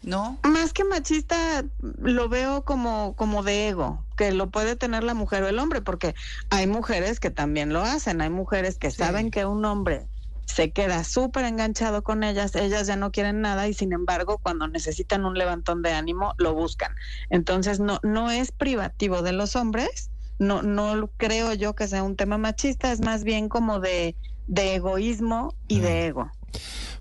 ¿no? 0.03 0.39
Más 0.45 0.73
que 0.73 0.83
machista, 0.83 1.63
lo 1.99 2.31
veo 2.31 2.65
como, 2.65 3.15
como 3.17 3.43
de 3.43 3.69
ego, 3.69 4.03
que 4.17 4.33
lo 4.33 4.49
puede 4.49 4.77
tener 4.77 5.05
la 5.05 5.13
mujer 5.13 5.43
o 5.43 5.49
el 5.49 5.59
hombre, 5.59 5.83
porque 5.83 6.15
hay 6.49 6.67
mujeres 6.67 7.21
que 7.21 7.29
también 7.29 7.75
lo 7.75 7.83
hacen, 7.83 8.23
hay 8.23 8.31
mujeres 8.31 8.79
que 8.79 8.91
saben 8.91 9.31
que 9.31 9.45
un 9.45 9.63
hombre 9.67 10.07
se 10.47 10.71
queda 10.71 11.05
súper 11.05 11.45
enganchado 11.45 12.03
con 12.03 12.25
ellas, 12.25 12.55
ellas 12.55 12.87
ya 12.87 12.97
no 12.97 13.11
quieren 13.11 13.41
nada 13.41 13.69
y 13.69 13.75
sin 13.75 13.93
embargo 13.93 14.39
cuando 14.39 14.69
necesitan 14.69 15.25
un 15.25 15.39
levantón 15.39 15.83
de 15.83 15.93
ánimo 15.93 16.35
lo 16.39 16.55
buscan. 16.55 16.95
Entonces 17.31 17.81
no, 17.81 18.01
no 18.03 18.31
es 18.31 18.53
privativo 18.53 19.23
de 19.23 19.33
los 19.33 19.57
hombres, 19.57 20.11
no, 20.39 20.63
no 20.63 21.11
creo 21.17 21.55
yo 21.55 21.75
que 21.75 21.89
sea 21.89 22.03
un 22.03 22.17
tema 22.17 22.39
machista, 22.39 22.93
es 22.93 23.01
más 23.01 23.25
bien 23.25 23.49
como 23.49 23.81
de, 23.81 24.17
de 24.47 24.75
egoísmo 24.75 25.55
y 25.69 25.81
de 25.81 26.07
ego. 26.07 26.31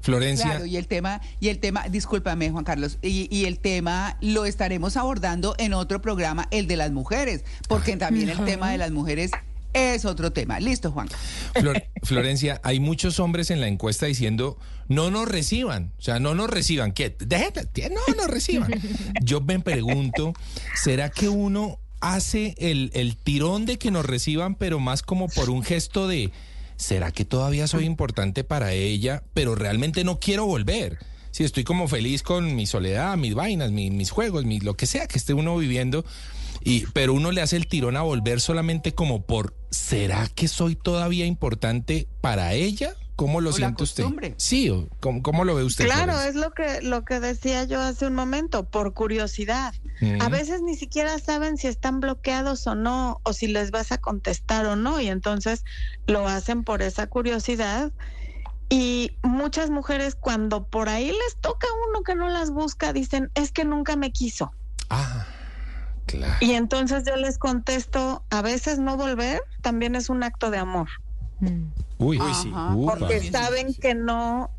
Florencia. 0.02 0.46
Claro, 0.46 0.66
y 0.66 0.78
el 0.78 0.88
tema, 0.88 1.22
y 1.40 1.50
el 1.50 1.60
tema, 1.60 1.84
discúlpame, 1.90 2.50
Juan 2.50 2.64
Carlos, 2.64 2.98
y, 3.02 3.28
y 3.36 3.46
el 3.46 3.60
tema 3.60 4.18
lo 4.22 4.46
estaremos 4.46 4.98
abordando 4.98 5.56
en 5.60 5.74
otro 5.74 6.02
programa, 6.02 6.48
el 6.52 6.68
de 6.68 6.76
las 6.76 6.92
mujeres, 6.92 7.44
porque 7.68 7.98
también 7.98 8.30
el 8.30 8.44
tema 8.46 8.72
de 8.72 8.78
las 8.80 8.92
mujeres 8.92 9.32
es 9.74 10.06
otro 10.06 10.32
tema. 10.32 10.60
Listo, 10.60 10.92
Juan. 10.92 11.08
Flor- 11.54 11.84
Florencia, 12.04 12.60
hay 12.64 12.80
muchos 12.80 13.20
hombres 13.20 13.52
en 13.52 13.62
la 13.62 13.68
encuesta 13.68 14.06
diciendo 14.06 14.58
no 14.88 15.10
nos 15.12 15.28
reciban, 15.28 15.94
o 15.98 16.02
sea, 16.02 16.20
no 16.20 16.36
nos 16.36 16.50
reciban, 16.50 16.92
que 16.92 17.16
no 17.92 18.16
nos 18.16 18.28
reciban. 18.28 18.72
Yo 19.24 19.40
me 19.42 19.60
pregunto, 19.60 20.34
¿será 20.76 21.10
que 21.10 21.30
uno 21.30 21.80
hace 22.02 22.56
el, 22.58 22.92
el 22.94 23.16
tirón 23.16 23.66
de 23.66 23.78
que 23.78 23.92
nos 23.92 24.06
reciban, 24.06 24.56
pero 24.56 24.80
más 24.80 25.02
como 25.02 25.30
por 25.30 25.50
un 25.50 25.64
gesto 25.64 26.08
de, 26.08 26.32
¿será 26.76 27.12
que 27.12 27.24
todavía 27.26 27.68
soy 27.68 27.86
importante 27.86 28.44
para 28.44 28.74
ella, 28.74 29.24
pero 29.34 29.56
realmente 29.56 30.04
no 30.04 30.20
quiero 30.20 30.46
volver? 30.46 30.98
Si 31.30 31.46
estoy 31.46 31.64
como 31.64 31.88
feliz 31.88 32.24
con 32.24 32.56
mi 32.56 32.66
soledad, 32.66 33.16
mis 33.16 33.34
vainas, 33.36 33.72
mi- 33.72 33.92
mis 33.92 34.12
juegos, 34.12 34.44
mi, 34.44 34.60
lo 34.60 34.74
que 34.76 34.86
sea 34.88 35.08
que 35.08 35.18
esté 35.18 35.34
uno 35.34 35.56
viviendo, 35.56 36.04
y, 36.64 36.86
pero 36.88 37.14
uno 37.14 37.32
le 37.32 37.42
hace 37.42 37.58
el 37.58 37.68
tirón 37.68 37.98
a 37.98 38.02
volver 38.02 38.42
solamente 38.42 38.94
como 38.94 39.26
por, 39.26 39.56
¿será 39.70 40.28
que 40.28 40.48
soy 40.48 40.76
todavía 40.76 41.26
importante 41.26 42.08
para 42.22 42.54
ella? 42.54 42.96
¿Cómo 43.16 43.40
lo 43.40 43.50
O 43.50 43.52
la 43.52 43.58
siente 43.58 43.84
usted? 43.84 44.06
Sí, 44.38 44.70
o 44.70 44.90
¿cómo, 45.00 45.22
cómo 45.22 45.46
lo 45.46 45.54
ve 45.54 45.64
usted? 45.64 45.86
Claro, 45.86 46.20
es 46.22 46.34
lo 46.34 46.52
que 46.52 46.82
lo 46.82 47.06
que 47.06 47.20
decía 47.20 47.66
yo 47.66 47.80
hace 47.80 48.08
un 48.08 48.16
momento, 48.16 48.64
por 48.64 48.96
curiosidad. 48.96 49.76
Mm. 50.00 50.22
A 50.22 50.30
veces 50.30 50.62
ni 50.64 50.76
siquiera 50.76 51.20
saben 51.20 51.58
si 51.58 51.68
están 51.68 52.00
bloqueados 52.00 52.66
o 52.66 52.74
no, 52.74 53.22
o 53.24 53.34
si 53.34 53.46
les 53.46 53.70
vas 53.70 53.92
a 53.92 54.00
contestar 54.00 54.66
o 54.66 54.76
no, 54.76 55.00
y 55.00 55.08
entonces 55.08 55.64
lo 56.08 56.28
hacen 56.28 56.64
por 56.64 56.82
esa 56.82 57.08
curiosidad. 57.08 57.92
Y 58.70 59.12
muchas 59.22 59.70
mujeres 59.70 60.16
cuando 60.16 60.66
por 60.66 60.90
ahí 60.90 61.08
les 61.08 61.38
toca 61.42 61.68
uno 61.90 62.02
que 62.02 62.16
no 62.16 62.30
las 62.30 62.50
busca, 62.50 62.94
dicen, 62.94 63.30
es 63.36 63.52
que 63.52 63.66
nunca 63.66 63.98
me 63.98 64.12
quiso. 64.12 64.52
Claro. 66.12 66.36
Y 66.42 66.52
entonces 66.52 67.04
yo 67.06 67.16
les 67.16 67.38
contesto, 67.38 68.26
a 68.30 68.42
veces 68.42 68.80
no 68.80 68.98
volver 68.98 69.42
también 69.62 69.96
es 69.96 70.10
un 70.10 70.24
acto 70.24 70.52
de 70.52 70.58
amor. 70.58 70.90
Uy, 71.98 72.20
sí. 72.42 72.54
Porque 72.86 73.32
saben 73.32 73.74
que 73.74 73.96
no 73.96 74.52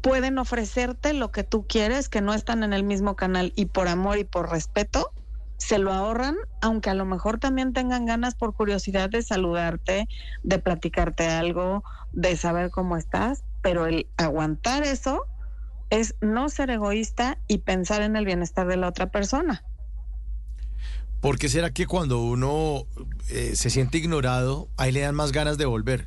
pueden 0.00 0.38
ofrecerte 0.38 1.12
lo 1.12 1.30
que 1.30 1.44
tú 1.44 1.66
quieres, 1.66 2.08
que 2.08 2.20
no 2.20 2.34
están 2.34 2.62
en 2.62 2.72
el 2.72 2.84
mismo 2.84 3.16
canal 3.16 3.52
y 3.56 3.66
por 3.66 3.88
amor 3.88 4.18
y 4.18 4.24
por 4.24 4.50
respeto 4.50 5.12
se 5.56 5.78
lo 5.78 5.92
ahorran, 5.92 6.36
aunque 6.60 6.90
a 6.90 6.94
lo 6.94 7.06
mejor 7.06 7.38
también 7.38 7.72
tengan 7.72 8.04
ganas 8.04 8.34
por 8.34 8.54
curiosidad 8.54 9.08
de 9.08 9.22
saludarte, 9.22 10.08
de 10.42 10.58
platicarte 10.58 11.28
algo, 11.28 11.84
de 12.12 12.36
saber 12.36 12.70
cómo 12.70 12.96
estás, 12.96 13.44
pero 13.62 13.86
el 13.86 14.08
aguantar 14.16 14.82
eso 14.82 15.24
es 15.90 16.16
no 16.20 16.48
ser 16.48 16.70
egoísta 16.70 17.38
y 17.46 17.58
pensar 17.58 18.02
en 18.02 18.16
el 18.16 18.26
bienestar 18.26 18.66
de 18.66 18.76
la 18.76 18.88
otra 18.88 19.06
persona. 19.06 19.64
¿Por 21.24 21.38
qué 21.38 21.48
será 21.48 21.70
que 21.70 21.86
cuando 21.86 22.20
uno 22.22 22.86
eh, 23.30 23.56
se 23.56 23.70
siente 23.70 23.96
ignorado, 23.96 24.68
ahí 24.76 24.92
le 24.92 25.00
dan 25.00 25.14
más 25.14 25.32
ganas 25.32 25.56
de 25.56 25.64
volver? 25.64 26.06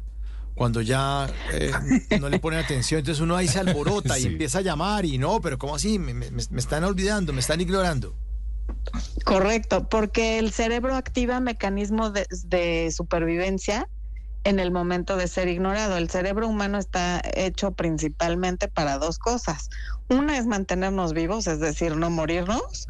Cuando 0.54 0.80
ya 0.84 1.28
eh, 1.54 1.72
no 2.20 2.30
le 2.30 2.38
ponen 2.38 2.60
atención, 2.60 3.00
entonces 3.00 3.20
uno 3.20 3.36
ahí 3.36 3.48
se 3.48 3.58
alborota 3.60 4.20
y 4.20 4.26
empieza 4.28 4.60
a 4.60 4.62
llamar 4.62 5.06
y 5.06 5.18
no, 5.18 5.42
pero 5.42 5.58
¿cómo 5.58 5.74
así? 5.74 5.98
Me, 5.98 6.14
me- 6.14 6.30
me 6.30 6.60
están 6.60 6.84
olvidando, 6.84 7.34
me 7.34 7.40
están 7.40 7.60
ignorando. 7.62 8.14
Correcto, 9.26 9.90
porque 9.90 10.38
el 10.38 10.52
cerebro 10.52 10.96
activa 10.96 11.40
mecanismos 11.40 12.14
de, 12.14 12.28
de 12.44 12.92
supervivencia 12.92 13.88
en 14.44 14.60
el 14.60 14.70
momento 14.70 15.18
de 15.18 15.28
ser 15.28 15.48
ignorado. 15.48 15.98
El 15.98 16.12
cerebro 16.12 16.48
humano 16.48 16.78
está 16.78 17.24
hecho 17.34 17.72
principalmente 17.72 18.68
para 18.68 19.00
dos 19.00 19.18
cosas. 19.18 19.70
Una 20.10 20.38
es 20.38 20.46
mantenernos 20.46 21.14
vivos, 21.14 21.48
es 21.48 21.60
decir, 21.60 21.96
no 21.96 22.12
morirnos, 22.12 22.88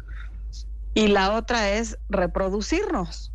y 0.98 1.06
la 1.06 1.36
otra 1.36 1.70
es 1.70 1.96
reproducirnos. 2.08 3.32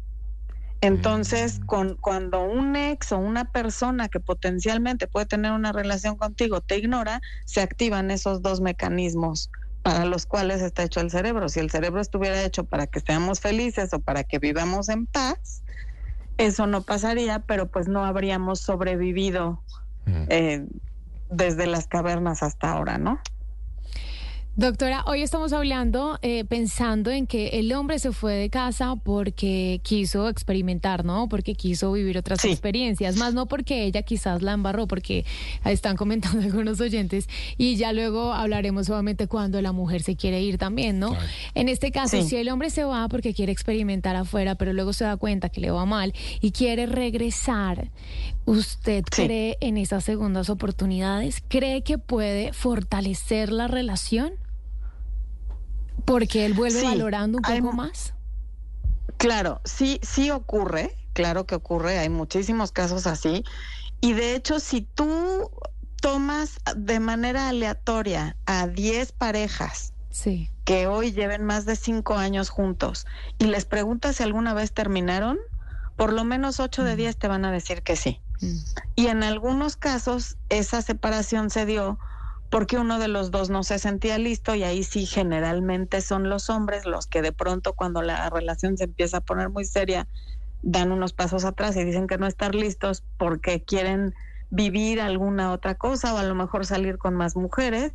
Entonces, 0.81 1.61
con, 1.65 1.95
cuando 1.95 2.43
un 2.43 2.75
ex 2.75 3.13
o 3.13 3.17
una 3.17 3.45
persona 3.45 4.09
que 4.09 4.19
potencialmente 4.19 5.07
puede 5.07 5.27
tener 5.27 5.53
una 5.53 5.71
relación 5.71 6.17
contigo 6.17 6.59
te 6.59 6.77
ignora, 6.77 7.21
se 7.45 7.61
activan 7.61 8.11
esos 8.11 8.41
dos 8.41 8.59
mecanismos 8.59 9.49
para 9.81 10.03
los 10.03 10.25
cuales 10.25 10.61
está 10.61 10.83
hecho 10.83 10.99
el 10.99 11.09
cerebro. 11.09 11.47
Si 11.47 11.61
el 11.61 11.71
cerebro 11.71 12.01
estuviera 12.01 12.43
hecho 12.43 12.65
para 12.65 12.85
que 12.85 12.99
seamos 12.99 13.39
felices 13.39 13.93
o 13.93 14.01
para 14.01 14.25
que 14.25 14.39
vivamos 14.39 14.89
en 14.89 15.05
paz, 15.05 15.63
eso 16.37 16.67
no 16.67 16.81
pasaría, 16.81 17.39
pero 17.39 17.67
pues 17.67 17.87
no 17.87 18.03
habríamos 18.03 18.59
sobrevivido 18.59 19.63
eh, 20.27 20.67
desde 21.29 21.67
las 21.67 21.87
cavernas 21.87 22.43
hasta 22.43 22.73
ahora, 22.73 22.97
¿no? 22.97 23.21
Doctora, 24.55 25.03
hoy 25.07 25.23
estamos 25.23 25.51
hablando, 25.51 26.19
eh, 26.21 26.45
pensando 26.45 27.09
en 27.09 27.25
que 27.25 27.47
el 27.59 27.73
hombre 27.73 27.97
se 27.97 28.11
fue 28.11 28.33
de 28.33 28.51
casa 28.51 28.95
porque 29.03 29.81
quiso 29.81 30.29
experimentar, 30.29 31.03
¿no? 31.03 31.27
Porque 31.27 31.55
quiso 31.55 31.91
vivir 31.91 32.19
otras 32.19 32.45
experiencias, 32.45 33.15
más 33.15 33.33
no 33.33 33.47
porque 33.47 33.83
ella 33.85 34.03
quizás 34.03 34.43
la 34.43 34.51
embarró, 34.53 34.85
porque 34.87 35.25
están 35.65 35.97
comentando 35.97 36.39
algunos 36.43 36.79
oyentes 36.81 37.27
y 37.57 37.77
ya 37.77 37.93
luego 37.93 38.31
hablaremos 38.31 38.91
obviamente 38.91 39.25
cuando 39.25 39.59
la 39.59 39.71
mujer 39.71 40.03
se 40.03 40.15
quiere 40.15 40.43
ir 40.43 40.59
también, 40.59 40.99
¿no? 40.99 41.17
En 41.55 41.67
este 41.67 41.91
caso, 41.91 42.21
Sí. 42.21 42.29
si 42.29 42.35
el 42.35 42.47
hombre 42.49 42.69
se 42.69 42.83
va 42.83 43.07
porque 43.07 43.33
quiere 43.33 43.51
experimentar 43.51 44.15
afuera, 44.15 44.53
pero 44.53 44.71
luego 44.71 44.93
se 44.93 45.03
da 45.03 45.17
cuenta 45.17 45.49
que 45.49 45.61
le 45.61 45.71
va 45.71 45.87
mal 45.87 46.13
y 46.41 46.51
quiere 46.51 46.85
regresar, 46.85 47.89
¿usted 48.45 49.03
cree 49.05 49.57
en 49.61 49.77
esas 49.77 50.03
segundas 50.03 50.51
oportunidades? 50.51 51.41
¿Cree 51.47 51.81
que 51.81 51.97
puede 51.97 52.53
fortalecer 52.53 53.51
la 53.51 53.67
relación? 53.67 54.33
Porque 56.05 56.45
él 56.45 56.53
vuelve 56.53 56.79
Sí, 56.79 56.85
valorando 56.85 57.37
un 57.37 57.41
poco 57.43 57.73
más. 57.73 58.13
Claro, 59.17 59.61
sí, 59.63 59.99
sí 60.03 60.31
ocurre, 60.31 60.95
claro 61.13 61.45
que 61.45 61.55
ocurre, 61.55 61.99
hay 61.99 62.09
muchísimos 62.09 62.71
casos 62.71 63.07
así. 63.07 63.43
Y 64.01 64.13
de 64.13 64.35
hecho, 64.35 64.59
si 64.59 64.81
tú 64.81 65.49
tomas 66.01 66.59
de 66.75 66.99
manera 66.99 67.47
aleatoria 67.47 68.35
a 68.45 68.67
10 68.67 69.13
parejas 69.13 69.93
Sí. 70.09 70.49
que 70.65 70.85
hoy 70.87 71.11
lleven 71.11 71.43
más 71.43 71.65
de 71.65 71.75
cinco 71.75 72.15
años 72.15 72.49
juntos 72.49 73.07
y 73.39 73.45
les 73.45 73.65
preguntas 73.65 74.17
si 74.17 74.23
alguna 74.23 74.53
vez 74.53 74.71
terminaron, 74.73 75.39
por 75.95 76.11
lo 76.13 76.23
menos 76.23 76.59
ocho 76.59 76.83
de 76.83 76.95
diez 76.95 77.17
te 77.17 77.27
van 77.27 77.45
a 77.45 77.51
decir 77.51 77.81
que 77.81 77.95
sí. 77.95 78.19
Y 78.95 79.07
en 79.07 79.23
algunos 79.23 79.75
casos 79.77 80.37
esa 80.49 80.81
separación 80.81 81.49
se 81.49 81.65
dio 81.65 81.97
porque 82.53 82.77
uno 82.77 82.99
de 82.99 83.07
los 83.07 83.31
dos 83.31 83.49
no 83.49 83.63
se 83.63 83.79
sentía 83.79 84.19
listo 84.19 84.53
y 84.53 84.61
ahí 84.61 84.83
sí 84.83 85.07
generalmente 85.07 86.01
son 86.01 86.29
los 86.29 86.51
hombres 86.51 86.85
los 86.85 87.07
que 87.07 87.23
de 87.23 87.31
pronto 87.31 87.73
cuando 87.73 88.03
la 88.03 88.29
relación 88.29 88.77
se 88.77 88.83
empieza 88.83 89.17
a 89.17 89.21
poner 89.21 89.49
muy 89.49 89.65
seria 89.65 90.07
dan 90.61 90.91
unos 90.91 91.13
pasos 91.13 91.45
atrás 91.45 91.75
y 91.77 91.83
dicen 91.83 92.05
que 92.05 92.19
no 92.19 92.27
estar 92.27 92.53
listos 92.53 93.03
porque 93.17 93.63
quieren 93.63 94.13
vivir 94.51 95.01
alguna 95.01 95.51
otra 95.51 95.73
cosa 95.73 96.13
o 96.13 96.17
a 96.19 96.23
lo 96.23 96.35
mejor 96.35 96.67
salir 96.67 96.99
con 96.99 97.15
más 97.15 97.35
mujeres. 97.35 97.91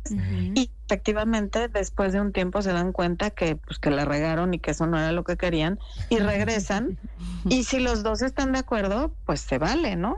Y 0.55 0.69
efectivamente 0.85 1.69
después 1.69 2.11
de 2.11 2.19
un 2.19 2.33
tiempo 2.33 2.61
se 2.61 2.73
dan 2.73 2.91
cuenta 2.91 3.29
que 3.29 3.55
pues 3.55 3.79
que 3.79 3.91
la 3.91 4.03
regaron 4.03 4.53
y 4.53 4.59
que 4.59 4.71
eso 4.71 4.87
no 4.87 4.99
era 4.99 5.13
lo 5.13 5.23
que 5.23 5.37
querían 5.37 5.79
y 6.09 6.17
regresan. 6.17 6.99
Y 7.47 7.63
si 7.63 7.79
los 7.79 8.03
dos 8.03 8.21
están 8.21 8.51
de 8.51 8.59
acuerdo 8.59 9.13
pues 9.25 9.39
se 9.39 9.57
vale, 9.57 9.95
¿no? 9.95 10.17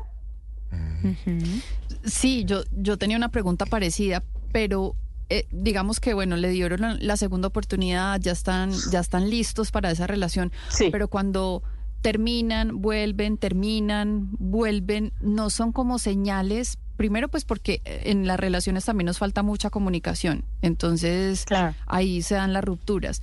Sí, 2.04 2.46
yo, 2.46 2.64
yo 2.72 2.98
tenía 2.98 3.18
una 3.18 3.30
pregunta 3.30 3.66
parecida, 3.66 4.24
pero 4.52 4.96
eh, 5.30 5.48
digamos 5.52 6.00
que 6.00 6.14
bueno, 6.14 6.36
le 6.36 6.50
dieron 6.50 6.82
la, 6.82 6.98
la 7.00 7.16
segunda 7.16 7.48
oportunidad, 7.48 8.20
ya 8.20 8.34
están, 8.34 8.72
ya 8.92 9.00
están 9.00 9.30
listos 9.30 9.72
para 9.72 9.90
esa 9.90 10.06
relación. 10.08 10.52
Pero 10.92 11.08
cuando 11.08 11.64
terminan, 12.02 12.82
vuelven, 12.82 13.38
terminan, 13.38 14.30
vuelven, 14.40 15.14
no 15.22 15.50
son 15.50 15.72
como 15.72 16.00
señales. 16.00 16.78
Primero, 16.98 17.30
pues 17.30 17.46
porque 17.46 17.82
en 17.86 18.28
las 18.28 18.40
relaciones 18.40 18.86
también 18.86 19.06
nos 19.06 19.20
falta 19.20 19.42
mucha 19.42 19.70
comunicación. 19.70 20.44
Entonces, 20.62 21.46
ahí 21.88 22.22
se 22.22 22.36
dan 22.36 22.54
las 22.54 22.64
rupturas. 22.64 23.22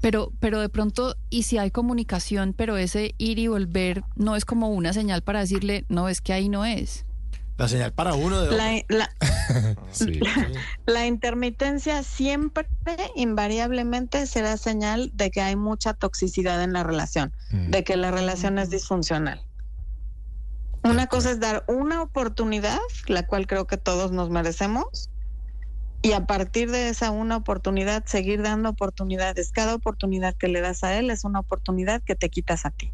Pero, 0.00 0.32
pero 0.38 0.60
de 0.60 0.68
pronto, 0.68 1.16
y 1.30 1.44
si 1.44 1.58
hay 1.58 1.70
comunicación, 1.70 2.52
pero 2.56 2.76
ese 2.76 3.14
ir 3.16 3.38
y 3.38 3.48
volver 3.48 4.04
no 4.14 4.36
es 4.36 4.44
como 4.44 4.68
una 4.68 4.92
señal 4.92 5.22
para 5.22 5.40
decirle, 5.40 5.86
no, 5.88 6.08
es 6.08 6.20
que 6.20 6.34
ahí 6.34 6.48
no 6.48 6.64
es. 6.66 7.05
La 7.56 7.68
señal 7.68 7.92
para 7.92 8.14
uno 8.14 8.42
de 8.42 8.56
La, 8.56 8.82
la- 8.88 9.10
Sí. 9.92 10.20
la 10.86 11.06
intermitencia 11.06 12.02
siempre, 12.02 12.68
invariablemente, 13.14 14.26
será 14.26 14.56
señal 14.56 15.10
de 15.14 15.30
que 15.30 15.40
hay 15.40 15.56
mucha 15.56 15.94
toxicidad 15.94 16.62
en 16.62 16.72
la 16.74 16.82
relación, 16.82 17.32
de 17.50 17.82
que 17.82 17.96
la 17.96 18.10
relación 18.10 18.58
es 18.58 18.68
disfuncional. 18.70 19.42
Una 20.82 21.06
cosa 21.06 21.30
es 21.32 21.40
dar 21.40 21.64
una 21.66 22.02
oportunidad, 22.02 22.78
la 23.06 23.24
cual 23.24 23.46
creo 23.46 23.66
que 23.66 23.76
todos 23.78 24.12
nos 24.12 24.30
merecemos, 24.30 25.10
y 26.02 26.12
a 26.12 26.26
partir 26.26 26.70
de 26.70 26.90
esa 26.90 27.10
una 27.10 27.36
oportunidad, 27.36 28.04
seguir 28.06 28.42
dando 28.42 28.68
oportunidades. 28.68 29.50
Cada 29.50 29.74
oportunidad 29.74 30.36
que 30.36 30.46
le 30.46 30.60
das 30.60 30.84
a 30.84 30.96
él 30.96 31.10
es 31.10 31.24
una 31.24 31.40
oportunidad 31.40 32.02
que 32.04 32.14
te 32.14 32.28
quitas 32.28 32.66
a 32.66 32.70
ti. 32.70 32.92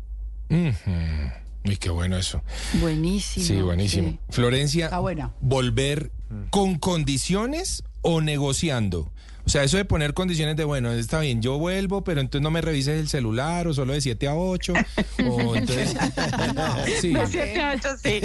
Ujú. 0.48 1.41
Uy, 1.64 1.76
qué 1.76 1.90
bueno 1.90 2.16
eso. 2.16 2.42
Buenísimo. 2.80 3.46
Sí, 3.46 3.60
buenísimo. 3.60 4.18
Florencia, 4.30 4.86
Está 4.86 4.98
buena. 4.98 5.32
¿volver 5.40 6.10
con 6.50 6.78
condiciones 6.78 7.84
o 8.00 8.20
negociando? 8.20 9.10
O 9.44 9.48
sea, 9.48 9.64
eso 9.64 9.76
de 9.76 9.84
poner 9.84 10.14
condiciones 10.14 10.56
de, 10.56 10.62
bueno, 10.62 10.92
está 10.92 11.18
bien, 11.18 11.42
yo 11.42 11.58
vuelvo, 11.58 12.04
pero 12.04 12.20
entonces 12.20 12.42
no 12.44 12.52
me 12.52 12.60
revises 12.60 13.00
el 13.00 13.08
celular 13.08 13.66
o 13.66 13.74
solo 13.74 13.92
de 13.92 14.00
7 14.00 14.28
a 14.28 14.36
8. 14.36 14.72
o 15.28 15.56
entonces... 15.56 15.96
Sí, 17.00 17.12
De 17.12 17.26
siete 17.26 17.60
a 17.60 17.72
ocho, 17.74 17.88
sí. 18.00 18.20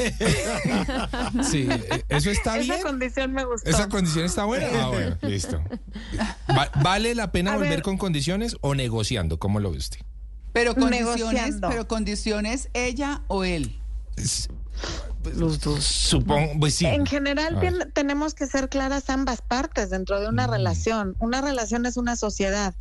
sí, 1.44 1.68
eso 2.10 2.30
está 2.30 2.58
bien. 2.58 2.72
Esa 2.72 2.84
condición 2.84 3.34
me 3.34 3.46
gustó. 3.46 3.68
¿Esa 3.68 3.90
condición 3.90 4.26
está 4.26 4.46
buena? 4.46 4.68
Ah, 4.74 4.90
bueno, 4.90 5.18
listo. 5.28 5.60
Va- 6.52 6.70
¿Vale 6.84 7.16
la 7.16 7.32
pena 7.32 7.54
A 7.54 7.56
volver 7.56 7.70
ver. 7.72 7.82
con 7.82 7.98
condiciones 7.98 8.56
o 8.62 8.76
negociando? 8.76 9.40
¿Cómo 9.40 9.60
lo 9.60 9.72
ve 9.72 9.78
usted? 9.78 10.00
Pero 10.58 10.76
condiciones, 10.76 11.18
Negociando. 11.18 11.70
pero 11.70 11.88
condiciones 11.88 12.70
ella 12.74 13.22
o 13.28 13.44
él. 13.44 13.80
Los 15.36 15.60
dos. 15.60 15.84
Supongo, 15.84 16.54
pues 16.60 16.76
sí. 16.76 16.86
En 16.86 17.06
general 17.06 17.58
bien- 17.60 17.92
tenemos 17.94 18.34
que 18.34 18.48
ser 18.48 18.70
claras 18.70 19.10
ambas 19.10 19.42
partes 19.42 19.90
dentro 19.90 20.20
de 20.22 20.28
una 20.30 20.48
relación. 20.48 21.16
Una 21.20 21.42
relación 21.42 21.86
es 21.86 21.98
una 21.98 22.16
sociedad 22.16 22.74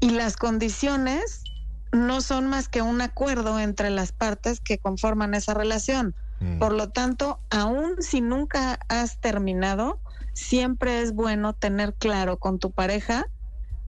y 0.00 0.10
las 0.10 0.36
condiciones 0.36 1.44
no 1.92 2.20
son 2.20 2.48
más 2.48 2.68
que 2.68 2.82
un 2.82 3.00
acuerdo 3.00 3.60
entre 3.60 3.90
las 3.90 4.10
partes 4.12 4.60
que 4.60 4.78
conforman 4.78 5.34
esa 5.34 5.54
relación. 5.54 6.14
Por 6.58 6.74
lo 6.74 6.90
tanto, 6.90 7.38
aun 7.48 7.94
si 8.00 8.20
nunca 8.20 8.78
has 8.88 9.18
terminado, 9.18 10.00
siempre 10.34 11.00
es 11.00 11.14
bueno 11.14 11.54
tener 11.54 11.94
claro 11.94 12.38
con 12.38 12.58
tu 12.58 12.70
pareja 12.70 13.26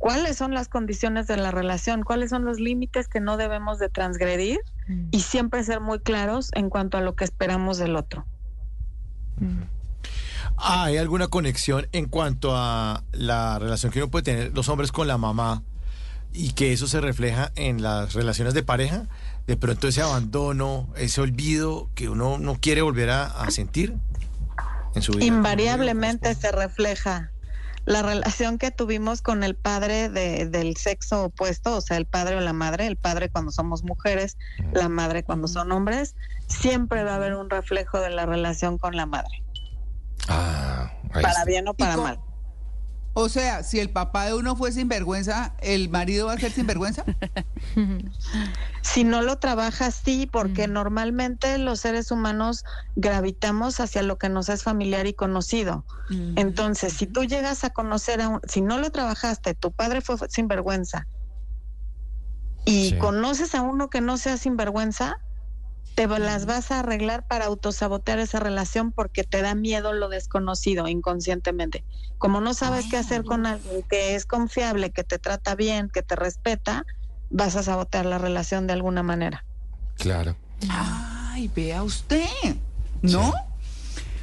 Cuáles 0.00 0.36
son 0.38 0.54
las 0.54 0.68
condiciones 0.68 1.26
de 1.26 1.36
la 1.36 1.50
relación, 1.50 2.02
cuáles 2.02 2.30
son 2.30 2.44
los 2.44 2.58
límites 2.58 3.06
que 3.06 3.20
no 3.20 3.36
debemos 3.36 3.78
de 3.78 3.88
transgredir 3.88 4.58
y 5.10 5.20
siempre 5.20 5.62
ser 5.62 5.80
muy 5.80 6.00
claros 6.00 6.50
en 6.54 6.70
cuanto 6.70 6.96
a 6.96 7.00
lo 7.00 7.14
que 7.14 7.24
esperamos 7.24 7.78
del 7.78 7.94
otro. 7.94 8.26
Ah, 10.56 10.84
¿Hay 10.84 10.96
alguna 10.96 11.28
conexión 11.28 11.86
en 11.92 12.06
cuanto 12.06 12.56
a 12.56 13.04
la 13.12 13.58
relación 13.58 13.92
que 13.92 14.02
uno 14.02 14.10
puede 14.10 14.24
tener 14.24 14.52
los 14.54 14.68
hombres 14.68 14.90
con 14.90 15.06
la 15.06 15.18
mamá 15.18 15.62
y 16.32 16.54
que 16.54 16.72
eso 16.72 16.86
se 16.86 17.00
refleja 17.00 17.52
en 17.54 17.82
las 17.82 18.14
relaciones 18.14 18.54
de 18.54 18.62
pareja? 18.62 19.06
De 19.46 19.56
pronto 19.56 19.86
ese 19.86 20.00
abandono, 20.00 20.88
ese 20.96 21.20
olvido 21.20 21.90
que 21.94 22.08
uno 22.08 22.38
no 22.38 22.56
quiere 22.58 22.82
volver 22.82 23.10
a, 23.10 23.26
a 23.26 23.50
sentir 23.50 23.94
en 24.94 25.02
su 25.02 25.12
vida. 25.12 25.26
Invariablemente 25.26 26.34
se 26.34 26.50
refleja 26.52 27.30
la 27.90 28.02
relación 28.02 28.56
que 28.58 28.70
tuvimos 28.70 29.20
con 29.20 29.42
el 29.42 29.56
padre 29.56 30.08
de- 30.08 30.46
del 30.46 30.76
sexo 30.76 31.24
opuesto, 31.24 31.76
o 31.76 31.80
sea, 31.80 31.96
el 31.96 32.06
padre 32.06 32.36
o 32.36 32.40
la 32.40 32.52
madre, 32.52 32.86
el 32.86 32.96
padre 32.96 33.28
cuando 33.30 33.50
somos 33.50 33.82
mujeres, 33.82 34.36
la 34.72 34.88
madre 34.88 35.24
cuando 35.24 35.48
son 35.48 35.72
hombres, 35.72 36.14
siempre 36.46 37.02
va 37.02 37.12
a 37.12 37.16
haber 37.16 37.34
un 37.34 37.50
reflejo 37.50 37.98
de 38.00 38.10
la 38.10 38.26
relación 38.26 38.78
con 38.78 38.94
la 38.96 39.06
madre, 39.06 39.42
Ah, 40.28 40.92
para 41.10 41.44
bien 41.44 41.66
o 41.66 41.74
para 41.74 41.96
mal. 41.96 42.20
O 43.12 43.28
sea, 43.28 43.62
si 43.64 43.80
el 43.80 43.90
papá 43.90 44.26
de 44.26 44.34
uno 44.34 44.56
fue 44.56 44.72
sinvergüenza, 44.72 45.56
¿el 45.60 45.88
marido 45.88 46.26
va 46.26 46.34
a 46.34 46.38
ser 46.38 46.52
sinvergüenza? 46.52 47.04
Si 48.82 49.04
no 49.04 49.20
lo 49.22 49.36
trabajas, 49.38 49.94
sí, 49.94 50.26
porque 50.30 50.66
normalmente 50.66 51.58
los 51.58 51.80
seres 51.80 52.10
humanos 52.10 52.62
gravitamos 52.94 53.78
hacia 53.80 54.02
lo 54.02 54.16
que 54.16 54.28
nos 54.28 54.48
es 54.48 54.62
familiar 54.62 55.06
y 55.06 55.14
conocido. 55.14 55.84
Entonces, 56.36 56.94
si 56.94 57.06
tú 57.06 57.24
llegas 57.24 57.64
a 57.64 57.70
conocer 57.70 58.20
a 58.22 58.28
un, 58.28 58.40
si 58.48 58.62
no 58.62 58.78
lo 58.78 58.90
trabajaste, 58.90 59.54
tu 59.54 59.72
padre 59.72 60.00
fue 60.00 60.16
sinvergüenza 60.28 61.04
y 62.64 62.90
Sí. 62.90 62.98
conoces 62.98 63.54
a 63.54 63.62
uno 63.62 63.90
que 63.90 64.00
no 64.00 64.16
sea 64.18 64.36
sinvergüenza, 64.36 65.16
te 65.94 66.06
las 66.06 66.46
vas 66.46 66.70
a 66.70 66.80
arreglar 66.80 67.26
para 67.26 67.46
autosabotear 67.46 68.18
esa 68.20 68.40
relación 68.40 68.90
porque 68.92 69.22
te 69.24 69.42
da 69.42 69.54
miedo 69.54 69.92
lo 69.92 70.08
desconocido 70.08 70.88
inconscientemente. 70.88 71.84
Como 72.18 72.40
no 72.40 72.54
sabes 72.54 72.86
qué 72.90 72.96
hacer 72.96 73.24
con 73.24 73.44
alguien 73.46 73.82
que 73.88 74.14
es 74.14 74.24
confiable, 74.24 74.90
que 74.90 75.04
te 75.04 75.18
trata 75.18 75.54
bien, 75.54 75.90
que 75.90 76.02
te 76.02 76.16
respeta, 76.16 76.84
vas 77.28 77.56
a 77.56 77.62
sabotear 77.62 78.06
la 78.06 78.18
relación 78.18 78.66
de 78.66 78.72
alguna 78.72 79.02
manera. 79.02 79.44
Claro. 79.96 80.36
Ay, 80.70 81.50
vea 81.54 81.82
usted. 81.82 82.26
¿No? 83.02 83.32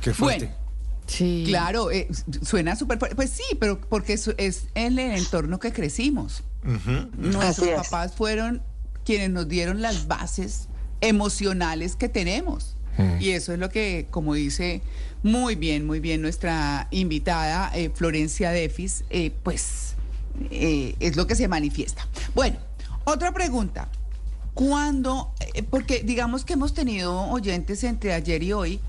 Qué 0.02 0.14
fuerte. 0.14 0.45
Bueno, 0.45 0.68
Sí. 1.07 1.45
claro, 1.48 1.89
eh, 1.89 2.07
suena 2.44 2.76
súper 2.76 2.99
fuerte. 2.99 3.15
Pues 3.15 3.30
sí, 3.30 3.44
pero 3.60 3.80
porque 3.80 4.14
es, 4.14 4.30
es 4.38 4.68
en 4.76 4.99
el 4.99 5.18
entorno 5.18 5.57
que 5.60 5.72
crecimos. 5.72 6.44
Nuestros 6.64 7.44
Así 7.45 7.69
es. 7.69 7.76
papás 7.88 8.14
fueron 8.14 8.61
quienes 9.06 9.30
nos 9.30 9.48
dieron 9.48 9.81
las 9.81 10.07
bases 10.07 10.68
emocionales 11.02 11.95
que 11.95 12.10
tenemos. 12.10 12.76
Mm. 12.98 13.22
Y 13.22 13.30
eso 13.30 13.53
es 13.53 13.60
lo 13.60 13.69
que, 13.69 14.07
como 14.10 14.34
dice 14.34 14.82
muy 15.24 15.56
bien, 15.56 15.86
muy 15.86 15.99
bien 15.99 16.22
nuestra 16.22 16.88
invitada 16.91 17.72
eh, 17.76 17.91
Florencia 17.94 18.52
Defis, 18.52 19.03
eh, 19.10 19.32
pues 19.44 19.95
eh, 20.52 20.95
es 20.99 21.15
lo 21.15 21.28
que 21.28 21.36
se 21.36 21.48
manifiesta. 21.48 22.07
Bueno, 22.36 22.57
otra 23.03 23.32
pregunta. 23.34 23.90
¿Cuándo? 24.53 25.34
eh, 25.53 25.64
porque 25.64 26.02
digamos 26.03 26.44
que 26.45 26.53
hemos 26.53 26.74
tenido 26.74 27.22
oyentes 27.30 27.84
entre 27.84 28.14
ayer 28.14 28.41
y 28.44 28.53
hoy 28.53 28.80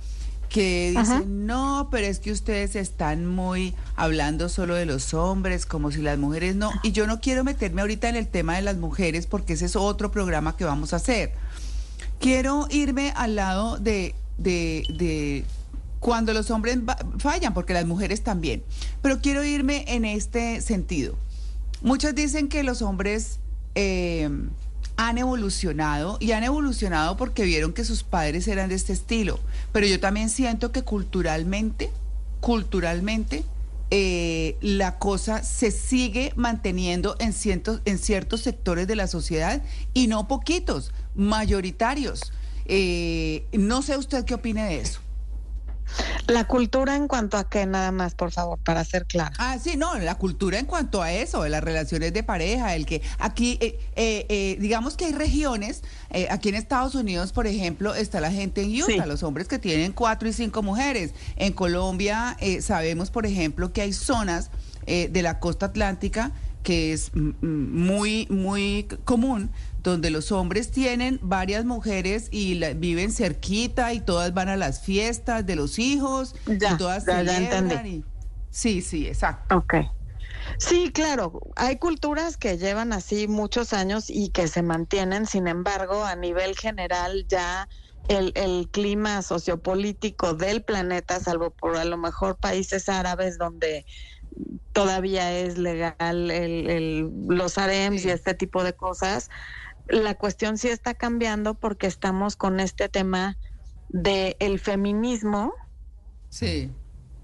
que 0.49 0.89
dicen, 0.97 1.13
Ajá. 1.13 1.23
no, 1.27 1.89
pero 1.91 2.07
es 2.07 2.21
que 2.21 2.33
ustedes 2.33 2.75
están 2.75 3.27
muy 3.27 3.75
hablando 3.97 4.49
solo 4.49 4.77
de 4.77 4.87
los 4.87 5.13
hombres, 5.13 5.67
como 5.67 5.91
si 5.91 6.01
las 6.01 6.19
mujeres 6.19 6.57
no. 6.57 6.71
Y 6.83 6.93
yo 6.93 7.07
no 7.07 7.21
quiero 7.21 7.45
meterme 7.45 7.83
ahorita 7.83 8.09
en 8.09 8.17
el 8.17 8.29
tema 8.29 8.57
de 8.57 8.63
las 8.63 8.79
mujeres 8.79 9.27
porque 9.27 9.53
ese 9.53 9.67
es 9.67 9.77
otro 9.77 10.11
programa 10.11 10.57
que 10.57 10.65
vamos 10.65 10.95
a 10.95 10.97
hacer. 10.97 11.33
Quiero 12.21 12.67
irme 12.71 13.13
al 13.17 13.37
lado 13.37 13.79
de, 13.79 14.15
de, 14.39 14.85
de 14.99 15.45
cuando 16.01 16.33
los 16.33 16.51
hombres 16.51 16.79
fallan, 17.19 17.55
porque 17.55 17.73
las 17.73 17.87
mujeres 17.87 18.23
también. 18.23 18.63
Pero 19.03 19.21
quiero 19.21 19.45
irme 19.45 19.85
en 19.89 20.05
este 20.05 20.61
sentido. 20.61 21.17
Muchos 21.81 22.15
dicen 22.15 22.49
que 22.49 22.63
los 22.63 22.83
hombres 22.83 23.39
eh, 23.75 24.29
han 24.97 25.17
evolucionado 25.19 26.17
y 26.21 26.33
han 26.33 26.43
evolucionado 26.43 27.17
porque 27.17 27.45
vieron 27.45 27.73
que 27.73 27.85
sus 27.85 28.03
padres 28.03 28.49
eran 28.49 28.69
de 28.69 28.75
este 28.75 28.93
estilo. 28.93 29.39
Pero 29.73 29.87
yo 29.87 30.01
también 30.01 30.29
siento 30.29 30.73
que 30.73 30.83
culturalmente, 30.83 31.91
culturalmente, 32.41 33.45
eh, 33.91 34.59
la 34.61 34.99
cosa 34.99 35.43
se 35.43 35.71
sigue 35.71 36.33
manteniendo 36.37 37.17
en 37.21 37.33
ciertos, 37.33 37.81
en 37.87 37.99
ciertos 37.99 38.41
sectores 38.41 38.87
de 38.87 38.97
la 38.97 39.07
sociedad 39.07 39.63
y 39.95 40.09
no 40.09 40.29
poquitos, 40.29 40.93
mayoritarios. 41.19 42.33
Eh, 42.65 43.45
no 43.53 43.83
sé 43.83 43.99
usted 43.99 44.25
qué 44.25 44.35
opine 44.35 44.65
de 44.65 44.81
eso. 44.81 45.01
La 46.27 46.47
cultura 46.47 46.97
en 46.97 47.09
cuanto 47.09 47.39
a 47.39 47.49
qué, 47.49 47.65
nada 47.65 47.93
más, 47.93 48.15
por 48.15 48.31
favor, 48.31 48.59
para 48.59 48.85
ser 48.85 49.07
claro. 49.07 49.35
Ah, 49.39 49.57
sí, 49.59 49.77
no, 49.79 49.99
la 49.99 50.17
cultura 50.17 50.59
en 50.59 50.67
cuanto 50.67 51.01
a 51.01 51.13
eso, 51.13 51.43
de 51.43 51.49
las 51.49 51.65
relaciones 51.65 52.13
de 52.13 52.23
pareja, 52.23 52.75
el 52.75 52.85
que 52.85 53.01
aquí, 53.19 53.57
eh, 53.63 53.79
eh, 53.97 54.27
eh, 54.29 54.59
digamos 54.61 54.97
que 54.99 55.07
hay 55.07 55.13
regiones, 55.13 55.83
aquí 56.31 56.51
en 56.51 56.57
Estados 56.57 56.95
Unidos, 56.95 57.33
por 57.33 57.47
ejemplo, 57.47 57.95
está 57.95 58.21
la 58.21 58.31
gente 58.31 58.61
en 58.61 58.71
Utah, 58.83 59.03
Sí. 59.05 59.09
los 59.09 59.23
hombres 59.23 59.49
que 59.49 59.59
tienen 59.59 59.93
cuatro 59.93 60.29
y 60.29 60.35
cinco 60.35 60.63
mujeres. 60.63 61.15
En 61.37 61.55
Colombia 61.55 62.37
sabemos, 62.61 63.11
por 63.11 63.25
ejemplo, 63.25 63.73
que 63.73 63.81
hay 63.81 63.95
zonas 63.95 64.51
eh, 64.87 65.09
de 65.11 65.23
la 65.23 65.39
costa 65.39 65.67
atlántica 65.67 66.33
que 66.63 66.93
es 66.93 67.13
muy, 67.15 68.27
muy 68.31 68.89
común, 69.05 69.51
donde 69.89 70.11
los 70.11 70.31
hombres 70.33 70.71
tienen 70.71 71.19
varias 71.23 71.65
mujeres 71.65 72.29
y 72.31 72.55
la- 72.55 72.75
viven 72.75 73.11
cerquita 73.13 73.93
y 73.93 74.01
todas 74.01 74.33
van 74.35 74.49
a 74.49 74.57
las 74.57 74.81
fiestas 74.81 75.45
de 75.47 75.57
los 75.57 75.79
hijos 75.79 76.35
Ya, 76.47 76.75
y 76.75 76.77
todas 76.79 77.07
ya, 77.07 77.23
ya 77.23 77.87
y- 77.87 78.05
Sí, 78.51 78.81
sí, 78.83 79.07
exacto. 79.07 79.57
Ok. 79.57 79.75
Sí, 80.59 80.91
claro, 80.93 81.41
hay 81.57 81.77
culturas 81.79 82.37
que 82.37 82.59
llevan 82.59 82.93
así 82.93 83.29
muchos 83.29 83.73
años 83.73 84.05
y 84.09 84.31
que 84.31 84.49
se 84.49 84.63
mantienen, 84.63 85.27
sin 85.27 85.47
embargo, 85.49 86.05
a 86.05 86.17
nivel 86.17 86.57
general 86.57 87.27
ya 87.29 87.69
el, 88.09 88.33
el 88.35 88.69
clima 88.71 89.21
sociopolítico 89.23 90.35
del 90.35 90.63
planeta, 90.65 91.21
salvo 91.21 91.51
por 91.51 91.77
a 91.77 91.85
lo 91.85 91.99
mejor 91.99 92.39
países 92.39 92.89
árabes 92.89 93.37
donde 93.37 93.85
todavía 94.73 95.33
es 95.37 95.59
legal 95.59 96.31
el, 96.31 96.71
el- 96.71 97.11
los 97.29 97.59
harems 97.59 98.05
y 98.05 98.11
este 98.11 98.35
tipo 98.35 98.65
de 98.65 98.73
cosas, 98.75 99.29
la 99.89 100.15
cuestión 100.15 100.59
sí 100.59 100.69
está 100.69 100.95
cambiando 100.95 101.55
porque 101.55 101.87
estamos 101.87 102.37
con 102.37 102.61
este 102.61 102.89
tema 102.89 103.37
del 103.89 104.37
el 104.39 104.59
feminismo 104.59 105.53
Sí. 106.29 106.71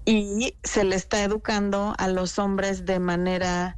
y 0.05 0.55
se 0.63 0.83
le 0.83 0.95
está 0.95 1.23
educando 1.23 1.93
a 1.97 2.07
los 2.07 2.39
hombres 2.39 2.85
de 2.85 2.99
manera 2.99 3.77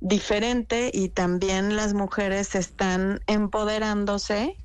diferente 0.00 0.90
y 0.92 1.08
también 1.08 1.76
las 1.76 1.94
mujeres 1.94 2.54
están 2.54 3.20
empoderándose 3.26 4.56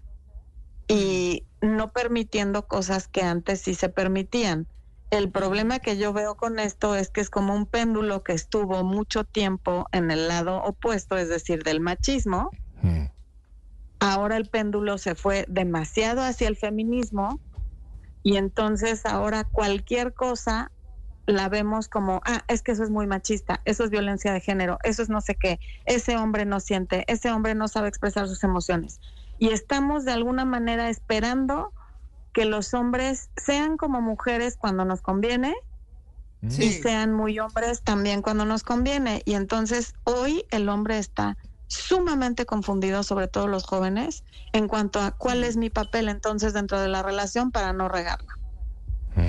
y 0.87 1.45
no 1.61 1.91
permitiendo 1.91 2.67
cosas 2.67 3.07
que 3.07 3.21
antes 3.21 3.61
sí 3.61 3.75
se 3.75 3.89
permitían. 3.89 4.67
El 5.11 5.31
problema 5.31 5.79
que 5.79 5.97
yo 5.97 6.13
veo 6.13 6.35
con 6.35 6.59
esto 6.59 6.95
es 6.95 7.09
que 7.09 7.21
es 7.21 7.29
como 7.29 7.55
un 7.55 7.65
péndulo 7.65 8.23
que 8.23 8.33
estuvo 8.33 8.83
mucho 8.83 9.23
tiempo 9.23 9.87
en 9.91 10.11
el 10.11 10.27
lado 10.27 10.61
opuesto, 10.61 11.17
es 11.17 11.29
decir, 11.29 11.63
del 11.63 11.79
machismo. 11.79 12.51
Ahora 13.99 14.37
el 14.37 14.49
péndulo 14.49 14.97
se 14.97 15.15
fue 15.15 15.45
demasiado 15.47 16.21
hacia 16.21 16.47
el 16.47 16.55
feminismo 16.55 17.39
y 18.23 18.37
entonces 18.37 19.05
ahora 19.05 19.43
cualquier 19.43 20.13
cosa 20.13 20.71
la 21.25 21.47
vemos 21.47 21.89
como, 21.89 22.21
ah, 22.25 22.43
es 22.47 22.63
que 22.63 22.71
eso 22.71 22.83
es 22.83 22.89
muy 22.89 23.07
machista, 23.07 23.61
eso 23.65 23.83
es 23.83 23.91
violencia 23.91 24.33
de 24.33 24.41
género, 24.41 24.79
eso 24.83 25.03
es 25.03 25.09
no 25.09 25.21
sé 25.21 25.35
qué, 25.35 25.59
ese 25.85 26.17
hombre 26.17 26.45
no 26.45 26.59
siente, 26.59 27.03
ese 27.07 27.31
hombre 27.31 27.53
no 27.55 27.67
sabe 27.67 27.87
expresar 27.87 28.27
sus 28.27 28.43
emociones. 28.43 28.99
Y 29.37 29.49
estamos 29.49 30.05
de 30.05 30.11
alguna 30.11 30.43
manera 30.45 30.89
esperando 30.89 31.73
que 32.33 32.45
los 32.45 32.73
hombres 32.73 33.29
sean 33.37 33.77
como 33.77 34.01
mujeres 34.01 34.57
cuando 34.57 34.85
nos 34.85 35.01
conviene 35.01 35.55
y 36.41 36.71
sean 36.71 37.13
muy 37.13 37.39
hombres 37.39 37.81
también 37.83 38.21
cuando 38.21 38.45
nos 38.45 38.63
conviene. 38.63 39.21
Y 39.25 39.33
entonces 39.33 39.93
hoy 40.03 40.45
el 40.51 40.69
hombre 40.69 40.97
está 40.97 41.37
sumamente 41.69 42.45
confundido, 42.45 43.03
sobre 43.03 43.27
todo 43.27 43.47
los 43.47 43.63
jóvenes, 43.63 44.23
en 44.51 44.67
cuanto 44.67 44.99
a 44.99 45.11
cuál 45.11 45.43
es 45.43 45.55
mi 45.55 45.69
papel 45.69 46.09
entonces 46.09 46.51
dentro 46.51 46.81
de 46.81 46.89
la 46.89 47.03
relación 47.03 47.51
para 47.51 47.71
no 47.71 47.87
regarla. 47.87 48.37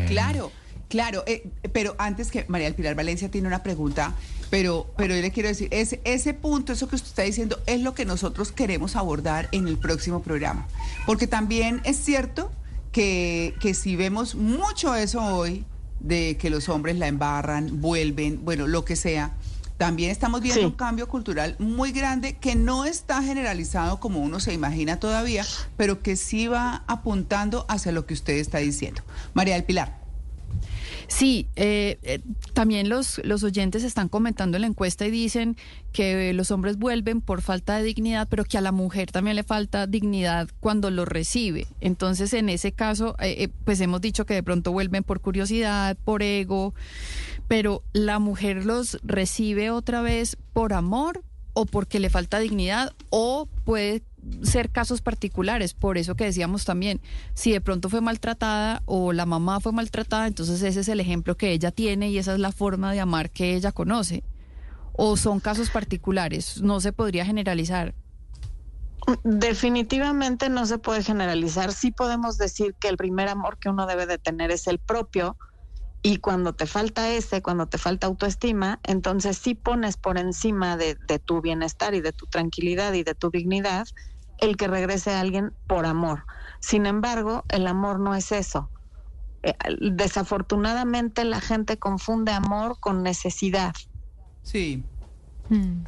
Claro, 0.09 0.51
claro, 0.89 1.23
eh, 1.27 1.51
pero 1.73 1.95
antes 1.99 2.31
que 2.31 2.45
María 2.49 2.67
del 2.67 2.75
Pilar 2.75 2.95
Valencia 2.95 3.31
tiene 3.31 3.47
una 3.47 3.63
pregunta, 3.63 4.15
pero, 4.49 4.93
pero 4.97 5.15
yo 5.15 5.21
le 5.21 5.31
quiero 5.31 5.49
decir, 5.49 5.69
ese, 5.71 6.01
ese 6.05 6.33
punto, 6.33 6.73
eso 6.73 6.89
que 6.89 6.97
usted 6.97 7.09
está 7.09 7.23
diciendo, 7.23 7.61
es 7.67 7.81
lo 7.81 7.95
que 7.95 8.05
nosotros 8.05 8.53
queremos 8.53 8.97
abordar 8.97 9.49
en 9.53 9.69
el 9.69 9.79
próximo 9.79 10.23
programa. 10.23 10.67
Porque 11.07 11.27
también 11.27 11.83
es 11.85 11.99
cierto 11.99 12.51
que, 12.91 13.55
que 13.61 13.75
si 13.75 13.97
vemos 13.97 14.35
mucho 14.35 14.95
eso 14.95 15.23
hoy, 15.23 15.65
de 16.01 16.39
que 16.39 16.49
los 16.49 16.69
hombres 16.69 16.97
la 16.97 17.09
embarran, 17.09 17.81
vuelven, 17.81 18.45
bueno, 18.45 18.67
lo 18.67 18.85
que 18.85 18.97
sea, 18.97 19.35
también 19.81 20.11
estamos 20.11 20.43
viendo 20.43 20.61
Sí. 20.61 20.67
un 20.67 20.73
cambio 20.73 21.09
cultural 21.09 21.57
muy 21.59 21.91
grande 21.91 22.37
que 22.37 22.55
no 22.55 22.85
está 22.85 23.23
generalizado 23.23 23.99
como 23.99 24.19
uno 24.21 24.39
se 24.39 24.53
imagina 24.53 25.01
todavía, 25.01 25.43
pero 25.79 26.03
que 26.03 26.17
sí 26.17 26.49
va 26.49 26.85
apuntando 26.87 27.65
hacia 27.67 27.91
lo 27.91 28.05
que 28.05 28.13
usted 28.13 28.35
está 28.35 28.59
diciendo. 28.59 29.01
María 29.33 29.55
del 29.55 29.65
Pilar. 29.65 29.99
Sí, 31.11 31.49
eh, 31.57 31.99
eh, 32.03 32.21
también 32.55 32.89
los, 32.89 33.21
los 33.25 33.43
oyentes 33.43 33.83
están 33.83 34.09
comentando 34.09 34.57
en 34.57 34.61
la 34.61 34.69
encuesta 34.69 35.05
y 35.07 35.11
dicen 35.11 35.57
que 35.93 36.33
los 36.33 36.53
hombres 36.53 36.77
vuelven 36.79 37.21
por 37.21 37.43
falta 37.43 37.77
de 37.77 37.83
dignidad, 37.83 38.29
pero 38.31 38.45
que 38.45 38.57
a 38.57 38.61
la 38.61 38.71
mujer 38.71 39.11
también 39.11 39.35
le 39.35 39.43
falta 39.43 39.89
dignidad 39.89 40.49
cuando 40.61 40.89
lo 40.91 41.05
recibe. 41.05 41.67
Entonces, 41.81 42.33
en 42.33 42.49
ese 42.49 42.71
caso, 42.71 43.17
eh, 43.19 43.35
eh, 43.39 43.49
pues 43.65 43.81
hemos 43.81 44.01
dicho 44.01 44.25
que 44.25 44.35
de 44.35 44.45
pronto 44.45 44.71
vuelven 44.71 45.03
por 45.03 45.21
curiosidad, 45.21 45.97
por 46.05 46.23
ego, 46.23 46.75
pero 47.49 47.83
la 47.93 48.21
mujer 48.21 48.65
los 48.65 48.99
recibe 49.03 49.71
otra 49.71 50.03
vez 50.03 50.37
por 50.53 50.73
amor 50.73 51.25
o 51.55 51.67
porque 51.67 51.99
le 51.99 52.09
falta 52.09 52.39
dignidad 52.39 52.93
o 53.11 53.49
puede 53.65 54.03
ser 54.43 54.71
casos 54.71 55.03
particulares, 55.03 55.75
por 55.75 55.99
eso 55.99 56.15
que 56.15 56.25
decíamos 56.25 56.65
también, 56.65 57.01
si 57.35 57.53
de 57.53 57.61
pronto 57.61 57.89
fue 57.89 58.01
maltratada 58.01 58.83
o 58.87 59.13
la 59.13 59.27
mamá 59.27 59.61
fue 59.61 59.73
maltratada, 59.73 60.27
entonces 60.27 60.63
ese 60.63 60.81
es 60.81 60.89
el 60.89 61.01
ejemplo 61.01 61.37
que 61.37 61.53
ella 61.53 61.71
tiene 61.71 62.11
y 62.11 62.19
esa 62.19 62.35
es 62.35 62.41
la 62.41 62.53
forma 62.53 62.93
de 62.93 63.01
amar 63.01 63.31
que 63.31 63.55
ella 63.55 63.73
conoce. 63.73 64.25
O 64.93 65.17
son 65.17 65.41
casos 65.41 65.71
particulares, 65.71 66.61
no 66.63 66.81
se 66.81 66.93
podría 66.93 67.25
generalizar. 67.25 67.95
Definitivamente 69.25 70.49
no 70.49 70.67
se 70.67 70.79
puede 70.79 71.03
generalizar. 71.03 71.73
Sí 71.73 71.91
podemos 71.91 72.39
decir 72.39 72.75
que 72.75 72.89
el 72.89 72.97
primer 72.97 73.29
amor 73.29 73.59
que 73.59 73.69
uno 73.69 73.87
debe 73.87 74.07
de 74.07 74.19
tener 74.19 74.51
es 74.51 74.67
el 74.67 74.79
propio 74.79 75.37
y 76.03 76.17
cuando 76.19 76.55
te 76.55 76.67
falta 76.67 77.11
ese, 77.11 77.43
cuando 77.43 77.67
te 77.67 77.77
falta 77.79 78.07
autoestima, 78.07 78.81
entonces 78.85 79.37
sí 79.39 79.55
pones 79.55 79.97
por 79.97 80.19
encima 80.19 80.77
de, 80.77 80.97
de 81.07 81.19
tu 81.19 81.41
bienestar 81.43 81.95
y 81.95 82.01
de 82.01 82.13
tu 82.13 82.27
tranquilidad 82.27 82.95
y 82.95 83.03
de 83.03 83.15
tu 83.15 83.31
dignidad 83.31 83.87
el 84.39 84.57
que 84.57 84.69
regrese 84.69 85.11
a 85.11 85.21
alguien 85.21 85.55
por 85.67 85.85
amor. 85.85 86.25
Sin 86.61 86.87
embargo, 86.87 87.45
el 87.49 87.67
amor 87.67 88.01
no 88.01 88.15
es 88.15 88.33
eso. 88.33 88.71
Eh, 89.43 89.55
desafortunadamente 89.81 91.25
la 91.25 91.41
gente 91.41 91.79
confunde 91.79 92.33
amor 92.33 92.79
con 92.81 93.03
necesidad. 93.03 93.75
Sí. 94.43 94.85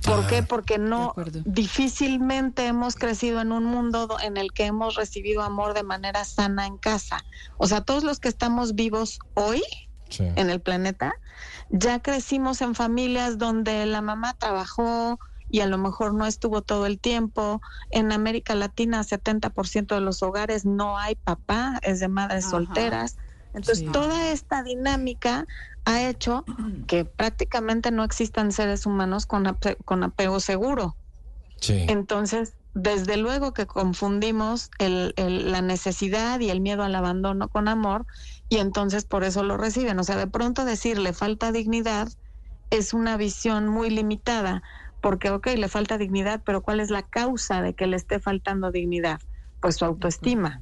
¿Por 0.04 0.26
qué? 0.26 0.42
Porque 0.42 0.78
no 0.78 1.12
difícilmente 1.44 2.66
hemos 2.66 2.96
crecido 2.96 3.40
en 3.40 3.52
un 3.52 3.64
mundo 3.64 4.06
do- 4.08 4.20
en 4.20 4.36
el 4.36 4.52
que 4.52 4.66
hemos 4.66 4.96
recibido 4.96 5.42
amor 5.42 5.72
de 5.72 5.84
manera 5.84 6.24
sana 6.24 6.66
en 6.66 6.78
casa. 6.78 7.24
O 7.58 7.66
sea, 7.66 7.80
todos 7.82 8.02
los 8.04 8.18
que 8.18 8.28
estamos 8.28 8.74
vivos 8.74 9.18
hoy 9.34 9.62
en 10.20 10.50
el 10.50 10.60
planeta, 10.60 11.14
ya 11.70 12.00
crecimos 12.00 12.60
en 12.62 12.74
familias 12.74 13.38
donde 13.38 13.86
la 13.86 14.02
mamá 14.02 14.34
trabajó 14.34 15.18
y 15.48 15.60
a 15.60 15.66
lo 15.66 15.76
mejor 15.78 16.14
no 16.14 16.26
estuvo 16.26 16.62
todo 16.62 16.86
el 16.86 16.98
tiempo. 16.98 17.60
En 17.90 18.10
América 18.12 18.54
Latina, 18.54 19.02
70% 19.04 19.94
de 19.94 20.00
los 20.00 20.22
hogares 20.22 20.64
no 20.64 20.98
hay 20.98 21.14
papá, 21.14 21.78
es 21.82 22.00
de 22.00 22.08
madres 22.08 22.46
solteras. 22.50 23.16
Entonces, 23.54 23.80
Sí. 23.80 23.92
toda 23.92 24.32
esta 24.32 24.62
dinámica 24.62 25.46
ha 25.84 26.02
hecho 26.08 26.44
que 26.86 27.04
prácticamente 27.04 27.90
no 27.90 28.02
existan 28.02 28.50
seres 28.52 28.86
humanos 28.86 29.26
con, 29.26 29.44
ape- 29.46 29.76
con 29.84 30.02
apego 30.04 30.40
seguro. 30.40 30.96
Sí. 31.60 31.84
Entonces, 31.88 32.54
desde 32.74 33.18
luego 33.18 33.52
que 33.52 33.66
confundimos 33.66 34.70
el- 34.78 35.12
el- 35.16 35.52
la 35.52 35.60
necesidad 35.60 36.40
y 36.40 36.48
el 36.48 36.62
miedo 36.62 36.82
al 36.82 36.94
abandono 36.94 37.48
con 37.48 37.68
amor 37.68 38.06
y 38.52 38.58
entonces 38.58 39.06
por 39.06 39.24
eso 39.24 39.42
lo 39.42 39.56
reciben. 39.56 39.98
O 39.98 40.04
sea, 40.04 40.18
de 40.18 40.26
pronto 40.26 40.66
decirle 40.66 41.14
falta 41.14 41.52
dignidad 41.52 42.08
es 42.68 42.92
una 42.92 43.16
visión 43.16 43.66
muy 43.66 43.88
limitada, 43.88 44.62
porque, 45.00 45.30
ok, 45.30 45.46
le 45.56 45.68
falta 45.68 45.96
dignidad, 45.96 46.42
pero 46.44 46.60
¿cuál 46.60 46.80
es 46.80 46.90
la 46.90 47.02
causa 47.02 47.62
de 47.62 47.74
que 47.74 47.86
le 47.86 47.96
esté 47.96 48.20
faltando 48.20 48.70
dignidad? 48.70 49.20
Pues 49.58 49.76
su 49.76 49.86
autoestima. 49.86 50.60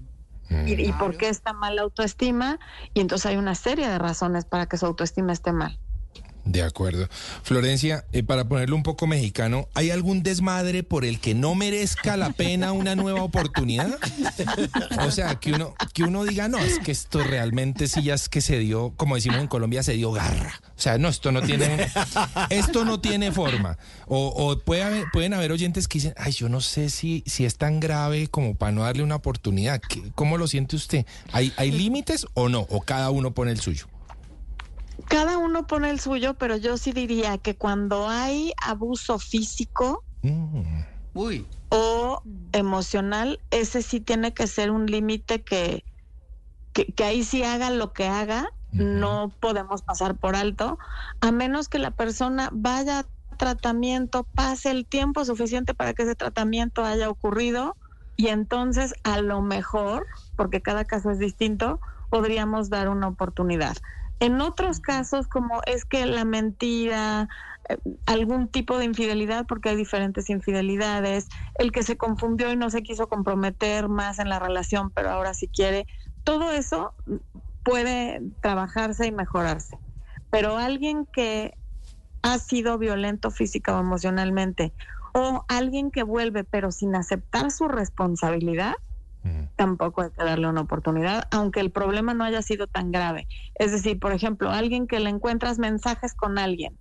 ¿Y, 0.49 0.81
y 0.81 0.93
por 0.93 1.17
qué 1.17 1.31
está 1.31 1.53
mal 1.53 1.75
la 1.75 1.83
autoestima? 1.83 2.61
Y 2.95 3.01
entonces 3.01 3.27
hay 3.27 3.39
una 3.39 3.57
serie 3.57 3.89
de 3.89 3.99
razones 3.99 4.45
para 4.45 4.67
que 4.67 4.77
su 4.77 4.87
autoestima 4.87 5.33
esté 5.33 5.51
mal. 5.53 5.81
De 6.45 6.63
acuerdo. 6.63 7.09
Florencia, 7.43 8.05
eh, 8.13 8.23
para 8.23 8.49
ponerlo 8.49 8.75
un 8.75 8.83
poco 8.83 9.07
mexicano, 9.07 9.69
¿hay 9.75 9.91
algún 9.91 10.23
desmadre 10.23 10.83
por 10.83 11.05
el 11.05 11.21
que 11.21 11.35
no 11.35 11.55
merezca 11.55 12.17
la 12.17 12.31
pena 12.31 12.73
una 12.73 12.97
nueva 12.97 13.23
oportunidad? 13.23 13.99
O 15.07 15.11
sea, 15.11 15.37
que 15.39 15.53
uno, 15.53 15.75
que 15.93 16.03
uno 16.03 16.25
diga, 16.25 16.49
no, 16.49 16.59
es 16.59 16.79
que 16.79 16.93
esto 16.93 17.23
realmente 17.23 17.87
sí 17.89 18.03
ya 18.03 18.15
es 18.15 18.29
que 18.29 18.41
se 18.41 18.59
dio, 18.59 18.93
como 18.97 19.15
decimos 19.17 19.39
en 19.39 19.47
Colombia, 19.49 19.83
se 19.83 19.93
dio 19.93 20.13
garra. 20.13 20.61
O 20.77 20.81
sea, 20.81 20.97
no, 20.99 21.09
esto 21.09 21.31
no 21.31 21.43
tiene, 21.43 21.87
esto 22.49 22.85
no 22.85 23.01
tiene 23.01 23.33
forma. 23.33 23.77
O, 24.07 24.29
o 24.29 24.59
puede 24.59 24.83
haber- 24.83 25.05
pueden 25.13 25.35
haber 25.35 25.53
oyentes 25.53 25.89
que 25.89 25.99
dicen, 25.99 26.15
ay, 26.17 26.33
yo 26.33 26.49
no 26.49 26.61
sé 26.63 26.89
si, 26.91 27.23
si 27.27 27.45
es 27.45 27.57
tan 27.57 27.81
grave 27.81 28.29
como 28.29 28.55
para 28.55 28.73
no 28.73 28.83
darle 28.83 29.03
una 29.03 29.17
oportunidad. 29.17 29.81
¿Qué- 29.89 30.03
¿Cómo 30.15 30.39
lo 30.39 30.49
siente 30.49 30.75
usted? 30.75 31.05
¿Hay, 31.33 31.53
¿Hay 31.59 31.71
límites 31.71 32.27
o 32.35 32.49
no? 32.49 32.61
¿O 32.71 32.81
cada 32.81 33.11
uno 33.11 33.33
pone 33.33 33.53
el 33.53 33.61
suyo? 33.61 33.87
Cada 35.09 35.39
uno 35.39 35.67
pone 35.67 35.91
el 35.91 36.01
suyo, 36.01 36.35
pero 36.35 36.57
yo 36.57 36.77
sí 36.77 36.93
diría 36.93 37.39
que 37.39 37.57
cuando 37.57 38.09
hay 38.09 38.53
abuso 38.63 39.19
físico 39.19 40.05
Uy. 41.15 41.47
o 41.71 42.23
emocional, 42.53 43.41
ese 43.51 43.83
sí 43.83 44.01
tiene 44.01 44.33
que 44.35 44.47
ser 44.47 44.71
un 44.71 44.87
límite 44.87 45.43
que, 45.43 45.85
que, 46.73 46.87
que 46.87 47.05
ahí 47.05 47.25
sí 47.25 47.43
haga 47.43 47.71
lo 47.71 47.93
que 47.93 48.07
haga, 48.07 48.49
no 48.73 49.37
podemos 49.41 49.83
pasar 49.83 50.17
por 50.17 50.37
alto, 50.37 50.79
a 51.21 51.33
menos 51.33 51.69
que 51.69 51.79
la 51.79 51.91
persona 51.91 52.49
vaya 52.53 53.01
a 53.01 53.37
tratamiento, 53.37 54.29
pase 54.35 54.71
el 54.71 54.87
tiempo 54.87 55.25
suficiente 55.25 55.75
para 55.75 55.93
que 55.95 56.03
ese 56.03 56.15
tratamiento 56.15 56.85
haya 56.85 57.09
ocurrido 57.09 57.77
y 58.17 58.29
entonces 58.29 58.95
a 59.03 59.21
lo 59.21 59.41
mejor, 59.43 60.07
porque 60.37 60.61
cada 60.61 60.85
caso 60.85 61.11
es 61.11 61.19
distinto, 61.19 61.81
podríamos 62.11 62.69
dar 62.71 62.89
una 62.89 63.09
oportunidad. 63.09 63.77
En 64.21 64.41
otros 64.43 64.81
casos, 64.81 65.29
como 65.29 65.63
es 65.67 65.87
que 65.87 66.05
la 66.05 66.27
mentira, 66.27 67.29
eh, 67.69 67.79
algún 68.07 68.49
tipo 68.49 68.79
de 68.79 68.85
infidelidad, 68.85 69.47
porque 69.47 69.71
hay 69.71 69.77
diferentes 69.77 70.29
infidelidades, 70.29 71.29
el 71.55 71.73
que 71.73 71.83
se 71.83 71.97
confundió 71.97 72.53
y 72.53 72.57
no 72.57 72.69
se 72.69 72.83
quiso 72.83 73.09
comprometer 73.09 73.89
más 73.89 74.19
en 74.19 74.29
la 74.29 74.39
relación, 74.39 74.91
pero 74.91 75.11
ahora 75.11 75.33
sí 75.33 75.49
quiere, 75.49 75.87
todo 76.23 76.53
eso 76.53 76.95
puede 77.63 78.21
trabajarse 78.43 79.07
y 79.07 79.13
mejorarse. 79.13 79.79
Pero 80.31 80.59
alguien 80.59 81.07
que 81.13 81.57
ha 82.23 82.39
sido 82.39 82.77
violento 82.77 83.31
física 83.31 83.75
o 83.75 83.81
emocionalmente, 83.81 84.75
o 85.15 85.45
alguien 85.49 85.91
que 85.91 86.03
vuelve 86.03 86.45
pero 86.45 86.71
sin 86.71 86.95
aceptar 86.95 87.51
su 87.51 87.69
responsabilidad, 87.69 88.75
tampoco 89.57 90.03
hay 90.03 90.11
que 90.11 90.25
darle 90.25 90.49
una 90.49 90.63
oportunidad, 90.63 91.25
aunque 91.31 91.61
el 91.61 91.71
problema 91.71 92.15
no 92.15 92.25
haya 92.25 92.41
sido 92.43 92.67
tan 92.67 92.91
grave. 92.93 93.29
Es 93.55 93.73
decir, 93.73 93.99
por 93.99 94.13
ejemplo, 94.13 94.51
alguien 94.51 94.87
que 94.87 95.01
le 95.01 95.11
encuentras 95.11 95.59
mensajes 95.59 96.15
con 96.15 96.39
alguien 96.39 96.79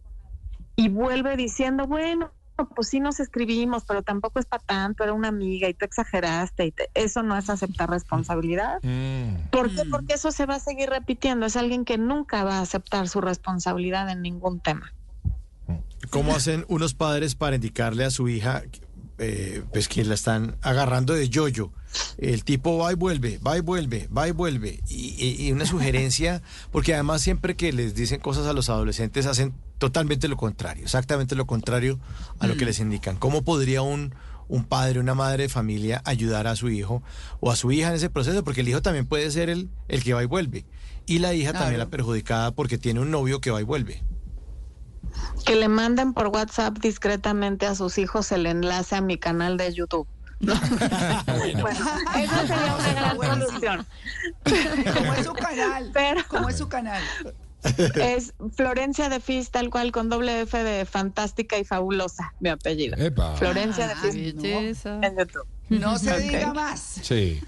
y 0.76 0.88
vuelve 0.90 1.36
diciendo, 1.36 1.88
bueno, 1.88 2.32
pues 2.76 2.90
sí 2.90 3.00
nos 3.00 3.20
escribimos, 3.20 3.84
pero 3.86 4.02
tampoco 4.04 4.40
es 4.40 4.46
para 4.46 4.64
tanto, 4.66 5.04
era 5.04 5.14
una 5.14 5.28
amiga 5.30 5.68
y 5.70 5.74
tú 5.74 5.86
exageraste, 5.86 6.66
y 6.68 6.72
te- 6.72 6.90
eso 6.94 7.24
no 7.24 7.38
es 7.38 7.50
aceptar 7.50 7.90
responsabilidad. 7.90 8.80
¿Por 9.52 9.74
qué? 9.74 9.82
Porque 9.90 10.14
eso 10.14 10.32
se 10.32 10.46
va 10.46 10.56
a 10.56 10.60
seguir 10.60 10.90
repitiendo. 10.90 11.46
Es 11.46 11.56
alguien 11.56 11.84
que 11.84 11.98
nunca 11.98 12.44
va 12.44 12.60
a 12.60 12.62
aceptar 12.62 13.08
su 13.08 13.20
responsabilidad 13.20 14.10
en 14.10 14.22
ningún 14.22 14.60
tema. 14.60 14.94
¿Cómo 16.10 16.36
hacen 16.36 16.66
unos 16.70 16.94
padres 16.94 17.36
para 17.36 17.56
indicarle 17.56 18.06
a 18.06 18.10
su 18.10 18.28
hija, 18.30 18.64
eh, 19.20 19.64
pues 19.72 19.88
que 19.88 20.04
la 20.04 20.16
están 20.16 20.56
agarrando 20.62 21.14
de 21.14 21.30
yoyo? 21.30 21.72
El 22.18 22.44
tipo 22.44 22.78
va 22.78 22.92
y 22.92 22.96
vuelve, 22.96 23.40
va 23.46 23.58
y 23.58 23.62
vuelve, 23.62 24.08
va 24.16 24.28
y 24.28 24.32
vuelve. 24.32 24.80
Y, 24.88 25.16
y- 25.18 25.48
y 25.48 25.52
una 25.52 25.66
sugerencia, 25.66 26.42
porque 26.72 26.94
además 26.94 27.22
siempre 27.22 27.56
que 27.56 27.72
les 27.74 27.96
dicen 27.96 28.20
cosas 28.20 28.46
a 28.48 28.54
los 28.54 28.70
adolescentes 28.70 29.26
hacen 29.26 29.54
totalmente 29.78 30.28
lo 30.28 30.38
contrario, 30.38 30.84
exactamente 30.84 31.36
lo 31.36 31.46
contrario 31.48 32.00
a 32.40 32.48
lo 32.48 32.58
que 32.58 32.66
les 32.66 32.80
indican. 32.80 33.16
¿Cómo 33.18 33.44
podría 33.44 33.82
un, 33.82 34.14
un 34.48 34.66
padre, 34.66 35.00
una 35.00 35.16
madre 35.16 35.44
de 35.44 35.50
familia 35.50 36.02
ayudar 36.06 36.48
a 36.48 36.56
su 36.56 36.70
hijo 36.70 37.02
o 37.40 37.50
a 37.52 37.56
su 37.56 37.72
hija 37.72 37.90
en 37.90 37.96
ese 37.96 38.10
proceso? 38.10 38.44
Porque 38.44 38.62
el 38.62 38.68
hijo 38.70 38.82
también 38.82 39.06
puede 39.08 39.30
ser 39.32 39.50
el, 39.50 39.70
el 39.88 40.04
que 40.04 40.14
va 40.14 40.22
y 40.24 40.28
vuelve. 40.28 40.66
Y 41.08 41.20
la 41.20 41.34
hija 41.34 41.54
también 41.54 41.80
la 41.80 41.90
perjudicada 41.90 42.52
porque 42.52 42.78
tiene 42.78 43.00
un 43.00 43.10
novio 43.10 43.42
que 43.42 43.50
va 43.52 43.60
y 43.62 43.64
vuelve. 43.64 44.04
Que 45.46 45.56
le 45.56 45.68
manden 45.68 46.14
por 46.14 46.28
WhatsApp 46.28 46.78
discretamente 46.80 47.66
a 47.66 47.76
sus 47.76 47.98
hijos 47.98 48.32
el 48.32 48.46
enlace 48.46 48.96
a 48.96 49.02
mi 49.02 49.18
canal 49.18 49.58
de 49.58 49.74
YouTube. 49.74 50.08
bueno, 50.40 51.86
esa 52.18 52.48
sería 52.48 52.76
una 52.76 53.14
gran 53.16 53.42
solución. 53.42 53.86
¿Cómo 54.96 55.14
es 55.14 55.26
su 55.26 55.34
canal? 55.34 55.90
Pero 55.94 56.22
¿Cómo 56.30 56.50
es 56.50 56.58
su 56.58 56.70
canal? 56.70 57.02
es 57.96 58.34
Florencia 58.56 59.10
de 59.10 59.20
Fis, 59.20 59.52
tal 59.52 59.70
cual, 59.70 59.92
con 59.92 60.08
doble 60.08 60.42
F 60.42 60.64
de 60.64 60.86
fantástica 60.86 61.58
y 61.58 61.66
fabulosa, 61.66 62.34
mi 62.40 62.48
apellido. 62.50 62.96
Epa. 62.98 63.36
Florencia 63.36 63.88
de 63.88 63.94
Ah, 63.94 63.98
Fis 64.02 64.14
belleza. 64.36 65.00
en 65.02 65.18
YouTube. 65.18 65.46
No 65.70 65.98
se 65.98 66.20
diga 66.20 66.54
más. 66.54 66.80
Sí. 66.82 67.40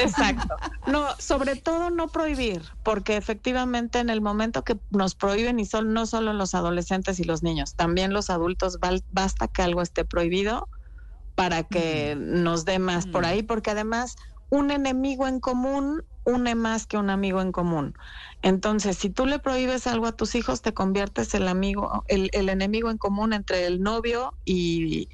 Exacto. 0.00 0.56
No, 0.86 1.08
sobre 1.18 1.56
todo 1.56 1.90
no 1.90 2.08
prohibir, 2.08 2.62
porque 2.82 3.16
efectivamente 3.16 3.98
en 3.98 4.10
el 4.10 4.20
momento 4.20 4.62
que 4.62 4.78
nos 4.90 5.14
prohíben, 5.14 5.58
y 5.58 5.66
son 5.66 5.92
no 5.92 6.06
solo 6.06 6.32
los 6.32 6.54
adolescentes 6.54 7.18
y 7.18 7.24
los 7.24 7.42
niños, 7.42 7.74
también 7.74 8.12
los 8.12 8.30
adultos, 8.30 8.78
basta 9.10 9.48
que 9.48 9.62
algo 9.62 9.82
esté 9.82 10.04
prohibido 10.04 10.68
para 11.34 11.64
que 11.64 12.14
nos 12.16 12.64
dé 12.64 12.78
más 12.78 13.06
por 13.06 13.24
ahí, 13.24 13.42
porque 13.42 13.72
además 13.72 14.14
un 14.50 14.70
enemigo 14.70 15.26
en 15.26 15.40
común 15.40 16.04
une 16.24 16.54
más 16.54 16.86
que 16.86 16.96
un 16.96 17.10
amigo 17.10 17.42
en 17.42 17.52
común. 17.52 17.94
Entonces, 18.40 18.96
si 18.96 19.10
tú 19.10 19.26
le 19.26 19.38
prohíbes 19.38 19.86
algo 19.86 20.06
a 20.06 20.12
tus 20.12 20.34
hijos, 20.34 20.62
te 20.62 20.72
conviertes 20.72 21.34
el 21.34 21.48
amigo, 21.48 22.04
el, 22.08 22.30
el 22.32 22.48
enemigo 22.48 22.90
en 22.90 22.98
común 22.98 23.32
entre 23.32 23.66
el 23.66 23.82
novio 23.82 24.34
y, 24.44 25.08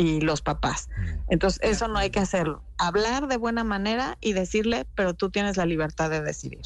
y 0.00 0.20
los 0.22 0.40
papás. 0.40 0.88
Entonces, 1.28 1.60
eso 1.62 1.86
no 1.86 1.98
hay 1.98 2.08
que 2.08 2.20
hacerlo. 2.20 2.62
Hablar 2.78 3.28
de 3.28 3.36
buena 3.36 3.64
manera 3.64 4.16
y 4.22 4.32
decirle, 4.32 4.86
pero 4.94 5.12
tú 5.12 5.28
tienes 5.28 5.58
la 5.58 5.66
libertad 5.66 6.08
de 6.08 6.22
decidir. 6.22 6.62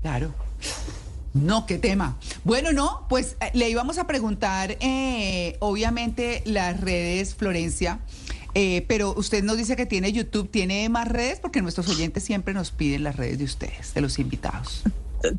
Claro. 0.00 0.32
No, 1.32 1.66
qué 1.66 1.78
tema. 1.78 2.16
Bueno, 2.44 2.72
no, 2.72 3.06
pues 3.08 3.36
eh, 3.40 3.50
le 3.54 3.68
íbamos 3.68 3.98
a 3.98 4.06
preguntar, 4.06 4.76
eh, 4.78 5.56
obviamente, 5.58 6.44
las 6.46 6.80
redes, 6.80 7.34
Florencia, 7.34 7.98
eh, 8.54 8.84
pero 8.86 9.12
usted 9.16 9.42
nos 9.42 9.56
dice 9.56 9.74
que 9.74 9.84
tiene 9.84 10.12
YouTube, 10.12 10.48
¿tiene 10.48 10.88
más 10.88 11.08
redes? 11.08 11.40
Porque 11.40 11.60
nuestros 11.60 11.88
oyentes 11.88 12.22
siempre 12.22 12.54
nos 12.54 12.70
piden 12.70 13.02
las 13.02 13.16
redes 13.16 13.38
de 13.38 13.44
ustedes, 13.46 13.94
de 13.94 14.00
los 14.00 14.20
invitados. 14.20 14.84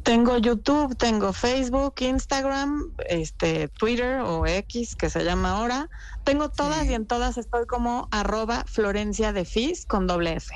Tengo 0.04 0.38
YouTube, 0.38 0.98
tengo 0.98 1.32
Facebook, 1.32 1.94
Instagram, 2.00 2.92
este, 3.08 3.68
Twitter 3.68 4.20
o 4.20 4.46
X, 4.48 4.96
que 4.96 5.10
se 5.10 5.24
llama 5.24 5.52
ahora. 5.52 5.90
Tengo 6.26 6.50
todas 6.50 6.88
y 6.88 6.94
en 6.96 7.06
todas 7.06 7.38
estoy 7.38 7.68
como 7.68 8.08
arroba 8.12 8.66
Florencia 8.68 9.32
de 9.32 9.46
Fis 9.46 9.86
con 9.86 10.08
doble 10.08 10.34
F. 10.34 10.56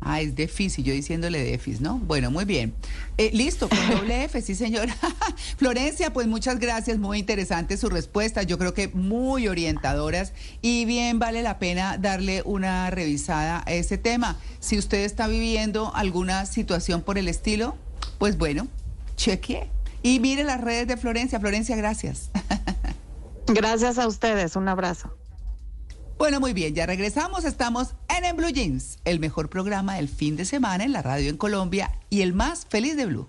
Ah, 0.00 0.20
es 0.20 0.36
Defis 0.36 0.78
y 0.78 0.84
yo 0.84 0.92
diciéndole 0.92 1.42
Defis, 1.42 1.80
¿no? 1.80 1.98
Bueno, 1.98 2.30
muy 2.30 2.44
bien. 2.44 2.72
Eh, 3.18 3.30
listo, 3.32 3.68
con 3.68 3.90
doble 3.90 4.22
F, 4.26 4.40
sí, 4.40 4.54
señora. 4.54 4.96
Florencia, 5.56 6.12
pues 6.12 6.28
muchas 6.28 6.60
gracias, 6.60 6.98
muy 6.98 7.18
interesante 7.18 7.76
su 7.76 7.88
respuesta. 7.88 8.44
Yo 8.44 8.56
creo 8.56 8.72
que 8.72 8.86
muy 8.86 9.48
orientadoras 9.48 10.32
y 10.62 10.84
bien 10.84 11.18
vale 11.18 11.42
la 11.42 11.58
pena 11.58 11.98
darle 11.98 12.42
una 12.44 12.88
revisada 12.90 13.64
a 13.66 13.72
ese 13.72 13.98
tema. 13.98 14.36
Si 14.60 14.78
usted 14.78 15.02
está 15.02 15.26
viviendo 15.26 15.92
alguna 15.92 16.46
situación 16.46 17.02
por 17.02 17.18
el 17.18 17.26
estilo, 17.26 17.74
pues 18.18 18.38
bueno, 18.38 18.68
chequee. 19.16 19.68
Y 20.04 20.20
mire 20.20 20.44
las 20.44 20.60
redes 20.60 20.86
de 20.86 20.96
Florencia. 20.96 21.40
Florencia, 21.40 21.74
gracias. 21.74 22.30
Gracias 23.48 23.98
a 23.98 24.06
ustedes, 24.06 24.56
un 24.56 24.68
abrazo. 24.68 25.16
Bueno, 26.18 26.40
muy 26.40 26.54
bien, 26.54 26.74
ya 26.74 26.86
regresamos. 26.86 27.44
Estamos 27.44 27.94
en 28.08 28.24
En 28.24 28.36
Blue 28.36 28.48
Jeans, 28.48 28.98
el 29.04 29.20
mejor 29.20 29.50
programa 29.50 29.96
del 29.96 30.08
fin 30.08 30.36
de 30.36 30.44
semana 30.44 30.84
en 30.84 30.92
la 30.92 31.02
radio 31.02 31.28
en 31.28 31.36
Colombia 31.36 31.98
y 32.08 32.22
el 32.22 32.32
más 32.32 32.66
feliz 32.66 32.96
de 32.96 33.06
Blue. 33.06 33.28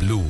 Blue, 0.00 0.24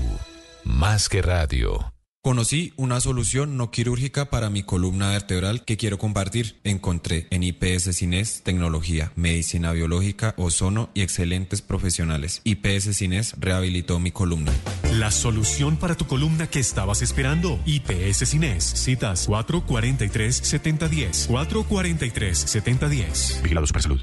más 0.64 1.08
que 1.08 1.22
radio. 1.22 1.92
Conocí 2.22 2.74
una 2.76 3.00
solución 3.00 3.56
no 3.56 3.70
quirúrgica 3.70 4.28
para 4.28 4.50
mi 4.50 4.64
columna 4.64 5.10
vertebral 5.10 5.64
que 5.64 5.76
quiero 5.76 5.96
compartir. 5.96 6.58
Encontré 6.64 7.28
en 7.30 7.44
IPS 7.44 7.96
Cines 7.96 8.42
tecnología, 8.42 9.12
medicina 9.14 9.70
biológica, 9.72 10.34
ozono 10.36 10.90
y 10.92 11.02
excelentes 11.02 11.62
profesionales. 11.62 12.40
IPS 12.44 12.96
Cines 12.96 13.36
rehabilitó 13.38 14.00
mi 14.00 14.10
columna. 14.10 14.52
La 14.92 15.12
solución 15.12 15.76
para 15.76 15.94
tu 15.94 16.06
columna 16.06 16.48
que 16.48 16.58
estabas 16.58 17.00
esperando. 17.00 17.60
IPS 17.64 18.28
Cines. 18.28 18.64
Citas 18.64 19.28
443-7010. 19.28 21.28
443-7010. 21.28 23.42
Vigilado 23.42 23.68
Supersalud. 23.68 24.02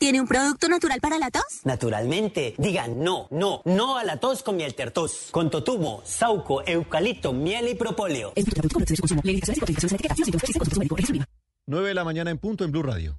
¿Tiene 0.00 0.18
un 0.18 0.26
producto 0.26 0.66
natural 0.66 0.98
para 0.98 1.18
la 1.18 1.30
tos? 1.30 1.60
Naturalmente, 1.64 2.54
digan 2.56 3.04
no, 3.04 3.28
no, 3.30 3.60
no 3.66 3.98
a 3.98 4.04
la 4.04 4.16
tos 4.16 4.42
con 4.42 4.56
miel 4.56 4.74
tertos, 4.74 5.28
con 5.30 5.50
totumo, 5.50 6.00
sauco, 6.06 6.62
eucalipto, 6.66 7.34
miel 7.34 7.68
y 7.68 7.74
propóleo. 7.74 8.32
9 11.66 11.88
de 11.88 11.94
la 11.94 12.04
mañana 12.04 12.30
en 12.30 12.38
punto 12.38 12.64
en 12.64 12.72
Blue 12.72 12.82
Radio. 12.82 13.18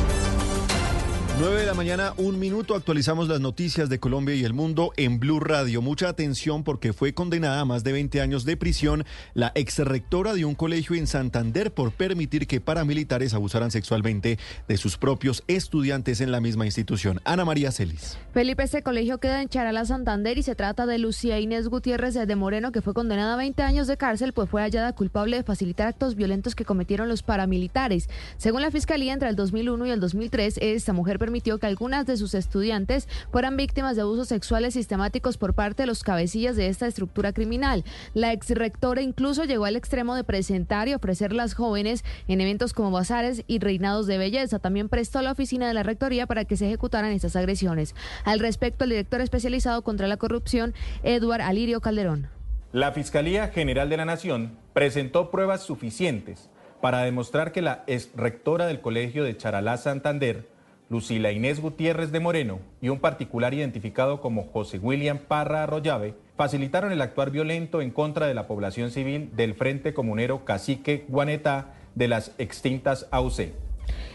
9 1.39 1.61
de 1.61 1.65
la 1.65 1.73
mañana, 1.73 2.13
un 2.17 2.39
minuto, 2.39 2.75
actualizamos 2.75 3.27
las 3.27 3.39
noticias 3.39 3.89
de 3.89 3.99
Colombia 3.99 4.35
y 4.35 4.43
el 4.43 4.53
mundo 4.53 4.91
en 4.97 5.19
Blue 5.19 5.39
Radio. 5.39 5.81
Mucha 5.81 6.09
atención 6.09 6.63
porque 6.63 6.93
fue 6.93 7.13
condenada 7.13 7.61
a 7.61 7.65
más 7.65 7.83
de 7.83 7.93
20 7.93 8.21
años 8.21 8.45
de 8.45 8.57
prisión 8.57 9.05
la 9.33 9.51
exrectora 9.55 10.33
de 10.33 10.45
un 10.45 10.55
colegio 10.55 10.95
en 10.95 11.07
Santander 11.07 11.73
por 11.73 11.93
permitir 11.93 12.47
que 12.47 12.61
paramilitares 12.61 13.33
abusaran 13.33 13.71
sexualmente 13.71 14.37
de 14.67 14.77
sus 14.77 14.97
propios 14.97 15.43
estudiantes 15.47 16.21
en 16.21 16.31
la 16.31 16.41
misma 16.41 16.65
institución. 16.65 17.21
Ana 17.23 17.45
María 17.45 17.71
Celis. 17.71 18.17
Felipe, 18.33 18.63
este 18.63 18.83
colegio 18.83 19.19
queda 19.19 19.41
en 19.41 19.49
Charala, 19.49 19.85
Santander 19.85 20.37
y 20.37 20.43
se 20.43 20.55
trata 20.55 20.85
de 20.85 20.99
Lucía 20.99 21.39
Inés 21.39 21.69
Gutiérrez 21.69 22.13
de 22.13 22.35
Moreno, 22.35 22.71
que 22.71 22.81
fue 22.81 22.93
condenada 22.93 23.33
a 23.33 23.37
20 23.37 23.63
años 23.63 23.87
de 23.87 23.97
cárcel, 23.97 24.33
pues 24.33 24.49
fue 24.49 24.61
hallada 24.61 24.93
culpable 24.93 25.37
de 25.37 25.43
facilitar 25.43 25.87
actos 25.87 26.15
violentos 26.15 26.55
que 26.55 26.65
cometieron 26.65 27.07
los 27.07 27.23
paramilitares. 27.23 28.09
Según 28.37 28.61
la 28.61 28.71
Fiscalía, 28.71 29.13
entre 29.13 29.29
el 29.29 29.35
2001 29.35 29.85
y 29.85 29.89
el 29.91 29.99
2003, 29.99 30.59
esta 30.61 30.93
mujer 30.93 31.19
permitió 31.21 31.59
que 31.59 31.67
algunas 31.67 32.07
de 32.07 32.17
sus 32.17 32.33
estudiantes 32.33 33.07
fueran 33.31 33.55
víctimas 33.55 33.95
de 33.95 34.01
abusos 34.01 34.27
sexuales 34.27 34.73
sistemáticos 34.73 35.37
por 35.37 35.53
parte 35.53 35.83
de 35.83 35.87
los 35.87 36.03
cabecillas 36.03 36.55
de 36.55 36.65
esta 36.65 36.87
estructura 36.87 37.31
criminal. 37.31 37.83
La 38.15 38.33
exrectora 38.33 39.03
incluso 39.03 39.43
llegó 39.43 39.65
al 39.65 39.75
extremo 39.75 40.15
de 40.15 40.23
presentar 40.23 40.87
y 40.87 40.95
ofrecer 40.95 41.31
las 41.31 41.53
jóvenes 41.53 42.03
en 42.27 42.41
eventos 42.41 42.73
como 42.73 42.89
bazares 42.89 43.43
y 43.45 43.59
reinados 43.59 44.07
de 44.07 44.17
belleza. 44.17 44.57
También 44.57 44.89
prestó 44.89 45.21
la 45.21 45.33
oficina 45.33 45.67
de 45.67 45.75
la 45.75 45.83
rectoría 45.83 46.25
para 46.25 46.45
que 46.45 46.57
se 46.57 46.65
ejecutaran 46.65 47.11
estas 47.11 47.35
agresiones. 47.35 47.93
Al 48.25 48.39
respecto, 48.39 48.85
el 48.85 48.89
director 48.89 49.21
especializado 49.21 49.83
contra 49.83 50.07
la 50.07 50.17
corrupción, 50.17 50.73
Eduard 51.03 51.41
Alirio 51.41 51.81
Calderón. 51.81 52.29
La 52.71 52.93
Fiscalía 52.93 53.49
General 53.49 53.89
de 53.89 53.97
la 53.97 54.05
Nación 54.05 54.57
presentó 54.73 55.29
pruebas 55.29 55.61
suficientes 55.61 56.49
para 56.81 57.03
demostrar 57.03 57.51
que 57.51 57.61
la 57.61 57.83
ex 57.85 58.09
rectora 58.15 58.65
del 58.65 58.81
Colegio 58.81 59.23
de 59.23 59.37
Charalá 59.37 59.77
Santander, 59.77 60.49
Lucila 60.91 61.31
Inés 61.31 61.61
Gutiérrez 61.61 62.11
de 62.11 62.19
Moreno, 62.19 62.59
y 62.81 62.89
un 62.89 62.99
particular 62.99 63.53
identificado 63.53 64.19
como 64.19 64.43
José 64.43 64.77
William 64.77 65.19
Parra 65.19 65.63
Arroyave, 65.63 66.15
facilitaron 66.35 66.91
el 66.91 67.01
actuar 67.01 67.31
violento 67.31 67.81
en 67.81 67.91
contra 67.91 68.27
de 68.27 68.33
la 68.33 68.45
población 68.45 68.91
civil 68.91 69.29
del 69.33 69.53
Frente 69.53 69.93
Comunero 69.93 70.43
Cacique 70.43 71.05
Guanetá 71.07 71.75
de 71.95 72.09
las 72.09 72.35
extintas 72.39 73.07
AUC. 73.09 73.53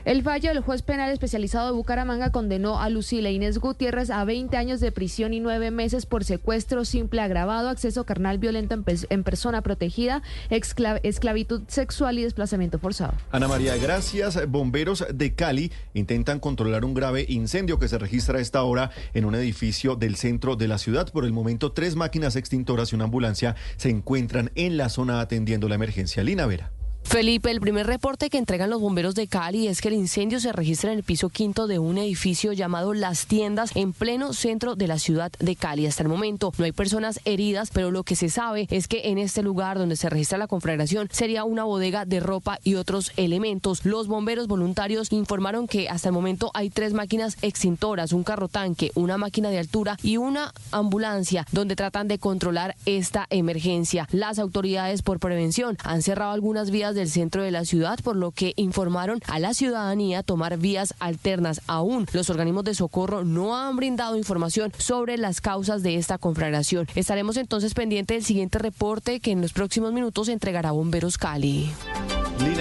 El 0.06 0.22
fallo 0.22 0.50
del 0.50 0.60
juez 0.60 0.82
penal 0.82 1.10
especializado 1.10 1.66
de 1.66 1.72
Bucaramanga 1.72 2.30
condenó 2.30 2.78
a 2.80 2.88
Lucila 2.90 3.28
Inés 3.30 3.58
Gutiérrez 3.58 4.10
a 4.10 4.22
20 4.24 4.56
años 4.56 4.78
de 4.78 4.92
prisión 4.92 5.34
y 5.34 5.40
9 5.40 5.72
meses 5.72 6.06
por 6.06 6.22
secuestro 6.22 6.84
simple 6.84 7.20
agravado, 7.20 7.68
acceso 7.68 8.04
carnal 8.04 8.38
violento 8.38 8.76
en, 8.76 8.84
en 9.10 9.24
persona 9.24 9.62
protegida, 9.62 10.22
esclavitud 10.48 11.62
sexual 11.66 12.20
y 12.20 12.22
desplazamiento 12.22 12.78
forzado. 12.78 13.14
Ana 13.32 13.48
María, 13.48 13.76
gracias. 13.78 14.48
Bomberos 14.48 15.04
de 15.12 15.34
Cali 15.34 15.72
intentan 15.92 16.38
controlar 16.38 16.84
un 16.84 16.94
grave 16.94 17.26
incendio 17.28 17.80
que 17.80 17.88
se 17.88 17.98
registra 17.98 18.38
a 18.38 18.42
esta 18.42 18.62
hora 18.62 18.92
en 19.12 19.24
un 19.24 19.34
edificio 19.34 19.96
del 19.96 20.14
centro 20.14 20.54
de 20.54 20.68
la 20.68 20.78
ciudad. 20.78 21.10
Por 21.10 21.24
el 21.24 21.32
momento, 21.32 21.72
tres 21.72 21.96
máquinas 21.96 22.36
extintoras 22.36 22.92
y 22.92 22.94
una 22.94 23.06
ambulancia 23.06 23.56
se 23.76 23.90
encuentran 23.90 24.52
en 24.54 24.76
la 24.76 24.88
zona 24.88 25.18
atendiendo 25.18 25.68
la 25.68 25.74
emergencia. 25.74 26.22
Lina 26.22 26.46
Vera. 26.46 26.70
Felipe, 27.08 27.52
el 27.52 27.60
primer 27.60 27.86
reporte 27.86 28.28
que 28.28 28.36
entregan 28.36 28.68
los 28.68 28.80
bomberos 28.80 29.14
de 29.14 29.28
Cali 29.28 29.68
es 29.68 29.80
que 29.80 29.88
el 29.88 29.94
incendio 29.94 30.40
se 30.40 30.52
registra 30.52 30.90
en 30.90 30.98
el 30.98 31.04
piso 31.04 31.28
quinto 31.28 31.68
de 31.68 31.78
un 31.78 31.98
edificio 31.98 32.52
llamado 32.52 32.94
Las 32.94 33.26
Tiendas 33.26 33.70
en 33.76 33.92
pleno 33.92 34.32
centro 34.32 34.74
de 34.74 34.88
la 34.88 34.98
ciudad 34.98 35.30
de 35.38 35.54
Cali. 35.54 35.86
Hasta 35.86 36.02
el 36.02 36.08
momento 36.08 36.52
no 36.58 36.64
hay 36.64 36.72
personas 36.72 37.20
heridas, 37.24 37.70
pero 37.72 37.92
lo 37.92 38.02
que 38.02 38.16
se 38.16 38.28
sabe 38.28 38.66
es 38.70 38.88
que 38.88 39.02
en 39.08 39.18
este 39.18 39.42
lugar 39.42 39.78
donde 39.78 39.94
se 39.94 40.10
registra 40.10 40.36
la 40.36 40.48
conflagración 40.48 41.08
sería 41.12 41.44
una 41.44 41.62
bodega 41.62 42.04
de 42.04 42.18
ropa 42.18 42.58
y 42.64 42.74
otros 42.74 43.12
elementos. 43.16 43.84
Los 43.84 44.08
bomberos 44.08 44.48
voluntarios 44.48 45.12
informaron 45.12 45.68
que 45.68 45.88
hasta 45.88 46.08
el 46.08 46.12
momento 46.12 46.50
hay 46.54 46.70
tres 46.70 46.92
máquinas 46.92 47.38
extintoras, 47.40 48.12
un 48.12 48.24
carro 48.24 48.48
tanque, 48.48 48.90
una 48.96 49.16
máquina 49.16 49.50
de 49.50 49.60
altura 49.60 49.96
y 50.02 50.16
una 50.16 50.52
ambulancia 50.72 51.46
donde 51.52 51.76
tratan 51.76 52.08
de 52.08 52.18
controlar 52.18 52.74
esta 52.84 53.26
emergencia. 53.30 54.08
Las 54.10 54.40
autoridades 54.40 55.02
por 55.02 55.20
prevención 55.20 55.78
han 55.84 56.02
cerrado 56.02 56.32
algunas 56.32 56.70
vías 56.70 56.95
del 56.96 57.08
centro 57.08 57.44
de 57.44 57.52
la 57.52 57.64
ciudad, 57.64 58.00
por 58.02 58.16
lo 58.16 58.32
que 58.32 58.52
informaron 58.56 59.20
a 59.28 59.38
la 59.38 59.54
ciudadanía 59.54 60.24
tomar 60.24 60.58
vías 60.58 60.94
alternas. 60.98 61.60
Aún 61.68 62.06
los 62.12 62.28
organismos 62.30 62.64
de 62.64 62.74
socorro 62.74 63.24
no 63.24 63.56
han 63.56 63.76
brindado 63.76 64.16
información 64.16 64.72
sobre 64.78 65.16
las 65.18 65.40
causas 65.40 65.84
de 65.84 65.94
esta 65.94 66.18
conflagración. 66.18 66.88
Estaremos 66.96 67.36
entonces 67.36 67.74
pendientes 67.74 68.16
del 68.16 68.24
siguiente 68.24 68.58
reporte 68.58 69.20
que 69.20 69.30
en 69.30 69.40
los 69.40 69.52
próximos 69.52 69.92
minutos 69.92 70.28
entregará 70.28 70.72
Bomberos 70.72 71.18
Cali. 71.18 71.70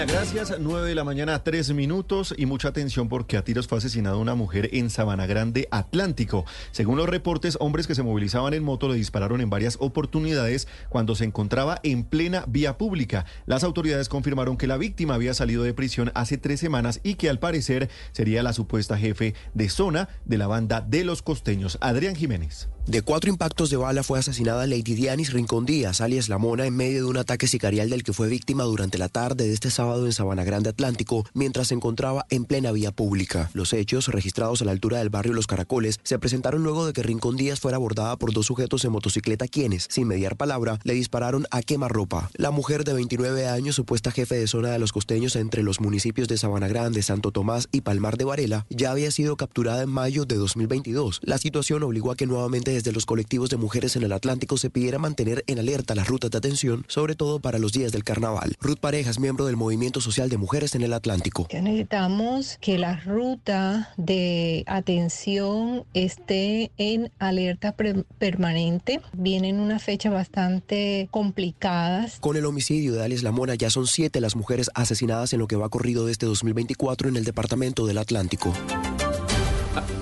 Gracias. 0.04 0.60
9 0.60 0.90
de 0.90 0.96
la 0.96 1.06
mañana, 1.06 1.42
3 1.42 1.74
minutos 1.74 2.36
y 2.38 2.46
mucha 2.46 2.68
atención 2.68 3.08
porque 3.08 3.38
a 3.38 3.44
tiros 3.44 3.68
fue 3.68 3.78
asesinada 3.78 4.18
una 4.18 4.36
mujer 4.36 4.70
en 4.74 4.90
Sabana 4.90 5.26
Grande, 5.26 5.70
Atlántico. 5.72 6.44
Según 6.72 6.98
los 6.98 7.08
reportes, 7.08 7.58
hombres 7.62 7.88
que 7.88 7.96
se 7.96 8.04
movilizaban 8.04 8.54
en 8.54 8.64
moto 8.64 8.90
le 8.90 8.96
dispararon 8.96 9.40
en 9.40 9.50
varias 9.50 9.78
oportunidades 9.80 10.68
cuando 10.90 11.16
se 11.16 11.24
encontraba 11.24 11.80
en 11.84 12.04
plena 12.04 12.44
vía 12.48 12.78
pública. 12.78 13.26
Las 13.46 13.64
autoridades 13.64 14.10
confirmaron 14.10 14.58
que 14.58 14.68
la 14.68 14.78
víctima 14.78 15.16
había 15.16 15.34
salido 15.34 15.64
de 15.64 15.74
prisión 15.74 16.12
hace 16.14 16.38
tres 16.38 16.60
semanas 16.60 17.00
y 17.02 17.16
que 17.16 17.30
al 17.30 17.40
parecer 17.40 17.90
sería 18.12 18.44
la 18.44 18.52
supuesta 18.54 18.98
jefe 18.98 19.34
de 19.54 19.70
zona 19.70 20.10
de 20.26 20.38
la 20.38 20.48
banda 20.48 20.82
de 20.82 21.06
los 21.06 21.22
costeños. 21.22 21.78
Adrián 21.80 22.16
Jiménez. 22.16 22.68
De 22.88 23.02
cuatro 23.02 23.32
impactos 23.32 23.72
de 23.72 23.78
bala 23.78 24.04
fue 24.04 24.20
asesinada 24.20 24.68
Lady 24.68 24.94
Dianis 24.94 25.34
Rincón 25.34 25.66
Díaz, 25.66 26.02
alias 26.02 26.30
La 26.30 26.38
Mona, 26.38 26.68
en 26.68 26.76
medio 26.76 27.00
de 27.00 27.10
un 27.10 27.18
ataque 27.18 27.48
sicarial 27.48 27.90
del 27.90 28.04
que 28.04 28.14
fue 28.14 28.30
víctima 28.30 28.64
durante 28.64 29.00
la 29.00 29.10
tarde 29.10 29.48
de 29.48 29.54
este 29.54 29.72
sábado 29.72 30.06
en 30.06 30.14
Sabana 30.14 30.44
Grande 30.44 30.70
Atlántico, 30.70 31.26
mientras 31.34 31.70
se 31.70 31.74
encontraba 31.74 32.28
en 32.30 32.46
plena 32.46 32.72
vía 32.72 32.92
pública. 32.92 33.50
Los 33.54 33.74
hechos, 33.74 34.10
registrados 34.10 34.62
a 34.62 34.66
la 34.66 34.72
altura 34.72 35.00
del 35.00 35.10
barrio 35.10 35.34
Los 35.34 35.48
Caracoles, 35.48 36.00
se 36.04 36.20
presentaron 36.20 36.62
luego 36.62 36.86
de 36.86 36.94
que 36.94 37.02
Rincón 37.02 37.38
Díaz 37.38 37.60
fuera 37.60 37.78
abordada 37.78 38.18
por 38.18 38.34
dos 38.34 38.46
sujetos 38.46 38.86
en 38.86 38.92
motocicleta 38.92 39.48
quienes, 39.48 39.88
sin 39.90 40.08
mediar 40.08 40.38
palabra, 40.38 40.80
le 40.84 40.94
dispararon 40.94 41.48
a 41.50 41.64
quemarropa. 41.64 42.30
La 42.36 42.52
mujer 42.52 42.84
de 42.84 42.94
29 42.94 43.48
años, 43.48 43.74
supuesta 43.74 44.12
jefe 44.12 44.36
de 44.36 44.46
zona 44.46 44.70
de 44.70 44.78
los 44.78 44.92
costeños 44.92 45.36
entre 45.36 45.64
los 45.64 45.82
municipios 45.82 46.28
de 46.28 46.38
Sabana 46.38 46.68
Grande, 46.68 47.02
Santo 47.02 47.32
Tomás 47.32 47.68
y 47.72 47.82
Palmar 47.82 48.18
de 48.18 48.26
Varela, 48.26 48.68
ya 48.70 48.92
había 48.92 49.10
sido 49.10 49.38
capturada 49.38 49.82
en 49.82 49.90
mayo 49.90 50.26
de 50.26 50.36
2022. 50.36 51.22
La 51.24 51.40
situación 51.40 51.82
obligó 51.82 52.12
a 52.12 52.16
que 52.16 52.28
nuevamente 52.28 52.75
desde 52.76 52.92
los 52.92 53.06
colectivos 53.06 53.50
de 53.50 53.58
mujeres 53.58 53.96
en 53.96 54.04
el 54.04 54.12
Atlántico 54.12 54.58
se 54.58 54.70
pidiera 54.70 55.00
mantener 55.00 55.44
en 55.48 55.60
alerta 55.60 55.96
las 55.96 56.08
rutas 56.08 56.30
de 56.32 56.38
atención, 56.38 56.86
sobre 56.88 57.16
todo 57.16 57.40
para 57.40 57.58
los 57.58 57.72
días 57.72 57.92
del 57.92 58.04
carnaval. 58.04 58.56
Ruth 58.60 58.80
Parejas, 58.80 59.18
miembro 59.18 59.46
del 59.46 59.56
Movimiento 59.56 60.02
Social 60.02 60.30
de 60.30 60.38
Mujeres 60.38 60.76
en 60.76 60.82
el 60.82 60.94
Atlántico. 60.94 61.48
Ya 61.50 61.62
necesitamos 61.62 62.58
que 62.60 62.78
la 62.78 62.98
ruta 62.98 63.94
de 63.98 64.64
atención 64.68 65.86
esté 65.94 66.72
en 66.78 67.12
alerta 67.18 67.76
permanente. 68.20 69.02
Vienen 69.14 69.60
una 69.60 69.80
fecha 69.80 70.10
bastante 70.10 71.08
complicadas. 71.12 72.20
Con 72.20 72.36
el 72.36 72.46
homicidio 72.46 72.94
de 72.94 73.04
Alias 73.04 73.24
Lamona 73.24 73.56
ya 73.56 73.70
son 73.70 73.88
siete 73.88 74.20
las 74.20 74.36
mujeres 74.36 74.70
asesinadas 74.74 75.32
en 75.32 75.40
lo 75.40 75.48
que 75.48 75.56
va 75.56 75.70
corrido 75.70 76.06
de 76.06 76.12
este 76.12 76.26
2024 76.26 77.08
en 77.08 77.16
el 77.16 77.24
departamento 77.24 77.86
del 77.86 78.00
Atlántico. 78.00 78.54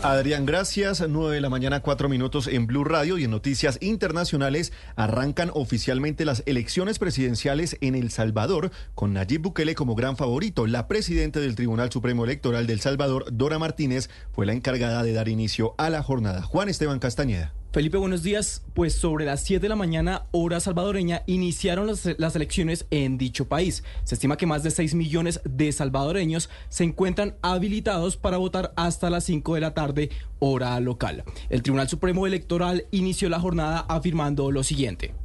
Adrián, 0.04 0.46
gracias. 0.46 1.04
9 1.08 1.36
de 1.36 1.42
la 1.42 1.50
mañana, 1.50 1.80
4 1.80 2.10
minutos 2.10 2.48
en 2.48 2.68
Blue 2.68 2.84
Radio 2.84 3.18
y 3.18 3.24
en 3.24 3.32
noticias 3.32 3.78
internacionales 3.82 4.74
arrancan 4.96 5.50
oficialmente 5.54 6.26
las 6.26 6.44
elecciones 6.46 7.00
presidenciales 7.00 7.78
en 7.82 7.96
El 7.96 8.12
Salvador 8.12 8.72
con 8.96 9.14
Nayib 9.14 9.42
Bukele 9.42 9.76
como 9.76 9.96
gran 9.96 10.18
favorito. 10.18 10.68
La 10.68 10.88
presidenta 10.88 11.40
del 11.40 11.56
Tribunal 11.56 11.92
Supremo 11.92 12.26
Electoral 12.26 12.68
del 12.68 12.82
Salvador, 12.82 13.26
Dora 13.32 13.60
Martínez, 13.60 14.10
fue 14.32 14.46
la 14.46 14.54
encargada 14.54 15.04
de 15.04 15.14
dar 15.14 15.30
inicio 15.30 15.74
a 15.78 15.90
la 15.90 16.04
jornada. 16.04 16.42
Juan 16.42 16.70
Esteban 16.70 17.00
Castañeda. 17.00 17.54
Felipe, 17.74 17.98
buenos 17.98 18.22
días. 18.22 18.62
Pues 18.76 18.94
sobre 18.94 19.26
las 19.26 19.42
7 19.42 19.64
de 19.64 19.70
la 19.70 19.76
mañana, 19.76 20.28
hora 20.30 20.60
salvadoreña, 20.60 21.24
iniciaron 21.26 21.88
las, 21.88 22.08
las, 22.20 22.36
elecciones 22.36 22.86
en 22.92 23.18
dicho 23.18 23.48
país. 23.48 23.84
Se 24.04 24.14
estima 24.14 24.38
que 24.38 24.46
más 24.46 24.62
de 24.62 24.70
6 24.70 24.94
millones 24.94 25.42
de 25.44 25.72
salvadoreños 25.72 26.52
se 26.70 26.84
encuentran 26.84 27.36
habilitados 27.42 28.16
para 28.16 28.38
votar 28.38 28.74
hasta 28.76 29.10
las 29.10 29.24
5 29.24 29.56
de 29.56 29.62
la 29.62 29.74
tarde, 29.74 30.12
hora 30.38 30.80
local. 30.82 31.24
El 31.50 31.64
Tribunal 31.64 31.90
Supremo 31.90 32.28
Electoral 32.28 32.86
inició 32.92 33.28
la 33.28 33.40
jornada 33.40 33.80
afirmando 33.90 34.52
lo 34.52 34.62
siguiente. 34.62 35.16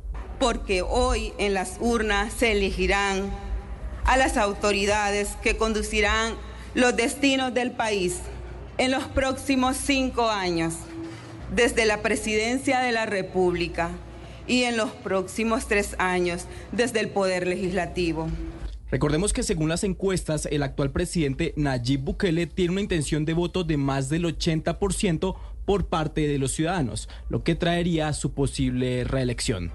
Porque 0.41 0.81
hoy 0.81 1.35
en 1.37 1.53
las 1.53 1.77
urnas 1.81 2.33
se 2.33 2.53
elegirán 2.53 3.31
a 4.07 4.17
las 4.17 4.39
autoridades 4.39 5.37
que 5.43 5.59
conducirán 5.59 6.33
los 6.75 6.97
destinos 6.97 7.53
del 7.53 7.73
país 7.73 8.21
en 8.79 8.91
los 8.91 9.05
próximos 9.05 9.77
cinco 9.77 10.31
años 10.31 10.77
desde 11.55 11.87
la 11.87 12.03
presidencia 12.03 12.81
de 12.81 12.93
la 12.93 13.07
República 13.07 13.91
y 14.47 14.65
en 14.65 14.77
los 14.77 14.91
próximos 14.91 15.67
tres 15.67 15.95
años 15.99 16.47
desde 16.73 17.01
el 17.01 17.11
Poder 17.11 17.47
Legislativo. 17.47 18.29
Recordemos 18.91 19.35
que 19.35 19.43
según 19.43 19.69
las 19.69 19.85
encuestas, 19.85 20.47
el 20.51 20.63
actual 20.63 20.91
presidente 20.91 21.53
Nayib 21.57 22.01
Bukele 22.01 22.47
tiene 22.47 22.73
una 22.73 22.81
intención 22.81 23.27
de 23.27 23.35
voto 23.35 23.63
de 23.63 23.77
más 23.77 24.09
del 24.09 24.25
80% 24.25 25.37
por 25.67 25.87
parte 25.87 26.27
de 26.27 26.39
los 26.39 26.53
ciudadanos, 26.53 27.11
lo 27.29 27.45
que 27.45 27.55
traería 27.55 28.11
su 28.15 28.33
posible 28.33 29.05
reelección. 29.05 29.71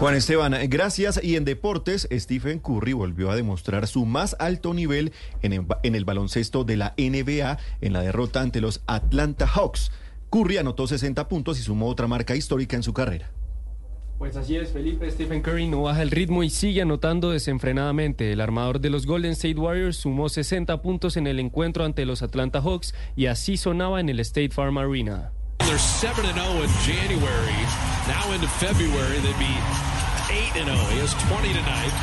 Juan 0.00 0.16
Esteban, 0.16 0.54
gracias. 0.68 1.20
Y 1.22 1.36
en 1.36 1.44
deportes, 1.44 2.08
Stephen 2.10 2.58
Curry 2.58 2.94
volvió 2.94 3.30
a 3.30 3.36
demostrar 3.36 3.86
su 3.86 4.06
más 4.06 4.34
alto 4.38 4.74
nivel 4.74 5.12
en 5.42 5.52
el, 5.52 5.66
en 5.82 5.94
el 5.94 6.04
baloncesto 6.04 6.64
de 6.64 6.76
la 6.76 6.94
NBA 6.96 7.58
en 7.80 7.92
la 7.92 8.00
derrota 8.00 8.40
ante 8.40 8.60
los 8.60 8.82
Atlanta 8.86 9.46
Hawks. 9.46 9.92
Curry 10.34 10.56
anotó 10.56 10.88
60 10.88 11.28
puntos 11.28 11.60
y 11.60 11.62
sumó 11.62 11.86
otra 11.86 12.08
marca 12.08 12.34
histórica 12.34 12.74
en 12.74 12.82
su 12.82 12.92
carrera. 12.92 13.30
Pues 14.18 14.34
así 14.34 14.56
es, 14.56 14.72
Felipe. 14.72 15.08
Stephen 15.08 15.42
Curry 15.42 15.68
no 15.68 15.82
baja 15.82 16.02
el 16.02 16.10
ritmo 16.10 16.42
y 16.42 16.50
sigue 16.50 16.82
anotando 16.82 17.30
desenfrenadamente. 17.30 18.32
El 18.32 18.40
armador 18.40 18.80
de 18.80 18.90
los 18.90 19.06
Golden 19.06 19.30
State 19.30 19.54
Warriors 19.54 19.96
sumó 19.96 20.28
60 20.28 20.82
puntos 20.82 21.16
en 21.16 21.28
el 21.28 21.38
encuentro 21.38 21.84
ante 21.84 22.04
los 22.04 22.22
Atlanta 22.22 22.60
Hawks 22.60 22.96
y 23.14 23.26
así 23.26 23.56
sonaba 23.56 24.00
en 24.00 24.08
el 24.08 24.18
State 24.18 24.50
Farm 24.50 24.76
Arena. 24.76 25.30
They're 25.58 25.78
7 25.78 26.12
0 26.16 26.64
in 26.64 26.70
January. 26.84 27.54
Now 28.08 28.34
into 28.34 28.48
February, 28.58 29.20
they'd 29.20 29.38
be 29.38 29.54
8 30.58 30.64
0. 30.64 30.74
He 30.90 30.98
has 30.98 31.14
20 31.28 31.52
tonight. 31.52 31.94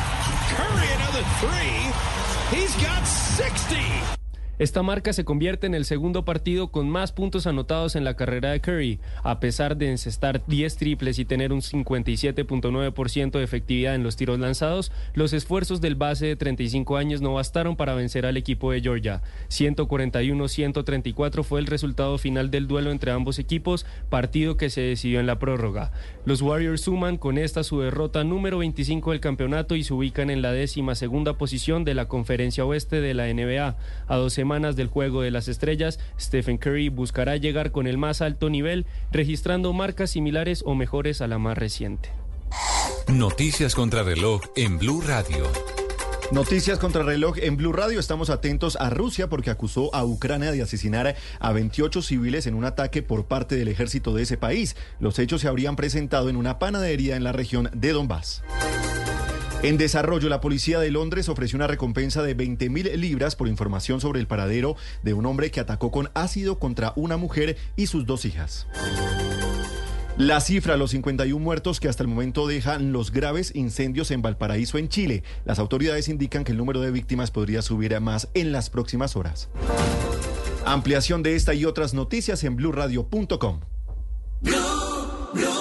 Curry, 0.56 0.88
another 0.96 1.26
three. 1.42 2.58
He's 2.58 2.74
got 2.82 3.06
60. 3.06 4.21
Esta 4.62 4.84
marca 4.84 5.12
se 5.12 5.26
convierte 5.26 5.66
en 5.66 5.74
el 5.74 5.86
segundo 5.86 6.24
partido 6.24 6.68
con 6.68 6.88
más 6.88 7.12
puntos 7.12 7.48
anotados 7.48 7.96
en 7.96 8.04
la 8.04 8.16
carrera 8.16 8.52
de 8.52 8.62
Curry, 8.62 9.00
a 9.24 9.40
pesar 9.40 9.76
de 9.76 9.90
encestar 9.90 10.44
10 10.46 10.78
triples 10.78 11.18
y 11.18 11.26
tener 11.26 11.52
un 11.52 11.62
57.9% 11.62 13.32
de 13.32 13.44
efectividad 13.44 13.96
en 13.96 14.04
los 14.04 14.18
tiros 14.18 14.38
lanzados. 14.38 14.92
Los 15.16 15.34
esfuerzos 15.34 15.82
del 15.82 15.96
base 15.96 16.28
de 16.28 16.36
35 16.36 16.98
años 16.98 17.22
no 17.22 17.34
bastaron 17.34 17.76
para 17.76 17.96
vencer 17.96 18.28
al 18.28 18.38
equipo 18.38 18.72
de 18.72 18.82
Georgia. 18.82 19.24
141-134 19.50 21.44
fue 21.44 21.60
el 21.60 21.66
resultado 21.66 22.20
final 22.20 22.52
del 22.52 22.68
duelo 22.68 22.92
entre 22.92 23.14
ambos 23.14 23.40
equipos, 23.40 23.88
partido 24.12 24.58
que 24.58 24.70
se 24.70 24.82
decidió 24.82 25.20
en 25.20 25.26
la 25.26 25.40
prórroga. 25.40 25.92
Los 26.24 26.44
Warriors 26.44 26.82
suman 26.82 27.18
con 27.18 27.40
esta 27.40 27.64
su 27.64 27.80
derrota 27.80 28.24
número 28.24 28.60
25 28.60 29.10
del 29.10 29.22
campeonato 29.22 29.76
y 29.76 29.84
se 29.84 29.96
ubican 29.96 30.30
en 30.30 30.44
la 30.44 30.52
décima 30.52 30.94
segunda 30.94 31.40
posición 31.40 31.84
de 31.84 31.96
la 31.96 32.08
conferencia 32.08 32.64
oeste 32.64 33.02
de 33.02 33.16
la 33.16 33.26
NBA. 33.26 33.76
A 34.06 34.16
dos 34.18 34.34
semanas 34.52 34.76
del 34.76 34.88
juego 34.88 35.22
de 35.22 35.32
las 35.32 35.48
estrellas, 35.48 35.98
Stephen 36.20 36.58
Curry 36.58 36.90
buscará 36.90 37.38
llegar 37.38 37.72
con 37.72 37.88
el 37.88 37.98
más 37.98 38.22
alto 38.22 38.50
nivel, 38.50 38.86
registrando 39.10 39.72
marcas 39.72 40.10
similares 40.10 40.62
o 40.66 40.76
mejores 40.76 41.22
a 41.22 41.28
la 41.28 41.38
más 41.38 41.58
reciente. 41.58 42.10
Noticias 43.08 43.76
contra 43.76 44.04
reloj 44.04 44.42
en 44.58 44.78
Blue 44.78 45.02
Radio. 45.08 45.46
Noticias 46.34 46.80
contra 46.80 47.04
reloj 47.04 47.38
en 47.38 47.56
Blue 47.56 47.72
Radio. 47.72 47.98
Estamos 47.98 48.30
atentos 48.30 48.76
a 48.76 48.90
Rusia 48.90 49.30
porque 49.30 49.52
acusó 49.52 49.96
a 49.96 50.04
Ucrania 50.04 50.52
de 50.52 50.62
asesinar 50.62 51.16
a 51.40 51.54
28 51.54 52.02
civiles 52.02 52.46
en 52.46 52.56
un 52.56 52.66
ataque 52.66 53.02
por 53.02 53.24
parte 53.24 53.56
del 53.56 53.70
ejército 53.70 54.14
de 54.14 54.24
ese 54.24 54.36
país. 54.36 54.76
Los 55.00 55.18
hechos 55.18 55.40
se 55.40 55.48
habrían 55.48 55.78
presentado 55.78 56.28
en 56.28 56.36
una 56.36 56.60
panadería 56.60 57.16
en 57.16 57.24
la 57.24 57.32
región 57.32 57.70
de 57.74 57.94
Donbass. 57.94 58.44
En 59.64 59.78
desarrollo, 59.78 60.28
la 60.28 60.42
policía 60.42 60.80
de 60.80 60.90
Londres 60.90 61.30
ofreció 61.30 61.56
una 61.56 61.68
recompensa 61.68 62.24
de 62.24 62.34
20 62.34 62.70
mil 62.72 63.00
libras 63.00 63.36
por 63.36 63.48
información 63.48 64.02
sobre 64.02 64.20
el 64.20 64.26
paradero 64.26 64.76
de 65.04 65.14
un 65.14 65.28
hombre 65.28 65.52
que 65.52 65.60
atacó 65.60 65.92
con 65.92 66.10
ácido 66.16 66.58
contra 66.58 66.94
una 66.96 67.16
mujer 67.16 67.58
y 67.76 67.86
sus 67.86 68.08
dos 68.08 68.26
hijas. 68.26 68.66
La 70.18 70.42
cifra, 70.42 70.78
los 70.78 70.92
51 70.92 71.44
muertos 71.44 71.80
que 71.80 71.88
hasta 71.88 72.02
el 72.02 72.10
momento 72.10 72.48
dejan 72.48 72.92
los 72.92 73.12
graves 73.12 73.56
incendios 73.56 74.10
en 74.10 74.24
Valparaíso, 74.24 74.80
en 74.80 74.90
Chile. 74.90 75.24
Las 75.46 75.60
autoridades 75.60 76.10
indican 76.10 76.44
que 76.44 76.54
el 76.54 76.58
número 76.58 76.82
de 76.82 76.90
víctimas 76.90 77.30
podría 77.30 77.62
subir 77.62 77.94
a 77.94 78.00
más 78.00 78.30
en 78.34 78.52
las 78.52 78.72
próximas 78.72 79.16
horas. 79.16 79.50
Ampliación 80.66 81.22
de 81.22 81.36
esta 81.36 81.54
y 81.54 81.66
otras 81.66 81.94
noticias 81.94 82.44
en 82.44 82.56
blurradio.com. 82.56 83.60
Blue 84.42 85.61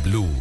Blue, 0.03 0.33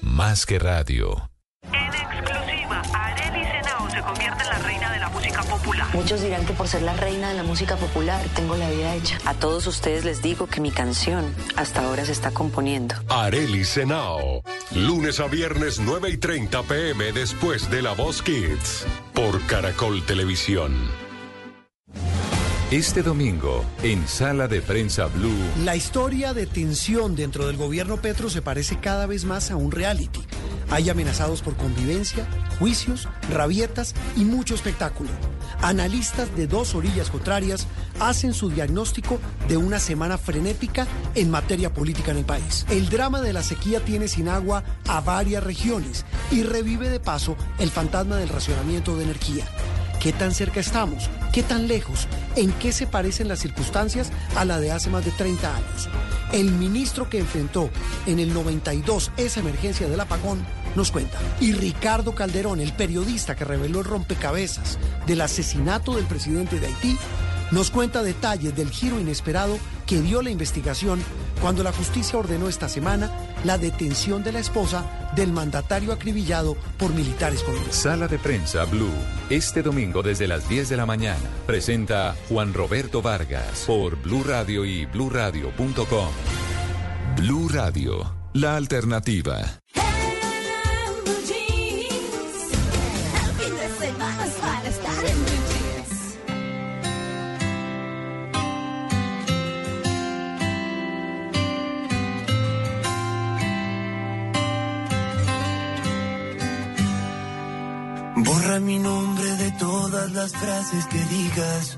más 0.00 0.46
que 0.46 0.58
radio. 0.58 1.30
En 1.62 1.74
exclusiva, 1.74 2.82
Arely 2.92 3.44
Senao 3.44 3.90
se 3.90 4.00
convierte 4.00 4.42
en 4.42 4.48
la 4.48 4.58
reina 4.58 4.92
de 4.92 4.98
la 4.98 5.08
música 5.10 5.42
popular. 5.42 5.88
Muchos 5.94 6.22
dirán 6.22 6.46
que 6.46 6.52
por 6.54 6.68
ser 6.68 6.82
la 6.82 6.94
reina 6.94 7.28
de 7.28 7.34
la 7.34 7.42
música 7.42 7.76
popular 7.76 8.24
tengo 8.34 8.56
la 8.56 8.70
vida 8.70 8.94
hecha. 8.94 9.18
A 9.26 9.34
todos 9.34 9.66
ustedes 9.66 10.04
les 10.04 10.22
digo 10.22 10.46
que 10.46 10.60
mi 10.60 10.70
canción 10.70 11.34
hasta 11.56 11.84
ahora 11.84 12.04
se 12.06 12.12
está 12.12 12.30
componiendo. 12.30 12.94
Arely 13.08 13.64
Senao, 13.64 14.42
lunes 14.74 15.20
a 15.20 15.26
viernes 15.26 15.80
9 15.80 16.10
y 16.10 16.16
30 16.16 16.62
pm 16.62 17.12
después 17.12 17.70
de 17.70 17.82
La 17.82 17.92
Voz 17.92 18.22
Kids, 18.22 18.86
por 19.12 19.44
Caracol 19.46 20.02
Televisión. 20.04 21.03
Este 22.74 23.04
domingo, 23.04 23.64
en 23.84 24.08
Sala 24.08 24.48
de 24.48 24.60
Prensa 24.60 25.06
Blue. 25.06 25.30
La 25.64 25.76
historia 25.76 26.34
de 26.34 26.44
tensión 26.44 27.14
dentro 27.14 27.46
del 27.46 27.56
gobierno 27.56 27.98
Petro 27.98 28.28
se 28.28 28.42
parece 28.42 28.80
cada 28.80 29.06
vez 29.06 29.24
más 29.24 29.52
a 29.52 29.56
un 29.56 29.70
reality. 29.70 30.18
Hay 30.70 30.90
amenazados 30.90 31.40
por 31.40 31.56
convivencia, 31.56 32.26
juicios, 32.58 33.08
rabietas 33.30 33.94
y 34.16 34.24
mucho 34.24 34.56
espectáculo. 34.56 35.10
Analistas 35.62 36.34
de 36.34 36.48
dos 36.48 36.74
orillas 36.74 37.10
contrarias 37.10 37.68
hacen 38.00 38.34
su 38.34 38.50
diagnóstico 38.50 39.20
de 39.46 39.56
una 39.56 39.78
semana 39.78 40.18
frenética 40.18 40.88
en 41.14 41.30
materia 41.30 41.72
política 41.72 42.10
en 42.10 42.16
el 42.16 42.24
país. 42.24 42.66
El 42.70 42.88
drama 42.88 43.20
de 43.20 43.34
la 43.34 43.44
sequía 43.44 43.84
tiene 43.84 44.08
sin 44.08 44.28
agua 44.28 44.64
a 44.88 45.00
varias 45.00 45.44
regiones 45.44 46.04
y 46.32 46.42
revive 46.42 46.90
de 46.90 46.98
paso 46.98 47.36
el 47.60 47.70
fantasma 47.70 48.16
del 48.16 48.30
racionamiento 48.30 48.96
de 48.96 49.04
energía. 49.04 49.44
¿Qué 50.00 50.12
tan 50.12 50.34
cerca 50.34 50.58
estamos? 50.58 51.08
¿Qué 51.34 51.42
tan 51.42 51.66
lejos? 51.66 52.06
¿En 52.36 52.52
qué 52.52 52.70
se 52.70 52.86
parecen 52.86 53.26
las 53.26 53.40
circunstancias 53.40 54.12
a 54.36 54.44
la 54.44 54.60
de 54.60 54.70
hace 54.70 54.88
más 54.88 55.04
de 55.04 55.10
30 55.10 55.56
años? 55.56 55.88
El 56.32 56.52
ministro 56.52 57.10
que 57.10 57.18
enfrentó 57.18 57.70
en 58.06 58.20
el 58.20 58.32
92 58.32 59.10
esa 59.16 59.40
emergencia 59.40 59.88
del 59.88 59.98
apagón 59.98 60.46
nos 60.76 60.92
cuenta. 60.92 61.18
Y 61.40 61.52
Ricardo 61.52 62.14
Calderón, 62.14 62.60
el 62.60 62.72
periodista 62.72 63.34
que 63.34 63.44
reveló 63.44 63.80
el 63.80 63.84
rompecabezas 63.84 64.78
del 65.08 65.22
asesinato 65.22 65.96
del 65.96 66.04
presidente 66.04 66.60
de 66.60 66.68
Haití, 66.68 66.96
nos 67.54 67.70
cuenta 67.70 68.02
detalles 68.02 68.54
del 68.56 68.70
giro 68.70 69.00
inesperado 69.00 69.58
que 69.86 70.00
dio 70.00 70.22
la 70.22 70.30
investigación 70.30 71.00
cuando 71.40 71.62
la 71.62 71.72
justicia 71.72 72.18
ordenó 72.18 72.48
esta 72.48 72.68
semana 72.68 73.10
la 73.44 73.58
detención 73.58 74.24
de 74.24 74.32
la 74.32 74.40
esposa 74.40 75.10
del 75.14 75.32
mandatario 75.32 75.92
acribillado 75.92 76.56
por 76.76 76.92
militares 76.92 77.42
colombianos. 77.42 77.76
Sala 77.76 78.08
de 78.08 78.18
Prensa 78.18 78.64
Blue. 78.64 78.90
Este 79.30 79.62
domingo 79.62 80.02
desde 80.02 80.26
las 80.26 80.48
10 80.48 80.68
de 80.68 80.76
la 80.76 80.84
mañana. 80.84 81.22
Presenta 81.46 82.16
Juan 82.28 82.52
Roberto 82.52 83.00
Vargas 83.00 83.64
por 83.66 84.02
Blue 84.02 84.24
Radio 84.24 84.64
y 84.64 84.86
bluradio.com. 84.86 86.08
Blue 87.16 87.48
Radio, 87.48 88.16
la 88.32 88.56
alternativa. 88.56 89.63
Mi 108.60 108.78
nombre 108.78 109.28
de 109.36 109.50
todas 109.52 110.12
las 110.12 110.30
frases 110.30 110.86
que 110.86 111.04
digas. 111.06 111.76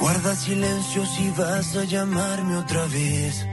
Guarda 0.00 0.34
silencio 0.34 1.04
si 1.04 1.30
vas 1.36 1.76
a 1.76 1.84
llamarme 1.84 2.56
otra 2.56 2.86
vez. 2.86 3.46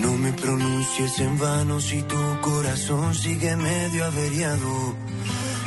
No 0.00 0.12
me 0.16 0.32
pronuncies 0.32 1.18
en 1.18 1.38
vano 1.38 1.80
si 1.80 2.02
tu 2.02 2.40
corazón 2.40 3.16
sigue 3.16 3.56
medio 3.56 4.04
averiado. 4.04 4.94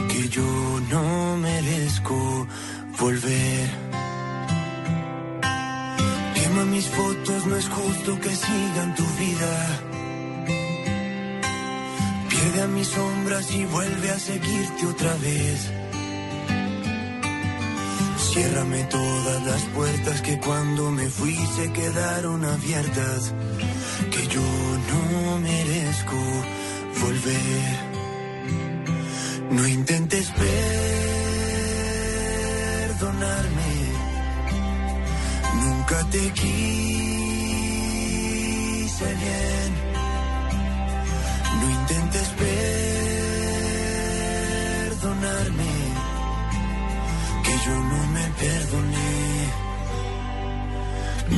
Que 0.08 0.30
yo 0.30 0.80
no 0.90 1.36
merezco 1.36 2.48
volver. 2.98 3.70
Quema 6.34 6.64
mis 6.66 6.88
fotos, 6.88 7.46
no 7.46 7.58
es 7.58 7.68
justo 7.68 8.20
que 8.22 8.34
sigan 8.34 8.96
tu 8.96 9.06
vida. 9.20 9.93
Pierde 12.44 12.62
a 12.62 12.68
mis 12.68 12.88
sombras 12.90 13.50
y 13.56 13.64
vuelve 13.64 14.10
a 14.10 14.20
seguirte 14.20 14.86
otra 14.86 15.14
vez. 15.16 15.72
Ciérrame 18.18 18.84
todas 18.84 19.46
las 19.46 19.62
puertas 19.76 20.22
que 20.22 20.38
cuando 20.40 20.92
me 20.92 21.08
fui 21.08 21.38
se 21.56 21.72
quedaron 21.72 22.44
abiertas. 22.44 23.34
Que 24.12 24.28
yo 24.28 24.42
no 24.42 25.40
merezco 25.40 26.18
volver. 27.02 27.80
No 29.52 29.66
intentes 29.66 30.30
perdonarme. 32.92 33.74
Nunca 35.64 36.04
te 36.10 36.30
quise 36.34 36.66
bien. 39.06 39.73
Intentes 42.14 42.30
perdonarme, 44.92 45.74
que 47.44 47.54
yo 47.66 47.76
no 47.92 48.08
me 48.16 48.26
perdoné. 48.44 49.14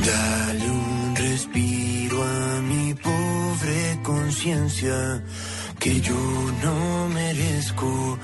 Dale 0.06 0.70
un 0.70 1.16
respiro 1.16 2.16
a 2.22 2.60
mi 2.60 2.94
pobre 2.94 4.00
conciencia, 4.02 5.22
que 5.78 6.00
yo 6.02 6.20
no 6.62 7.08
merezco 7.08 8.18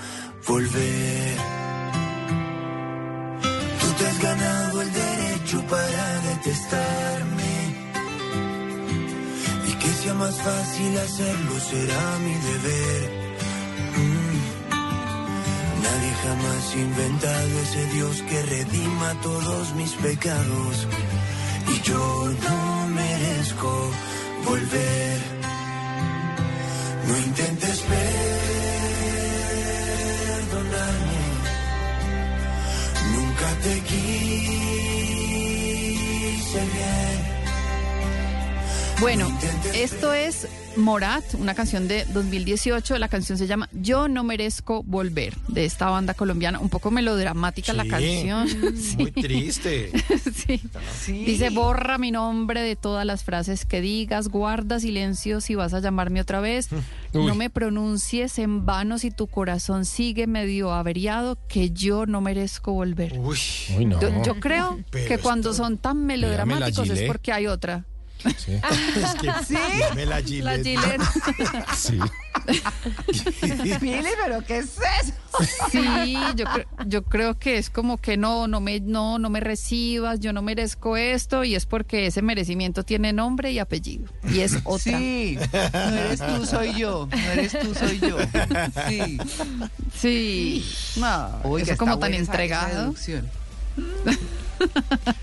volver. 0.46 1.36
Tú 3.80 3.86
te 3.98 4.06
has 4.08 4.18
ganado 4.20 4.82
el 4.82 4.92
derecho 4.92 5.66
para 5.68 6.20
detestarme 6.28 7.31
sea 10.02 10.14
más 10.14 10.34
fácil 10.34 10.98
hacerlo 10.98 11.60
será 11.60 12.18
mi 12.18 12.34
deber. 12.48 13.10
Mm. 13.98 14.38
Nadie 15.84 16.12
jamás 16.24 16.62
ha 16.74 16.78
inventado 16.78 17.52
ese 17.60 17.82
Dios 17.94 18.22
que 18.28 18.42
redima 18.42 19.14
todos 19.22 19.74
mis 19.74 19.92
pecados 19.92 20.88
y 21.72 21.80
yo 21.82 22.32
no 22.46 22.86
merezco 22.88 23.90
volver. 24.44 25.18
No 27.06 27.14
intentes 27.18 27.80
perdonarme, 30.50 31.22
nunca 33.14 33.48
te 33.64 33.74
quise 33.90 34.20
bien. 36.74 37.21
Bueno, 39.02 39.26
esto 39.74 40.12
es 40.12 40.46
Morat, 40.76 41.34
una 41.34 41.56
canción 41.56 41.88
de 41.88 42.04
2018. 42.04 42.98
La 42.98 43.08
canción 43.08 43.36
se 43.36 43.48
llama 43.48 43.68
Yo 43.72 44.06
no 44.06 44.22
merezco 44.22 44.84
volver, 44.84 45.36
de 45.48 45.64
esta 45.64 45.90
banda 45.90 46.14
colombiana. 46.14 46.60
Un 46.60 46.68
poco 46.68 46.92
melodramática 46.92 47.72
la 47.72 47.82
Sí, 47.82 47.88
canción. 47.88 48.48
Muy 48.98 49.10
triste. 49.10 49.90
sí. 50.32 50.60
Dice, 51.26 51.50
borra 51.50 51.98
mi 51.98 52.12
nombre 52.12 52.62
de 52.62 52.76
todas 52.76 53.04
las 53.04 53.24
frases 53.24 53.64
que 53.64 53.80
digas, 53.80 54.28
guarda 54.28 54.78
silencio 54.78 55.40
si 55.40 55.56
vas 55.56 55.74
a 55.74 55.80
llamarme 55.80 56.20
otra 56.20 56.40
vez. 56.40 56.68
Uy. 57.12 57.26
No 57.26 57.34
me 57.34 57.50
pronuncies 57.50 58.38
en 58.38 58.64
vano 58.64 58.98
si 58.98 59.10
tu 59.10 59.26
corazón 59.26 59.84
sigue 59.84 60.28
medio 60.28 60.72
averiado, 60.72 61.36
que 61.48 61.70
yo 61.72 62.06
no 62.06 62.20
merezco 62.20 62.72
volver. 62.72 63.18
Uy, 63.18 63.36
no. 63.84 64.00
Yo, 64.00 64.22
yo 64.22 64.38
creo 64.38 64.78
Pero 64.90 65.08
que 65.08 65.18
cuando 65.18 65.52
son 65.54 65.76
tan 65.76 66.06
melodramáticos 66.06 66.88
es 66.88 67.02
porque 67.02 67.32
hay 67.32 67.48
otra. 67.48 67.84
Sí. 68.38 68.52
es 68.96 69.14
que 69.20 69.44
¿Sí? 69.46 69.54
llame 69.78 70.06
la 70.06 70.16
La 70.20 70.22
Gillette. 70.22 70.62
Gillette. 70.64 71.02
Sí. 71.76 71.98
Pili, 73.80 74.08
pero 74.24 74.42
¿qué 74.44 74.58
es 74.58 74.70
eso? 75.00 75.12
Sí, 75.70 76.14
yo, 76.36 76.44
cre- 76.46 76.66
yo 76.86 77.04
creo 77.04 77.38
que 77.38 77.58
es 77.58 77.70
como 77.70 77.98
que 77.98 78.16
no, 78.16 78.48
no 78.48 78.60
me, 78.60 78.80
no, 78.80 79.18
no 79.18 79.30
me 79.30 79.40
recibas, 79.40 80.18
yo 80.20 80.32
no 80.32 80.42
merezco 80.42 80.96
esto 80.96 81.44
y 81.44 81.54
es 81.54 81.66
porque 81.66 82.06
ese 82.06 82.20
merecimiento 82.22 82.82
tiene 82.84 83.12
nombre 83.12 83.52
y 83.52 83.58
apellido 83.58 84.10
y 84.28 84.40
es 84.40 84.56
otra. 84.64 84.98
Sí, 84.98 85.38
no 85.72 85.94
eres 85.96 86.20
tú, 86.20 86.46
soy 86.46 86.74
yo. 86.74 87.08
No 87.10 87.30
eres 87.32 87.52
tú, 87.58 87.74
soy 87.74 88.00
yo. 88.00 88.16
Sí. 88.88 89.18
Sí. 89.98 90.72
No, 90.96 91.40
Oiga, 91.44 91.64
eso 91.74 91.76
como 91.76 91.98
tan 91.98 92.14
entregado. 92.14 92.94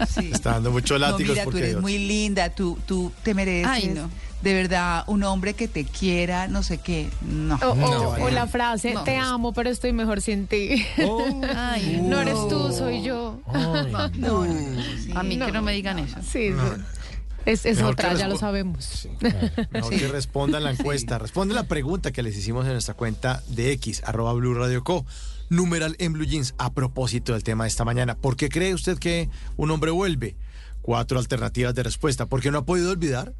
Sí. 0.09 0.29
Está 0.33 0.51
dando 0.53 0.71
muchos 0.71 0.99
No, 0.99 1.07
látigos 1.11 1.31
mira, 1.31 1.43
tú 1.45 1.51
porque 1.51 1.63
eres 1.69 1.81
muy 1.81 1.97
linda, 1.97 2.49
tú, 2.49 2.77
tú 2.85 3.11
te 3.23 3.33
mereces. 3.33 3.67
Ay, 3.69 3.87
no. 3.87 4.09
De 4.41 4.53
verdad, 4.53 5.03
un 5.07 5.23
hombre 5.23 5.53
que 5.53 5.67
te 5.67 5.83
quiera, 5.85 6.47
no 6.47 6.63
sé 6.63 6.77
qué. 6.77 7.09
No. 7.21 7.55
O, 7.61 7.71
o- 7.71 7.75
No, 7.75 8.09
o 8.23 8.29
la 8.29 8.47
frase, 8.47 8.93
No. 8.93 9.03
te 9.03 9.17
amo, 9.17 9.53
pero 9.53 9.69
estoy 9.69 9.91
mejor 9.93 10.21
sin 10.21 10.47
ti. 10.47 10.85
Ay, 11.55 12.01
no 12.03 12.21
eres 12.21 12.35
tú, 12.49 12.71
soy 12.71 13.01
yo. 13.03 13.39
Ay, 13.53 13.91
No, 14.17 14.45
no, 14.45 15.19
A 15.19 15.23
mí 15.23 15.37
que 15.37 15.51
no 15.51 15.61
me 15.61 15.73
digan 15.73 15.99
eso. 15.99 16.17
Sí, 16.21 16.49
sí. 16.51 16.81
Es, 17.45 17.81
otra, 17.81 18.13
ya 18.13 18.27
lo 18.27 18.37
sabemos. 18.37 19.07
Mejor 19.71 19.89
que 19.89 20.07
respondan 20.07 20.63
la 20.63 20.71
encuesta. 20.71 21.17
Responde 21.17 21.53
la 21.53 21.63
pregunta 21.63 22.11
que 22.11 22.23
les 22.23 22.37
hicimos 22.37 22.65
en 22.65 22.73
nuestra 22.73 22.93
cuenta 22.93 23.41
de 23.47 23.71
X, 23.73 24.01
arroba 24.05 24.33
Blue 24.33 24.53
Radio 24.53 24.83
Co. 24.83 25.05
Numeral 25.49 25.95
en 25.99 26.13
Blue 26.13 26.25
Jeans. 26.25 26.53
A 26.57 26.73
propósito 26.73 27.33
del 27.33 27.43
tema 27.43 27.63
de 27.63 27.69
esta 27.69 27.85
mañana, 27.85 28.15
¿por 28.15 28.35
qué 28.35 28.49
cree 28.49 28.73
usted 28.73 28.97
que 28.99 29.29
un 29.57 29.71
hombre 29.71 29.91
vuelve? 29.91 30.35
Cuatro 30.81 31.19
alternativas 31.19 31.73
de 31.73 31.83
respuesta. 31.83 32.25
¿Porque 32.25 32.51
no 32.51 32.59
ha 32.59 32.65
podido 32.65 32.91
olvidar? 32.91 33.33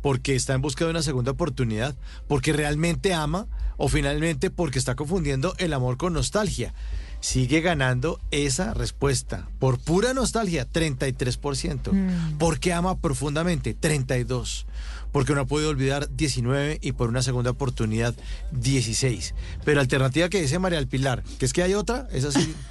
¿Porque 0.00 0.34
está 0.34 0.54
en 0.54 0.62
busca 0.62 0.84
de 0.84 0.92
una 0.92 1.02
segunda 1.02 1.32
oportunidad? 1.32 1.94
¿Porque 2.26 2.52
realmente 2.52 3.12
ama? 3.12 3.46
¿O 3.76 3.88
finalmente 3.88 4.50
porque 4.50 4.78
está 4.78 4.94
confundiendo 4.94 5.54
el 5.58 5.72
amor 5.74 5.98
con 5.98 6.14
nostalgia? 6.14 6.72
Sigue 7.20 7.60
ganando 7.60 8.18
esa 8.30 8.74
respuesta. 8.74 9.48
Por 9.58 9.78
pura 9.78 10.14
nostalgia, 10.14 10.66
33%. 10.70 11.92
Mm. 11.92 12.38
Porque 12.38 12.72
ama 12.72 12.98
profundamente, 12.98 13.74
32. 13.74 14.66
Porque 15.12 15.34
no 15.34 15.42
ha 15.42 15.46
podido 15.46 15.70
olvidar, 15.70 16.08
19. 16.10 16.78
Y 16.80 16.92
por 16.92 17.08
una 17.08 17.22
segunda 17.22 17.50
oportunidad, 17.50 18.14
16. 18.52 19.34
Pero 19.64 19.80
alternativa 19.80 20.28
que 20.28 20.40
dice 20.40 20.58
María 20.58 20.78
del 20.78 20.88
Pilar, 20.88 21.22
que 21.38 21.44
es 21.44 21.52
que 21.52 21.62
hay 21.62 21.74
otra, 21.74 22.08
esa 22.12 22.32
sí. 22.32 22.54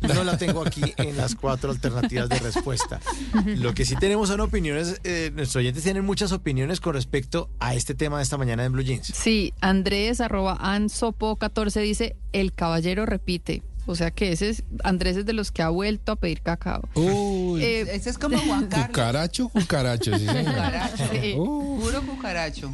No 0.00 0.24
la 0.24 0.38
tengo 0.38 0.64
aquí 0.64 0.82
en 0.96 1.16
las 1.16 1.34
cuatro 1.34 1.70
alternativas 1.70 2.28
de 2.28 2.38
respuesta. 2.38 3.00
Lo 3.44 3.74
que 3.74 3.84
sí 3.84 3.96
tenemos 3.96 4.28
son 4.28 4.40
opiniones, 4.40 5.00
eh, 5.04 5.30
nuestros 5.34 5.56
oyentes 5.56 5.82
tienen 5.82 6.04
muchas 6.04 6.32
opiniones 6.32 6.80
con 6.80 6.94
respecto 6.94 7.50
a 7.58 7.74
este 7.74 7.94
tema 7.94 8.18
de 8.18 8.22
esta 8.22 8.38
mañana 8.38 8.64
en 8.64 8.72
Blue 8.72 8.82
Jeans. 8.82 9.08
Sí, 9.08 9.52
Andrés 9.60 10.20
arroba 10.20 10.56
ansopo14 10.58 11.82
dice, 11.82 12.16
el 12.32 12.52
caballero 12.52 13.06
repite. 13.06 13.62
O 13.86 13.94
sea 13.94 14.10
que 14.10 14.32
ese 14.32 14.50
es, 14.50 14.64
Andrés 14.84 15.16
es 15.16 15.26
de 15.26 15.32
los 15.32 15.50
que 15.52 15.62
ha 15.62 15.68
vuelto 15.68 16.12
a 16.12 16.16
pedir 16.16 16.42
cacao. 16.42 16.82
Uy. 16.94 17.62
Eh, 17.62 17.80
Ese 17.92 18.10
es 18.10 18.18
como 18.18 18.36
Juan 18.38 18.66
Carlos. 18.68 18.88
Cucaracho, 18.88 19.48
cucaracho, 19.48 20.18
sí, 20.18 20.26
señor. 20.26 20.44
Cucaracho. 20.54 21.04
Sí. 21.12 21.32
Puro 21.36 22.02
cucaracho. 22.02 22.72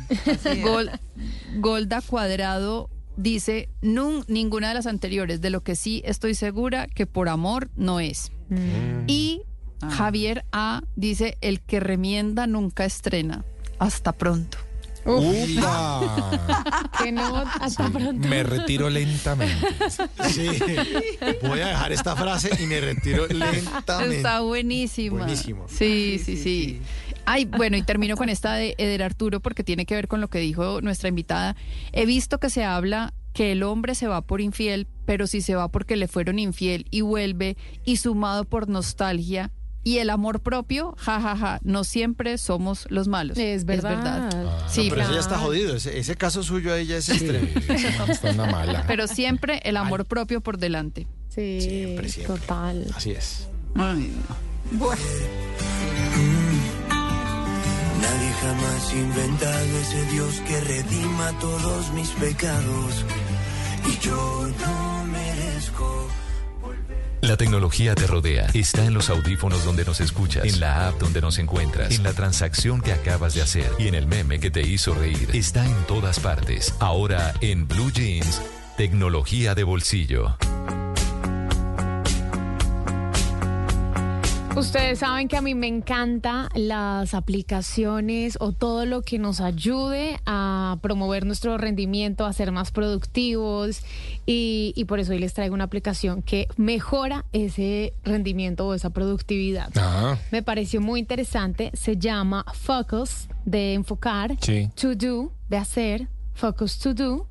Gol- 0.62 0.90
Golda 1.56 2.00
Cuadrado 2.00 2.88
dice, 3.16 3.68
"Nun- 3.82 4.24
ninguna 4.26 4.68
de 4.68 4.74
las 4.74 4.86
anteriores, 4.86 5.40
de 5.42 5.50
lo 5.50 5.62
que 5.62 5.76
sí 5.76 6.02
estoy 6.06 6.34
segura 6.34 6.86
que 6.86 7.06
por 7.06 7.28
amor 7.28 7.70
no 7.76 8.00
es. 8.00 8.32
Y 9.06 9.42
Javier 9.90 10.44
A 10.52 10.82
dice, 10.96 11.36
el 11.40 11.60
que 11.60 11.80
remienda 11.80 12.46
nunca 12.46 12.84
estrena. 12.84 13.44
Hasta 13.78 14.12
pronto. 14.12 14.58
¡Upa! 15.04 16.90
que 17.02 17.12
no, 17.12 17.36
hasta 17.36 17.88
pronto. 17.90 18.28
Me 18.28 18.42
retiro 18.42 18.88
lentamente. 18.88 19.66
Sí, 20.30 20.48
voy 21.42 21.60
a 21.60 21.68
dejar 21.68 21.92
esta 21.92 22.16
frase 22.16 22.50
y 22.62 22.66
me 22.66 22.80
retiro 22.80 23.26
lentamente. 23.26 24.16
Está 24.16 24.40
buenísima. 24.40 25.18
Buenísimo. 25.18 25.66
Sí, 25.68 26.20
sí, 26.24 26.36
sí. 26.36 26.80
Ay, 27.24 27.44
bueno, 27.44 27.76
y 27.76 27.82
termino 27.82 28.16
con 28.16 28.28
esta 28.28 28.54
de 28.54 28.74
Eder 28.78 29.02
Arturo 29.02 29.40
porque 29.40 29.62
tiene 29.62 29.86
que 29.86 29.94
ver 29.94 30.08
con 30.08 30.20
lo 30.20 30.28
que 30.28 30.38
dijo 30.38 30.80
nuestra 30.80 31.08
invitada. 31.08 31.56
He 31.92 32.06
visto 32.06 32.38
que 32.38 32.50
se 32.50 32.64
habla 32.64 33.14
que 33.32 33.52
el 33.52 33.62
hombre 33.62 33.94
se 33.94 34.08
va 34.08 34.22
por 34.22 34.40
infiel, 34.40 34.86
pero 35.06 35.26
si 35.26 35.40
se 35.40 35.54
va 35.54 35.68
porque 35.68 35.96
le 35.96 36.08
fueron 36.08 36.38
infiel 36.38 36.86
y 36.90 37.00
vuelve 37.00 37.56
y 37.84 37.96
sumado 37.96 38.44
por 38.44 38.68
nostalgia 38.68 39.52
y 39.84 39.98
el 39.98 40.10
amor 40.10 40.40
propio, 40.40 40.94
jajaja, 40.98 41.36
ja, 41.36 41.36
ja, 41.36 41.60
no 41.62 41.84
siempre 41.84 42.38
somos 42.38 42.86
los 42.90 43.08
malos. 43.08 43.36
Es 43.38 43.64
verdad. 43.64 44.30
Sí, 44.68 44.84
No, 44.84 44.90
pero 44.90 45.02
eso 45.02 45.12
ya 45.14 45.20
está 45.20 45.38
jodido. 45.38 45.74
Ese, 45.76 45.98
ese 45.98 46.16
caso 46.16 46.42
suyo 46.42 46.72
ahí 46.72 46.86
ya 46.86 46.96
es 46.98 47.08
extremo. 47.08 47.48
Está 48.08 48.30
una 48.30 48.46
mala. 48.46 48.84
Pero 48.86 49.06
siempre 49.08 49.60
el 49.64 49.76
amor 49.76 50.04
propio 50.04 50.40
por 50.40 50.58
delante. 50.58 51.06
Sí, 51.28 51.60
Siempre, 51.60 52.08
siempre. 52.10 52.36
total. 52.38 52.86
Así 52.94 53.10
es. 53.12 53.48
Ay, 53.74 54.12
no. 54.70 54.78
Bueno. 54.78 55.02
Nadie 58.00 58.30
jamás 58.40 58.92
ha 58.92 58.96
inventado 58.96 59.78
ese 59.80 60.04
Dios 60.12 60.40
que 60.46 60.60
redima 60.60 61.32
todos 61.40 61.92
mis 61.92 62.08
pecados. 62.10 63.04
Y 63.90 64.04
yo 64.04 64.48
no 64.60 65.04
merezco. 65.06 66.08
La 67.22 67.36
tecnología 67.36 67.94
te 67.94 68.08
rodea. 68.08 68.48
Está 68.52 68.84
en 68.84 68.94
los 68.94 69.08
audífonos 69.08 69.64
donde 69.64 69.84
nos 69.84 70.00
escuchas, 70.00 70.44
en 70.44 70.58
la 70.58 70.88
app 70.88 70.98
donde 70.98 71.20
nos 71.20 71.38
encuentras, 71.38 71.94
en 71.94 72.02
la 72.02 72.12
transacción 72.14 72.80
que 72.80 72.92
acabas 72.92 73.34
de 73.34 73.42
hacer 73.42 73.70
y 73.78 73.86
en 73.86 73.94
el 73.94 74.08
meme 74.08 74.40
que 74.40 74.50
te 74.50 74.62
hizo 74.62 74.92
reír. 74.92 75.28
Está 75.32 75.64
en 75.64 75.84
todas 75.86 76.18
partes. 76.18 76.74
Ahora 76.80 77.32
en 77.40 77.68
Blue 77.68 77.92
Jeans, 77.92 78.42
tecnología 78.76 79.54
de 79.54 79.62
bolsillo. 79.62 80.36
Ustedes 84.56 84.98
saben 85.00 85.28
que 85.28 85.36
a 85.36 85.40
mí 85.40 85.54
me 85.54 85.66
encanta 85.66 86.48
las 86.54 87.14
aplicaciones 87.14 88.36
o 88.38 88.52
todo 88.52 88.84
lo 88.86 89.02
que 89.02 89.18
nos 89.18 89.40
ayude 89.40 90.20
a 90.26 90.76
promover 90.82 91.24
nuestro 91.26 91.56
rendimiento, 91.58 92.26
a 92.26 92.32
ser 92.32 92.52
más 92.52 92.70
productivos 92.70 93.80
y, 94.26 94.72
y 94.76 94.84
por 94.84 95.00
eso 95.00 95.12
hoy 95.12 95.18
les 95.18 95.32
traigo 95.34 95.54
una 95.54 95.64
aplicación 95.64 96.22
que 96.22 96.46
mejora 96.56 97.24
ese 97.32 97.94
rendimiento 98.04 98.66
o 98.68 98.74
esa 98.74 98.90
productividad. 98.90 99.70
Ah, 99.76 100.16
Me 100.30 100.42
pareció 100.42 100.80
muy 100.80 101.00
interesante, 101.00 101.70
se 101.74 101.96
llama 101.96 102.44
Focus 102.52 103.28
de 103.44 103.74
enfocar, 103.74 104.36
Sí. 104.40 104.68
To 104.80 104.94
Do 104.94 105.32
de 105.48 105.56
hacer, 105.56 106.08
Focus 106.34 106.78
To 106.78 106.94
Do. 106.94 107.26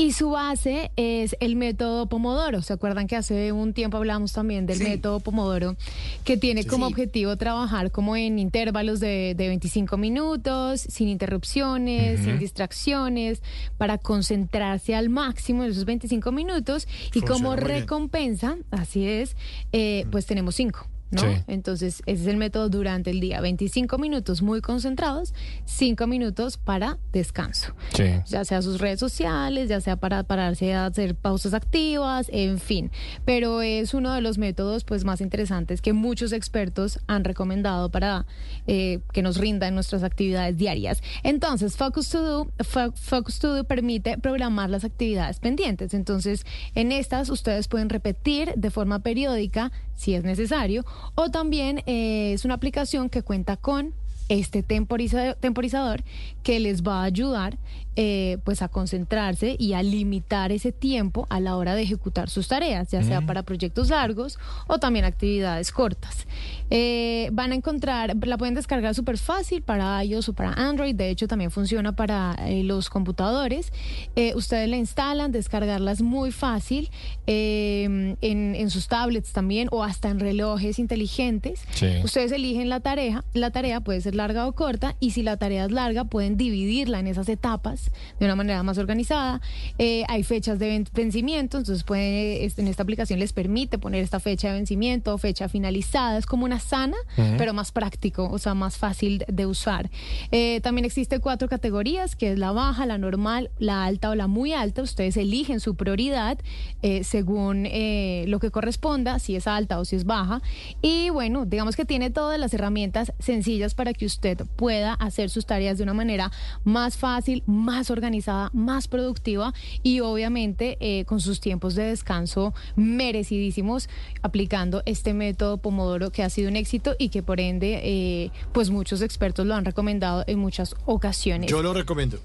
Y 0.00 0.12
su 0.12 0.30
base 0.30 0.90
es 0.96 1.36
el 1.40 1.56
método 1.56 2.06
Pomodoro. 2.08 2.62
¿Se 2.62 2.72
acuerdan 2.72 3.06
que 3.06 3.16
hace 3.16 3.52
un 3.52 3.74
tiempo 3.74 3.98
hablamos 3.98 4.32
también 4.32 4.64
del 4.64 4.78
Sí. 4.78 4.84
método 4.84 5.20
Pomodoro? 5.20 5.76
Que 6.24 6.38
tiene 6.38 6.64
como 6.64 6.86
Sí. 6.86 6.92
objetivo 6.94 7.36
trabajar 7.36 7.90
como 7.90 8.16
en 8.16 8.38
intervalos 8.38 8.98
de, 8.98 9.34
de 9.36 9.48
25 9.48 9.98
minutos, 9.98 10.80
sin 10.80 11.08
interrupciones, 11.08 12.20
sin 12.20 12.38
distracciones, 12.38 13.42
para 13.76 13.98
concentrarse 13.98 14.94
al 14.94 15.10
máximo 15.10 15.64
en 15.64 15.70
esos 15.72 15.84
25 15.84 16.32
minutos. 16.32 16.88
Y 17.14 17.20
Funciona 17.20 17.28
como 17.34 17.56
recompensa, 17.56 18.56
así 18.70 19.06
es, 19.06 19.36
eh, 19.72 20.06
pues 20.10 20.24
tenemos 20.24 20.54
cinco. 20.54 20.86
¿No? 21.10 21.20
Sí. 21.22 21.26
Entonces, 21.48 22.02
ese 22.06 22.22
es 22.22 22.26
el 22.28 22.36
método 22.36 22.68
durante 22.68 23.10
el 23.10 23.20
día. 23.20 23.40
25 23.40 23.98
minutos 23.98 24.42
muy 24.42 24.60
concentrados, 24.60 25.34
5 25.64 26.06
minutos 26.06 26.56
para 26.56 26.98
descanso. 27.12 27.74
sí. 27.94 28.04
Ya 28.26 28.44
sea 28.44 28.62
sus 28.62 28.80
redes 28.80 29.00
sociales, 29.00 29.68
ya 29.68 29.80
sea 29.80 29.96
para 29.96 30.22
pararse 30.22 30.72
a 30.74 30.86
hacer 30.86 31.14
pausas 31.14 31.52
activas, 31.54 32.28
en 32.32 32.58
fin. 32.58 32.90
Pero 33.24 33.62
es 33.62 33.92
uno 33.94 34.12
de 34.14 34.20
los 34.20 34.38
métodos 34.38 34.84
pues 34.84 35.04
más 35.04 35.20
interesantes 35.20 35.80
que 35.82 35.92
muchos 35.92 36.32
expertos 36.32 37.00
han 37.06 37.24
recomendado 37.24 37.90
para 37.90 38.26
eh, 38.66 39.00
que 39.12 39.22
nos 39.22 39.36
rindan 39.36 39.74
nuestras 39.74 40.02
actividades 40.02 40.56
diarias. 40.56 41.02
Entonces, 41.22 41.76
Focus 41.76 42.08
to 42.10 42.22
Do, 42.22 42.46
Fo- 42.58 42.92
Focus 42.94 43.38
to 43.40 43.54
Do 43.54 43.64
permite 43.64 44.16
programar 44.18 44.70
las 44.70 44.84
actividades 44.84 45.40
pendientes. 45.40 45.94
Entonces, 45.94 46.44
en 46.74 46.92
estas 46.92 47.30
ustedes 47.30 47.66
pueden 47.68 47.88
repetir 47.88 48.52
de 48.56 48.70
forma 48.70 49.00
periódica 49.00 49.72
si 49.94 50.14
es 50.14 50.24
necesario, 50.24 50.84
o 51.14 51.30
también 51.30 51.82
eh, 51.86 52.32
es 52.34 52.44
una 52.44 52.54
aplicación 52.54 53.10
que 53.10 53.22
cuenta 53.22 53.56
con 53.56 53.94
este 54.30 54.62
temporiza- 54.62 55.36
temporizador 55.38 56.02
que 56.42 56.58
les 56.60 56.82
va 56.82 57.02
a 57.02 57.04
ayudar 57.04 57.58
eh, 57.96 58.38
pues 58.44 58.62
a 58.62 58.68
concentrarse 58.68 59.56
y 59.58 59.72
a 59.74 59.82
limitar 59.82 60.52
ese 60.52 60.70
tiempo 60.72 61.26
a 61.28 61.40
la 61.40 61.56
hora 61.56 61.74
de 61.74 61.82
ejecutar 61.82 62.30
sus 62.30 62.46
tareas, 62.48 62.88
ya 62.92 63.02
sea 63.02 63.20
para 63.26 63.42
proyectos 63.42 63.90
largos 63.90 64.38
o 64.68 64.78
también 64.78 65.04
actividades 65.04 65.72
cortas. 65.72 66.26
Eh, 66.70 67.28
van 67.32 67.50
a 67.50 67.56
encontrar, 67.56 68.16
la 68.24 68.38
pueden 68.38 68.54
descargar 68.54 68.94
súper 68.94 69.18
fácil 69.18 69.62
para 69.62 70.02
iOS 70.04 70.28
o 70.28 70.32
para 70.34 70.52
Android, 70.52 70.94
de 70.94 71.10
hecho 71.10 71.26
también 71.26 71.50
funciona 71.50 71.96
para 71.96 72.36
eh, 72.46 72.62
los 72.62 72.88
computadores. 72.88 73.72
Eh, 74.14 74.32
ustedes 74.36 74.68
la 74.68 74.76
instalan, 74.76 75.32
descargarla 75.32 75.90
es 75.90 76.00
muy 76.00 76.30
fácil 76.30 76.90
eh, 77.26 78.14
en, 78.20 78.54
en 78.54 78.70
sus 78.70 78.86
tablets 78.86 79.32
también 79.32 79.68
o 79.72 79.82
hasta 79.82 80.08
en 80.10 80.20
relojes 80.20 80.78
inteligentes. 80.78 81.60
Sí. 81.72 81.88
Ustedes 82.04 82.30
eligen 82.30 82.68
la 82.68 82.78
tarea, 82.80 83.24
la 83.34 83.50
tarea 83.50 83.80
puede 83.80 84.00
ser 84.00 84.14
larga 84.20 84.46
o 84.46 84.52
corta 84.52 84.96
y 85.00 85.12
si 85.12 85.22
la 85.22 85.36
tarea 85.38 85.64
es 85.64 85.70
larga 85.72 86.04
pueden 86.04 86.36
dividirla 86.36 87.00
en 87.00 87.06
esas 87.06 87.28
etapas 87.28 87.90
de 88.18 88.26
una 88.26 88.36
manera 88.36 88.62
más 88.62 88.76
organizada. 88.76 89.40
Eh, 89.78 90.04
hay 90.08 90.22
fechas 90.24 90.58
de 90.58 90.66
ven- 90.68 90.88
vencimiento, 90.92 91.56
entonces 91.58 91.84
puede, 91.84 92.44
este, 92.44 92.60
en 92.62 92.68
esta 92.68 92.82
aplicación 92.82 93.18
les 93.18 93.32
permite 93.32 93.78
poner 93.78 94.02
esta 94.02 94.20
fecha 94.20 94.48
de 94.48 94.54
vencimiento, 94.54 95.16
fecha 95.18 95.48
finalizada, 95.48 96.18
es 96.18 96.26
como 96.26 96.44
una 96.44 96.60
sana, 96.60 96.96
Ujú. 97.16 97.34
pero 97.38 97.54
más 97.54 97.72
práctico, 97.72 98.28
o 98.30 98.38
sea, 98.38 98.54
más 98.54 98.76
fácil 98.76 99.18
de- 99.20 99.26
de 99.28 99.46
usar. 99.46 99.90
Eh, 100.32 100.60
también 100.62 100.84
existe 100.84 101.18
cuatro 101.20 101.48
categorías, 101.48 102.14
que 102.16 102.32
es 102.32 102.38
la 102.38 102.52
baja, 102.52 102.84
la 102.84 102.98
normal, 102.98 103.50
la 103.58 103.84
alta 103.84 104.10
o 104.10 104.14
la 104.14 104.26
muy 104.26 104.52
alta. 104.52 104.82
Ustedes 104.82 105.16
eligen 105.16 105.60
su 105.60 105.74
prioridad 105.76 106.38
eh, 106.82 107.04
según 107.04 107.64
eh, 107.66 108.24
lo 108.28 108.38
que 108.38 108.50
corresponda, 108.50 109.18
si 109.18 109.34
es 109.36 109.46
alta 109.46 109.78
o 109.80 109.84
si 109.84 109.96
es 109.96 110.04
baja. 110.04 110.42
Y 110.82 111.08
bueno, 111.10 111.46
digamos 111.46 111.76
que 111.76 111.84
tiene 111.84 112.10
todas 112.10 112.38
las 112.38 112.52
herramientas 112.54 113.12
sencillas 113.18 113.74
para 113.74 113.92
que 113.94 114.04
usted 114.10 114.38
pueda 114.56 114.94
hacer 114.94 115.30
sus 115.30 115.46
tareas 115.46 115.78
de 115.78 115.84
una 115.84 115.94
manera 115.94 116.30
más 116.64 116.96
fácil, 116.96 117.42
más 117.46 117.90
organizada, 117.90 118.50
más 118.52 118.88
productiva 118.88 119.54
y 119.82 120.00
obviamente 120.00 120.76
eh, 120.80 121.04
con 121.04 121.20
sus 121.20 121.40
tiempos 121.40 121.74
de 121.74 121.84
descanso 121.84 122.52
merecidísimos 122.76 123.88
aplicando 124.22 124.82
este 124.84 125.14
método 125.14 125.58
Pomodoro 125.58 126.10
que 126.10 126.22
ha 126.22 126.30
sido 126.30 126.48
un 126.48 126.56
éxito 126.56 126.96
y 126.98 127.08
que 127.08 127.22
por 127.22 127.40
ende 127.40 127.80
eh, 127.82 128.30
pues 128.52 128.70
muchos 128.70 129.00
expertos 129.02 129.46
lo 129.46 129.54
han 129.54 129.64
recomendado 129.64 130.24
en 130.26 130.38
muchas 130.38 130.74
ocasiones. 130.86 131.50
Yo 131.50 131.62
lo 131.62 131.72
recomiendo. 131.72 132.18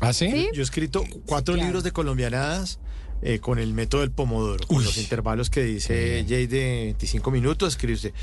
¿Ah, 0.00 0.12
sí? 0.12 0.48
Yo 0.52 0.60
he 0.60 0.64
escrito 0.64 1.02
cuatro 1.26 1.56
libros 1.56 1.82
de 1.84 1.92
colombianadas 1.92 2.78
eh, 3.22 3.38
con 3.38 3.58
el 3.58 3.74
método 3.74 4.00
del 4.00 4.12
pomodoro, 4.12 4.66
con 4.66 4.82
los 4.82 4.96
intervalos 4.96 5.50
que 5.50 5.62
dice 5.62 6.24
Jay 6.26 6.46
de 6.46 6.84
25 6.84 7.30
minutos, 7.30 7.74
escribe 7.74 7.94
usted. 7.94 8.14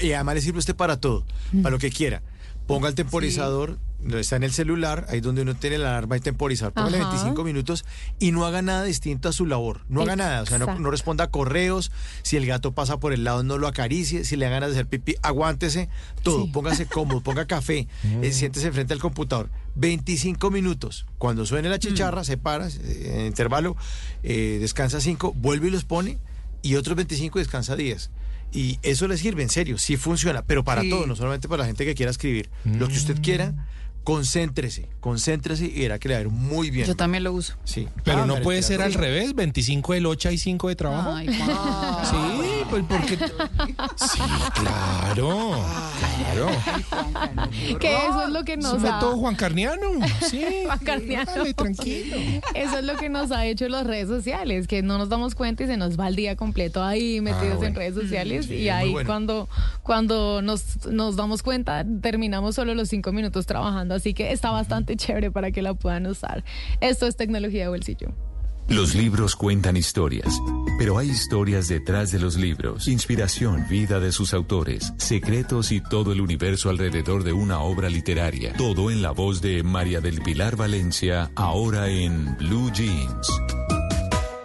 Y 0.00 0.12
además 0.12 0.34
le 0.34 0.40
sirve 0.42 0.58
usted 0.58 0.76
para 0.76 1.00
todo, 1.00 1.24
para 1.62 1.70
lo 1.70 1.78
que 1.78 1.90
quiera. 1.90 2.22
Ponga 2.66 2.88
el 2.88 2.94
temporizador, 2.94 3.78
no 4.02 4.18
está 4.18 4.36
en 4.36 4.42
el 4.42 4.52
celular, 4.52 5.06
ahí 5.08 5.20
donde 5.20 5.42
uno 5.42 5.54
tiene 5.54 5.78
la 5.78 5.90
alarma 5.90 6.16
y 6.16 6.20
temporizador, 6.20 6.72
póngale 6.72 6.98
Ajá. 6.98 7.08
25 7.10 7.44
minutos 7.44 7.84
y 8.18 8.32
no 8.32 8.44
haga 8.44 8.62
nada 8.62 8.84
distinto 8.84 9.28
a 9.28 9.32
su 9.32 9.46
labor. 9.46 9.82
No 9.88 10.02
haga 10.02 10.16
nada, 10.16 10.42
o 10.42 10.46
sea, 10.46 10.58
no, 10.58 10.90
responda 10.90 11.24
a 11.24 11.30
correos, 11.30 11.92
si 12.22 12.36
el 12.36 12.46
gato 12.46 12.72
pasa 12.72 12.98
por 12.98 13.12
el 13.12 13.24
lado 13.24 13.42
no 13.42 13.58
lo 13.58 13.68
acaricie, 13.68 14.24
si 14.24 14.36
le 14.36 14.46
dan 14.46 14.54
ganas 14.54 14.70
de 14.70 14.76
hacer 14.76 14.86
pipí, 14.86 15.14
aguántese, 15.22 15.88
todo, 16.22 16.50
póngase 16.50 16.86
cómodo, 16.86 17.20
ponga 17.20 17.46
café, 17.46 17.88
eh, 18.22 18.32
siéntese 18.32 18.72
frente 18.72 18.92
al 18.94 19.00
computador. 19.00 19.50
25 19.74 20.50
minutos. 20.50 21.06
Cuando 21.18 21.46
suene 21.46 21.68
la 21.68 21.78
chicharra, 21.78 22.24
se 22.24 22.36
para, 22.36 22.68
eh, 22.68 23.14
en 23.20 23.26
intervalo, 23.26 23.76
eh, 24.22 24.58
descansa 24.60 25.00
5, 25.00 25.32
vuelve 25.34 25.68
y 25.68 25.70
los 25.70 25.84
pone, 25.84 26.18
y 26.62 26.76
otros 26.76 26.96
25 26.96 27.38
y 27.38 27.42
descansa 27.42 27.76
10. 27.76 28.10
Y 28.52 28.78
eso 28.82 29.08
le 29.08 29.16
sirve, 29.16 29.42
en 29.42 29.48
serio, 29.48 29.78
sí 29.78 29.96
funciona, 29.96 30.42
pero 30.42 30.62
para 30.62 30.82
Sí. 30.82 30.90
todo, 30.90 31.06
no 31.06 31.16
solamente 31.16 31.48
para 31.48 31.62
la 31.62 31.66
gente 31.66 31.84
que 31.86 31.94
quiera 31.94 32.10
escribir. 32.10 32.50
Lo 32.64 32.86
que 32.88 32.94
usted 32.94 33.20
quiera, 33.22 33.54
concéntrese, 34.04 34.88
concéntrese 35.00 35.66
y 35.66 35.80
verá 35.80 35.98
que 35.98 36.08
le 36.08 36.14
va 36.14 36.18
a 36.18 36.22
ir 36.22 36.28
muy 36.28 36.70
bien. 36.70 36.86
Yo 36.86 36.96
también 36.96 37.24
lo 37.24 37.32
uso. 37.32 37.54
Sí. 37.64 37.88
Pero 38.04 38.22
Ah, 38.22 38.26
no 38.26 38.40
puede 38.40 38.62
ser 38.62 38.82
al 38.82 38.94
revés, 38.94 39.34
25 39.34 39.92
del 39.94 40.06
8 40.06 40.30
y 40.32 40.38
5 40.38 40.68
de 40.68 40.76
trabajo. 40.76 41.14
Ay, 41.14 41.26
Juan. 41.28 41.50
Sí, 42.10 42.16
pues 42.70 42.84
porque... 42.88 43.16
Sí, 43.96 44.18
claro, 44.54 45.64
claro. 46.18 46.48
Que 47.78 47.96
eso 48.06 48.22
es 48.24 48.28
lo 48.30 48.44
que 48.44 48.56
nos 48.56 48.74
ha... 48.74 48.78
método 48.94 49.16
Juan 49.16 49.34
Carniano. 49.36 49.82
Sí, 50.28 50.44
Juan 50.66 50.78
Carniano. 50.80 51.32
tranquilo. 51.54 52.16
Eso 52.54 52.78
es 52.78 52.84
lo 52.84 52.96
que 52.96 53.08
nos 53.08 53.30
ha 53.30 53.46
hecho 53.46 53.68
las 53.68 53.86
redes 53.86 54.08
sociales, 54.08 54.66
que 54.66 54.82
no 54.82 54.98
nos 54.98 55.08
damos 55.08 55.34
cuenta 55.34 55.64
y 55.64 55.66
se 55.66 55.76
nos 55.76 55.98
va 55.98 56.08
el 56.08 56.16
día 56.16 56.36
completo 56.36 56.82
ahí 56.82 57.20
metidos 57.20 57.54
en 57.54 57.58
bueno. 57.58 57.78
redes 57.78 57.94
sociales 57.94 58.46
Sí, 58.46 58.54
y 58.54 58.68
ahí 58.68 58.90
bueno. 58.92 59.06
cuando, 59.06 59.48
cuando 59.82 60.42
nos, 60.42 60.86
nos 60.86 61.16
damos 61.16 61.42
cuenta 61.42 61.84
terminamos 62.00 62.54
solo 62.54 62.74
los 62.74 62.88
cinco 62.88 63.12
minutos 63.12 63.46
trabajando, 63.46 63.91
así 63.94 64.14
que 64.14 64.32
está 64.32 64.50
bastante 64.50 64.96
chévere 64.96 65.30
para 65.30 65.50
que 65.50 65.62
la 65.62 65.74
puedan 65.74 66.06
usar. 66.06 66.44
Esto 66.80 67.06
es 67.06 67.16
tecnología 67.16 67.62
de 67.62 67.68
bolsillo. 67.68 68.14
Los 68.68 68.94
libros 68.94 69.34
cuentan 69.34 69.76
historias, 69.76 70.40
pero 70.78 70.96
hay 70.96 71.10
historias 71.10 71.68
detrás 71.68 72.12
de 72.12 72.20
los 72.20 72.36
libros, 72.36 72.86
inspiración, 72.88 73.66
vida 73.68 73.98
de 73.98 74.12
sus 74.12 74.32
autores, 74.32 74.92
secretos 74.98 75.72
y 75.72 75.80
todo 75.80 76.12
el 76.12 76.20
universo 76.20 76.70
alrededor 76.70 77.24
de 77.24 77.32
una 77.32 77.60
obra 77.60 77.90
literaria. 77.90 78.54
Todo 78.56 78.90
en 78.90 79.02
la 79.02 79.10
voz 79.10 79.42
de 79.42 79.62
María 79.62 80.00
del 80.00 80.22
Pilar 80.22 80.56
Valencia, 80.56 81.30
ahora 81.34 81.88
en 81.88 82.36
Blue 82.38 82.70
Jeans. 82.72 83.28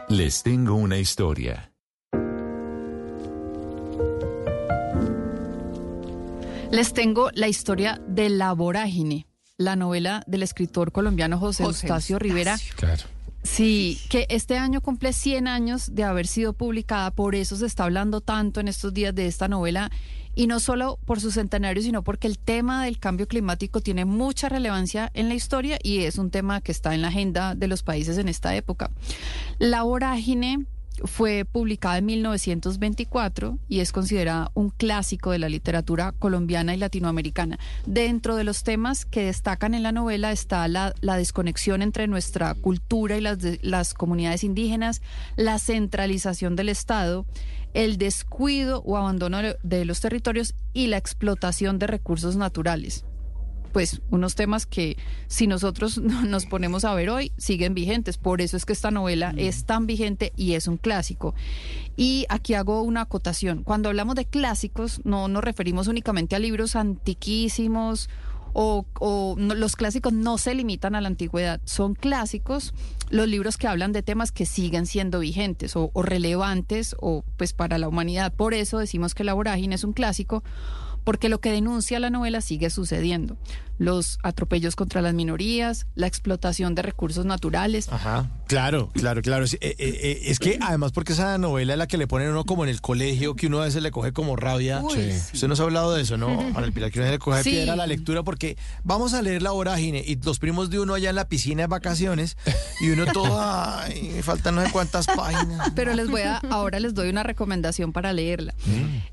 Les 0.10 0.42
tengo 0.42 0.74
una 0.76 0.98
historia. 0.98 1.72
Les 6.72 6.92
tengo 6.94 7.30
la 7.34 7.48
historia 7.48 8.02
de 8.08 8.30
La 8.30 8.52
Vorágine, 8.52 9.27
la 9.58 9.76
novela 9.76 10.24
del 10.28 10.44
escritor 10.44 10.92
colombiano 10.92 11.40
José, 11.40 11.64
José 11.64 11.88
Eustacio 11.88 12.20
Rivera. 12.20 12.58
Claro. 12.76 13.04
Sí, 13.44 14.00
que 14.10 14.28
este 14.30 14.58
año 14.58 14.82
cumple 14.82 15.14
100 15.14 15.48
años 15.48 15.96
de 15.96 16.04
haber 16.04 16.28
sido 16.28 16.54
publicada, 16.54 17.12
por 17.12 17.34
eso 17.34 17.56
se 17.56 17.66
está 17.66 17.86
hablando 17.86 18.22
tanto 18.22 18.60
en 18.60 18.68
estos 18.68 18.94
días 18.94 19.16
de 19.16 19.26
esta 19.26 19.48
novela, 19.48 19.90
y 20.36 20.46
no 20.46 20.60
solo 20.60 21.00
por 21.06 21.20
su 21.20 21.32
centenario, 21.32 21.82
sino 21.82 22.04
porque 22.04 22.28
el 22.28 22.38
tema 22.38 22.84
del 22.84 23.00
cambio 23.00 23.28
climático 23.28 23.82
tiene 23.82 24.06
mucha 24.06 24.50
relevancia 24.50 25.10
en 25.16 25.30
la 25.30 25.34
historia 25.34 25.80
y 25.82 26.04
es 26.04 26.20
un 26.20 26.30
tema 26.30 26.62
que 26.62 26.72
está 26.72 26.94
en 26.94 27.02
la 27.02 27.08
agenda 27.08 27.56
de 27.56 27.68
los 27.68 27.82
países 27.82 28.20
en 28.20 28.28
esta 28.28 28.56
época. 28.56 28.92
La 29.58 29.82
vorágine 29.82 30.68
fue 31.04 31.46
publicada 31.46 31.98
en 31.98 32.06
1924 32.06 33.58
y 33.68 33.80
es 33.80 33.92
considerada 33.92 34.52
un 34.54 34.70
clásico 34.70 35.32
de 35.32 35.40
la 35.40 35.50
literatura 35.50 36.14
colombiana 36.14 36.74
y 36.74 36.78
latinoamericana. 36.78 37.60
Dentro 37.86 38.36
de 38.36 38.44
los 38.44 38.64
temas 38.64 39.06
que 39.06 39.26
destacan 39.26 39.74
en 39.74 39.84
la 39.84 39.92
novela 39.92 40.32
está 40.32 40.68
la, 40.68 40.94
desconexión 41.02 41.82
entre 41.82 42.08
nuestra 42.08 42.54
cultura 42.54 43.18
y 43.18 43.22
las, 43.22 43.38
las 43.62 43.94
comunidades 43.94 44.44
indígenas, 44.44 45.02
la 45.36 45.60
centralización 45.60 46.56
del 46.56 46.70
Estado, 46.70 47.26
el 47.74 47.98
descuido 47.98 48.82
o 48.86 48.98
abandono 48.98 49.40
de 49.62 49.86
los 49.86 50.00
territorios 50.00 50.56
y 50.74 50.88
la 50.88 50.98
explotación 50.98 51.80
de 51.80 51.88
recursos 51.88 52.36
naturales 52.36 53.07
pues 53.78 54.02
unos 54.10 54.34
temas 54.34 54.66
que 54.66 54.98
si 55.28 55.46
nosotros 55.46 55.98
no- 56.02 56.24
nos 56.26 56.48
ponemos 56.48 56.84
a 56.84 56.96
ver 56.96 57.12
hoy 57.12 57.32
siguen 57.38 57.76
vigentes. 57.76 58.18
Por 58.18 58.42
eso 58.42 58.58
es 58.58 58.66
que 58.66 58.74
esta 58.74 58.90
novela 58.90 59.36
es 59.38 59.66
tan 59.66 59.86
vigente 59.86 60.34
y 60.36 60.54
es 60.54 60.68
un 60.68 60.78
clásico. 60.78 61.36
Y 61.96 62.26
aquí 62.30 62.56
hago 62.56 62.82
una 62.82 63.02
acotación. 63.02 63.62
Cuando 63.62 63.90
hablamos 63.90 64.16
de 64.16 64.26
clásicos 64.26 65.02
no 65.04 65.28
nos 65.28 65.44
referimos 65.44 65.88
únicamente 65.88 66.36
a 66.36 66.40
libros 66.40 66.76
antiquísimos 66.76 68.10
o, 68.54 68.88
o 69.00 69.36
no- 69.38 69.54
los 69.54 69.76
clásicos 69.76 70.12
no 70.12 70.40
se 70.40 70.56
limitan 70.56 70.96
a 70.96 71.02
la 71.02 71.08
antigüedad, 71.10 71.62
son 71.66 71.94
clásicos 71.94 72.74
los 73.12 73.28
libros 73.28 73.58
que 73.58 73.68
hablan 73.68 73.92
de 73.92 74.02
temas 74.02 74.32
que 74.32 74.48
siguen 74.48 74.88
siendo 74.88 75.20
vigentes 75.20 75.76
o, 75.76 75.92
o 75.94 76.02
relevantes 76.02 76.96
o 77.00 77.24
pues 77.38 77.54
para 77.54 77.78
la 77.78 77.88
humanidad. 77.88 78.34
Por 78.34 78.56
eso 78.56 78.80
decimos 78.80 79.14
que 79.14 79.24
La 79.24 79.36
Vorágine 79.36 79.76
es 79.76 79.84
un 79.84 79.94
clásico 79.94 80.44
porque 81.04 81.30
lo 81.30 81.40
que 81.40 81.52
denuncia 81.54 82.02
la 82.02 82.10
novela 82.10 82.42
sigue 82.42 82.70
sucediendo. 82.70 83.38
Los 83.78 84.18
atropellos 84.24 84.76
contra 84.76 85.02
las 85.02 85.14
minorías, 85.14 85.86
la 85.96 86.08
explotación 86.08 86.74
de 86.76 86.82
recursos 86.82 87.26
naturales. 87.26 87.88
Ajá, 87.92 88.30
claro, 88.48 88.90
claro, 88.94 89.22
claro. 89.22 89.46
Sí, 89.46 89.58
eh, 89.62 89.76
eh, 89.78 90.00
eh, 90.02 90.20
es 90.26 90.40
que 90.40 90.58
además 90.62 90.92
porque 90.94 91.14
esa 91.14 91.38
novela 91.38 91.74
es 91.74 91.80
la 91.80 91.88
que 91.88 91.98
le 91.98 92.08
ponen 92.08 92.30
uno 92.30 92.44
como 92.44 92.64
en 92.64 92.70
el 92.72 92.82
colegio, 92.82 93.36
que 93.36 93.48
uno 93.48 93.62
a 93.62 93.66
veces 93.66 93.84
le 93.84 93.92
coge 93.92 94.14
como 94.14 94.36
rabia. 94.36 94.82
Uy, 94.82 94.94
Sí. 94.96 95.12
sí. 95.12 95.32
Usted 95.36 95.48
nos 95.48 95.60
ha 95.60 95.64
hablado 95.64 95.94
de 95.94 96.02
eso, 96.02 96.18
¿no? 96.18 96.28
Para 96.54 96.66
el 96.66 96.74
Pilar, 96.74 96.92
que 96.92 97.00
uno 97.00 97.12
le 97.12 97.20
coge 97.20 97.44
Sí. 97.44 97.52
piedra 97.52 97.74
a 97.74 97.76
la 97.76 97.86
lectura 97.88 98.24
porque 98.24 98.58
vamos 98.84 99.14
a 99.14 99.22
leer 99.22 99.42
la 99.44 99.52
vorágine 99.52 100.04
y 100.06 100.16
los 100.16 100.40
primos 100.40 100.70
de 100.72 100.80
uno 100.80 100.96
allá 100.96 101.10
en 101.12 101.16
la 101.16 101.28
piscina 101.28 101.62
de 101.64 101.68
vacaciones 101.68 102.36
y 102.82 102.90
uno 102.90 103.06
todo, 103.14 103.38
ay, 103.42 104.12
me 104.16 104.24
faltan 104.24 104.56
no 104.56 104.66
sé 104.66 104.72
cuántas 104.72 105.06
páginas. 105.06 105.72
Pero 105.76 105.94
les 105.94 106.10
voy 106.10 106.22
a, 106.22 106.38
ahora 106.50 106.80
les 106.80 106.94
doy 106.96 107.10
una 107.10 107.22
recomendación 107.24 107.94
para 107.94 108.12
leerla. 108.14 108.56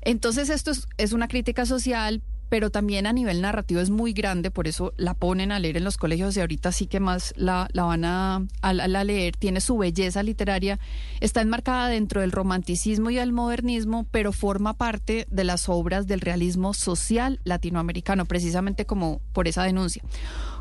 Entonces 0.01 0.49
esto 0.49 0.71
es, 0.71 0.87
es 0.97 1.13
una 1.13 1.27
crítica 1.27 1.65
social, 1.65 2.21
pero 2.49 2.69
también 2.69 3.07
a 3.07 3.13
nivel 3.13 3.41
narrativo 3.41 3.81
es 3.81 3.89
muy 3.89 4.13
grande, 4.13 4.51
por 4.51 4.67
eso 4.67 4.93
la 4.97 5.13
ponen 5.13 5.51
a 5.51 5.59
leer 5.59 5.77
en 5.77 5.83
los 5.83 5.97
colegios 5.97 6.35
y 6.37 6.39
ahorita 6.41 6.71
sí 6.71 6.87
que 6.87 6.99
más 6.99 7.33
la, 7.37 7.67
la 7.73 7.83
van 7.83 8.05
a, 8.05 8.35
a- 8.61 8.69
a 8.69 9.03
leer. 9.03 9.35
Tiene 9.35 9.61
su 9.61 9.77
belleza 9.77 10.23
literaria, 10.23 10.79
está 11.19 11.41
enmarcada 11.41 11.87
dentro 11.89 12.21
del 12.21 12.31
romanticismo 12.31 13.09
y 13.09 13.17
el 13.17 13.31
modernismo, 13.33 14.05
pero 14.11 14.31
forma 14.31 14.73
parte 14.73 15.27
de 15.29 15.43
las 15.43 15.69
obras 15.69 16.07
del 16.07 16.21
realismo 16.21 16.73
social 16.73 17.39
latinoamericano, 17.43 18.25
precisamente 18.25 18.85
como 18.85 19.21
por 19.33 19.47
esa 19.47 19.63
denuncia. 19.63 20.03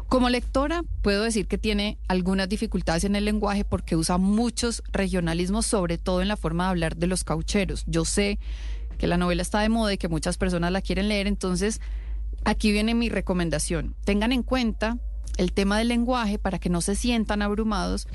Como 0.09 0.29
lectora, 0.29 0.83
puedo 1.03 1.23
decir 1.23 1.47
que 1.47 1.57
tiene 1.59 1.97
algunas 2.09 2.49
dificultades 2.49 3.05
en 3.05 3.17
el 3.17 3.25
lenguaje 3.25 3.65
porque 3.65 3.97
usa 3.97 4.19
muchos 4.19 4.83
regionalismos, 4.93 5.67
sobre 5.67 5.97
todo 5.99 6.21
en 6.23 6.29
la 6.29 6.37
forma 6.37 6.65
de 6.65 6.71
hablar 6.71 6.97
de 6.97 7.07
los 7.07 7.25
caucheros. 7.25 7.85
Yo 7.87 8.05
sé 8.05 8.39
que 9.05 9.09
la 9.09 9.19
novela 9.19 9.43
está 9.43 9.61
de 9.61 9.69
moda 9.69 9.93
y 9.93 9.99
que 9.99 10.09
muchas 10.09 10.39
personas 10.39 10.73
la 10.73 10.81
quieren 10.81 11.11
leer, 11.11 11.27
entonces 11.27 11.83
aquí 12.47 12.73
viene 12.73 12.95
mi 12.95 13.11
recomendación. 13.11 13.95
Tengan 14.07 14.33
en 14.33 14.43
cuenta 14.43 14.97
el 15.37 15.53
tema 15.53 15.77
del 15.77 15.89
lenguaje 15.89 16.39
para 16.39 16.59
que 16.59 16.71
no 16.71 16.81
se 16.81 16.97
sientan 16.97 17.43
abrumados 17.43 18.09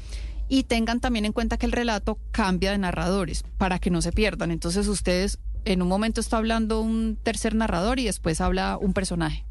y 0.47 0.63
tengan 0.63 0.99
también 0.99 1.25
en 1.25 1.31
cuenta 1.31 1.57
que 1.57 1.67
el 1.67 1.73
relato 1.73 2.17
cambia 2.31 2.71
de 2.71 2.79
narradores 2.79 3.43
para 3.59 3.77
que 3.77 3.91
no 3.91 4.01
se 4.01 4.11
pierdan. 4.11 4.49
Entonces 4.49 4.87
ustedes 4.87 5.37
en 5.63 5.83
un 5.83 5.87
momento 5.87 6.21
está 6.21 6.37
hablando 6.37 6.81
un 6.81 7.19
tercer 7.21 7.53
narrador 7.53 7.99
y 7.99 8.05
después 8.05 8.41
habla 8.41 8.75
un 8.81 8.93
personaje. 8.93 9.45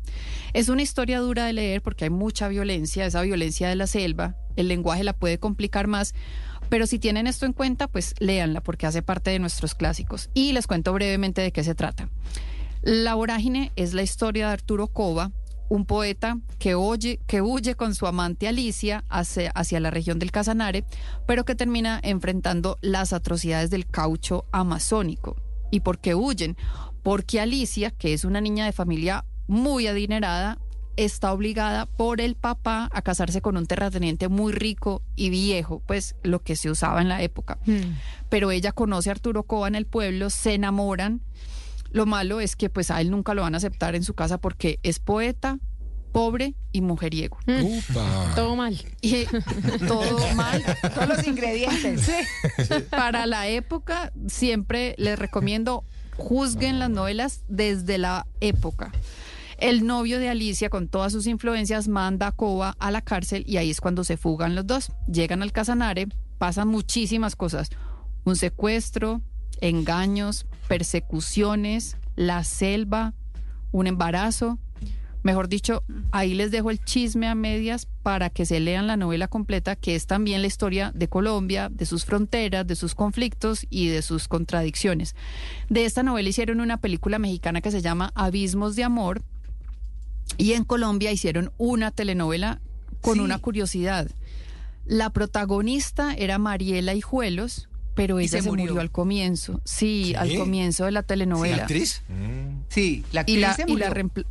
Es 0.54 0.68
una 0.68 0.82
historia 0.82 1.20
dura 1.20 1.46
de 1.46 1.52
leer 1.52 1.82
porque 1.82 2.02
hay 2.06 2.10
mucha 2.10 2.48
violencia, 2.48 3.06
esa 3.06 3.22
violencia 3.22 3.68
de 3.68 3.76
la 3.76 3.86
selva, 3.86 4.34
el 4.56 4.66
lenguaje 4.66 5.04
la 5.04 5.12
puede 5.12 5.38
complicar 5.38 5.86
más, 5.86 6.16
pero 6.68 6.86
si 6.86 6.98
tienen 6.98 7.26
esto 7.26 7.46
en 7.46 7.52
cuenta, 7.52 7.88
pues 7.88 8.14
léanla 8.18 8.60
porque 8.60 8.86
hace 8.86 9.02
parte 9.02 9.30
de 9.30 9.38
nuestros 9.38 9.74
clásicos. 9.74 10.30
Y 10.34 10.52
les 10.52 10.66
cuento 10.66 10.92
brevemente 10.92 11.40
de 11.40 11.52
qué 11.52 11.64
se 11.64 11.74
trata. 11.74 12.08
La 12.82 13.14
vorágine 13.14 13.72
es 13.76 13.94
la 13.94 14.02
historia 14.02 14.46
de 14.46 14.52
Arturo 14.52 14.86
Cova, 14.86 15.32
un 15.68 15.84
poeta 15.84 16.38
que, 16.58 16.74
oye, 16.74 17.20
que 17.26 17.42
huye 17.42 17.74
con 17.74 17.94
su 17.94 18.06
amante 18.06 18.48
Alicia 18.48 19.04
hacia, 19.08 19.50
hacia 19.50 19.80
la 19.80 19.90
región 19.90 20.18
del 20.18 20.30
Casanare, 20.30 20.84
pero 21.26 21.44
que 21.44 21.54
termina 21.54 22.00
enfrentando 22.02 22.78
las 22.80 23.12
atrocidades 23.12 23.70
del 23.70 23.86
caucho 23.86 24.46
amazónico. 24.52 25.36
¿Y 25.70 25.80
por 25.80 25.98
qué 25.98 26.14
huyen? 26.14 26.56
Porque 27.02 27.40
Alicia, 27.40 27.90
que 27.90 28.12
es 28.12 28.24
una 28.24 28.40
niña 28.40 28.64
de 28.64 28.72
familia 28.72 29.24
muy 29.46 29.86
adinerada, 29.86 30.58
está 30.98 31.32
obligada 31.32 31.86
por 31.86 32.20
el 32.20 32.34
papá 32.34 32.90
a 32.92 33.02
casarse 33.02 33.40
con 33.40 33.56
un 33.56 33.66
terrateniente 33.66 34.28
muy 34.28 34.52
rico 34.52 35.02
y 35.14 35.30
viejo, 35.30 35.80
pues 35.86 36.16
lo 36.24 36.42
que 36.42 36.56
se 36.56 36.70
usaba 36.70 37.00
en 37.00 37.08
la 37.08 37.22
época. 37.22 37.58
Pero 38.28 38.50
ella 38.50 38.72
conoce 38.72 39.08
a 39.08 39.12
Arturo 39.12 39.44
Cova 39.44 39.68
en 39.68 39.76
el 39.76 39.86
pueblo, 39.86 40.28
se 40.28 40.54
enamoran. 40.54 41.22
Lo 41.90 42.04
malo 42.04 42.40
es 42.40 42.56
que 42.56 42.68
pues 42.68 42.90
a 42.90 43.00
él 43.00 43.10
nunca 43.10 43.34
lo 43.34 43.42
van 43.42 43.54
a 43.54 43.58
aceptar 43.58 43.94
en 43.94 44.02
su 44.02 44.14
casa 44.14 44.38
porque 44.38 44.80
es 44.82 44.98
poeta, 44.98 45.58
pobre 46.10 46.54
y 46.72 46.80
mujeriego. 46.80 47.38
Upa. 47.46 48.32
Todo 48.34 48.56
mal. 48.56 48.76
Y 49.00 49.24
todo 49.86 50.34
mal. 50.34 50.64
Todos 50.94 51.08
los 51.08 51.26
ingredientes. 51.26 52.10
Para 52.90 53.26
la 53.26 53.46
época, 53.46 54.12
siempre 54.26 54.96
les 54.98 55.18
recomiendo 55.18 55.84
juzguen 56.16 56.80
las 56.80 56.90
novelas 56.90 57.42
desde 57.48 57.96
la 57.96 58.26
época. 58.40 58.90
El 59.58 59.84
novio 59.84 60.20
de 60.20 60.28
Alicia, 60.28 60.70
con 60.70 60.86
todas 60.86 61.12
sus 61.12 61.26
influencias, 61.26 61.88
manda 61.88 62.28
a 62.28 62.32
Cova 62.32 62.76
a 62.78 62.92
la 62.92 63.02
cárcel 63.02 63.42
y 63.44 63.56
ahí 63.56 63.70
es 63.70 63.80
cuando 63.80 64.04
se 64.04 64.16
fugan 64.16 64.54
los 64.54 64.64
dos. 64.64 64.92
Llegan 65.12 65.42
al 65.42 65.50
Casanare, 65.50 66.06
pasan 66.38 66.68
muchísimas 66.68 67.34
cosas. 67.34 67.70
Un 68.24 68.36
secuestro, 68.36 69.20
engaños, 69.60 70.46
persecuciones, 70.68 71.96
la 72.14 72.44
selva, 72.44 73.14
un 73.72 73.88
embarazo. 73.88 74.60
Mejor 75.24 75.48
dicho, 75.48 75.82
ahí 76.12 76.34
les 76.34 76.52
dejo 76.52 76.70
el 76.70 76.78
chisme 76.84 77.26
a 77.26 77.34
medias 77.34 77.88
para 78.04 78.30
que 78.30 78.46
se 78.46 78.60
lean 78.60 78.86
la 78.86 78.96
novela 78.96 79.26
completa, 79.26 79.74
que 79.74 79.96
es 79.96 80.06
también 80.06 80.40
la 80.40 80.46
historia 80.46 80.92
de 80.94 81.08
Colombia, 81.08 81.68
de 81.68 81.84
sus 81.84 82.04
fronteras, 82.04 82.64
de 82.64 82.76
sus 82.76 82.94
conflictos 82.94 83.66
y 83.70 83.88
de 83.88 84.02
sus 84.02 84.28
contradicciones. 84.28 85.16
De 85.68 85.84
esta 85.84 86.04
novela 86.04 86.28
hicieron 86.28 86.60
una 86.60 86.76
película 86.76 87.18
mexicana 87.18 87.60
que 87.60 87.72
se 87.72 87.82
llama 87.82 88.12
Abismos 88.14 88.76
de 88.76 88.84
Amor 88.84 89.24
y 90.36 90.52
en 90.52 90.64
Colombia 90.64 91.10
hicieron 91.12 91.52
una 91.58 91.90
telenovela 91.90 92.60
con 93.00 93.14
Sí. 93.14 93.20
una 93.20 93.38
curiosidad. 93.38 94.08
La 94.84 95.10
protagonista 95.10 96.14
era 96.14 96.38
Mariela 96.38 96.94
Hijuelos, 96.94 97.68
pero 97.94 98.20
Y 98.20 98.24
ella 98.24 98.38
se 98.38 98.42
se, 98.42 98.48
murió. 98.48 98.66
murió 98.66 98.80
al 98.80 98.90
comienzo. 98.90 99.60
Sí, 99.64 100.10
¿Qué? 100.12 100.16
al 100.16 100.34
comienzo 100.36 100.84
de 100.84 100.92
la 100.92 101.02
telenovela. 101.02 101.56
¿La 101.56 101.62
actriz? 101.64 102.02
Sí, 102.68 103.04
la 103.12 103.20
actriz 103.22 103.36
Y 103.36 103.40
la, 103.40 103.54
se 103.54 103.62
y 103.62 103.70
murió. 103.72 103.88
la 103.88 103.94
reempl- 103.94 104.26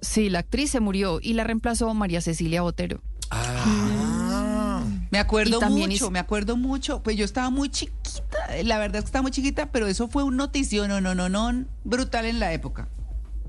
sí, 0.00 0.28
la 0.30 0.38
actriz 0.40 0.70
se 0.70 0.80
murió 0.80 1.18
y 1.22 1.32
la 1.34 1.44
reemplazó 1.44 1.92
María 1.94 2.20
Cecilia 2.20 2.62
Botero. 2.62 3.00
Ah. 3.30 4.82
Me 5.10 5.18
acuerdo 5.18 5.58
Y 5.62 5.70
mucho, 5.70 5.90
hizo- 5.90 6.10
me 6.10 6.18
acuerdo 6.18 6.56
mucho. 6.56 7.02
Pues 7.02 7.16
yo 7.16 7.24
estaba 7.24 7.50
muy 7.50 7.70
chiquita, 7.70 8.62
la 8.64 8.78
verdad 8.78 8.96
es 8.96 9.02
que 9.04 9.08
estaba 9.08 9.22
muy 9.22 9.30
chiquita, 9.30 9.70
pero 9.72 9.86
eso 9.86 10.08
fue 10.08 10.22
un 10.22 10.36
notición, 10.36 10.88
no, 10.88 11.00
no, 11.00 11.14
no, 11.14 11.28
no, 11.28 11.64
brutal 11.84 12.26
en 12.26 12.40
la 12.40 12.52
época. 12.52 12.88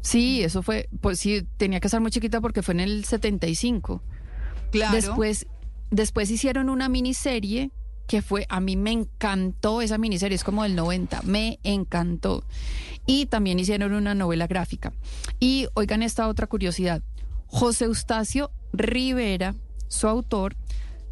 Sí, 0.02 0.44
eso 0.44 0.62
fue, 0.62 0.90
pues 1.02 1.20
sí, 1.20 1.46
tenía 1.58 1.80
que 1.80 1.88
estar 1.88 2.02
muy 2.02 2.12
chiquita 2.12 2.42
porque 2.42 2.64
fue 2.64 2.74
en 2.74 2.80
el 2.80 3.06
75. 3.06 4.02
Claro. 4.72 4.96
Después, 4.96 5.48
después 5.92 6.32
hicieron 6.32 6.70
una 6.70 6.90
miniserie 6.90 7.72
que 8.10 8.22
fue, 8.24 8.48
a 8.50 8.60
mí 8.60 8.76
me 8.76 8.92
encantó 8.92 9.82
esa 9.82 10.00
miniserie, 10.00 10.36
es 10.36 10.44
como 10.44 10.64
del 10.64 10.76
90, 10.76 11.22
me 11.24 11.60
encantó. 11.64 12.44
Y 13.06 13.28
también 13.28 13.60
hicieron 13.60 13.94
una 13.94 14.16
novela 14.16 14.48
gráfica. 14.48 14.94
Y 15.40 15.68
oigan 15.76 16.02
esta 16.02 16.28
otra 16.28 16.48
curiosidad. 16.48 17.04
José 17.46 17.86
Eustacio 17.86 18.52
Rivera, 18.74 19.54
su 19.88 20.08
autor, 20.08 20.56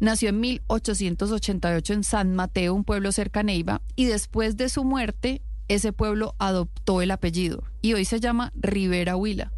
nació 0.00 0.30
en 0.30 0.40
1888 0.40 1.92
en 1.92 2.04
San 2.04 2.34
Mateo, 2.34 2.74
un 2.74 2.84
pueblo 2.84 3.12
cerca 3.12 3.40
a 3.40 3.42
Neiva, 3.44 3.80
y 3.94 4.06
después 4.06 4.56
de 4.56 4.68
su 4.68 4.84
muerte, 4.84 5.40
ese 5.68 5.92
pueblo 5.92 6.34
adoptó 6.38 7.02
el 7.02 7.10
apellido 7.10 7.62
y 7.82 7.94
hoy 7.94 8.04
se 8.04 8.20
llama 8.20 8.52
Rivera 8.56 9.16
Huila. 9.16 9.52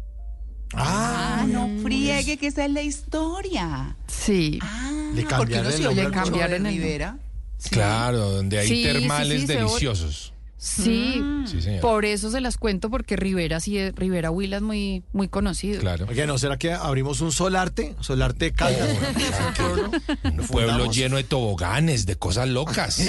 Ah, 0.73 1.45
no 1.47 1.69
friegue 1.81 2.37
que 2.37 2.47
esa 2.47 2.65
es 2.65 2.71
la 2.71 2.81
historia. 2.81 3.97
Sí. 4.07 4.59
Le 4.61 4.61
Ah, 4.61 4.89
uno 5.19 5.27
cambiaron 5.27 5.73
el 5.73 5.83
nombre 5.83 6.11
cambiaron 6.11 6.65
el 6.65 6.73
Rivera. 6.73 7.17
Claro, 7.69 8.31
donde 8.31 8.59
hay 8.59 8.67
Sí, 8.67 8.83
termales 8.83 9.41
sí, 9.41 9.47
deliciosos. 9.47 10.33
Sí, 10.63 11.19
Sí, 11.47 11.59
señor. 11.59 11.81
por 11.81 12.05
eso 12.05 12.29
se 12.29 12.39
las 12.39 12.57
cuento 12.57 12.91
porque 12.91 13.15
Rivera 13.15 13.59
sí 13.59 13.79
es, 13.79 13.95
Rivera 13.95 14.29
Huila 14.29 14.57
es 14.57 14.61
muy 14.61 15.01
muy 15.11 15.27
conocido. 15.27 15.79
Claro. 15.81 16.05
Oye, 16.07 16.27
¿no 16.27 16.37
será 16.37 16.57
que 16.59 16.71
abrimos 16.71 17.19
un 17.21 17.31
solarte? 17.31 17.95
Solarte 17.99 18.45
de 18.45 18.51
Caldas. 18.53 18.89
Un 20.23 20.37
pueblo 20.47 20.71
Fundamos. 20.73 20.95
lleno 20.95 21.15
de 21.17 21.23
toboganes, 21.23 22.05
de 22.05 22.15
cosas 22.15 22.47
locas. 22.47 23.01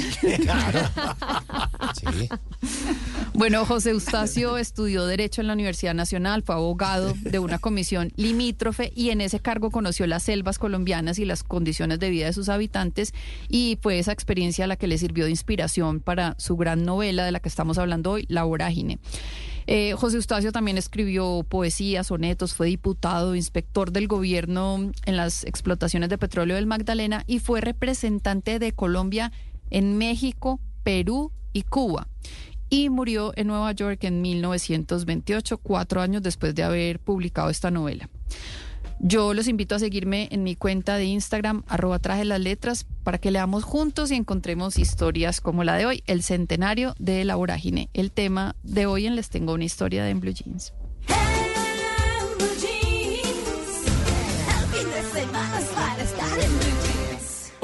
Claro. 0.42 0.80
Sí. 1.94 2.28
Bueno, 3.34 3.66
José 3.66 3.90
Eustacio 3.90 4.56
estudió 4.56 5.04
Derecho 5.06 5.40
en 5.40 5.46
la 5.48 5.52
Universidad 5.52 5.94
Nacional, 5.94 6.42
fue 6.42 6.54
abogado 6.54 7.12
de 7.20 7.38
una 7.38 7.58
comisión 7.58 8.12
limítrofe 8.16 8.92
y 8.94 9.10
en 9.10 9.20
ese 9.20 9.40
cargo 9.40 9.70
conoció 9.70 10.06
las 10.06 10.22
selvas 10.22 10.58
colombianas 10.58 11.18
y 11.18 11.24
las 11.24 11.42
condiciones 11.42 11.98
de 11.98 12.10
vida 12.10 12.26
de 12.26 12.32
sus 12.32 12.48
habitantes 12.48 13.12
y 13.48 13.78
fue 13.82 13.98
esa 13.98 14.12
experiencia 14.12 14.66
la 14.66 14.76
que 14.76 14.86
le 14.86 14.96
sirvió 14.96 15.24
de 15.24 15.30
inspiración 15.30 16.00
para 16.00 16.34
su 16.38 16.56
gran 16.56 16.84
novela 16.84 17.24
de 17.24 17.32
la 17.32 17.40
que 17.42 17.48
estamos 17.48 17.76
hablando 17.78 18.12
hoy, 18.12 18.24
La 18.28 18.44
Vorágine. 18.44 18.98
Eh, 19.66 19.94
José 19.96 20.16
Eustacio 20.16 20.50
también 20.52 20.78
escribió 20.78 21.44
poesía, 21.48 22.02
sonetos, 22.02 22.54
fue 22.54 22.66
diputado, 22.66 23.36
inspector 23.36 23.92
del 23.92 24.08
gobierno 24.08 24.90
en 25.04 25.16
las 25.16 25.44
explotaciones 25.44 26.08
de 26.08 26.18
petróleo 26.18 26.56
del 26.56 26.66
Magdalena 26.66 27.24
y 27.26 27.38
fue 27.38 27.60
representante 27.60 28.58
de 28.58 28.72
Colombia 28.72 29.32
en 29.70 29.98
México, 29.98 30.60
Perú 30.82 31.32
y 31.52 31.62
Cuba. 31.62 32.08
Y 32.70 32.88
murió 32.88 33.32
en 33.36 33.48
Nueva 33.48 33.72
York 33.72 34.02
en 34.04 34.22
1928, 34.22 35.58
cuatro 35.58 36.00
años 36.00 36.22
después 36.22 36.54
de 36.54 36.62
haber 36.62 36.98
publicado 36.98 37.50
esta 37.50 37.70
novela. 37.70 38.08
Yo 39.00 39.34
los 39.34 39.48
invito 39.48 39.74
a 39.74 39.78
seguirme 39.78 40.28
en 40.30 40.42
mi 40.42 40.56
cuenta 40.56 40.96
de 40.96 41.04
Instagram, 41.04 41.64
arroba 41.66 41.98
traje 41.98 42.24
las 42.24 42.40
letras, 42.40 42.86
para 43.02 43.18
que 43.18 43.30
leamos 43.30 43.64
juntos 43.64 44.10
y 44.10 44.14
encontremos 44.14 44.78
historias 44.78 45.40
como 45.40 45.64
la 45.64 45.76
de 45.76 45.86
hoy, 45.86 46.02
el 46.06 46.22
centenario 46.22 46.94
de 46.98 47.24
la 47.24 47.36
vorágine. 47.36 47.88
El 47.94 48.12
tema 48.12 48.54
de 48.62 48.86
hoy 48.86 49.06
en 49.06 49.16
Les 49.16 49.28
Tengo 49.28 49.54
una 49.54 49.64
historia 49.64 50.04
de 50.04 50.14
Blue 50.14 50.32
Jeans. 50.32 50.72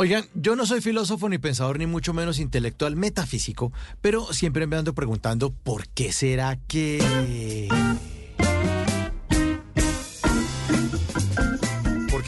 Oigan, 0.01 0.27
yo 0.33 0.55
no 0.55 0.65
soy 0.65 0.81
filósofo 0.81 1.29
ni 1.29 1.39
pensador 1.39 1.77
ni 1.77 1.87
mucho 1.87 2.15
menos 2.15 2.39
intelectual 2.39 2.95
metafísico, 2.95 3.73
pero 4.01 4.33
siempre 4.33 4.69
me 4.69 4.77
ando 4.77 4.95
preguntando 4.95 5.51
por 5.51 5.89
qué 5.89 6.13
será 6.13 6.57
que... 6.69 7.69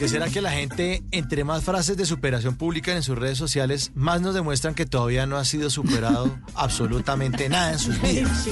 ¿Por 0.01 0.07
qué 0.07 0.13
será 0.13 0.29
que 0.29 0.41
la 0.41 0.49
gente, 0.49 1.03
entre 1.11 1.43
más 1.43 1.63
frases 1.63 1.95
de 1.95 2.07
superación 2.07 2.55
publican 2.55 2.95
en 2.95 3.03
sus 3.03 3.15
redes 3.15 3.37
sociales, 3.37 3.91
más 3.93 4.19
nos 4.19 4.33
demuestran 4.33 4.73
que 4.73 4.87
todavía 4.87 5.27
no 5.27 5.37
ha 5.37 5.45
sido 5.45 5.69
superado 5.69 6.39
absolutamente 6.55 7.47
nada 7.49 7.73
en 7.73 7.77
sus 7.77 8.01
vidas? 8.01 8.47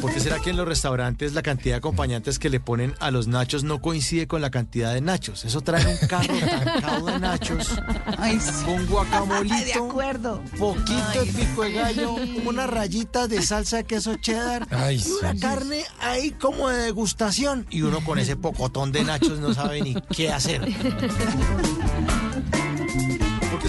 ¿Por 0.00 0.12
qué 0.12 0.20
será 0.20 0.38
que 0.38 0.50
en 0.50 0.56
los 0.56 0.68
restaurantes 0.68 1.32
la 1.34 1.42
cantidad 1.42 1.74
de 1.74 1.78
acompañantes 1.78 2.38
que 2.38 2.48
le 2.50 2.60
ponen 2.60 2.94
a 3.00 3.10
los 3.10 3.26
nachos 3.28 3.64
no 3.64 3.80
coincide 3.80 4.26
con 4.28 4.40
la 4.40 4.50
cantidad 4.50 4.92
de 4.94 5.00
nachos? 5.00 5.44
Eso 5.44 5.60
trae 5.62 5.84
un 5.86 5.96
carro 6.06 6.34
tancado 6.64 7.06
de 7.06 7.18
nachos 7.18 7.70
Ay, 8.18 8.38
sí. 8.38 8.64
con 8.64 8.86
guacamolito, 8.86 9.54
De 9.64 9.74
acuerdo. 9.74 10.42
poquito 10.58 11.20
de 11.24 11.32
pico 11.32 11.62
de 11.62 11.72
gallo, 11.72 12.14
una 12.44 12.66
rayita 12.66 13.26
de 13.26 13.42
salsa 13.42 13.78
de 13.78 13.84
queso 13.84 14.16
cheddar, 14.16 14.66
Ay, 14.70 14.96
y 14.96 15.00
sí. 15.00 15.10
una 15.20 15.34
carne 15.40 15.84
ahí 16.00 16.30
como 16.32 16.68
de 16.68 16.82
degustación. 16.84 17.66
Y 17.70 17.82
uno 17.82 18.04
con 18.04 18.18
ese 18.18 18.36
pocotón 18.36 18.92
de 18.92 19.02
nachos 19.04 19.38
no 19.40 19.54
sabe 19.54 19.80
ni 19.82 19.94
qué 20.14 20.30
hacer. 20.30 20.62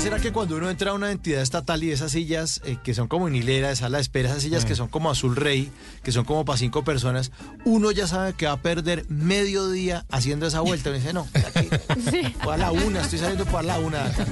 ¿Por 0.08 0.14
qué 0.14 0.20
será 0.20 0.24
que 0.24 0.32
cuando 0.32 0.56
uno 0.56 0.70
entra 0.70 0.92
a 0.92 0.94
una 0.94 1.12
entidad 1.12 1.42
estatal 1.42 1.84
y 1.84 1.92
esas 1.92 2.14
sillas 2.14 2.62
eh, 2.64 2.78
que 2.82 2.94
son 2.94 3.10
como 3.10 3.28
en 3.28 3.36
hilera 3.36 3.68
de 3.68 3.76
sala 3.76 3.98
de 3.98 4.04
espera, 4.04 4.30
esas 4.30 4.42
sillas 4.42 4.64
que 4.64 4.74
son 4.74 4.88
como 4.88 5.12
azul 5.12 5.36
rey, 5.36 5.70
que 6.02 6.14
son 6.14 6.24
como 6.24 6.46
para 6.46 6.58
cinco 6.58 6.86
personas, 6.86 7.34
uno 7.66 7.92
ya 7.92 8.08
sabe 8.08 8.32
que 8.32 8.46
va 8.46 8.54
a 8.54 8.62
perder 8.62 9.06
medio 9.10 9.70
día 9.70 10.06
haciendo 10.10 10.48
esa 10.48 10.62
vuelta? 10.62 10.92
Y 10.92 10.94
dice, 10.94 11.12
no, 11.12 11.28
aquí, 11.34 11.68
fue 12.42 12.54
a 12.54 12.58
la 12.58 12.72
una, 12.72 13.02
estoy 13.02 13.20
saliendo 13.20 13.44
para 13.48 13.64
la 13.64 13.80
una. 13.80 14.06
de 14.06 14.10
acá". 14.12 14.26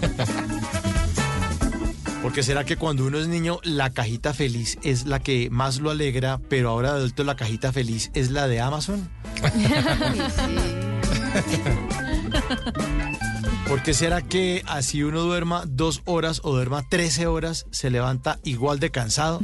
Porque 2.22 2.42
será 2.42 2.64
que 2.64 2.78
cuando 2.78 3.06
uno 3.06 3.20
es 3.20 3.28
niño, 3.28 3.60
la 3.64 3.90
cajita 3.90 4.34
feliz 4.34 4.78
es 4.82 5.06
la 5.06 5.20
que 5.20 5.50
más 5.50 5.82
lo 5.82 5.92
alegra, 5.92 6.40
pero 6.48 6.70
ahora 6.70 6.94
de 6.94 7.00
adulto 7.00 7.26
la 7.26 7.36
cajita 7.36 7.74
feliz 7.74 8.12
es 8.14 8.32
la 8.32 8.48
de 8.48 8.62
Amazon? 8.62 9.10
¿Por 13.68 13.82
qué 13.82 13.94
será 13.94 14.22
que 14.22 14.64
así 14.68 15.04
uno 15.04 15.22
duerma 15.22 15.64
dos 15.66 16.02
horas 16.06 16.42
o 16.44 16.52
duerma 16.52 16.88
13 16.88 17.26
horas, 17.28 17.66
se 17.72 17.90
levanta 17.90 18.40
igual 18.44 18.80
de 18.80 18.92
cansado? 18.92 19.42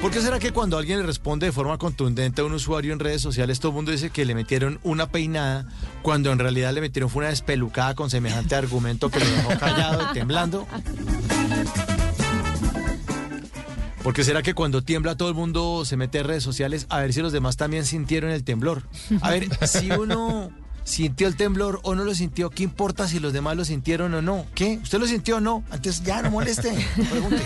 ¿Por 0.00 0.10
qué 0.10 0.20
será 0.20 0.38
que 0.38 0.52
cuando 0.52 0.76
alguien 0.76 0.98
le 0.98 1.06
responde 1.06 1.46
de 1.46 1.52
forma 1.52 1.78
contundente 1.78 2.42
a 2.42 2.44
un 2.44 2.52
usuario 2.52 2.92
en 2.92 2.98
redes 2.98 3.22
sociales, 3.22 3.60
todo 3.60 3.70
el 3.70 3.76
mundo 3.76 3.90
dice 3.90 4.10
que 4.10 4.24
le 4.24 4.34
metieron 4.34 4.78
una 4.82 5.08
peinada, 5.08 5.66
cuando 6.02 6.30
en 6.32 6.38
realidad 6.38 6.72
le 6.72 6.80
metieron 6.82 7.08
fue 7.10 7.20
una 7.20 7.30
despelucada 7.30 7.94
con 7.94 8.10
semejante 8.10 8.54
argumento 8.54 9.10
que 9.10 9.20
lo 9.20 9.26
dejó 9.26 9.58
callado 9.58 10.08
y 10.10 10.12
temblando? 10.14 10.66
Porque 14.04 14.22
será 14.22 14.42
que 14.42 14.54
cuando 14.54 14.82
tiembla 14.82 15.16
todo 15.16 15.30
el 15.30 15.34
mundo 15.34 15.84
se 15.86 15.96
mete 15.96 16.20
a 16.20 16.22
redes 16.22 16.42
sociales 16.44 16.86
a 16.90 17.00
ver 17.00 17.12
si 17.12 17.22
los 17.22 17.32
demás 17.32 17.56
también 17.56 17.84
sintieron 17.86 18.30
el 18.30 18.44
temblor. 18.44 18.82
A 19.22 19.30
ver, 19.30 19.48
si 19.66 19.90
uno 19.90 20.50
sintió 20.84 21.26
el 21.26 21.36
temblor 21.36 21.80
o 21.84 21.94
no 21.94 22.04
lo 22.04 22.14
sintió, 22.14 22.50
¿qué 22.50 22.62
importa 22.64 23.08
si 23.08 23.18
los 23.18 23.32
demás 23.32 23.56
lo 23.56 23.64
sintieron 23.64 24.12
o 24.14 24.20
no? 24.22 24.44
¿Qué? 24.54 24.78
¿Usted 24.82 24.98
lo 25.00 25.06
sintió 25.06 25.38
o 25.38 25.40
no? 25.40 25.64
Antes 25.70 26.02
ya 26.04 26.20
no 26.20 26.30
moleste, 26.30 26.70
pregunte. 27.10 27.42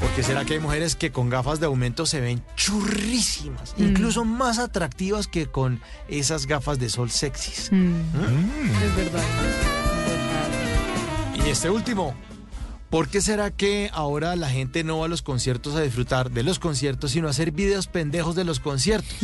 Porque 0.00 0.22
será 0.22 0.46
que 0.46 0.54
hay 0.54 0.60
mujeres 0.60 0.96
que 0.96 1.12
con 1.12 1.28
gafas 1.28 1.60
de 1.60 1.66
aumento 1.66 2.06
se 2.06 2.20
ven 2.20 2.42
churrísimas, 2.56 3.74
Mm. 3.76 3.82
incluso 3.88 4.24
más 4.24 4.58
atractivas 4.58 5.26
que 5.26 5.46
con 5.46 5.80
esas 6.08 6.46
gafas 6.46 6.78
de 6.78 6.88
sol 6.88 7.10
sexys. 7.10 7.70
Mm. 7.70 7.76
¿Mm? 7.76 8.82
Es 8.82 8.96
verdad. 8.96 9.22
Y 11.44 11.50
este 11.50 11.68
último, 11.68 12.14
¿por 12.90 13.08
qué 13.08 13.20
será 13.20 13.50
que 13.50 13.90
ahora 13.92 14.36
la 14.36 14.48
gente 14.48 14.84
no 14.84 14.98
va 14.98 15.06
a 15.06 15.08
los 15.08 15.22
conciertos 15.22 15.74
a 15.74 15.82
disfrutar 15.82 16.30
de 16.30 16.42
los 16.42 16.58
conciertos, 16.58 17.10
sino 17.12 17.28
a 17.28 17.30
hacer 17.30 17.50
videos 17.50 17.86
pendejos 17.86 18.34
de 18.34 18.44
los 18.44 18.60
conciertos? 18.60 19.16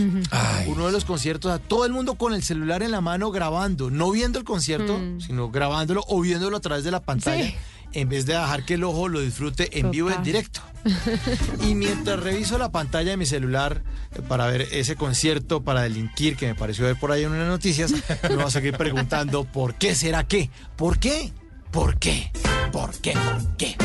Uno 0.67 0.87
de 0.87 0.93
los 0.93 1.05
conciertos, 1.05 1.53
a 1.53 1.59
todo 1.59 1.85
el 1.87 1.93
mundo 1.93 2.15
con 2.15 2.35
el 2.35 2.43
celular 2.43 2.83
en 2.83 2.91
la 2.91 3.01
mano 3.01 3.31
grabando, 3.31 3.91
no 3.91 4.11
viendo 4.11 4.39
el 4.39 4.45
concierto, 4.45 4.99
sino 5.25 5.51
grabándolo 5.51 6.05
o 6.09 6.21
viéndolo 6.21 6.57
a 6.57 6.61
través 6.61 6.85
de 6.85 6.91
la 6.91 7.01
pantalla. 7.01 7.45
Sí. 7.45 7.55
En 7.95 8.09
vez 8.09 8.25
de 8.25 8.33
dejar 8.33 8.65
que 8.65 8.75
el 8.75 8.85
ojo 8.85 9.09
lo 9.09 9.21
disfrute 9.21 9.79
en 9.79 9.91
vivo 9.91 10.09
y 10.09 10.13
en 10.13 10.19
Total. 10.19 10.25
directo. 10.25 10.61
Y 11.69 11.75
mientras 11.75 12.19
reviso 12.19 12.57
la 12.57 12.73
pantalla 12.73 13.11
de 13.11 13.17
mi 13.19 13.27
celular 13.27 13.83
eh, 14.17 14.23
para 14.27 14.47
ver 14.47 14.63
ese 14.73 14.97
concierto, 14.97 15.63
para 15.63 15.83
delinquir, 15.83 16.37
que 16.37 16.47
me 16.47 16.55
pareció 16.55 16.87
ver 16.87 16.97
por 16.97 17.13
ahí 17.13 17.25
en 17.25 17.33
unas 17.33 17.49
noticias, 17.49 17.93
me 18.23 18.37
voy 18.37 18.45
a 18.45 18.51
seguir 18.51 18.79
preguntando, 18.79 19.45
¿por 19.45 19.75
qué 19.75 19.95
será 19.95 20.27
que? 20.27 20.49
¿Por 20.75 20.99
qué? 20.99 21.33
¿Por 21.73 21.99
qué? 21.99 22.31
¿Por 22.70 22.90
qué? 23.01 23.15
¿Por 23.15 23.57
qué? 23.57 23.77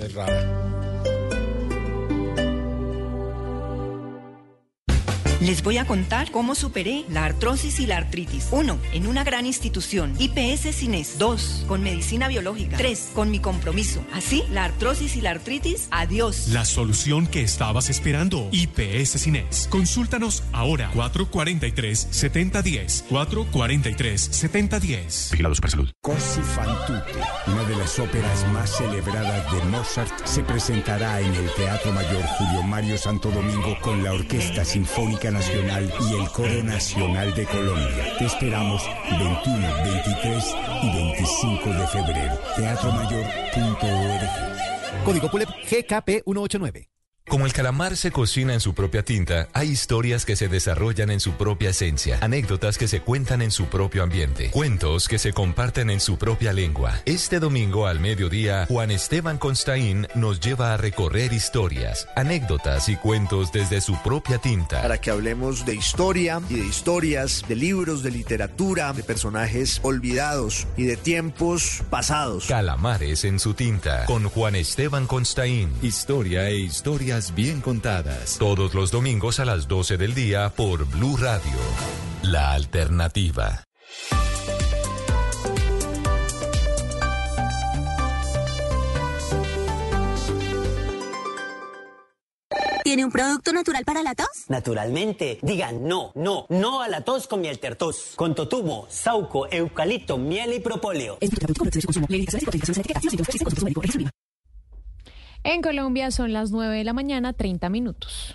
Es 0.00 0.14
rara. 0.14 0.55
Les 5.46 5.62
voy 5.62 5.78
a 5.78 5.84
contar 5.84 6.32
cómo 6.32 6.56
superé 6.56 7.04
la 7.08 7.24
artrosis 7.24 7.78
y 7.78 7.86
la 7.86 7.98
artritis. 7.98 8.48
1. 8.50 8.80
En 8.94 9.06
una 9.06 9.22
gran 9.22 9.46
institución. 9.46 10.12
IPS 10.18 10.74
Cines. 10.74 11.20
2. 11.20 11.66
Con 11.68 11.84
medicina 11.84 12.26
biológica. 12.26 12.76
3. 12.76 13.10
Con 13.14 13.30
mi 13.30 13.38
compromiso. 13.38 14.04
Así, 14.12 14.42
la 14.50 14.64
artrosis 14.64 15.14
y 15.14 15.20
la 15.20 15.30
artritis, 15.30 15.86
adiós. 15.92 16.48
La 16.48 16.64
solución 16.64 17.28
que 17.28 17.42
estabas 17.42 17.90
esperando. 17.90 18.48
IPS 18.50 19.20
Cines. 19.20 19.68
Consúltanos 19.70 20.42
ahora. 20.50 20.90
443-7010. 20.94 23.04
443-7010. 23.08 25.30
Vigilado 25.30 25.54
Supersalud. 25.54 25.92
Cosi 26.02 26.42
fan 26.42 26.76
tutte, 26.88 27.20
una 27.46 27.62
de 27.62 27.76
las 27.76 27.96
óperas 28.00 28.44
más 28.52 28.76
celebradas 28.76 29.52
de 29.52 29.62
Mozart, 29.66 30.26
se 30.26 30.42
presentará 30.42 31.20
en 31.20 31.32
el 31.32 31.48
Teatro 31.54 31.92
Mayor 31.92 32.24
Julio 32.36 32.64
Mario 32.64 32.98
Santo 32.98 33.30
Domingo 33.30 33.78
con 33.80 34.02
la 34.02 34.12
Orquesta 34.12 34.64
Sinfónica 34.64 35.35
Nacional 35.36 35.92
y 36.00 36.14
el 36.14 36.26
Coro 36.30 36.62
Nacional 36.62 37.34
de 37.34 37.44
Colombia. 37.44 38.16
Te 38.18 38.24
esperamos 38.24 38.82
21, 39.10 39.68
23 39.84 40.54
y 40.82 40.96
25 40.96 41.70
de 41.74 41.86
febrero. 41.88 42.38
Teatromayor.org. 42.56 45.04
Código 45.04 45.30
PULEP 45.30 45.50
GKP 45.70 46.22
189. 46.24 46.95
Como 47.28 47.44
el 47.44 47.52
calamar 47.52 47.96
se 47.96 48.12
cocina 48.12 48.54
en 48.54 48.60
su 48.60 48.72
propia 48.72 49.04
tinta, 49.04 49.48
hay 49.52 49.70
historias 49.70 50.24
que 50.24 50.36
se 50.36 50.46
desarrollan 50.46 51.10
en 51.10 51.18
su 51.18 51.32
propia 51.32 51.70
esencia, 51.70 52.18
anécdotas 52.20 52.78
que 52.78 52.86
se 52.86 53.00
cuentan 53.00 53.42
en 53.42 53.50
su 53.50 53.64
propio 53.66 54.04
ambiente, 54.04 54.52
cuentos 54.52 55.08
que 55.08 55.18
se 55.18 55.32
comparten 55.32 55.90
en 55.90 55.98
su 55.98 56.18
propia 56.18 56.52
lengua. 56.52 57.00
Este 57.04 57.40
domingo 57.40 57.88
al 57.88 57.98
mediodía, 57.98 58.66
Juan 58.68 58.92
Esteban 58.92 59.38
Constaín 59.38 60.06
nos 60.14 60.38
lleva 60.38 60.72
a 60.72 60.76
recorrer 60.76 61.32
historias, 61.32 62.06
anécdotas 62.14 62.88
y 62.88 62.94
cuentos 62.94 63.50
desde 63.50 63.80
su 63.80 64.00
propia 64.04 64.38
tinta. 64.38 64.82
para 64.82 65.00
que 65.00 65.10
hablemos 65.10 65.66
de 65.66 65.74
historia 65.74 66.40
y 66.48 66.54
de 66.54 66.64
historias, 66.64 67.42
de 67.48 67.56
libros, 67.56 68.04
de 68.04 68.12
literatura, 68.12 68.92
de 68.92 69.02
personajes 69.02 69.80
olvidados 69.82 70.68
y 70.76 70.84
de 70.84 70.96
tiempos 70.96 71.82
pasados. 71.90 72.46
Calamares 72.46 73.24
en 73.24 73.40
su 73.40 73.54
tinta, 73.54 74.04
con 74.04 74.28
Juan 74.28 74.54
Esteban 74.54 75.08
Constaín. 75.08 75.72
Historia 75.82 76.48
e 76.50 76.58
historias 77.16 77.34
bien 77.34 77.60
contadas. 77.60 78.36
Todos 78.38 78.74
los 78.74 78.90
domingos 78.90 79.40
a 79.40 79.44
las 79.44 79.68
12 79.68 79.96
del 79.96 80.14
día 80.14 80.50
por 80.50 80.86
Blue 80.86 81.16
Radio. 81.16 81.56
La 82.22 82.52
alternativa. 82.52 83.62
¿Tiene 92.84 93.04
un 93.04 93.10
producto 93.10 93.52
natural 93.52 93.84
para 93.84 94.02
la 94.02 94.14
tos? 94.14 94.28
Naturalmente, 94.48 95.40
digan 95.42 95.88
no, 95.88 96.12
no, 96.14 96.46
no 96.50 96.82
a 96.82 96.88
la 96.88 97.00
tos 97.00 97.26
con 97.26 97.40
miel 97.40 97.58
tertos. 97.58 98.12
Con 98.14 98.34
totumo, 98.34 98.86
sauco, 98.88 99.48
eucalipto, 99.50 100.18
miel 100.18 100.54
y 100.54 100.60
propóleo. 100.60 101.18
En 105.48 105.62
Colombia 105.62 106.10
son 106.10 106.32
las 106.32 106.50
9 106.50 106.78
de 106.78 106.82
la 106.82 106.92
mañana, 106.92 107.32
30 107.32 107.68
minutos. 107.68 108.34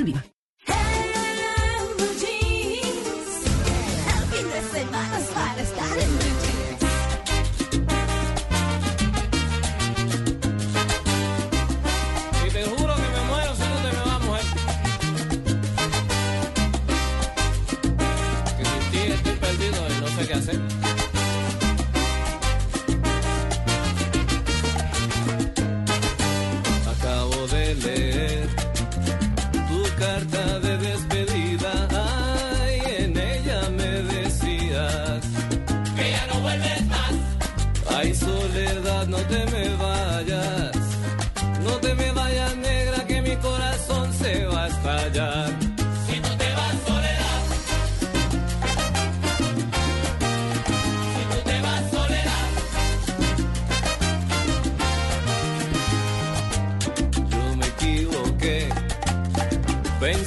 en 0.00 0.08
IVA. 0.08 1.07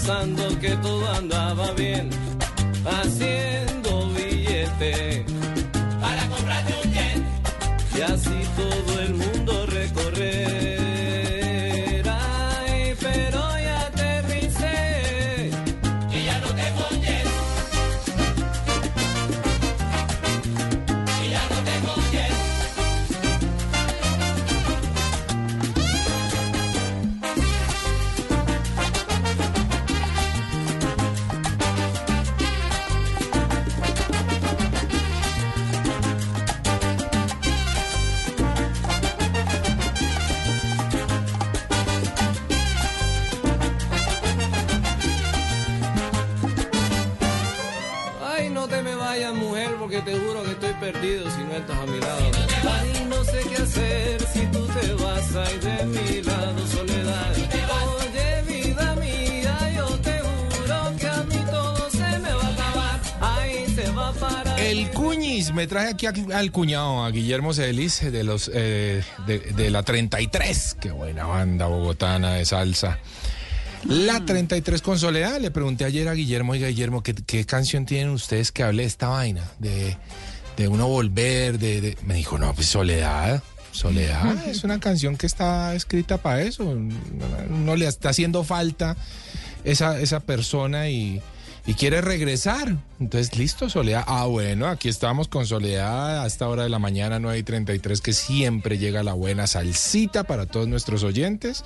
Pensando 0.02 0.41
perdido 50.82 51.30
si 51.32 51.44
no 51.44 51.54
estás 51.56 51.78
a 51.78 51.86
mi 51.86 52.00
lado. 52.00 52.32
Ay, 52.70 53.06
no 53.08 53.24
sé 53.24 53.40
qué 53.50 53.62
hacer 53.62 54.22
si 54.34 54.40
tú 54.48 54.66
te 54.68 54.94
vas 54.96 55.36
ahí 55.36 55.60
de 55.60 55.86
mi 55.86 56.22
lado, 56.24 56.68
soledad. 56.68 57.32
Oye, 58.00 58.44
vida 58.48 58.96
mía, 58.96 59.74
yo 59.78 59.88
te 60.00 60.20
juro 60.20 60.98
que 61.00 61.08
a 61.08 61.24
mí 61.24 61.36
todo 61.52 61.90
se 61.92 62.20
me 62.20 62.34
va 62.34 62.44
a 62.48 62.54
acabar. 62.54 63.02
Ay, 63.22 63.66
se 63.76 63.92
va 63.92 64.12
para. 64.14 64.58
El 64.62 64.90
Cuñis, 64.92 65.54
me 65.54 65.68
traje 65.68 65.90
aquí 65.90 66.08
a- 66.08 66.38
al 66.40 66.52
cuñado, 66.52 67.04
a 67.06 67.12
Guillermo 67.12 67.54
Celis, 67.54 68.02
de 68.12 68.24
los 68.24 68.50
eh, 68.54 69.04
de, 69.28 69.40
de 69.40 69.70
la 69.70 69.84
33. 69.84 70.78
Qué 70.82 70.92
buena 70.92 71.26
banda 71.26 71.68
bogotana 71.68 72.34
de 72.34 72.46
salsa. 72.46 73.00
La 73.88 74.24
33 74.26 74.82
con 74.82 74.98
Soledad. 75.00 75.40
Le 75.40 75.52
pregunté 75.52 75.86
ayer 75.86 76.08
a 76.08 76.14
Guillermo, 76.14 76.52
oiga, 76.54 76.68
Guillermo, 76.68 77.02
¿qué, 77.04 77.14
qué 77.16 77.46
canción 77.46 77.86
tienen 77.86 78.10
ustedes 78.14 78.52
que 78.52 78.64
hable 78.64 78.84
de 78.84 78.88
esta 78.88 79.08
vaina? 79.10 79.44
De, 79.60 79.98
de 80.62 80.68
uno 80.68 80.88
volver, 80.88 81.60
de, 81.60 81.82
de- 81.82 81.98
Me 82.06 82.16
dijo, 82.16 82.38
no, 82.38 82.54
pues 82.54 82.68
Soledad. 82.68 83.42
Soledad 83.72 84.48
es 84.48 84.64
una 84.66 84.80
canción 84.82 85.16
que 85.16 85.26
está 85.26 85.74
escrita 85.76 86.18
para 86.18 86.42
eso. 86.42 86.76
No 87.50 87.76
le 87.76 87.88
está 87.88 88.10
haciendo 88.10 88.44
falta 88.44 88.98
esa, 89.64 89.98
esa 90.00 90.20
persona 90.20 90.90
y, 90.90 91.22
y 91.66 91.74
quiere 91.76 92.02
regresar. 92.02 92.76
Entonces, 93.00 93.38
listo, 93.38 93.70
Soledad. 93.70 94.04
Ah, 94.08 94.26
bueno, 94.26 94.68
aquí 94.68 94.90
estamos 94.90 95.30
con 95.30 95.46
Soledad 95.48 96.22
a 96.24 96.28
esta 96.28 96.50
hora 96.50 96.64
de 96.64 96.70
la 96.70 96.80
mañana, 96.80 97.18
9 97.20 97.40
y 97.40 97.44
33, 97.44 98.02
que 98.02 98.12
siempre 98.12 98.78
llega 98.78 99.04
la 99.04 99.14
buena 99.14 99.48
salsita 99.48 100.26
para 100.26 100.46
todos 100.48 100.68
nuestros 100.68 101.04
oyentes. 101.04 101.64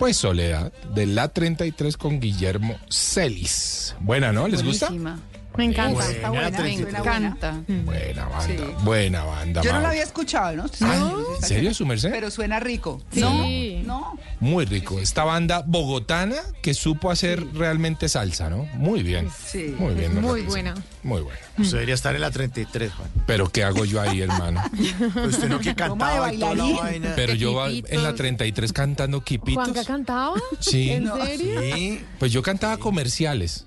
Pues 0.00 0.16
Soledad, 0.16 0.72
de 0.94 1.06
la 1.06 1.28
33 1.28 1.96
con 1.96 2.18
Guillermo 2.20 2.76
Celis. 2.90 3.94
Buena, 4.00 4.32
¿no? 4.32 4.48
¿Les 4.48 4.62
gusta? 4.64 4.86
Buenísima. 4.88 5.20
Me 5.56 5.64
encanta. 5.64 5.92
Buena, 5.94 6.10
Está 6.10 6.28
buena, 6.30 6.58
Me 6.60 6.72
encanta. 6.72 7.60
Buena 7.66 8.24
banda, 8.26 8.46
Sí. 8.46 8.74
buena 8.82 9.24
banda. 9.24 9.62
Yo 9.62 9.72
no 9.72 9.80
la 9.80 9.88
había 9.90 10.02
escuchado, 10.02 10.56
¿no? 10.56 10.64
Ay, 10.80 11.00
¿En 11.40 11.46
serio, 11.48 11.74
su 11.74 11.86
merced? 11.86 12.10
Pero 12.10 12.30
suena 12.30 12.60
rico. 12.60 13.00
Sí. 13.12 13.20
No, 13.20 14.00
no. 14.00 14.18
Muy 14.40 14.64
rico. 14.66 14.98
Esta 14.98 15.24
banda 15.24 15.62
bogotana 15.66 16.36
que 16.62 16.74
supo 16.74 17.10
hacer 17.10 17.44
realmente 17.54 18.08
salsa, 18.08 18.50
¿no? 18.50 18.64
Muy 18.74 19.02
bien. 19.02 19.28
Sí. 19.46 19.74
Muy 19.78 19.94
bien. 19.94 20.14
me 20.14 20.20
Muy 20.20 20.42
buena. 20.42 20.74
Muy 21.02 21.22
buena. 21.22 21.38
Usted 21.58 21.72
debería 21.74 21.94
estar 21.94 22.14
en 22.14 22.20
la 22.20 22.30
33, 22.30 22.92
Juan. 22.92 23.08
Pero 23.26 23.48
¿qué 23.50 23.64
hago 23.64 23.84
yo 23.84 24.00
ahí, 24.00 24.20
hermano? 24.22 24.62
Pues 25.14 25.34
usted 25.36 25.48
no 25.48 25.58
que 25.58 25.74
cantaba 25.74 26.32
y 26.32 26.38
toda 26.38 26.54
la 26.54 26.64
vaina. 26.64 27.12
Pero 27.16 27.34
yo 27.34 27.54
va 27.54 27.68
en 27.70 28.02
la 28.02 28.14
33 28.14 28.72
cantando 28.72 29.22
quipitos. 29.22 29.62
¿Juanca 29.64 29.84
cantaba? 29.84 30.34
Sí. 30.60 30.90
¿En 30.90 31.04
No. 31.04 31.16
serio? 31.24 31.60
Sí. 31.60 32.04
Pues 32.18 32.32
yo 32.32 32.42
cantaba 32.42 32.76
comerciales. 32.78 33.65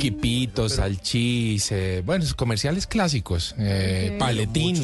Quipitos, 0.00 0.74
salchis, 0.76 1.70
eh, 1.72 2.02
bueno, 2.04 2.24
comerciales 2.36 2.86
clásicos. 2.86 3.54
eh, 3.58 4.10
Ok. 4.14 4.18
Paletín. 4.18 4.76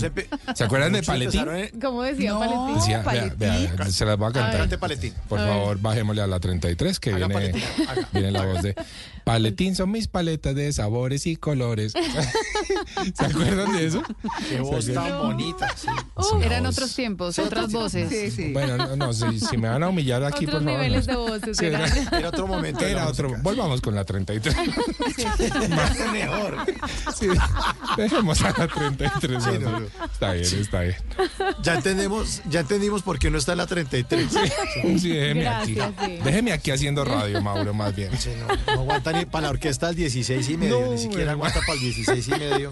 ¿Se 0.55 0.65
acuerdan 0.65 0.93
de 0.93 1.03
Paletín? 1.03 1.49
en- 1.49 1.81
¿Cómo 1.81 2.03
decía 2.03 2.33
No. 2.33 2.39
Valentín? 2.41 2.75
Decía, 2.77 2.97
vea, 2.99 3.05
Paletín. 3.05 3.39
vea, 3.39 3.91
se 3.91 4.05
las 4.05 4.19
voy 4.19 4.31
a 4.31 4.33
cantar. 4.33 4.69
Por 5.29 5.39
A 5.41 5.47
favor, 5.47 5.81
bajémosle 5.81 6.23
a 6.23 6.27
la 6.27 6.41
33 6.41 7.01
que 7.01 7.15
viene, 7.15 7.53
viene 8.13 8.31
la 8.31 8.45
voz 8.45 8.63
de 8.63 8.75
Paletín 9.27 9.75
son 9.75 9.91
mis 9.91 10.07
paletas 10.07 10.55
de 10.55 10.73
sabores 10.73 11.27
y 11.27 11.35
colores. 11.35 11.93
¿Se 13.19 13.25
acuerdan 13.25 13.73
de 13.73 13.87
eso? 13.87 14.01
Qué 14.49 14.61
voz 14.61 14.87
tan 14.87 15.19
bonita. 15.19 15.69
sí. 15.77 15.89
Una 16.33 16.47
Eran 16.47 16.63
voz- 16.63 16.77
otros 16.77 16.95
tiempos, 16.95 17.37
otras 17.41 17.73
voces. 17.73 18.09
Sí, 18.09 18.31
sí. 18.31 18.53
Bueno, 18.53 18.77
no, 18.77 18.95
no, 18.95 19.13
si, 19.13 19.41
si 19.41 19.57
me 19.57 19.69
van 19.69 19.83
a 19.83 19.89
humillar 19.89 20.23
aquí, 20.23 20.45
Otros 20.45 20.63
por 20.63 20.65
favor. 20.71 20.81
niveles 20.81 21.09
no. 21.09 21.13
de 21.25 21.31
voces. 21.41 21.61
Era 22.13 22.29
otro 22.29 22.47
momento. 22.47 22.85
Era 22.87 23.09
otro. 23.09 23.31
música. 23.31 23.43
Volvamos 23.43 23.81
con 23.81 23.97
la 23.97 24.05
33. 24.05 24.57
Mejor. 26.13 26.57
Sí, 27.19 27.27
dejemos 27.97 28.41
a 28.43 28.55
la 28.57 28.69
33. 28.69 29.43
Sí, 29.43 29.51
¿no? 29.61 29.79
Está 30.05 30.33
bien, 30.35 30.45
está 30.61 30.81
bien. 30.83 30.97
Ya 31.65 31.75
entendemos, 31.75 32.43
ya 32.49 32.61
entendimos 32.61 33.03
por 33.03 33.19
qué 33.19 33.29
no 33.31 33.39
está 33.39 33.53
en 33.53 33.59
la 33.59 33.67
33. 33.67 34.29
Sí, 35.01 35.09
déjeme 35.09 35.49
aquí. 35.49 35.75
Gracias. 35.75 36.25
Déjeme 36.25 36.53
aquí 36.53 36.71
haciendo 36.71 37.05
radio, 37.05 37.43
Mauro, 37.43 37.75
más 37.75 37.93
bien. 37.97 38.17
Sí, 38.17 38.31
no, 38.39 38.75
no 38.77 38.81
aguanta 38.83 39.16
para 39.25 39.47
la 39.47 39.51
orquesta 39.51 39.89
al 39.89 39.95
16 39.95 40.49
y 40.51 40.57
medio, 40.57 40.81
No, 40.81 40.93
ni 40.93 40.99
siquiera 40.99 41.33
aguanta 41.33 41.61
para 41.61 41.75
el 41.75 41.81
16 41.81 42.29
y 42.29 42.31
medio. 42.33 42.71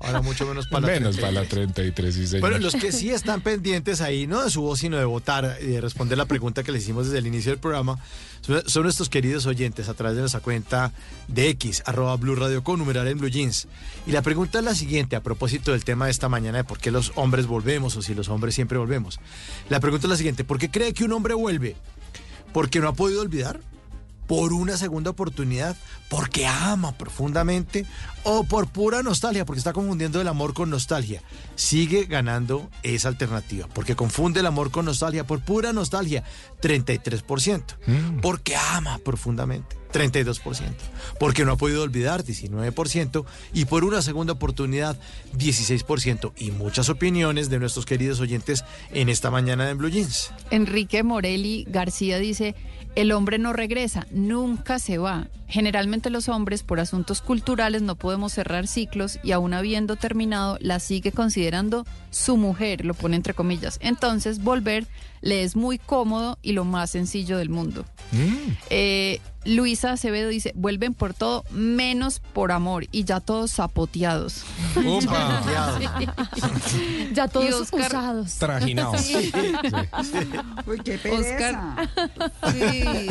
Ahora 0.00 0.22
mucho 0.22 0.46
menos 0.46 0.66
para 0.66 0.86
la 0.86 0.92
Menos 0.94 1.16
33. 1.16 1.20
para 1.20 1.32
la 1.32 1.48
33, 1.48 2.14
sí, 2.14 2.26
señor. 2.26 2.40
Bueno, 2.40 2.58
los 2.58 2.74
que 2.74 2.90
sí 2.90 3.10
están 3.10 3.40
pendientes 3.42 4.00
ahí, 4.00 4.26
no 4.26 4.42
de 4.42 4.50
su 4.50 4.62
voz, 4.62 4.80
sino 4.80 4.96
de 4.96 5.04
votar 5.04 5.58
y 5.62 5.66
de 5.66 5.80
responder 5.80 6.18
la 6.18 6.26
pregunta 6.26 6.62
que 6.64 6.72
le 6.72 6.78
hicimos 6.78 7.06
desde 7.06 7.18
el 7.18 7.26
inicio 7.26 7.52
del 7.52 7.60
programa, 7.60 7.98
son, 8.40 8.62
son 8.68 8.82
nuestros 8.84 9.08
queridos 9.08 9.46
oyentes 9.46 9.88
a 9.88 9.94
través 9.94 10.16
de 10.16 10.22
nuestra 10.22 10.40
cuenta 10.40 10.92
de 11.28 11.48
X, 11.50 11.82
arroba 11.86 12.16
Blue 12.16 12.34
Radio 12.34 12.64
con 12.64 12.78
numeral 12.78 13.06
en 13.08 13.18
Blue 13.18 13.28
Jeans. 13.28 13.68
Y 14.06 14.12
la 14.12 14.22
pregunta 14.22 14.58
es 14.58 14.64
la 14.64 14.74
siguiente, 14.74 15.16
a 15.16 15.22
propósito 15.22 15.72
del 15.72 15.84
tema 15.84 16.06
de 16.06 16.10
esta 16.10 16.28
mañana 16.28 16.58
de 16.58 16.64
por 16.64 16.78
qué 16.78 16.90
los 16.90 17.12
hombres 17.16 17.46
volvemos 17.46 17.96
o 17.96 18.02
si 18.02 18.14
los 18.14 18.28
hombres 18.28 18.54
siempre 18.54 18.78
volvemos. 18.78 19.20
La 19.68 19.80
pregunta 19.80 20.06
es 20.06 20.10
la 20.10 20.16
siguiente, 20.16 20.44
¿por 20.44 20.58
qué 20.58 20.70
cree 20.70 20.92
que 20.92 21.04
un 21.04 21.12
hombre 21.12 21.34
vuelve? 21.34 21.76
¿Porque 22.52 22.80
no 22.80 22.88
ha 22.88 22.94
podido 22.94 23.20
olvidar? 23.20 23.60
Por 24.26 24.52
una 24.52 24.76
segunda 24.76 25.10
oportunidad, 25.10 25.76
porque 26.08 26.46
ama 26.46 26.92
profundamente 26.92 27.86
o 28.24 28.44
por 28.44 28.68
pura 28.68 29.02
nostalgia, 29.02 29.44
porque 29.44 29.58
está 29.58 29.72
confundiendo 29.72 30.20
el 30.20 30.28
amor 30.28 30.52
con 30.52 30.70
nostalgia. 30.70 31.22
Sigue 31.54 32.06
ganando 32.06 32.68
esa 32.82 33.08
alternativa, 33.08 33.68
porque 33.72 33.94
confunde 33.94 34.40
el 34.40 34.46
amor 34.46 34.70
con 34.70 34.84
nostalgia 34.84 35.24
por 35.24 35.40
pura 35.40 35.72
nostalgia, 35.72 36.24
33%. 36.60 37.62
Porque 38.20 38.56
ama 38.56 38.98
profundamente, 38.98 39.76
32%. 39.92 40.40
Porque 41.20 41.44
no 41.44 41.52
ha 41.52 41.56
podido 41.56 41.82
olvidar, 41.82 42.24
19%. 42.24 43.24
Y 43.52 43.66
por 43.66 43.84
una 43.84 44.02
segunda 44.02 44.32
oportunidad, 44.32 44.98
16%. 45.36 46.32
Y 46.36 46.50
muchas 46.50 46.88
opiniones 46.88 47.48
de 47.48 47.58
nuestros 47.58 47.86
queridos 47.86 48.20
oyentes 48.20 48.64
en 48.90 49.08
esta 49.08 49.30
mañana 49.30 49.70
en 49.70 49.78
Blue 49.78 49.88
Jeans. 49.88 50.32
Enrique 50.50 51.02
Morelli 51.02 51.64
García 51.68 52.18
dice, 52.18 52.54
el 52.96 53.12
hombre 53.12 53.38
no 53.38 53.52
regresa, 53.52 54.06
nunca 54.10 54.78
se 54.78 54.98
va. 54.98 55.28
Generalmente 55.48 56.10
los 56.10 56.28
hombres 56.28 56.62
por 56.62 56.80
asuntos 56.80 57.20
culturales 57.20 57.82
no 57.82 57.94
podemos 57.94 58.32
cerrar 58.32 58.66
ciclos 58.66 59.20
y 59.22 59.32
aún 59.32 59.54
habiendo 59.54 59.96
terminado 59.96 60.56
la 60.60 60.80
sigue 60.80 61.12
considerando 61.12 61.86
su 62.10 62.36
mujer, 62.36 62.84
lo 62.84 62.94
pone 62.94 63.14
entre 63.14 63.34
comillas. 63.34 63.78
Entonces 63.82 64.42
volver 64.42 64.88
le 65.20 65.42
es 65.42 65.56
muy 65.56 65.78
cómodo 65.78 66.38
y 66.42 66.52
lo 66.52 66.64
más 66.64 66.90
sencillo 66.90 67.38
del 67.38 67.48
mundo. 67.50 67.84
Eh, 68.70 69.20
Luisa 69.44 69.92
Acevedo 69.92 70.28
dice, 70.28 70.52
vuelven 70.56 70.94
por 70.94 71.12
todo 71.14 71.44
menos 71.50 72.20
por 72.20 72.52
amor 72.52 72.86
y 72.92 73.04
ya 73.04 73.20
todos 73.20 73.52
zapoteados. 73.52 74.42
Upa. 74.76 75.42
Ya 77.12 77.28
todos 77.28 77.62
Oscar- 77.62 77.86
usados. 77.88 78.34
Trajinados. 78.34 79.00
Sí. 79.00 79.32
Uy, 80.66 80.80
qué 80.80 80.94
Oscar, 81.10 81.88
pereza. 82.52 82.52
sí, 82.52 83.08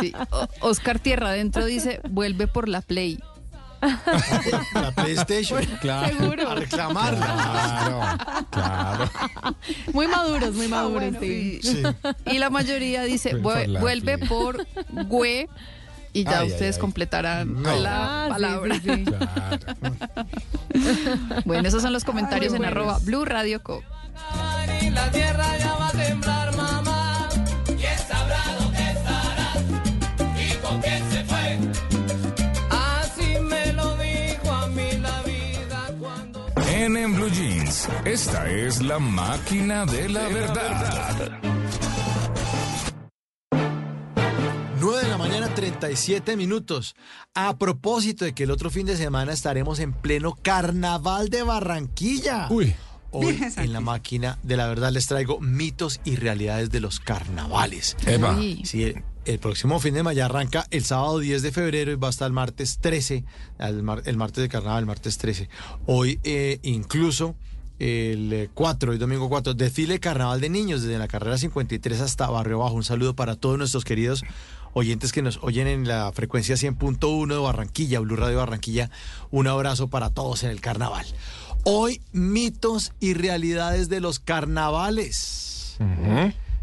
sí. 0.00 0.12
O- 0.30 0.48
Oscar 0.68 0.98
Tierra 1.00 1.30
Adentro 1.30 1.64
dice, 1.64 2.00
vuelve 2.10 2.46
por 2.46 2.68
la 2.68 2.80
Play. 2.82 3.18
La 4.74 4.90
PlayStation. 4.92 5.64
Claro. 5.80 6.08
Seguro. 6.18 6.50
A 6.50 6.54
reclamarla. 6.56 7.26
Claro, 7.26 8.48
claro. 8.50 9.10
Muy 9.92 10.06
maduros, 10.08 10.54
muy 10.54 10.66
Ah, 10.66 10.70
maduros, 10.70 10.92
bueno, 10.94 11.18
sí. 11.20 11.60
Sí. 11.62 11.82
Y 12.26 12.38
la 12.38 12.50
mayoría 12.50 13.02
dice, 13.04 13.30
Por 13.36 13.54
"Vue- 13.56 13.66
la 13.68 13.80
vuelve 13.80 14.18
Play. 14.18 14.28
por 14.28 14.66
güe 15.06 15.48
y 16.12 16.24
ya 16.24 16.40
Ay, 16.40 16.48
ustedes 16.48 16.76
ay. 16.76 16.80
completarán 16.80 17.62
No. 17.62 17.76
la 17.76 18.24
Ah, 18.24 18.28
palabra. 18.28 18.74
sí, 18.76 18.80
sí. 18.84 19.04
Claro. 19.04 19.58
Bueno, 21.44 21.68
esos 21.68 21.82
son 21.82 21.92
los 21.92 22.04
comentarios 22.04 22.52
en 22.52 22.58
buenos. 22.58 22.76
arroba 22.76 22.98
Blue 23.02 23.24
Radio 23.24 23.62
Co. 23.62 23.82
Y 24.82 24.90
la 24.90 25.10
tierra 25.10 25.56
ya 25.58 25.74
va 25.74 25.88
a 25.88 25.92
temblar, 25.92 26.56
mamá. 26.56 27.28
¿Quién 27.66 27.98
sabrá 28.06 28.40
dónde 28.58 28.90
estará? 28.90 29.52
¿Y 30.38 30.56
con 30.56 30.80
quién 30.80 31.07
En, 36.78 36.96
en 36.96 37.12
Blue 37.12 37.28
Jeans, 37.28 37.88
esta 38.04 38.48
es 38.48 38.80
la 38.80 39.00
máquina 39.00 39.84
de 39.84 40.08
la 40.08 40.28
verdad. 40.28 41.40
9 44.78 45.02
de 45.02 45.08
la 45.08 45.18
mañana, 45.18 45.52
37 45.52 46.36
minutos. 46.36 46.94
A 47.34 47.58
propósito 47.58 48.24
de 48.24 48.32
que 48.32 48.44
el 48.44 48.52
otro 48.52 48.70
fin 48.70 48.86
de 48.86 48.96
semana 48.96 49.32
estaremos 49.32 49.80
en 49.80 49.92
pleno 49.92 50.38
carnaval 50.40 51.30
de 51.30 51.42
Barranquilla. 51.42 52.46
Uy. 52.48 52.76
Hoy 53.10 53.40
en 53.56 53.72
la 53.72 53.80
máquina 53.80 54.38
de 54.44 54.56
la 54.56 54.68
verdad 54.68 54.92
les 54.92 55.08
traigo 55.08 55.40
mitos 55.40 56.00
y 56.04 56.14
realidades 56.14 56.70
de 56.70 56.78
los 56.78 57.00
carnavales. 57.00 57.96
Eva. 58.06 58.38
Sí, 58.62 58.94
el, 59.24 59.38
próximo 59.38 59.78
fin 59.80 59.94
de 59.94 60.02
mayo 60.02 60.24
arranca 60.24 60.66
el 60.70 60.84
sábado 60.84 61.18
10 61.18 61.42
de 61.42 61.52
febrero 61.52 61.92
y 61.92 61.96
va 61.96 62.08
hasta 62.08 62.26
el 62.26 62.32
martes 62.32 62.78
13, 62.78 63.24
el, 63.58 63.82
mar- 63.82 64.02
el 64.06 64.16
martes 64.16 64.42
de 64.42 64.48
carnaval, 64.48 64.80
el 64.80 64.86
martes 64.86 65.18
13. 65.18 65.48
Hoy 65.86 66.18
eh, 66.24 66.58
incluso 66.62 67.34
el 67.78 68.32
eh, 68.32 68.50
4 68.54 68.94
y 68.94 68.98
domingo 68.98 69.28
4, 69.28 69.54
desfile 69.54 70.00
carnaval 70.00 70.40
de 70.40 70.48
niños 70.50 70.82
desde 70.82 70.98
la 70.98 71.06
carrera 71.08 71.38
53 71.38 72.00
hasta 72.00 72.28
Barrio 72.28 72.58
Bajo. 72.58 72.74
Un 72.74 72.84
saludo 72.84 73.14
para 73.14 73.36
todos 73.36 73.56
nuestros 73.58 73.84
queridos 73.84 74.24
oyentes 74.72 75.12
que 75.12 75.22
nos 75.22 75.38
oyen 75.42 75.66
en 75.66 75.86
la 75.88 76.10
frecuencia 76.12 76.54
100.1 76.56 77.28
de 77.28 77.38
Barranquilla, 77.38 78.00
Blue 78.00 78.16
Radio 78.16 78.38
Barranquilla. 78.38 78.90
Un 79.30 79.46
abrazo 79.46 79.88
para 79.88 80.10
todos 80.10 80.42
en 80.44 80.50
el 80.50 80.60
carnaval. 80.60 81.06
Hoy, 81.64 82.00
mitos 82.12 82.92
y 83.00 83.14
realidades 83.14 83.88
de 83.88 84.00
los 84.00 84.18
carnavales. 84.20 85.76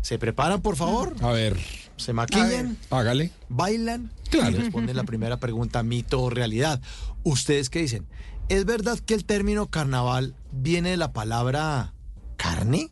¿Se 0.02 0.18
preparan, 0.20 0.62
por 0.62 0.76
favor? 0.76 1.16
A 1.22 1.32
ver. 1.32 1.58
¿Se 1.98 2.14
maquillan? 2.14 2.78
Hágale. 2.90 3.32
¿Bailan? 3.50 4.12
Claro. 4.30 4.52
Y 4.52 4.60
responden 4.60 4.96
la 4.98 5.04
primera 5.04 5.38
pregunta, 5.38 5.82
mito 5.84 6.22
o 6.22 6.30
realidad. 6.30 6.82
¿Ustedes 7.24 7.70
qué 7.70 7.80
dicen? 7.80 8.06
¿Es 8.50 8.66
verdad 8.66 9.00
que 9.00 9.14
el 9.14 9.26
término 9.26 9.68
carnaval 9.68 10.36
viene 10.52 10.90
de 10.92 10.98
la 10.98 11.14
palabra 11.14 11.94
carne? 12.38 12.90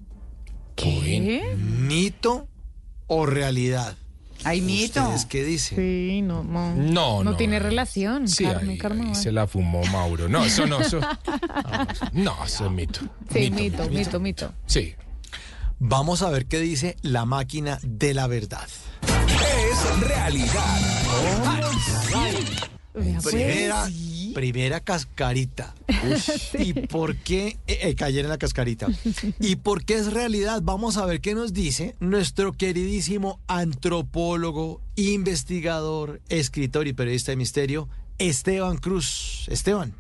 ¿Qué? 0.76 1.56
¿Mito 1.58 2.48
o 3.08 3.26
realidad? 3.26 3.98
Hay 4.46 4.62
mito. 4.62 5.02
¿Ustedes 5.02 5.26
qué 5.26 5.44
dicen? 5.44 5.78
Sí, 5.78 6.22
no, 6.22 6.44
no. 6.44 6.76
No, 6.76 7.24
no. 7.24 7.36
tiene 7.38 7.60
relación. 7.60 8.28
Sí, 8.28 8.44
carne, 8.44 8.74
ahí- 8.74 8.78
carnaval. 8.78 9.10
ahí 9.10 9.16
se 9.16 9.32
la 9.32 9.48
fumó 9.48 9.84
Mauro. 9.86 10.28
No, 10.28 10.44
eso 10.44 10.66
no, 10.66 10.82
eso. 10.82 11.00
No, 12.14 12.44
eso 12.46 12.66
es 12.66 12.72
mito. 12.72 13.02
Sí, 13.32 13.52
mito, 13.52 13.88
mito, 13.90 14.20
mito. 14.20 14.54
Sí. 14.66 14.96
Vamos 15.80 16.22
a 16.22 16.30
ver 16.30 16.46
qué 16.46 16.60
dice 16.60 16.98
la 17.02 17.26
máquina 17.26 17.80
de 17.84 18.14
la 18.14 18.28
verdad. 18.28 18.68
Es 19.04 20.00
realidad. 20.00 20.82
Vea, 22.94 23.20
pues. 23.22 23.34
Primera, 23.34 23.90
primera 24.34 24.80
cascarita. 24.80 25.74
¿Y 26.60 26.74
por 26.74 27.16
qué 27.18 27.58
eh, 27.68 27.96
eh, 27.96 27.96
en 27.98 28.30
la 28.30 28.38
cascarita? 28.38 28.88
¿Y 29.40 29.56
por 29.58 29.84
qué 29.84 29.96
es 29.96 30.14
realidad? 30.14 30.62
Vamos 30.64 30.98
a 30.98 31.06
ver 31.06 31.20
qué 31.22 31.34
nos 31.34 31.54
dice 31.54 31.96
nuestro 32.00 32.54
queridísimo 32.54 33.40
antropólogo, 33.48 34.82
investigador, 34.96 36.22
escritor 36.30 36.88
y 36.88 36.94
periodista 36.94 37.32
de 37.32 37.38
misterio, 37.38 37.90
Esteban 38.20 38.78
Cruz. 38.78 39.48
Esteban. 39.50 39.96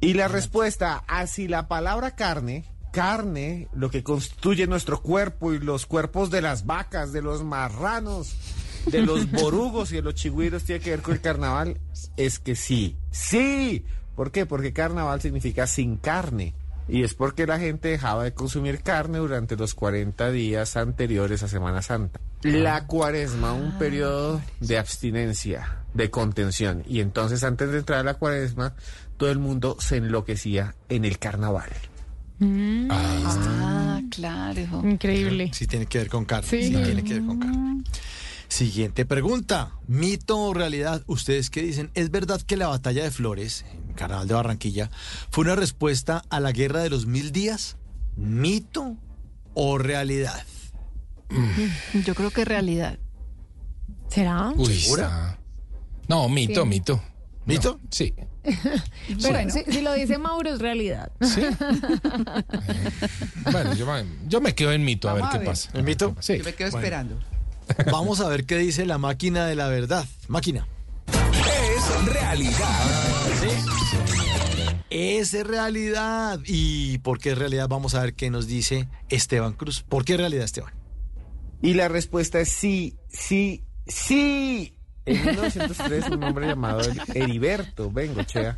Y 0.00 0.14
la 0.14 0.28
respuesta 0.28 1.04
a 1.08 1.26
si 1.26 1.48
la 1.48 1.68
palabra 1.68 2.14
carne, 2.14 2.64
carne, 2.96 3.68
lo 3.74 3.90
que 3.90 4.02
constituye 4.02 4.66
nuestro 4.66 5.02
cuerpo 5.02 5.52
y 5.52 5.58
los 5.58 5.84
cuerpos 5.84 6.30
de 6.30 6.40
las 6.40 6.64
vacas, 6.64 7.12
de 7.12 7.20
los 7.20 7.44
marranos, 7.44 8.34
de 8.90 9.02
los 9.02 9.30
borugos 9.32 9.92
y 9.92 9.96
de 9.96 10.02
los 10.02 10.14
chigüiros 10.14 10.64
tiene 10.64 10.80
que 10.80 10.88
ver 10.92 11.02
con 11.02 11.12
el 11.12 11.20
carnaval, 11.20 11.78
es 12.16 12.38
que 12.38 12.56
sí, 12.56 12.96
sí. 13.10 13.84
¿Por 14.14 14.30
qué? 14.30 14.46
Porque 14.46 14.72
carnaval 14.72 15.20
significa 15.20 15.66
sin 15.66 15.98
carne. 15.98 16.54
Y 16.88 17.02
es 17.02 17.12
porque 17.12 17.46
la 17.46 17.58
gente 17.58 17.88
dejaba 17.88 18.24
de 18.24 18.32
consumir 18.32 18.82
carne 18.82 19.18
durante 19.18 19.56
los 19.56 19.74
40 19.74 20.30
días 20.30 20.78
anteriores 20.78 21.42
a 21.42 21.48
Semana 21.48 21.82
Santa. 21.82 22.18
La 22.40 22.86
cuaresma, 22.86 23.52
un 23.52 23.76
periodo 23.76 24.40
de 24.60 24.78
abstinencia, 24.78 25.80
de 25.92 26.10
contención. 26.10 26.82
Y 26.88 27.00
entonces 27.00 27.44
antes 27.44 27.70
de 27.72 27.78
entrar 27.80 27.98
a 27.98 28.04
la 28.04 28.14
cuaresma, 28.14 28.74
todo 29.18 29.30
el 29.30 29.38
mundo 29.38 29.76
se 29.80 29.98
enloquecía 29.98 30.76
en 30.88 31.04
el 31.04 31.18
carnaval. 31.18 31.68
Ah, 32.90 34.00
claro. 34.10 34.82
Increíble. 34.88 35.50
Sí 35.52 35.66
tiene 35.66 35.86
que 35.86 35.98
ver 35.98 36.08
con 36.08 36.24
carne. 36.24 36.48
Sí. 36.48 36.62
Sí, 36.64 36.70
tiene 36.70 37.02
que 37.04 37.14
ver 37.14 37.24
con 37.26 37.38
carne. 37.38 37.82
Siguiente 38.48 39.04
pregunta. 39.04 39.72
¿Mito 39.88 40.38
o 40.38 40.54
realidad? 40.54 41.02
¿Ustedes 41.06 41.50
qué 41.50 41.62
dicen? 41.62 41.90
¿Es 41.94 42.10
verdad 42.10 42.40
que 42.40 42.56
la 42.56 42.68
batalla 42.68 43.02
de 43.02 43.10
Flores, 43.10 43.64
en 43.72 43.94
Carnaval 43.94 44.28
de 44.28 44.34
Barranquilla, 44.34 44.90
fue 45.30 45.44
una 45.44 45.56
respuesta 45.56 46.22
a 46.30 46.40
la 46.40 46.52
guerra 46.52 46.80
de 46.80 46.90
los 46.90 47.06
mil 47.06 47.32
días? 47.32 47.76
¿Mito 48.16 48.96
o 49.54 49.78
realidad? 49.78 50.44
Yo 52.06 52.14
creo 52.14 52.30
que 52.30 52.42
es 52.42 52.48
realidad. 52.48 52.98
¿Será? 54.08 54.52
Uy, 54.56 54.76
¿Segura? 54.78 55.02
está- 55.06 55.38
No, 56.08 56.28
mito, 56.28 56.62
Sí. 56.62 56.68
mito. 56.68 57.02
¿Mito? 57.46 57.80
No, 57.82 57.88
sí. 57.90 58.12
Pero 58.42 58.58
Bueno. 59.20 59.50
si, 59.50 59.62
si 59.64 59.80
lo 59.80 59.92
dice 59.94 60.18
Mauro 60.18 60.52
es 60.52 60.60
realidad. 60.60 61.10
Bueno, 63.50 63.74
yo 63.74 63.86
me, 63.86 64.04
yo 64.26 64.40
me 64.40 64.54
quedo 64.54 64.72
en 64.72 64.84
mito 64.84 65.08
a 65.08 65.14
ver 65.14 65.22
Vamos 65.22 65.34
a 65.34 65.38
qué 65.38 65.44
ver. 65.44 65.48
pasa. 65.52 65.70
¿El 65.74 65.84
mito? 65.84 66.16
Sí. 66.20 66.38
Yo 66.38 66.44
me 66.44 66.54
quedo 66.54 66.70
Bueno. 66.72 66.84
esperando. 66.84 67.18
Vamos 67.92 68.20
a 68.20 68.28
ver 68.28 68.44
qué 68.44 68.58
dice 68.58 68.84
la 68.86 68.98
máquina 68.98 69.46
de 69.46 69.54
la 69.54 69.68
verdad. 69.68 70.04
Máquina. 70.28 70.66
Es 71.08 72.04
realidad. 72.06 72.86
Es 74.90 75.32
realidad. 75.46 76.40
¿Y 76.46 76.98
por 76.98 77.18
qué 77.18 77.32
es 77.32 77.38
realidad? 77.38 77.68
Vamos 77.68 77.94
a 77.94 78.02
ver 78.02 78.14
qué 78.14 78.30
nos 78.30 78.46
dice 78.46 78.88
Esteban 79.08 79.52
Cruz. 79.52 79.82
¿Por 79.88 80.04
qué 80.04 80.14
es 80.14 80.18
realidad, 80.18 80.44
Esteban? 80.44 80.72
Y 81.62 81.74
la 81.74 81.88
respuesta 81.88 82.40
es 82.40 82.50
sí, 82.50 82.96
sí, 83.08 83.64
sí. 83.86 84.75
En 85.06 85.24
1903, 85.24 86.10
un 86.10 86.24
hombre 86.24 86.48
llamado 86.48 86.80
Heriberto 87.14 87.90
Bengochea 87.92 88.56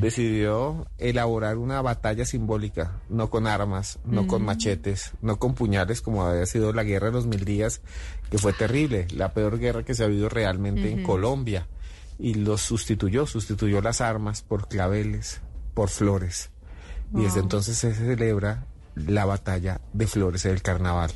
decidió 0.00 0.86
elaborar 0.98 1.56
una 1.56 1.80
batalla 1.80 2.26
simbólica, 2.26 3.00
no 3.08 3.30
con 3.30 3.46
armas, 3.46 3.98
no 4.04 4.26
con 4.26 4.44
machetes, 4.44 5.12
no 5.22 5.38
con 5.38 5.54
puñales, 5.54 6.02
como 6.02 6.24
había 6.24 6.44
sido 6.44 6.74
la 6.74 6.84
guerra 6.84 7.06
de 7.06 7.12
los 7.12 7.26
mil 7.26 7.44
días, 7.44 7.80
que 8.30 8.36
fue 8.38 8.52
terrible, 8.52 9.06
la 9.14 9.32
peor 9.32 9.58
guerra 9.58 9.84
que 9.84 9.94
se 9.94 10.02
ha 10.02 10.06
habido 10.06 10.28
realmente 10.28 10.90
en 10.90 11.02
Colombia. 11.02 11.66
Y 12.18 12.34
los 12.34 12.60
sustituyó, 12.60 13.26
sustituyó 13.26 13.80
las 13.80 14.00
armas 14.00 14.42
por 14.42 14.68
claveles, 14.68 15.40
por 15.74 15.88
flores. 15.88 16.50
Y 17.14 17.22
desde 17.22 17.40
entonces 17.40 17.78
se 17.78 17.94
celebra 17.94 18.66
la 18.94 19.24
batalla 19.24 19.80
de 19.92 20.06
flores 20.06 20.44
en 20.44 20.52
el 20.52 20.62
carnaval. 20.62 21.12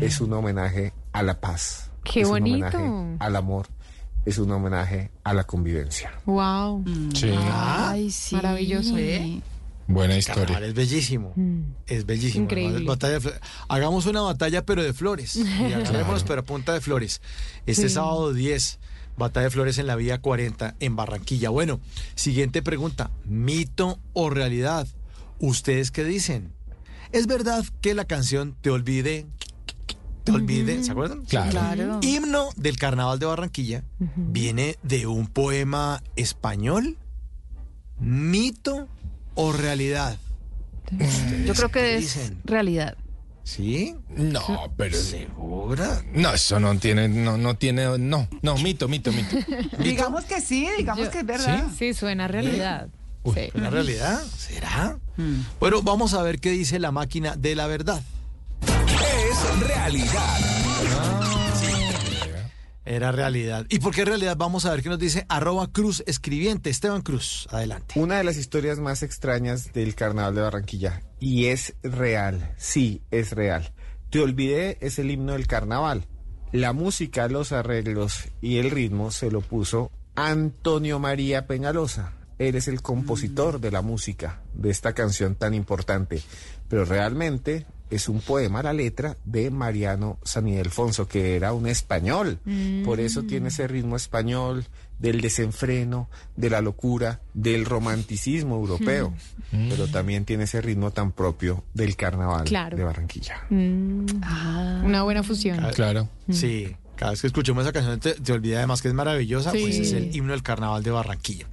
Es 0.00 0.20
un 0.20 0.32
homenaje 0.32 0.92
a 1.12 1.22
la 1.22 1.40
paz. 1.40 1.90
Qué 2.04 2.22
es 2.22 2.28
bonito. 2.28 2.76
un 2.76 2.84
homenaje 2.84 3.16
al 3.20 3.36
amor. 3.36 3.66
Es 4.26 4.38
un 4.38 4.50
homenaje 4.50 5.10
a 5.24 5.32
la 5.34 5.44
convivencia. 5.44 6.12
Wow. 6.26 6.84
Sí. 7.14 7.30
Ay, 7.52 8.10
sí. 8.10 8.34
Maravilloso. 8.36 8.96
¿Eh? 8.98 9.40
Buena 9.86 10.14
Carnaval 10.20 10.46
historia. 10.46 10.66
es 10.68 10.74
bellísimo. 10.74 11.34
Es 11.86 12.06
bellísimo. 12.06 12.44
Increíble. 12.44 12.84
Batalla 12.84 13.18
de 13.18 13.32
Hagamos 13.68 14.06
una 14.06 14.20
batalla, 14.20 14.64
pero 14.64 14.82
de 14.82 14.92
flores. 14.92 15.36
Y 15.36 15.72
hagámoslos, 15.72 16.24
pero 16.24 16.42
a 16.42 16.44
punta 16.44 16.72
de 16.74 16.80
flores. 16.80 17.20
Este 17.66 17.88
Sí. 17.88 17.94
sábado 17.94 18.32
10, 18.32 18.78
batalla 19.16 19.44
de 19.44 19.50
flores 19.50 19.78
en 19.78 19.86
la 19.86 19.96
vía 19.96 20.20
40 20.20 20.76
en 20.80 20.94
Barranquilla. 20.96 21.48
Bueno, 21.50 21.80
siguiente 22.14 22.62
pregunta. 22.62 23.10
¿Mito 23.24 23.98
o 24.12 24.30
realidad? 24.30 24.86
¿Ustedes 25.40 25.90
qué 25.90 26.04
dicen? 26.04 26.52
¿Es 27.12 27.26
verdad 27.26 27.64
que 27.80 27.94
la 27.94 28.04
canción 28.04 28.54
Te 28.60 28.70
Olvide, 28.70 29.26
Te 30.24 30.32
Olvide, 30.32 30.82
¿se 30.84 30.92
acuerdan? 30.92 31.22
Claro. 31.24 31.50
Claro. 31.50 32.00
Himno 32.02 32.48
del 32.56 32.76
Carnaval 32.76 33.18
de 33.18 33.26
Barranquilla 33.26 33.82
viene 34.16 34.76
de 34.82 35.06
un 35.06 35.26
poema 35.28 36.02
español. 36.16 36.96
¿Mito 37.98 38.88
o 39.34 39.52
realidad? 39.52 40.18
Yo 41.46 41.54
creo 41.54 41.68
que 41.70 41.96
es 41.96 42.00
dicen? 42.02 42.40
realidad. 42.44 42.96
¿Sí? 43.44 43.94
No, 44.10 44.72
pero 44.76 44.96
¿Segura? 44.96 46.02
no, 46.14 46.32
eso 46.34 46.60
no 46.60 46.76
tiene, 46.78 47.08
no, 47.08 47.36
no 47.38 47.56
tiene, 47.56 47.98
no, 47.98 48.28
no, 48.42 48.56
mito, 48.58 48.86
mito, 48.88 49.12
mito. 49.12 49.36
Digamos 49.82 50.24
que 50.24 50.40
sí, 50.40 50.68
digamos 50.78 51.06
Yo- 51.06 51.10
que 51.10 51.18
es 51.20 51.26
verdad. 51.26 51.66
Sí, 51.76 51.94
suena 51.94 52.26
a 52.26 52.28
realidad. 52.28 52.88
Uy, 53.22 53.34
Sí. 53.34 53.40
¿La 53.54 53.70
realidad? 53.70 54.20
¿Será? 54.36 54.98
Mm. 55.16 55.40
Bueno, 55.58 55.82
vamos 55.82 56.14
a 56.14 56.22
ver 56.22 56.38
qué 56.40 56.50
dice 56.50 56.78
la 56.78 56.90
máquina 56.90 57.36
de 57.36 57.54
la 57.54 57.66
verdad. 57.66 58.02
Es 59.40 59.60
realidad. 59.60 60.60
Era 62.84 63.12
realidad. 63.12 63.66
¿Y 63.68 63.78
por 63.78 63.94
qué 63.94 64.04
realidad? 64.04 64.36
Vamos 64.36 64.66
a 64.66 64.72
ver 64.72 64.82
qué 64.82 64.88
nos 64.88 64.98
dice 64.98 65.24
arroba 65.28 65.70
cruz 65.72 66.02
escribiente. 66.06 66.70
Esteban 66.70 67.02
Cruz, 67.02 67.46
adelante. 67.50 67.98
Una 67.98 68.18
de 68.18 68.24
las 68.24 68.36
historias 68.36 68.78
más 68.80 69.02
extrañas 69.02 69.72
del 69.72 69.94
carnaval 69.94 70.34
de 70.34 70.40
Barranquilla. 70.42 71.02
Y 71.20 71.46
es 71.46 71.74
real, 71.82 72.54
sí, 72.58 73.02
es 73.10 73.32
real. 73.32 73.72
Te 74.10 74.20
olvidé 74.20 74.76
es 74.80 74.98
el 74.98 75.10
himno 75.10 75.32
del 75.32 75.46
carnaval. 75.46 76.06
La 76.52 76.72
música, 76.72 77.28
los 77.28 77.52
arreglos 77.52 78.28
y 78.40 78.58
el 78.58 78.70
ritmo 78.70 79.10
se 79.10 79.30
lo 79.30 79.40
puso 79.40 79.90
Antonio 80.16 80.98
María 80.98 81.46
Peñalosa. 81.46 82.12
Él 82.38 82.56
es 82.56 82.68
el 82.68 82.82
compositor 82.82 83.60
de 83.60 83.70
la 83.70 83.82
música 83.82 84.42
de 84.52 84.70
esta 84.70 84.94
canción 84.94 85.36
tan 85.36 85.54
importante. 85.54 86.22
Pero 86.68 86.84
realmente 86.84 87.66
es 87.90 88.08
un 88.08 88.20
poema, 88.20 88.62
la 88.62 88.72
letra, 88.72 89.16
de 89.24 89.50
Mariano 89.50 90.18
San 90.22 90.46
Ildefonso, 90.48 91.06
que 91.08 91.36
era 91.36 91.52
un 91.52 91.66
español. 91.66 92.38
Por 92.84 93.00
eso 93.00 93.22
tiene 93.24 93.48
ese 93.48 93.66
ritmo 93.68 93.96
español 93.96 94.64
del 94.98 95.20
desenfreno, 95.20 96.08
de 96.36 96.50
la 96.50 96.60
locura, 96.60 97.20
del 97.34 97.64
romanticismo 97.64 98.56
europeo. 98.56 99.12
Pero 99.50 99.88
también 99.88 100.24
tiene 100.24 100.44
ese 100.44 100.60
ritmo 100.60 100.90
tan 100.92 101.12
propio 101.12 101.64
del 101.74 101.96
carnaval 101.96 102.44
Claro. 102.44 102.76
de 102.76 102.84
Barranquilla. 102.84 103.36
Mm, 103.50 104.04
Una 104.84 105.02
buena 105.02 105.22
fusión. 105.22 105.58
Claro. 105.74 106.08
Sí, 106.30 106.76
cada 106.96 107.12
vez 107.12 107.20
que 107.22 107.26
escuchemos 107.28 107.64
esa 107.64 107.72
canción 107.72 107.98
te, 107.98 108.14
te 108.14 108.32
olvida 108.32 108.58
además 108.58 108.82
que 108.82 108.88
es 108.88 108.94
maravillosa, 108.94 109.50
Sí. 109.52 109.58
pues 109.62 109.76
es 109.78 109.92
el 109.92 110.14
himno 110.14 110.32
del 110.32 110.42
carnaval 110.42 110.82
de 110.82 110.90
Barranquilla. 110.90 111.46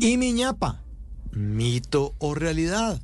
Y 0.00 0.16
Miñapa, 0.16 0.80
mito 1.32 2.14
o 2.18 2.34
realidad. 2.34 3.00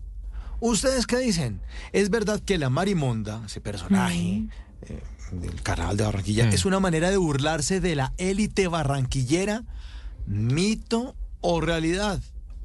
¿Ustedes 0.65 1.07
qué 1.09 1.19
dicen? 1.19 1.61
¿Es 1.93 2.09
verdad 2.09 2.39
que 2.41 2.57
la 2.57 2.71
Marimonda, 2.71 3.43
ese 3.47 3.61
personaje 3.61 4.45
eh, 4.83 5.01
del 5.33 5.61
carnaval 5.63 5.97
de 5.97 6.05
Barranquilla, 6.05 6.47
Mm. 6.47 6.53
es 6.53 6.65
una 6.65 6.79
manera 6.79 7.11
de 7.11 7.17
burlarse 7.17 7.81
de 7.81 7.97
la 7.97 8.13
élite 8.17 8.69
barranquillera? 8.69 9.65
¿Mito 10.27 11.17
o 11.41 11.61
realidad? 11.61 12.21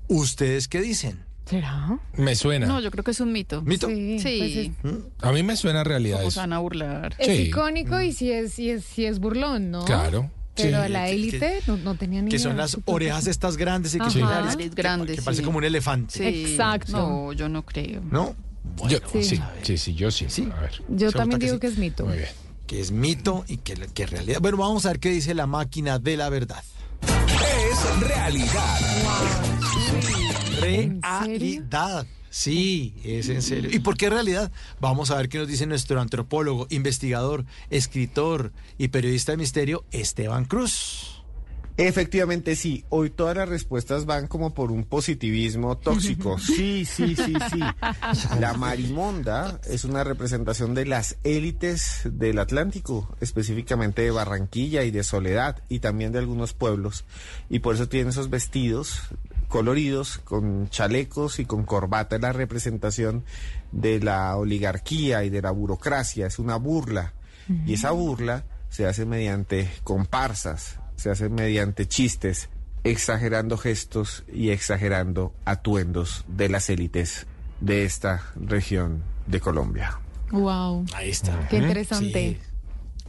¿Ustedes 0.07 0.67
qué 0.67 0.79
dicen? 0.81 1.25
¿Será? 1.45 1.97
Me 2.13 2.35
suena. 2.35 2.67
No, 2.67 2.79
yo 2.81 2.91
creo 2.91 3.03
que 3.03 3.11
es 3.11 3.19
un 3.19 3.31
mito. 3.31 3.61
¿Mito? 3.61 3.87
Sí, 3.87 4.19
Sí. 4.19 4.73
pues 4.81 4.93
A 5.21 5.31
mí 5.31 5.43
me 5.43 5.55
suena 5.55 5.83
realidad 5.83 6.17
¿Cómo 6.17 6.27
eso. 6.27 6.35
se 6.35 6.39
van 6.41 6.53
a 6.53 6.59
burlar? 6.59 7.15
Es 7.17 7.27
Sí. 7.35 7.43
icónico 7.43 7.99
y 8.01 8.11
si 8.11 8.31
es, 8.31 8.53
si 8.53 8.69
es, 8.69 8.83
si 8.83 9.05
es 9.05 9.19
burlón, 9.19 9.71
¿no? 9.71 9.85
Claro. 9.85 10.29
Pero 10.57 10.77
Sí. 10.79 10.83
a 10.85 10.89
la 10.89 11.07
élite 11.09 11.61
no, 11.67 11.77
no 11.77 11.95
tenía 11.95 12.21
ni 12.21 12.29
Que 12.29 12.35
idea. 12.37 12.43
son 12.49 12.57
las 12.57 12.77
orejas 12.85 13.27
estas 13.27 13.55
grandes 13.57 13.93
y 13.95 13.99
que 13.99 14.03
son 14.05 14.13
Sí. 14.13 14.19
nariz- 14.21 14.45
Nariz 14.57 14.75
grande, 14.75 15.15
que 15.15 15.21
parece 15.21 15.41
sí. 15.41 15.45
como 15.45 15.59
un 15.59 15.63
elefante. 15.63 16.17
Sí. 16.17 16.51
Exacto. 16.51 16.91
No, 16.91 17.33
yo 17.33 17.47
no 17.49 17.63
creo. 17.63 18.01
¿No? 18.11 18.35
Yo- 18.89 18.99
Sí. 19.11 19.23
sí, 19.23 19.39
sí, 19.63 19.77
sí, 19.77 19.93
yo 19.95 20.11
sí. 20.11 20.25
A 20.55 20.59
ver. 20.61 20.81
Yo 20.89 21.11
también 21.11 21.39
que 21.39 21.45
digo 21.45 21.55
sí. 21.57 21.61
que 21.61 21.67
es 21.67 21.77
mito. 21.77 22.05
Muy 22.05 22.17
bien. 22.17 22.29
Que 22.65 22.81
es 22.81 22.91
mito 22.91 23.45
y 23.47 23.57
que, 23.57 23.75
que 23.93 24.03
es 24.03 24.09
realidad. 24.09 24.39
Bueno, 24.41 24.57
vamos 24.57 24.85
a 24.85 24.89
ver 24.89 24.99
qué 24.99 25.09
dice 25.09 25.33
la 25.33 25.47
máquina 25.47 25.99
de 25.99 26.17
la 26.17 26.27
verdad. 26.29 26.61
Es 27.01 27.99
realidad. 28.01 28.79
Realidad. 30.59 32.05
Sí, 32.37 32.93
es 33.03 33.29
en 33.29 33.41
serio. 33.41 33.71
¿Y 33.73 33.79
por 33.79 33.97
qué 33.97 34.11
realidad? 34.11 34.51
Vamos 34.79 35.09
a 35.09 35.17
ver 35.17 35.27
qué 35.27 35.39
nos 35.39 35.47
dice 35.47 35.65
nuestro 35.65 35.99
antropólogo, 35.99 36.67
investigador, 36.69 37.45
escritor 37.71 38.51
y 38.77 38.89
periodista 38.89 39.31
de 39.31 39.39
misterio, 39.39 39.85
Esteban 39.91 40.45
Cruz. 40.45 41.23
Efectivamente, 41.77 42.55
sí. 42.55 42.85
Hoy 42.89 43.09
todas 43.09 43.37
las 43.37 43.49
respuestas 43.49 44.05
van 44.05 44.27
como 44.27 44.53
por 44.53 44.71
un 44.71 44.83
positivismo 44.83 45.77
tóxico. 45.77 46.37
Sí, 46.47 46.85
sí, 46.85 47.15
sí, 47.15 47.33
sí. 47.51 47.59
La 48.39 48.53
marimonda 48.53 49.59
es 49.67 49.83
una 49.83 50.03
representación 50.03 50.75
de 50.75 50.85
las 50.85 51.17
élites 51.23 52.01
del 52.05 52.37
Atlántico, 52.37 53.15
específicamente 53.19 54.03
de 54.03 54.11
Barranquilla 54.11 54.83
y 54.83 54.91
de 54.91 55.03
Soledad, 55.03 55.63
y 55.69 55.79
también 55.79 56.11
de 56.11 56.19
algunos 56.19 56.53
pueblos. 56.53 57.03
Y 57.49 57.59
por 57.59 57.73
eso 57.73 57.87
tienen 57.89 58.09
esos 58.09 58.29
vestidos 58.29 59.01
coloridos, 59.47 60.19
con 60.19 60.69
chalecos 60.69 61.39
y 61.39 61.45
con 61.45 61.63
corbata. 61.63 62.15
Es 62.17 62.21
la 62.21 62.33
representación 62.33 63.23
de 63.71 63.99
la 63.99 64.35
oligarquía 64.37 65.23
y 65.23 65.29
de 65.29 65.41
la 65.41 65.51
burocracia. 65.51 66.27
Es 66.27 66.39
una 66.39 66.55
burla. 66.57 67.13
Y 67.65 67.73
esa 67.73 67.91
burla 67.91 68.43
se 68.69 68.85
hace 68.87 69.05
mediante 69.05 69.69
comparsas, 69.85 70.79
se 70.97 71.09
hace 71.09 71.29
mediante 71.29 71.87
chistes, 71.87 72.49
exagerando 72.83 73.57
gestos 73.57 74.25
y 74.31 74.49
exagerando 74.49 75.33
atuendos 75.45 76.25
de 76.27 76.49
las 76.49 76.69
élites 76.69 77.25
de 77.61 77.85
esta 77.85 78.21
región 78.35 79.01
de 79.27 79.39
Colombia. 79.39 79.99
Wow. 80.31 80.85
Ahí 80.93 81.09
está. 81.09 81.47
Qué 81.47 81.57
interesante. 81.57 82.39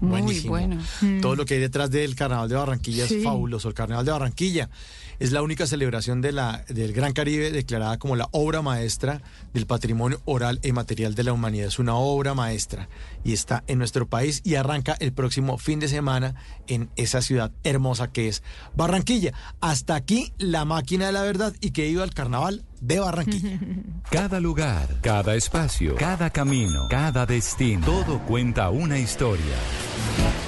Muy 0.01 0.23
Buenísimo. 0.23 0.51
bueno. 0.51 0.81
Todo 1.21 1.35
lo 1.35 1.45
que 1.45 1.55
hay 1.55 1.61
detrás 1.61 1.91
del 1.91 2.15
Carnaval 2.15 2.49
de 2.49 2.55
Barranquilla 2.55 3.09
Sí. 3.09 3.17
es 3.17 3.25
fabuloso. 3.25 3.67
El 3.67 3.75
Carnaval 3.75 4.05
de 4.05 4.13
Barranquilla 4.13 4.71
es 5.19 5.33
la 5.33 5.43
única 5.43 5.67
celebración 5.67 6.21
de 6.21 6.33
la, 6.33 6.65
del 6.69 6.93
Gran 6.93 7.13
Caribe 7.13 7.51
declarada 7.51 7.99
como 7.99 8.17
la 8.17 8.29
obra 8.33 8.63
maestra 8.63 9.21
del 9.53 9.67
patrimonio 9.67 10.21
oral 10.25 10.61
e 10.63 10.73
material 10.73 11.15
de 11.15 11.25
la 11.25 11.33
humanidad. 11.33 11.67
Es 11.67 11.79
una 11.79 11.97
obra 11.97 12.35
maestra 12.35 12.89
y 13.25 13.33
está 13.33 13.65
en 13.67 13.79
nuestro 13.79 14.07
país 14.07 14.41
y 14.45 14.55
arranca 14.55 14.97
el 15.01 15.13
próximo 15.13 15.59
fin 15.59 15.81
de 15.81 15.89
semana 15.89 16.35
en 16.67 16.91
esa 16.97 17.21
ciudad 17.21 17.51
hermosa 17.65 18.13
que 18.13 18.29
es 18.29 18.43
Barranquilla. 18.77 19.33
Hasta 19.61 19.95
aquí 19.95 20.33
la 20.39 20.65
máquina 20.65 21.07
de 21.07 21.13
la 21.13 21.23
verdad 21.23 21.53
y 21.61 21.73
que 21.73 21.89
iba 21.89 22.05
al 22.05 22.15
Carnaval 22.15 22.65
de 22.81 23.01
Barranquilla. 23.01 23.59
Cada 24.11 24.41
lugar, 24.41 24.89
cada 25.03 25.35
espacio, 25.35 25.97
cada 25.97 26.31
camino, 26.31 26.87
cada 26.89 27.27
destino, 27.27 27.85
todo 27.85 28.21
cuenta 28.21 28.71
una 28.71 28.99
historia. 28.99 29.45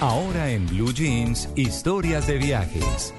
Ahora 0.01 0.51
en 0.51 0.67
Blue 0.67 0.93
Jeans, 0.95 1.49
historias 1.57 2.27
de 2.27 2.39
viajes. 2.39 3.13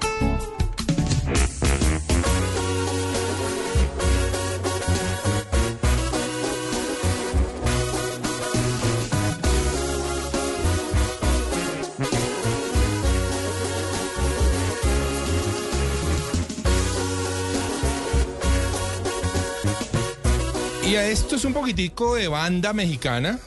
Y 20.92 20.96
a 20.96 21.06
esto 21.08 21.36
es 21.36 21.44
un 21.46 21.54
poquitico 21.54 22.16
de 22.16 22.28
banda 22.28 22.72
mexicana. 22.74 23.38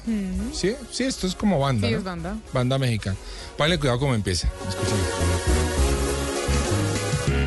Sí, 0.53 0.73
sí, 0.91 1.03
esto 1.03 1.27
es 1.27 1.35
como 1.35 1.59
banda. 1.59 1.87
Sí, 1.87 1.93
¿no? 1.93 1.99
es 1.99 2.03
banda. 2.03 2.37
Banda 2.53 2.77
mexicana. 2.79 3.15
Póngale 3.57 3.77
cuidado 3.77 3.99
cómo 3.99 4.15
empieza. 4.15 4.49
Escuchen. 4.67 4.97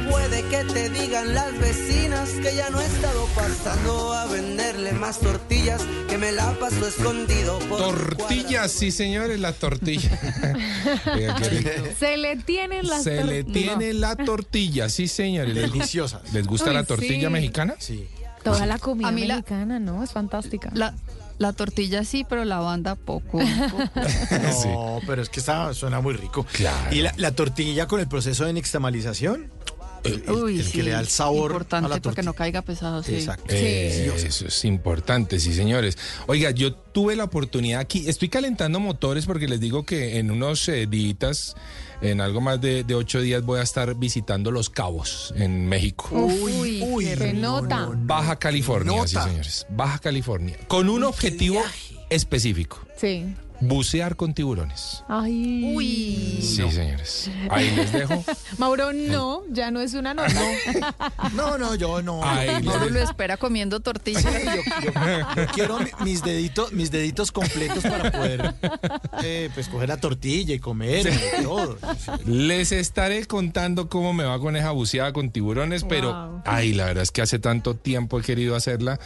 Puede 0.09 0.43
que 0.45 0.65
te 0.73 0.89
digan 0.91 1.35
las 1.35 1.59
vecinas 1.59 2.31
que 2.31 2.55
ya 2.55 2.71
no 2.71 2.81
he 2.81 2.87
estado 2.87 3.27
pasando 3.35 4.13
a 4.15 4.27
venderle 4.27 4.93
más 4.93 5.19
tortillas, 5.21 5.83
que 6.09 6.17
me 6.17 6.31
la 6.33 6.53
paso 6.59 6.87
escondido 6.87 7.59
por 7.69 7.79
Tortillas, 7.79 8.71
sí, 8.71 8.91
señores, 8.93 9.41
la 9.41 9.53
tortilla. 9.53 10.19
Se 11.99 12.17
le 12.17 12.37
tienen 12.37 12.87
las 12.87 13.03
Se 13.03 13.25
le 13.25 13.43
tiene 13.45 13.93
la 13.95 14.15
tortilla, 14.17 14.89
sí, 14.89 15.09
señores. 15.09 15.55
¿Les 15.55 15.69
gu- 15.71 15.73
Deliciosa. 15.73 16.23
¿Les 16.33 16.47
gusta 16.47 16.69
Uy, 16.71 16.75
la 16.75 16.85
tortilla 16.85 17.29
sí. 17.29 17.33
mexicana? 17.33 17.75
Sí. 17.79 18.07
Toda 18.53 18.67
la 18.67 18.79
comida 18.81 19.11
la- 19.11 19.37
mexicana, 19.37 19.79
¿no? 19.79 20.03
Es 20.03 20.13
fantástica. 20.13 20.71
La, 20.75 20.95
la 21.39 21.53
tortilla 21.53 22.05
sí, 22.05 22.25
pero 22.29 22.45
la 22.45 22.59
banda 22.59 22.95
poco. 22.97 23.39
poco. 23.39 23.45
No, 24.67 25.01
pero 25.07 25.23
es 25.23 25.29
que 25.29 25.41
está, 25.41 25.73
suena 25.75 26.01
muy 26.01 26.15
rico. 26.15 26.45
Claro. 26.53 26.95
Y 26.95 27.01
la, 27.03 27.13
la 27.17 27.33
tortilla 27.33 27.87
con 27.87 28.01
el 28.01 28.09
proceso 28.09 28.45
de 28.45 28.53
nixtamalización, 28.53 29.51
el, 30.05 30.23
el- 30.27 30.31
Uy, 30.31 30.59
el 30.61 30.65
sí, 30.67 30.73
que 30.73 30.83
le 30.85 30.91
da 30.93 31.01
el 31.01 31.09
sabor 31.09 31.51
Importante 31.51 31.87
a 31.87 31.89
la 31.89 31.95
para 31.95 31.99
que 31.99 32.03
tortilla. 32.03 32.23
no 32.25 32.33
caiga 32.35 32.63
pesado, 32.63 33.03
sí. 33.03 33.15
Exacto. 33.17 33.47
Eh, 33.49 34.13
eso 34.17 34.47
es 34.47 34.65
importante, 34.65 35.39
sí, 35.41 35.53
señores. 35.55 35.99
Oiga, 36.27 36.51
yo 36.51 36.73
tuve 36.75 37.17
la 37.17 37.25
oportunidad 37.25 37.81
aquí, 37.81 38.09
estoy 38.09 38.29
calentando 38.29 38.79
motores 38.81 39.27
porque 39.27 39.49
les 39.49 39.61
digo 39.61 39.85
que 39.85 40.19
en 40.19 40.31
unos 40.31 40.69
eh, 40.69 40.87
días, 40.87 41.55
en 42.01 42.21
algo 42.21 42.41
más 42.41 42.61
de, 42.61 42.85
de 42.85 42.95
ocho 42.95 43.21
días, 43.21 43.43
voy 43.43 43.61
a 43.61 43.63
estar 43.63 43.95
visitando 43.95 44.51
Los 44.51 44.71
Cabos, 44.71 45.33
en 45.37 45.67
México. 45.69 46.09
Uy, 46.13 46.83
uy, 46.83 47.05
qué 47.17 47.33
no, 47.33 47.61
nota. 47.63 47.81
no, 47.81 47.95
no. 47.95 48.07
Baja 48.07 48.37
California, 48.37 49.07
sí, 49.07 49.17
señores. 49.17 49.67
Baja 49.71 49.99
California. 49.99 50.57
Con 50.69 50.89
un 50.89 51.05
objetivo 51.05 51.63
específico. 52.11 52.81
Sí. 52.97 53.35
Bucear 53.61 54.15
con 54.15 54.35
tiburones. 54.35 55.03
Ay. 55.09 55.73
Uy. 55.75 56.39
Sí, 56.41 56.63
señores. 56.71 57.29
Ahí 57.51 57.71
les 57.75 57.93
dejo. 57.93 58.25
Mauro, 58.59 58.93
no, 58.93 59.43
ya 59.51 59.71
no 59.73 59.81
es 59.81 59.95
una 59.95 60.15
nota. 60.15 60.33
No, 61.35 61.59
no, 61.59 61.75
yo 61.75 62.01
no. 62.03 62.25
Ahí 62.25 62.63
Mauro 62.63 62.89
lo 62.89 63.01
espera 63.01 63.37
comiendo 63.37 63.81
tortilla. 63.81 64.21
Yo, 64.21 64.63
yo- 64.85 65.35
yo 65.37 65.47
quiero 65.55 65.79
mi- 65.81 65.91
mis 66.05 66.23
deditos, 66.23 66.73
mis 66.73 66.91
deditos 66.91 67.33
completos 67.33 67.83
para 67.83 68.11
poder 68.11 68.55
eh, 69.23 69.51
pues 69.55 69.69
coger 69.69 69.89
la 69.89 69.97
tortilla 69.99 70.55
y 70.55 70.59
comer 70.59 71.07
y 71.39 71.43
todo. 71.43 71.79
Les 72.27 72.73
estaré 72.73 73.27
contando 73.27 73.89
cómo 73.89 74.13
me 74.13 74.25
va 74.25 74.39
con 74.39 74.57
esa 74.57 74.71
buceada 74.71 75.13
con 75.13 75.31
tiburones, 75.31 75.85
pero 75.85 76.41
ay, 76.45 76.73
la 76.75 76.87
verdad 76.87 77.03
es 77.03 77.11
que 77.11 77.23
hace 77.23 77.39
tanto 77.39 77.75
tiempo 77.77 78.19
he 78.21 78.23
querido 78.23 78.55
hacerla 78.57 78.99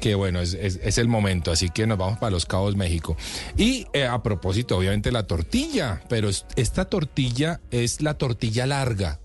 que 0.00 0.14
bueno, 0.14 0.40
es, 0.40 0.54
es- 0.54 0.80
es 0.82 0.98
el 0.98 1.08
momento, 1.08 1.50
así 1.52 1.68
que 1.70 1.86
nos 1.86 1.98
vamos 1.98 2.18
para 2.18 2.30
Los 2.30 2.46
Cabos, 2.46 2.74
México. 2.76 3.16
Y 3.56 3.86
eh, 4.00 4.06
a 4.06 4.22
propósito, 4.22 4.76
obviamente 4.76 5.12
la 5.12 5.24
tortilla, 5.26 6.02
pero 6.08 6.28
es- 6.28 6.46
esta 6.56 6.84
tortilla 6.86 7.60
es 7.70 8.00
la 8.00 8.14
tortilla 8.14 8.66
larga. 8.66 9.18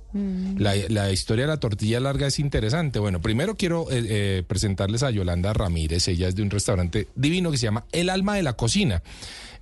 La, 0.60 0.76
la 0.90 1.12
historia 1.12 1.46
de 1.46 1.48
la 1.48 1.58
tortilla 1.60 2.00
larga 2.00 2.28
es 2.28 2.38
interesante. 2.38 3.00
Bueno, 3.00 3.20
primero 3.20 3.58
quiero 3.58 3.90
eh, 3.90 4.06
eh, 4.08 4.44
presentarles 4.46 5.02
a 5.02 5.10
Yolanda 5.10 5.54
Ramírez. 5.54 6.08
Ella 6.08 6.28
es 6.28 6.36
de 6.36 6.44
un 6.44 6.52
restaurante 6.52 7.08
divino 7.16 7.50
que 7.50 7.58
se 7.58 7.64
llama 7.66 7.86
El 7.92 8.12
Alma 8.12 8.36
de 8.36 8.44
la 8.44 8.54
Cocina, 8.54 9.02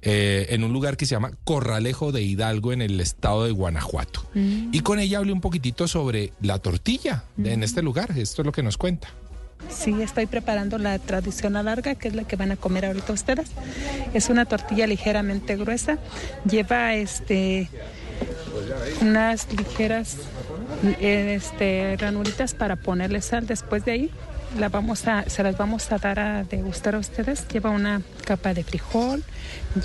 eh, 0.02 0.48
en 0.50 0.66
un 0.66 0.74
lugar 0.74 0.98
que 0.98 1.06
se 1.06 1.12
llama 1.16 1.32
Corralejo 1.46 2.12
de 2.12 2.22
Hidalgo, 2.24 2.74
en 2.74 2.82
el 2.82 3.00
estado 3.00 3.46
de 3.46 3.52
Guanajuato. 3.52 4.26
Y 4.36 4.82
con 4.82 5.00
ella 5.00 5.20
hablé 5.20 5.32
un 5.32 5.40
poquitito 5.40 5.88
sobre 5.88 6.34
la 6.42 6.60
tortilla 6.60 7.24
en 7.42 7.64
este 7.64 7.82
lugar. 7.82 8.12
Esto 8.18 8.42
es 8.42 8.46
lo 8.46 8.52
que 8.52 8.62
nos 8.62 8.78
cuenta. 8.78 9.08
Sí, 9.70 10.02
estoy 10.02 10.26
preparando 10.26 10.78
la 10.78 11.00
tradicional 11.00 11.66
larga, 11.66 11.96
que 11.96 12.08
es 12.08 12.16
la 12.16 12.24
que 12.24 12.36
van 12.36 12.52
a 12.52 12.58
comer 12.58 12.86
ahorita 12.86 13.14
ustedes. 13.14 13.50
Es 14.14 14.30
una 14.30 14.46
tortilla 14.46 14.88
ligeramente 14.88 15.56
gruesa. 15.56 15.98
Lleva 16.46 16.94
este 16.96 17.70
unas 19.02 19.52
ligeras 19.54 20.18
eh, 21.00 21.36
este, 21.36 21.96
granulitas 21.98 22.54
para 22.54 22.76
ponerle 22.76 23.22
sal. 23.22 23.48
Después 23.48 23.86
de 23.86 23.92
ahí 23.92 24.12
la 24.60 24.70
vamos 24.70 25.08
a, 25.08 25.24
se 25.30 25.44
las 25.44 25.58
vamos 25.58 25.92
a 25.92 25.98
dar 25.98 26.20
a 26.20 26.44
degustar 26.44 26.96
a 26.96 27.00
ustedes. 27.00 27.48
Lleva 27.48 27.70
una 27.70 28.02
capa 28.26 28.54
de 28.54 28.64
frijol, 28.64 29.24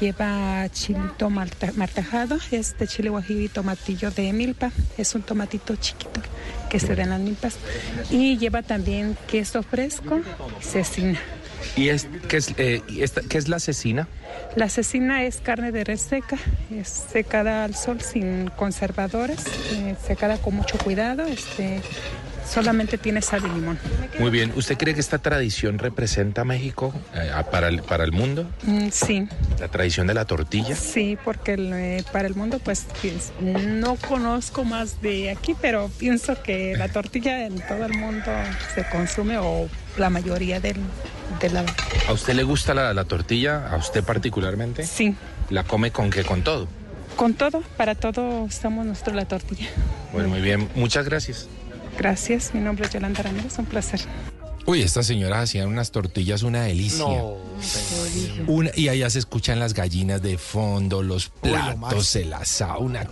lleva 0.00 0.68
chilito 0.70 1.30
marta- 1.30 1.72
martajado, 1.76 2.38
este 2.50 2.86
chile 2.86 3.10
guajillo 3.10 3.40
y 3.42 3.48
tomatillo 3.48 4.10
de 4.10 4.32
milpa. 4.32 4.72
Es 4.98 5.14
un 5.14 5.22
tomatito 5.22 5.76
chiquito 5.76 6.20
que 6.68 6.80
se 6.80 6.94
dan 6.96 7.10
las 7.10 7.20
milpas. 7.20 7.56
Y 8.10 8.36
lleva 8.38 8.62
también 8.62 9.16
queso 9.28 9.62
fresco, 9.62 10.20
cecina. 10.60 11.20
¿Y 11.74 11.88
es, 11.88 12.06
qué, 12.28 12.36
es, 12.38 12.54
eh, 12.58 12.82
esta- 12.98 13.22
qué 13.22 13.38
es 13.38 13.48
la 13.48 13.58
cecina? 13.60 14.08
La 14.56 14.68
cecina 14.68 15.24
es 15.24 15.38
carne 15.38 15.72
de 15.72 15.84
res 15.84 16.00
seca, 16.02 16.36
es 16.70 16.88
secada 16.88 17.64
al 17.64 17.74
sol 17.74 18.00
sin 18.00 18.48
conservadores, 18.48 19.44
eh, 19.72 19.96
secada 20.06 20.38
con 20.38 20.54
mucho 20.54 20.78
cuidado. 20.78 21.24
Este, 21.26 21.80
solamente 22.48 22.98
tiene 22.98 23.22
sal 23.22 23.42
y 23.44 23.48
limón. 23.48 23.78
Muy 24.18 24.30
bien. 24.30 24.52
¿Usted 24.56 24.76
cree 24.76 24.94
que 24.94 25.00
esta 25.00 25.18
tradición 25.18 25.78
representa 25.78 26.42
a 26.42 26.44
México 26.44 26.94
eh, 27.14 27.30
para, 27.50 27.68
el, 27.68 27.82
para 27.82 28.04
el 28.04 28.12
mundo? 28.12 28.48
Mm, 28.62 28.88
sí, 28.90 29.28
La 29.60 29.68
tradición 29.68 30.06
de 30.06 30.14
la 30.14 30.24
tortilla. 30.24 30.74
sí, 30.76 31.18
porque 31.24 31.54
el, 31.54 31.72
eh, 31.72 32.04
para 32.12 32.26
el 32.28 32.34
mundo 32.34 32.58
pues 32.62 32.86
no 33.40 33.96
conozco 33.96 34.64
más 34.64 35.00
de 35.02 35.30
aquí, 35.30 35.54
pero 35.60 35.90
pienso 35.98 36.40
que 36.42 36.76
la 36.76 36.88
tortilla 36.88 37.46
en 37.46 37.56
todo 37.66 37.84
el 37.84 37.94
mundo 37.94 38.30
se 38.74 38.84
consume 38.88 39.38
o 39.38 39.68
la 39.96 40.10
mayoría 40.10 40.60
del, 40.60 40.76
de 41.40 41.50
la... 41.50 41.64
¿A 42.08 42.12
usted 42.12 42.34
le 42.34 42.42
gusta 42.42 42.74
la, 42.74 42.92
la 42.94 43.04
tortilla? 43.04 43.68
¿A 43.68 43.76
usted 43.76 44.04
particularmente? 44.04 44.84
Sí. 44.86 45.14
¿La 45.50 45.64
come 45.64 45.90
con 45.90 46.10
qué? 46.10 46.22
¿Con 46.24 46.42
todo? 46.42 46.68
Con 47.16 47.32
todo, 47.34 47.62
para 47.78 47.94
todo 47.94 48.42
usamos 48.42 48.84
nuestro 48.84 49.14
la 49.14 49.24
tortilla. 49.26 49.68
Bueno, 50.12 50.28
muy 50.28 50.40
bien. 50.42 50.68
Muchas 50.74 51.06
gracias. 51.06 51.48
Gracias, 51.98 52.54
mi 52.54 52.60
nombre 52.60 52.84
es 52.84 52.92
Yolanda 52.92 53.22
Ramírez, 53.22 53.58
un 53.58 53.64
placer. 53.64 54.00
Uy, 54.68 54.82
estas 54.82 55.06
señoras 55.06 55.44
hacían 55.44 55.68
unas 55.68 55.92
tortillas 55.92 56.42
una 56.42 56.62
delicia. 56.62 57.06
Una- 58.48 58.70
y 58.74 58.88
allá 58.88 59.08
se 59.10 59.20
escuchan 59.20 59.60
las 59.60 59.74
gallinas 59.74 60.20
de 60.22 60.38
fondo, 60.38 61.02
los 61.04 61.30
Uy, 61.42 61.50
lo 61.50 61.76
platos, 61.76 62.16
el 62.16 62.32
asado, 62.32 62.80
una, 62.80 63.08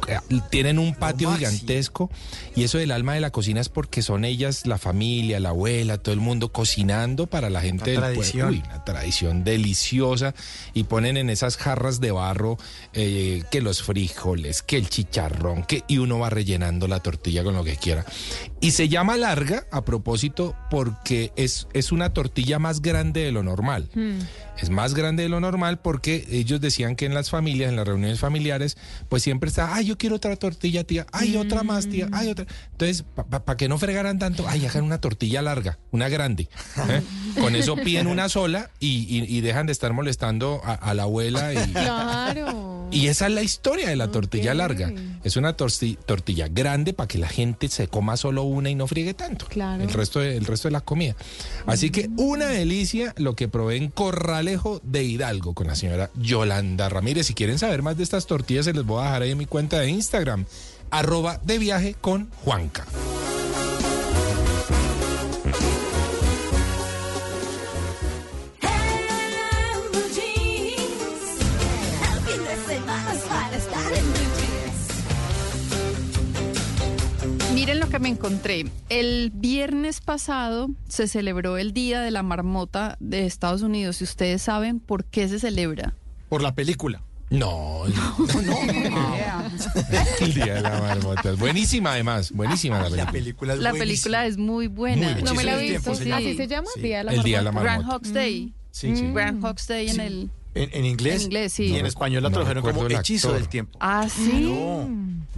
tienen 0.50 0.78
un 0.80 0.94
patio 0.94 1.32
gigantesco 1.32 2.10
y 2.56 2.64
eso 2.64 2.78
del 2.78 2.90
alma 2.90 3.14
de 3.14 3.20
la 3.20 3.30
cocina 3.30 3.60
es 3.60 3.68
porque 3.68 4.02
son 4.02 4.24
ellas, 4.24 4.66
la 4.66 4.78
familia, 4.78 5.38
la 5.40 5.50
abuela, 5.50 5.98
todo 5.98 6.12
el 6.12 6.20
mundo 6.20 6.50
cocinando 6.52 7.26
para 7.28 7.50
la 7.50 7.60
gente 7.60 7.96
Una 7.96 8.08
del 8.08 8.14
tradición. 8.16 8.48
pueblo. 8.48 8.62
Uy, 8.64 8.68
una 8.74 8.84
tradición 8.84 9.44
deliciosa 9.44 10.34
y 10.74 10.84
ponen 10.84 11.16
en 11.16 11.30
esas 11.30 11.56
jarras 11.56 12.00
de 12.00 12.10
barro 12.10 12.58
eh, 12.94 13.44
que 13.50 13.60
los 13.60 13.82
frijoles, 13.82 14.62
que 14.62 14.76
el 14.76 14.88
chicharrón, 14.88 15.62
que 15.64 15.84
y 15.86 15.98
uno 15.98 16.18
va 16.18 16.30
rellenando 16.30 16.88
la 16.88 17.00
tortilla 17.00 17.44
con 17.44 17.54
lo 17.54 17.62
que 17.64 17.76
quiera. 17.76 18.04
Y 18.60 18.72
se 18.72 18.88
llama 18.88 19.16
larga 19.16 19.66
a 19.70 19.84
propósito 19.84 20.54
porque 20.70 21.32
es, 21.44 21.68
es 21.72 21.92
una 21.92 22.12
tortilla 22.12 22.58
más 22.58 22.82
grande 22.82 23.22
de 23.24 23.32
lo 23.32 23.42
normal. 23.42 23.88
Es 24.60 24.70
más 24.70 24.94
grande 24.94 25.22
de 25.24 25.28
lo 25.28 25.40
normal 25.40 25.80
porque 25.80 26.26
ellos 26.30 26.60
decían 26.60 26.94
que 26.96 27.06
en 27.06 27.14
las 27.14 27.28
familias, 27.30 27.68
en 27.70 27.76
las 27.76 27.86
reuniones 27.86 28.20
familiares, 28.20 28.76
pues 29.08 29.22
siempre 29.22 29.48
está, 29.48 29.74
ay, 29.74 29.86
yo 29.86 29.98
quiero 29.98 30.16
otra 30.16 30.36
tortilla, 30.36 30.84
tía, 30.84 31.06
ay, 31.12 31.36
otra 31.36 31.62
más, 31.62 31.88
tía, 31.88 32.08
ay, 32.12 32.28
otra. 32.28 32.46
Entonces, 32.72 33.04
para 33.44 33.56
que 33.56 33.68
no 33.68 33.78
fregaran 33.78 34.18
tanto, 34.18 34.46
ay, 34.48 34.64
hagan 34.66 34.84
una 34.84 35.00
tortilla 35.00 35.42
larga, 35.42 35.78
una 35.90 36.08
grande. 36.08 36.48
¿eh? 36.88 37.02
Con 37.40 37.56
eso 37.56 37.76
piden 37.76 38.06
una 38.06 38.28
sola 38.28 38.70
y, 38.80 39.06
y- 39.08 39.36
y 39.36 39.40
dejan 39.40 39.66
de 39.66 39.72
estar 39.72 39.92
molestando 39.92 40.60
a, 40.64 40.72
a 40.74 40.94
la 40.94 41.02
abuela. 41.04 41.52
Y, 41.52 41.72
Claro. 41.72 42.88
y 42.92 43.08
esa 43.08 43.26
es 43.26 43.32
la 43.32 43.42
historia 43.42 43.88
de 43.88 43.96
la 43.96 44.08
tortilla 44.10 44.54
larga. 44.54 44.92
Es 45.24 45.36
una 45.36 45.56
torti- 45.56 45.98
tortilla 46.06 46.48
grande 46.48 46.92
para 46.92 47.08
que 47.08 47.18
la 47.18 47.28
gente 47.28 47.68
se 47.68 47.88
coma 47.88 48.16
solo 48.16 48.42
una 48.44 48.70
y 48.70 48.74
no 48.74 48.86
friegue 48.86 49.14
tanto. 49.14 49.46
Claro. 49.46 49.82
El 49.82 49.92
resto 49.92 50.20
de, 50.20 50.36
el 50.36 50.44
resto 50.46 50.68
de 50.68 50.72
la 50.72 50.80
comida. 50.80 51.16
Así 51.66 51.90
que 51.90 52.10
una 52.16 52.46
delicia 52.46 53.14
lo 53.16 53.34
que 53.34 53.48
probé 53.48 53.76
en 53.76 53.90
Corralejo 53.90 54.80
de 54.82 55.04
Hidalgo 55.04 55.54
con 55.54 55.66
la 55.66 55.76
señora 55.76 56.10
Yolanda 56.14 56.88
Ramírez. 56.88 57.26
Si 57.26 57.34
quieren 57.34 57.58
saber 57.58 57.82
más 57.82 57.96
de 57.96 58.02
estas 58.02 58.26
tortillas, 58.26 58.66
se 58.66 58.72
les 58.72 58.84
voy 58.84 59.00
a 59.00 59.06
dejar 59.06 59.22
ahí 59.22 59.30
en 59.30 59.38
mi 59.38 59.46
cuenta 59.46 59.80
de 59.80 59.88
Instagram. 59.88 60.44
Arroba 60.90 61.40
de 61.44 61.58
viaje 61.58 61.96
con. 62.00 62.28
Que 77.94 77.98
me 78.02 78.08
encontré. 78.08 78.66
El 78.88 79.30
viernes 79.34 80.00
pasado 80.00 80.68
se 80.88 81.08
celebró 81.08 81.56
el 81.58 81.72
Día 81.72 82.00
de 82.00 82.10
la 82.10 82.22
Marmota 82.22 82.96
de 83.00 83.26
Estados 83.26 83.62
Unidos. 83.62 84.00
¿Y 84.00 84.04
ustedes 84.04 84.42
saben 84.42 84.80
por 84.80 85.04
qué 85.04 85.28
se 85.28 85.38
celebra? 85.38 85.94
Por 86.28 86.42
la 86.42 86.54
película. 86.54 87.02
No, 87.30 87.84
el 90.20 90.34
día 90.34 90.54
de 90.54 90.60
la 90.60 90.80
marmota. 90.80 91.32
Buenísima 91.32 91.92
además, 91.92 92.30
buenísima 92.32 92.88
la 92.88 93.06
película. 93.06 93.06
La 93.06 93.12
película 93.12 93.54
es 93.54 93.60
La 93.60 93.72
película 93.72 94.26
es 94.26 94.36
muy 94.36 94.66
buena. 94.68 95.12
Muy 95.14 95.22
No 95.22 95.34
me 95.34 95.44
la 95.44 95.60
he 95.60 95.74
Hechizo 95.76 95.90
del 95.94 96.00
visto. 96.00 96.04
llama. 96.04 96.16
¿Así 96.18 96.36
se 96.36 96.46
llama? 96.46 96.68
Sí. 96.74 96.80
Día 96.82 96.98
de 96.98 97.04
la 97.04 97.12
El 97.14 97.22
Día 97.22 97.38
de 97.38 97.44
la 97.44 97.52
Marmota. 97.52 97.74
Grand. 97.76 97.90
Hawks 97.90 98.12
Day. 98.12 98.52
Sí, 98.70 98.96
sí. 98.96 99.10
Grand 99.12 99.42
Hawks 99.42 99.66
Day 99.66 99.88
en 99.88 100.00
el... 100.00 100.30
En, 100.54 100.70
en 100.72 100.84
inglés. 100.84 101.16
En 101.16 101.22
inglés, 101.22 101.52
sí. 101.52 101.64
Y 101.64 101.74
en 101.76 101.82
No 101.82 101.88
español 101.88 102.22
la 102.22 102.28
no 102.28 102.34
tradujeron 102.34 102.62
como 102.62 102.72
recuerdo 102.74 102.94
el 102.94 103.00
Hechizo 103.00 103.28
actor. 103.28 103.40
del 103.40 103.48
Tiempo. 103.48 103.78
Ah, 103.80 104.06
sí. 104.08 104.40
No. 104.42 104.88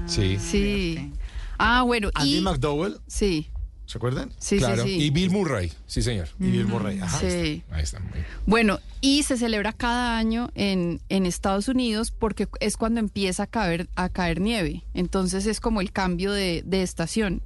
Sí. 0.06 0.38
Sí. 0.38 1.12
Ah, 1.58 1.82
bueno. 1.82 2.10
Andy 2.14 2.38
Y... 2.38 2.40
McDowell, 2.40 2.98
Sí, 3.06 3.48
¿se 3.86 3.98
acuerdan? 3.98 4.30
sí, 4.38 4.58
claro. 4.58 4.82
sí, 4.84 4.88
sí. 4.98 5.04
Y 5.06 5.10
Bill 5.10 5.30
Murray, 5.30 5.72
sí 5.86 6.02
señor. 6.02 6.28
Y 6.40 6.50
Bill 6.50 6.66
Murray. 6.66 6.98
Ajá. 7.00 7.18
Sí. 7.18 7.62
Ahí 7.70 7.82
está. 7.82 8.00
muy 8.00 8.12
bien. 8.12 8.26
Bueno, 8.46 8.80
y 9.00 9.22
se 9.22 9.36
celebra 9.36 9.72
cada 9.72 10.18
año 10.18 10.50
en, 10.54 11.00
en 11.08 11.26
Estados 11.26 11.68
Unidos 11.68 12.10
porque 12.10 12.48
es 12.60 12.76
cuando 12.76 13.00
empieza 13.00 13.44
a 13.44 13.46
caer, 13.46 13.88
a 13.94 14.08
caer 14.08 14.40
nieve. 14.40 14.82
Entonces 14.94 15.46
es 15.46 15.60
como 15.60 15.80
el 15.80 15.92
cambio 15.92 16.32
de, 16.32 16.62
de 16.66 16.82
estación. 16.82 17.42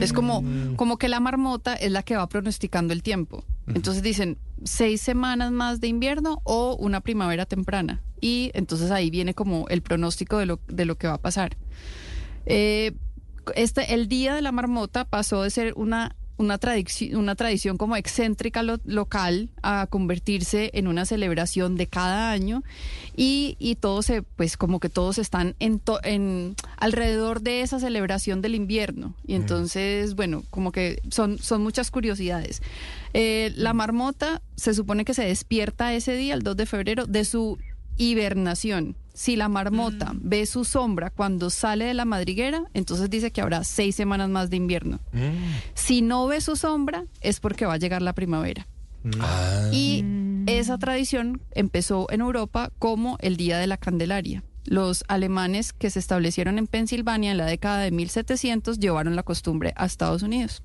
Es 0.00 0.12
como, 0.12 0.44
como 0.76 0.98
que 0.98 1.08
la 1.08 1.18
marmota 1.18 1.72
es 1.74 1.90
la 1.90 2.02
que 2.02 2.14
va 2.16 2.28
pronosticando 2.28 2.92
el 2.92 3.02
tiempo. 3.02 3.42
Entonces 3.66 4.02
dicen 4.02 4.36
seis 4.64 5.00
semanas 5.00 5.50
más 5.50 5.80
de 5.80 5.88
invierno 5.88 6.42
o 6.44 6.76
una 6.78 7.00
primavera 7.00 7.46
temprana. 7.46 8.02
Y 8.20 8.50
entonces 8.52 8.90
ahí 8.90 9.08
viene 9.08 9.32
como 9.32 9.66
el 9.68 9.80
pronóstico 9.80 10.36
de 10.36 10.44
lo, 10.46 10.60
de 10.68 10.84
lo 10.84 10.96
que 10.98 11.06
va 11.06 11.14
a 11.14 11.18
pasar. 11.22 11.56
Eh, 12.50 12.92
este, 13.54 13.94
el 13.94 14.08
Día 14.08 14.34
de 14.34 14.42
la 14.42 14.52
Marmota 14.52 15.04
pasó 15.04 15.42
de 15.42 15.50
ser 15.50 15.72
una, 15.76 16.16
una, 16.38 16.58
tradici- 16.60 17.14
una 17.16 17.34
tradición 17.34 17.76
como 17.78 17.96
excéntrica 17.96 18.62
lo- 18.62 18.78
local 18.84 19.48
a 19.62 19.86
convertirse 19.88 20.70
en 20.74 20.86
una 20.86 21.04
celebración 21.04 21.76
de 21.76 21.86
cada 21.86 22.30
año 22.30 22.62
y, 23.16 23.56
y 23.58 23.74
todos 23.76 24.06
se, 24.06 24.22
pues 24.22 24.56
como 24.56 24.80
que 24.80 24.88
todos 24.88 25.18
están 25.18 25.56
en, 25.60 25.78
to- 25.78 26.00
en 26.04 26.54
alrededor 26.76 27.40
de 27.42 27.62
esa 27.62 27.80
celebración 27.80 28.40
del 28.42 28.54
invierno. 28.54 29.14
Y 29.26 29.34
entonces, 29.34 30.14
bueno, 30.14 30.42
como 30.50 30.70
que 30.72 31.00
son, 31.10 31.38
son 31.38 31.62
muchas 31.62 31.90
curiosidades. 31.90 32.62
Eh, 33.14 33.52
la 33.56 33.72
marmota 33.72 34.42
se 34.56 34.74
supone 34.74 35.04
que 35.04 35.14
se 35.14 35.24
despierta 35.24 35.92
ese 35.94 36.14
día, 36.16 36.34
el 36.34 36.42
2 36.42 36.56
de 36.56 36.66
febrero, 36.66 37.06
de 37.06 37.24
su 37.24 37.58
hibernación. 37.96 38.94
Si 39.18 39.34
la 39.34 39.48
marmota 39.48 40.12
ve 40.14 40.46
su 40.46 40.64
sombra 40.64 41.10
cuando 41.10 41.50
sale 41.50 41.86
de 41.86 41.94
la 41.94 42.04
madriguera, 42.04 42.62
entonces 42.72 43.10
dice 43.10 43.32
que 43.32 43.40
habrá 43.40 43.64
seis 43.64 43.96
semanas 43.96 44.30
más 44.30 44.48
de 44.48 44.58
invierno. 44.58 45.00
Si 45.74 46.02
no 46.02 46.28
ve 46.28 46.40
su 46.40 46.54
sombra, 46.54 47.04
es 47.20 47.40
porque 47.40 47.66
va 47.66 47.72
a 47.72 47.78
llegar 47.78 48.00
la 48.00 48.12
primavera. 48.12 48.68
Ah. 49.18 49.70
Y 49.72 50.04
esa 50.46 50.78
tradición 50.78 51.42
empezó 51.50 52.06
en 52.10 52.20
Europa 52.20 52.70
como 52.78 53.18
el 53.20 53.36
Día 53.36 53.58
de 53.58 53.66
la 53.66 53.76
Candelaria. 53.76 54.44
Los 54.64 55.02
alemanes 55.08 55.72
que 55.72 55.90
se 55.90 55.98
establecieron 55.98 56.56
en 56.56 56.68
Pensilvania 56.68 57.32
en 57.32 57.38
la 57.38 57.46
década 57.46 57.80
de 57.80 57.90
1700 57.90 58.78
llevaron 58.78 59.16
la 59.16 59.24
costumbre 59.24 59.72
a 59.74 59.86
Estados 59.86 60.22
Unidos. 60.22 60.62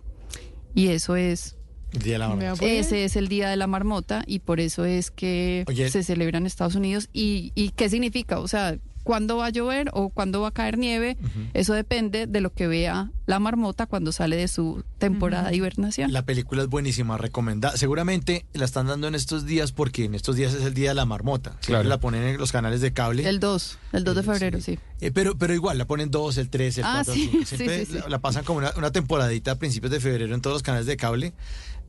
Y 0.75 0.89
eso 0.89 1.15
es 1.15 1.57
Día 1.93 2.13
de 2.13 2.19
la 2.19 2.29
Marmota. 2.29 2.65
ese 2.65 3.05
es 3.05 3.15
el 3.15 3.27
Día 3.27 3.49
de 3.49 3.55
la 3.57 3.67
Marmota 3.67 4.23
y 4.27 4.39
por 4.39 4.59
eso 4.59 4.85
es 4.85 5.11
que 5.11 5.63
Oye. 5.67 5.89
se 5.89 6.03
celebra 6.03 6.37
en 6.37 6.45
Estados 6.45 6.75
Unidos. 6.75 7.09
¿Y, 7.13 7.51
y 7.55 7.69
qué 7.71 7.89
significa? 7.89 8.39
O 8.39 8.47
sea, 8.47 8.77
¿cuándo 9.03 9.35
va 9.37 9.47
a 9.47 9.49
llover 9.49 9.89
o 9.93 10.09
cuándo 10.09 10.39
va 10.41 10.47
a 10.47 10.51
caer 10.51 10.77
nieve? 10.77 11.17
Eso 11.53 11.73
depende 11.73 12.25
de 12.25 12.39
lo 12.41 12.53
que 12.53 12.67
vea 12.67 13.11
la 13.25 13.39
marmota 13.39 13.85
cuando 13.85 14.11
sale 14.13 14.35
de 14.37 14.47
su 14.47 14.83
temporada 14.97 15.49
de 15.49 15.55
hibernación. 15.57 16.11
La 16.13 16.21
película 16.25 16.61
es 16.63 16.69
buenísima, 16.69 17.17
recomendada. 17.17 17.75
Seguramente 17.77 18.45
la 18.53 18.63
están 18.65 18.87
dando 18.87 19.07
en 19.09 19.15
estos 19.15 19.45
días 19.45 19.71
porque 19.73 20.05
en 20.05 20.15
estos 20.15 20.35
días 20.37 20.53
es 20.53 20.63
el 20.63 20.73
día 20.73 20.89
de 20.89 20.95
la 20.95 21.05
marmota. 21.05 21.51
Siempre 21.51 21.67
Claro. 21.67 21.89
la 21.89 21.99
ponen 21.99 22.23
en 22.23 22.37
los 22.37 22.51
canales 22.53 22.79
de 22.81 22.93
cable. 22.93 23.27
El 23.27 23.39
2, 23.41 23.77
el 23.91 24.03
2 24.05 24.15
de 24.15 24.23
febrero, 24.23 24.61
sí. 24.61 24.79
Eh, 25.01 25.11
pero, 25.11 25.37
pero 25.37 25.53
igual, 25.53 25.77
la 25.77 25.85
ponen 25.85 26.09
dos, 26.09 26.37
el 26.37 26.49
3, 26.49 26.77
el 26.77 26.83
Ah, 26.85 27.01
4, 27.05 27.13
sí, 27.13 27.23
el 27.23 27.29
5. 27.31 27.45
sí, 27.45 27.55
Siempre 27.57 27.85
sí, 27.85 27.91
sí. 27.93 27.99
La, 27.99 28.07
la 28.09 28.19
pasan 28.19 28.45
como 28.45 28.59
una, 28.59 28.71
una 28.77 28.91
temporadita 28.91 29.51
a 29.51 29.55
principios 29.55 29.91
de 29.91 29.99
febrero 29.99 30.33
en 30.33 30.39
todos 30.41 30.55
los 30.55 30.63
canales 30.63 30.85
de 30.87 30.95
cable. 30.95 31.33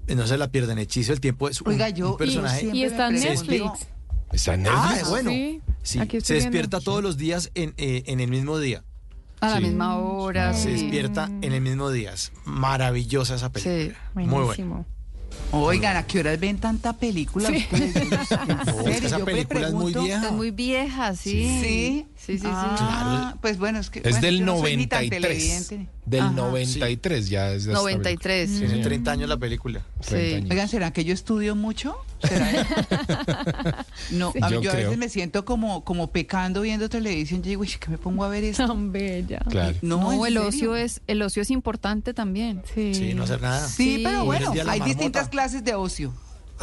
No 0.08 0.26
se 0.26 0.36
la 0.38 0.48
pierden. 0.48 0.78
Hechizo 0.78 1.12
el 1.12 1.20
tiempo 1.20 1.48
es 1.48 1.60
un, 1.60 1.68
Oiga, 1.68 1.88
yo- 1.88 2.12
un 2.12 2.16
personaje. 2.16 2.70
Y 2.72 2.84
está 2.84 3.08
en 3.08 3.14
Netflix. 3.14 3.86
Está 4.32 4.54
en 4.54 4.66
Ah, 4.66 4.86
Netflix. 4.90 5.08
bueno. 5.10 5.30
Sí, 5.30 5.60
se 5.82 5.98
viendo. 6.04 6.34
despierta 6.34 6.80
todos 6.80 7.02
los 7.02 7.16
días 7.16 7.50
en, 7.54 7.74
eh, 7.76 8.02
en 8.06 8.20
el 8.20 8.30
mismo 8.30 8.58
día. 8.58 8.82
A 9.40 9.48
la 9.50 9.56
Sí. 9.58 9.64
misma 9.64 9.98
hora. 9.98 10.54
Se 10.54 10.70
despierta 10.70 11.26
en 11.42 11.52
el 11.52 11.60
mismo 11.60 11.90
día. 11.90 12.12
Es 12.12 12.32
maravillosa 12.44 13.34
esa 13.34 13.50
película. 13.52 13.98
Muy 14.14 14.26
buena. 14.44 14.84
Oigan, 15.52 15.96
¿a 15.96 16.04
qué 16.04 16.18
horas 16.18 16.40
ven 16.40 16.58
tanta 16.58 16.94
película 16.94 17.48
ustedes? 17.48 17.94
Yo 17.94 18.16
no 18.16 18.24
sé, 18.24 18.34
en 18.48 18.56
No, 18.56 18.64
serio, 18.82 19.06
esa 19.06 19.18
yo 19.18 19.24
me 19.24 19.32
película 19.32 19.68
es 19.68 19.72
muy 19.72 19.92
pregunto- 19.92 20.02
vieja. 20.02 20.26
Es 20.26 20.32
muy 20.32 20.50
vieja, 20.50 21.14
sí. 21.14 21.30
Sí. 21.62 22.06
Sí, 22.16 22.32
sí, 22.32 22.38
sí. 22.38 22.46
Ah, 22.48 23.36
Pues 23.40 23.58
bueno, 23.58 23.78
es 23.78 23.90
que. 23.90 23.98
Es 24.00 24.04
bueno, 24.04 24.20
del 24.20 24.38
yo 24.40 24.46
no 24.46 24.58
soy 24.58 24.76
ni 24.76 24.86
tan 24.86 25.04
93. 25.04 25.22
televidente. 25.22 25.88
Del 26.06 26.20
Ajá. 26.22 26.30
93 26.32 27.28
ya 27.28 27.52
es 27.52 27.64
de 27.64 27.72
esta 27.72 27.82
93. 27.82 28.50
Tiene 28.58 28.74
Sí. 28.76 28.80
30 28.82 29.12
años 29.12 29.28
la 29.28 29.36
película. 29.36 29.80
película. 29.80 30.06
30 30.08 30.28
Sí. 30.28 30.34
años. 30.36 30.50
Oigan, 30.50 30.68
¿será 30.68 30.92
que 30.92 31.04
yo 31.04 31.12
estudio 31.14 31.54
mucho? 31.54 31.94
No, 34.10 34.32
a 34.40 34.48
mí- 34.48 34.54
Yo 34.54 34.60
yo, 34.62 34.70
a 34.72 34.74
veces 34.74 34.98
me 34.98 35.08
siento 35.08 35.44
como, 35.44 35.84
como 35.84 36.10
pecando 36.10 36.60
viendo 36.60 36.88
televisión. 36.88 37.42
Yo 37.42 37.48
digo, 37.50 37.62
uy, 37.62 37.70
¿qué 37.78 37.90
me 37.90 37.98
pongo 37.98 38.24
a 38.24 38.28
ver 38.28 38.44
esto? 38.44 38.66
Tan 38.66 38.92
bella. 38.92 39.40
Claro. 39.48 39.76
No, 39.82 39.98
No, 39.98 40.12
¿en 40.12 40.18
el 40.26 40.34
serio? 40.34 40.48
ocio 40.48 40.76
es 40.76 41.00
el 41.06 41.22
ocio 41.22 41.42
es 41.42 41.50
importante 41.50 42.14
también. 42.14 42.62
Sí. 42.74 42.94
Sí, 42.94 43.14
no 43.14 43.24
hacer 43.24 43.40
nada. 43.40 43.66
Sí, 43.66 44.00
pero 44.04 44.24
bueno, 44.24 44.50
hay 44.52 44.64
marmota. 44.66 44.84
distintas 44.84 45.28
clases 45.28 45.64
de 45.64 45.74
ocio. 45.74 46.12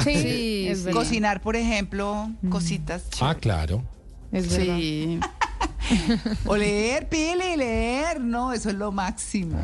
Sí, 0.04 0.16
Sí, 0.16 0.68
es. 0.70 0.88
Cocinar, 0.88 1.42
por 1.42 1.56
ejemplo, 1.56 2.30
cositas. 2.50 3.04
Ah, 3.20 3.36
claro. 3.36 3.84
Es 4.32 4.50
verdad. 4.56 4.78
Sí. 4.78 5.20
O 6.46 6.56
leer, 6.58 7.08
pile, 7.10 7.58
leer. 7.58 8.22
No, 8.22 8.54
eso 8.54 8.70
es 8.70 8.76
lo 8.76 8.92
máximo. 8.92 9.60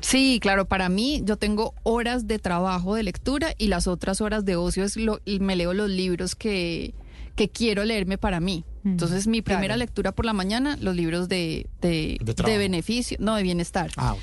Sí, 0.00 0.38
claro, 0.40 0.64
para 0.66 0.88
mí 0.88 1.22
yo 1.24 1.36
tengo 1.36 1.74
horas 1.82 2.26
de 2.26 2.38
trabajo 2.38 2.94
de 2.94 3.02
lectura 3.02 3.54
y 3.58 3.66
las 3.68 3.86
otras 3.86 4.20
horas 4.20 4.44
de 4.44 4.56
ocio 4.56 4.84
es 4.84 4.96
lo, 4.96 5.20
y 5.24 5.40
me 5.40 5.56
leo 5.56 5.74
los 5.74 5.90
libros 5.90 6.34
que, 6.34 6.94
que 7.36 7.48
quiero 7.48 7.84
leerme 7.84 8.16
para 8.18 8.40
mí. 8.40 8.64
Entonces 8.84 9.26
mi 9.26 9.42
primera 9.42 9.74
Claro. 9.74 9.78
lectura 9.80 10.12
por 10.12 10.24
la 10.24 10.32
mañana, 10.32 10.78
los 10.80 10.96
libros 10.96 11.28
de, 11.28 11.66
de, 11.82 12.18
De 12.22 12.58
beneficio, 12.58 13.18
no, 13.20 13.34
de 13.36 13.42
bienestar. 13.42 13.90
Ah, 13.96 14.14
ok. 14.14 14.20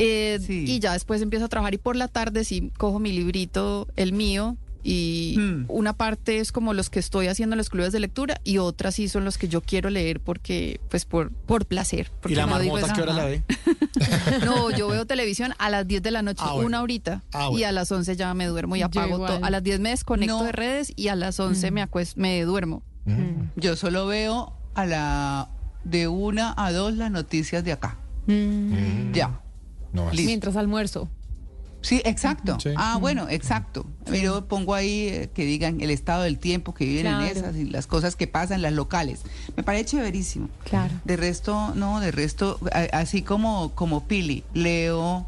Eh, 0.00 0.38
Sí. 0.40 0.64
Y 0.66 0.78
ya 0.78 0.92
después 0.92 1.20
empiezo 1.20 1.44
a 1.46 1.48
trabajar 1.48 1.74
y 1.74 1.78
por 1.78 1.94
la 1.96 2.08
tarde 2.08 2.44
sí 2.44 2.70
cojo 2.78 2.98
mi 3.00 3.12
librito, 3.12 3.86
el 3.96 4.12
mío, 4.14 4.56
y 4.84 5.34
Hmm. 5.38 5.64
una 5.68 5.92
parte 5.92 6.38
es 6.38 6.52
como 6.52 6.72
los 6.74 6.88
que 6.90 6.98
estoy 7.00 7.26
haciendo 7.26 7.54
en 7.54 7.58
los 7.58 7.68
clubes 7.70 7.92
de 7.92 8.00
lectura 8.00 8.40
y 8.44 8.58
otras 8.58 8.94
sí 8.94 9.08
son 9.08 9.24
los 9.24 9.36
que 9.38 9.48
yo 9.48 9.60
quiero 9.60 9.90
leer 9.90 10.20
porque, 10.20 10.80
pues 10.88 11.04
por, 11.04 11.32
por 11.32 11.66
placer. 11.66 12.10
Porque 12.20 12.34
¿Y 12.34 12.36
la 12.36 12.46
no 12.46 12.58
digo 12.58 12.74
marmota 12.74 12.92
es- 12.92 12.96
qué 12.98 13.02
hora 13.02 13.12
la 13.12 13.24
ve? 13.24 13.42
No, 14.44 14.70
yo 14.70 14.88
veo 14.88 15.06
televisión 15.06 15.52
a 15.58 15.70
las 15.70 15.86
10 15.86 16.02
de 16.02 16.10
la 16.10 16.22
noche, 16.22 16.42
Ah, 16.44 16.52
bueno. 16.52 16.66
una 16.66 16.82
horita, 16.82 17.22
Ah, 17.32 17.50
y 17.52 17.64
a 17.64 17.72
las 17.72 17.90
11 17.90 18.16
ya 18.16 18.32
me 18.34 18.46
duermo 18.46 18.76
y 18.76 18.82
apago 18.82 19.16
todo. 19.26 19.44
A 19.44 19.50
las 19.50 19.62
10 19.62 19.80
me 19.80 19.90
desconecto 19.90 20.38
No. 20.38 20.44
de 20.44 20.52
redes 20.52 20.92
y 20.96 21.08
a 21.08 21.16
las 21.16 21.38
11 21.40 21.70
me 21.70 21.82
acues- 21.82 22.16
me 22.16 22.40
duermo. 22.42 22.82
Yo 23.56 23.74
solo 23.76 24.06
veo 24.06 24.52
a 24.74 24.84
la 24.86 25.48
de 25.84 26.06
una 26.08 26.54
a 26.56 26.70
dos 26.72 26.94
las 26.94 27.10
noticias 27.10 27.64
de 27.64 27.72
acá. 27.72 27.96
Mm. 28.26 29.12
Ya. 29.12 29.40
No. 29.92 30.10
Mientras 30.12 30.54
almuerzo. 30.56 31.08
Sí, 31.80 32.02
exacto. 32.04 32.58
Sí. 32.60 32.70
Ah, 32.76 32.98
bueno, 33.00 33.28
exacto. 33.28 33.86
Yo 34.12 34.46
pongo 34.46 34.74
ahí 34.74 35.08
eh, 35.08 35.30
que 35.32 35.44
digan 35.44 35.80
el 35.80 35.90
estado 35.90 36.24
del 36.24 36.38
tiempo, 36.38 36.74
que 36.74 36.84
viven 36.84 37.06
en 37.06 37.20
esas 37.22 37.56
y 37.56 37.64
las 37.64 37.86
cosas 37.86 38.16
que 38.16 38.26
pasan, 38.26 38.62
las 38.62 38.72
locales. 38.72 39.20
Me 39.56 39.62
parece 39.62 39.84
chéverísimo. 39.86 40.48
Claro. 40.64 40.92
De 41.04 41.16
resto, 41.16 41.74
no, 41.74 42.00
de 42.00 42.10
resto, 42.10 42.58
así 42.92 43.22
como, 43.22 43.70
como 43.74 44.04
Pili, 44.06 44.44
leo, 44.54 45.26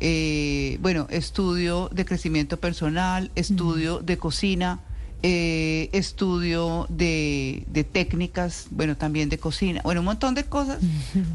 eh, 0.00 0.78
bueno, 0.82 1.06
estudio 1.10 1.88
de 1.92 2.04
crecimiento 2.04 2.58
personal, 2.58 3.30
estudio 3.36 4.00
de 4.00 4.18
cocina, 4.18 4.80
eh, 5.22 5.88
estudio 5.92 6.86
de, 6.88 7.64
de 7.68 7.84
técnicas, 7.84 8.66
bueno, 8.72 8.96
también 8.96 9.28
de 9.28 9.38
cocina, 9.38 9.80
bueno, 9.84 10.00
un 10.00 10.06
montón 10.06 10.34
de 10.34 10.42
cosas, 10.42 10.78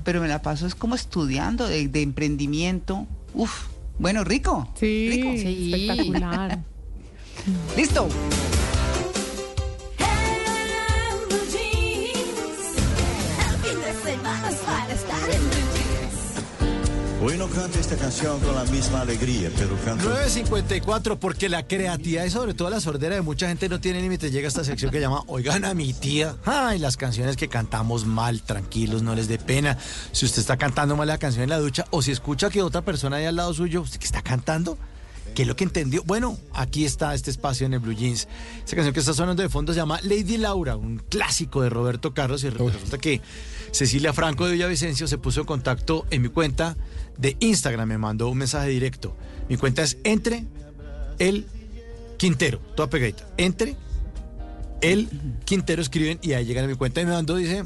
pero 0.04 0.20
me 0.20 0.28
la 0.28 0.42
paso 0.42 0.68
es 0.68 0.76
como 0.76 0.96
estudiando 0.96 1.66
de, 1.68 1.88
de 1.88 2.02
emprendimiento. 2.02 3.08
Uf, 3.34 3.68
bueno, 4.00 4.24
rico. 4.24 4.67
Sí, 4.76 5.09
Rico. 5.11 5.30
Sí. 5.38 5.74
espectacular. 5.74 6.59
Listo. 7.77 8.08
Hoy 17.27 17.38
no 17.38 17.49
cante 17.49 17.81
esta 17.81 17.97
canción 17.97 18.39
con 18.39 18.56
la 18.56 18.64
misma 18.64 19.01
alegría, 19.01 19.51
pero 19.57 19.77
canto 19.83 20.09
9.54, 20.09 21.19
porque 21.19 21.49
la 21.49 21.67
creatividad 21.67 22.23
y 22.23 22.30
sobre 22.30 22.53
todo 22.53 22.69
la 22.69 22.80
sordera 22.80 23.15
de 23.15 23.22
mucha 23.22 23.49
gente 23.49 23.67
no 23.67 23.81
tiene 23.81 24.01
límite. 24.01 24.31
Llega 24.31 24.47
esta 24.47 24.64
sección 24.64 24.91
que 24.91 25.01
llama 25.01 25.23
Oigan 25.27 25.65
a 25.65 25.73
mi 25.73 25.91
tía. 25.91 26.38
Ay, 26.45 26.80
las 26.80 26.95
canciones 26.95 27.35
que 27.35 27.49
cantamos 27.49 28.06
mal, 28.06 28.43
tranquilos, 28.43 29.03
no 29.03 29.14
les 29.14 29.27
dé 29.27 29.39
pena. 29.39 29.77
Si 30.14 30.23
usted 30.23 30.39
está 30.39 30.56
cantando 30.56 30.95
mal 30.95 31.09
la 31.09 31.17
canción 31.17 31.43
en 31.43 31.49
la 31.49 31.59
ducha 31.59 31.83
o 31.91 32.01
si 32.01 32.14
escucha 32.14 32.49
que 32.49 32.61
otra 32.61 32.83
persona 32.83 33.17
ahí 33.17 33.25
al 33.25 33.35
lado 33.35 33.53
suyo, 33.53 33.81
¿usted 33.81 33.99
qué 33.99 34.06
está 34.06 34.22
cantando? 34.22 34.77
¿Qué 35.35 35.41
es 35.41 35.47
lo 35.49 35.57
que 35.57 35.65
entendió? 35.65 36.03
Bueno, 36.06 36.38
aquí 36.53 36.85
está 36.85 37.14
este 37.14 37.30
espacio 37.30 37.65
en 37.65 37.73
el 37.73 37.80
Blue 37.80 37.93
Jeans. 37.93 38.30
Esta 38.59 38.77
canción 38.77 38.93
que 38.93 39.01
está 39.01 39.14
sonando 39.14 39.43
de 39.43 39.49
fondo 39.49 39.73
se 39.73 39.80
llama 39.80 39.99
Lady 40.01 40.38
Laura, 40.38 40.77
un 40.77 40.99
clásico 40.99 41.61
de 41.61 41.69
Roberto 41.69 42.14
Carlos. 42.14 42.45
Y 42.45 42.51
resulta 42.51 42.97
que 42.97 43.22
Cecilia 43.72 44.14
Franco 44.14 44.46
de 44.46 44.54
Villavicencio 44.54 45.08
se 45.08 45.18
puso 45.18 45.42
en 45.42 45.46
contacto 45.46 46.06
en 46.10 46.22
mi 46.22 46.30
cuenta 46.30 46.78
de 47.18 47.38
Instagram. 47.40 47.88
Me 47.88 47.98
mandó 47.98 48.30
un 48.30 48.38
mensaje 48.38 48.70
directo. 48.70 49.16
Mi 49.50 49.58
cuenta 49.58 49.84
es 49.84 49.98
entre 50.04 50.46
el 51.20 51.46
Quintero, 52.18 52.60
toda 52.76 52.90
pegadita. 52.90 53.28
Entre 53.38 53.76
el 54.82 55.08
Quintero 55.46 55.82
escriben 55.82 56.20
y 56.22 56.34
ahí 56.34 56.46
llegan 56.46 56.66
a 56.66 56.68
mi 56.68 56.76
cuenta 56.76 57.02
y 57.02 57.06
me 57.06 57.12
mandó, 57.12 57.36
dice 57.36 57.64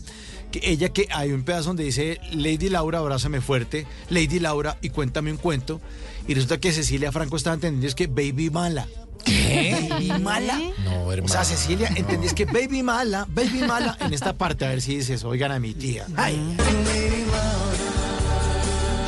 que 0.51 0.59
ella 0.63 0.89
que 0.89 1.07
hay 1.11 1.31
un 1.31 1.43
pedazo 1.43 1.69
donde 1.69 1.85
dice 1.85 2.19
Lady 2.33 2.69
Laura, 2.69 2.99
abrázame 2.99 3.39
fuerte, 3.41 3.87
Lady 4.09 4.39
Laura 4.39 4.77
y 4.81 4.89
cuéntame 4.89 5.31
un 5.31 5.37
cuento. 5.37 5.81
Y 6.27 6.33
resulta 6.33 6.59
que 6.59 6.71
Cecilia 6.71 7.11
Franco 7.11 7.37
estaba 7.37 7.53
entendiendo 7.55 7.87
es 7.87 7.95
que 7.95 8.07
Baby 8.07 8.49
Mala. 8.49 8.87
¿Qué? 9.23 9.87
¿Baby 9.89 10.11
Mala? 10.21 10.59
No, 10.83 11.03
O 11.05 11.11
hermano. 11.13 11.33
sea, 11.33 11.43
Cecilia, 11.43 11.89
entendís 11.95 12.33
que 12.33 12.45
Baby 12.45 12.83
Mala, 12.83 13.25
Baby 13.29 13.61
Mala, 13.67 13.97
en 13.99 14.13
esta 14.13 14.33
parte, 14.33 14.65
a 14.65 14.69
ver 14.69 14.81
si 14.81 14.97
dices, 14.97 15.23
oigan 15.23 15.51
a 15.51 15.59
mi 15.59 15.73
tía. 15.73 16.05
Ay. 16.15 16.35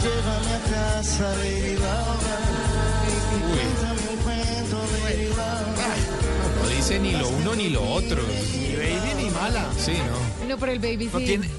Llévame 0.02 0.54
a 0.54 0.60
casa, 0.96 1.34
Laura. 1.82 2.40
No 6.62 6.70
dice 6.70 7.00
ni 7.00 7.12
lo 7.14 7.28
uno 7.30 7.56
ni 7.56 7.70
lo 7.70 7.82
otro. 7.84 8.22
Ni 8.22 8.76
Baby 8.76 9.24
ni 9.24 9.30
Mala. 9.32 9.66
Sí, 9.78 9.94
no. 10.40 10.48
No, 10.48 10.58
pero 10.58 10.72
el 10.72 10.80
baby 10.80 11.10
¿No 11.12 11.20
sí. 11.20 11.26
tiene? 11.26 11.50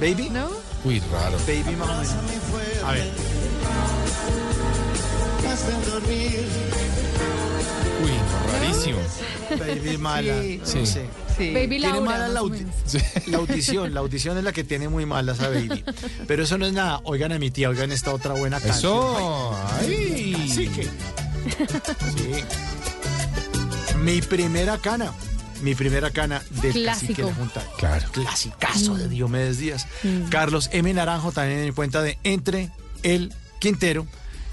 ¿Baby? 0.00 0.30
¿No? 0.30 0.48
Uy, 0.84 1.00
raro. 1.12 1.38
Baby 1.46 1.76
Mala. 1.76 2.02
A 2.84 2.92
ver. 2.92 3.10
Hazme 5.48 5.90
dormir. 5.90 6.44
Uy, 8.02 8.10
rarísimo. 8.52 8.98
Baby 9.58 9.98
Mala. 9.98 10.40
Sí. 10.42 10.58
no 10.60 10.66
Sí. 10.66 10.86
sé. 10.86 11.06
Sí. 11.36 11.52
Baby 11.52 11.68
Tiene 11.80 11.88
Laura. 11.88 12.00
mala 12.00 12.28
la, 12.28 12.40
audi- 12.40 12.64
audición, 13.34 13.92
la 13.92 14.00
audición 14.00 14.38
es 14.38 14.44
la 14.44 14.52
que 14.52 14.62
tiene 14.64 14.88
muy 14.88 15.04
mala 15.04 15.32
esa 15.32 15.48
baby. 15.48 15.84
Pero 16.28 16.44
eso 16.44 16.58
no 16.58 16.66
es 16.66 16.72
nada. 16.72 17.00
Oigan 17.04 17.32
a 17.32 17.38
mi 17.38 17.50
tía, 17.50 17.68
oigan 17.70 17.90
esta 17.92 18.12
otra 18.14 18.34
buena 18.34 18.60
canción. 18.60 18.92
Eso. 18.92 19.58
Ay. 19.80 20.48
Sí 20.52 20.68
que. 20.68 20.84
Sí. 20.84 22.44
Mi 23.98 24.20
primera 24.22 24.78
cana. 24.78 25.12
Mi 25.62 25.74
primera 25.74 26.10
cana 26.10 26.42
del 26.62 26.84
cacique 26.84 27.14
Clásico. 27.14 27.22
de 27.22 27.28
la 27.28 27.34
Junta. 27.34 27.62
Claro. 27.78 28.06
Clasicazo 28.12 28.94
de 28.96 29.08
Diomedes 29.08 29.58
Díaz. 29.58 29.86
Carlos 30.30 30.68
M. 30.72 30.92
Naranjo 30.92 31.32
también 31.32 31.60
en 31.60 31.66
mi 31.66 31.72
cuenta 31.72 32.02
de 32.02 32.18
Entre 32.22 32.70
el 33.02 33.32
Quintero. 33.60 34.06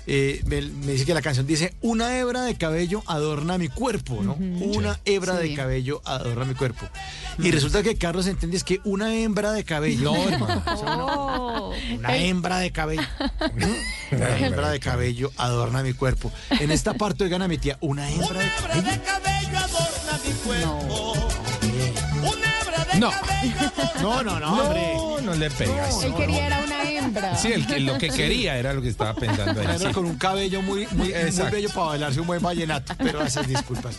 Eh, 0.07 0.41
me, 0.45 0.61
me 0.61 0.93
dice 0.93 1.05
que 1.05 1.13
la 1.13 1.21
canción 1.21 1.45
dice 1.45 1.73
una 1.81 2.17
hebra 2.17 2.43
de 2.43 2.55
cabello 2.55 3.03
adorna 3.07 3.57
mi 3.57 3.67
cuerpo, 3.67 4.21
¿no? 4.23 4.33
Una 4.33 4.99
hebra 5.05 5.35
de 5.35 5.53
cabello 5.53 6.01
adorna 6.05 6.45
mi 6.45 6.55
cuerpo. 6.55 6.87
Y 7.37 7.51
resulta 7.51 7.83
que 7.83 7.95
Carlos 7.95 8.27
entiende 8.27 8.57
es 8.57 8.63
que 8.63 8.79
una 8.83 9.15
hembra 9.15 9.51
de 9.51 9.63
cabello. 9.63 10.13
No, 10.13 10.29
hermano. 10.29 10.63
Oh. 10.67 11.73
Una 11.97 12.17
hembra 12.17 12.59
de 12.59 12.71
cabello. 12.71 13.01
Una 14.11 14.37
hembra 14.37 14.69
de 14.71 14.79
cabello 14.79 15.31
adorna 15.37 15.83
mi 15.83 15.93
cuerpo. 15.93 16.31
En 16.49 16.71
esta 16.71 16.93
parte, 16.93 17.23
oigan 17.23 17.41
a 17.41 17.47
mi 17.47 17.57
tía, 17.57 17.77
una 17.81 18.09
hembra 18.09 18.39
de 18.41 18.49
cabello. 18.49 19.03
cabello 19.05 19.57
adorna 19.59 20.19
mi 20.25 20.33
cuerpo. 20.33 20.75
Una 20.83 21.27
de 21.27 21.30
No. 23.01 23.11
No, 24.01 24.23
no, 24.23 24.39
no, 24.39 24.61
hombre. 24.63 24.93
No, 24.95 25.21
no 25.21 25.33
le 25.35 25.49
pegas. 25.49 26.03
Él 26.03 26.13
quería 26.13 26.47
era 26.47 26.59
una 26.63 26.83
hembra. 26.83 27.35
Sí, 27.35 27.51
el 27.51 27.65
que, 27.65 27.79
lo 27.79 27.97
que 27.97 28.09
quería 28.15 28.57
era 28.57 28.73
lo 28.73 28.81
que 28.81 28.89
estaba 28.89 29.13
pensando 29.15 29.59
Una 29.59 29.61
ahí. 29.61 29.75
hembra 29.75 29.89
sí. 29.89 29.93
con 29.93 30.05
un 30.05 30.17
cabello 30.17 30.61
muy, 30.61 30.85
muy, 30.91 31.09
muy 31.09 31.13
Exacto. 31.13 31.55
bello 31.55 31.69
para 31.69 31.85
bailarse 31.87 32.19
un 32.21 32.27
buen 32.27 32.41
vallenato, 32.41 32.93
pero 32.97 33.23
esas 33.23 33.47
disculpas. 33.47 33.95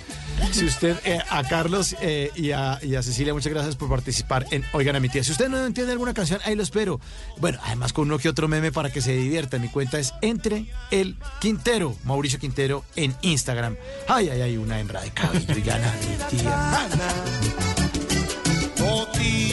Si 0.53 0.65
usted, 0.67 0.97
eh, 1.05 1.19
a 1.31 1.43
Carlos 1.45 1.97
eh, 2.01 2.31
y, 2.37 2.53
a, 2.53 2.79
y 2.83 2.95
a 2.95 3.03
Cecilia, 3.03 3.33
muchas 3.35 3.53
gracias 3.53 3.75
por 3.77 3.89
participar 3.89 4.47
en 4.51 4.65
Oigan 4.73 4.95
a 4.97 5.01
mi 5.01 5.09
tía. 5.09 5.25
Si 5.25 5.33
usted 5.33 5.49
no 5.49 5.65
entiende 5.65 5.93
alguna 5.93 6.15
canción, 6.15 6.41
ahí 6.45 6.55
lo 6.55 6.63
espero. 6.63 7.01
Bueno, 7.39 7.59
además 7.65 7.93
con 7.93 8.05
uno 8.07 8.19
que 8.19 8.29
otro 8.29 8.47
meme 8.49 8.71
para 8.73 8.91
que 8.91 9.01
se 9.01 9.13
divierta. 9.13 9.59
Mi 9.59 9.69
cuenta 9.69 9.99
es 9.99 10.15
Entre 10.21 10.67
el 10.91 11.17
Quintero, 11.41 11.97
Mauricio 12.05 12.39
Quintero, 12.39 12.85
en 12.97 13.15
Instagram. 13.23 13.77
Ay, 14.09 14.29
ay, 14.29 14.43
ay, 14.43 14.57
una 14.57 14.79
hembra 14.79 15.01
de 15.01 15.11
cabello 15.11 15.57
y 15.57 15.61
gana 15.63 15.93
mi 16.31 16.39
tía. 16.39 16.89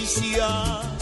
Noticias. 0.09 0.98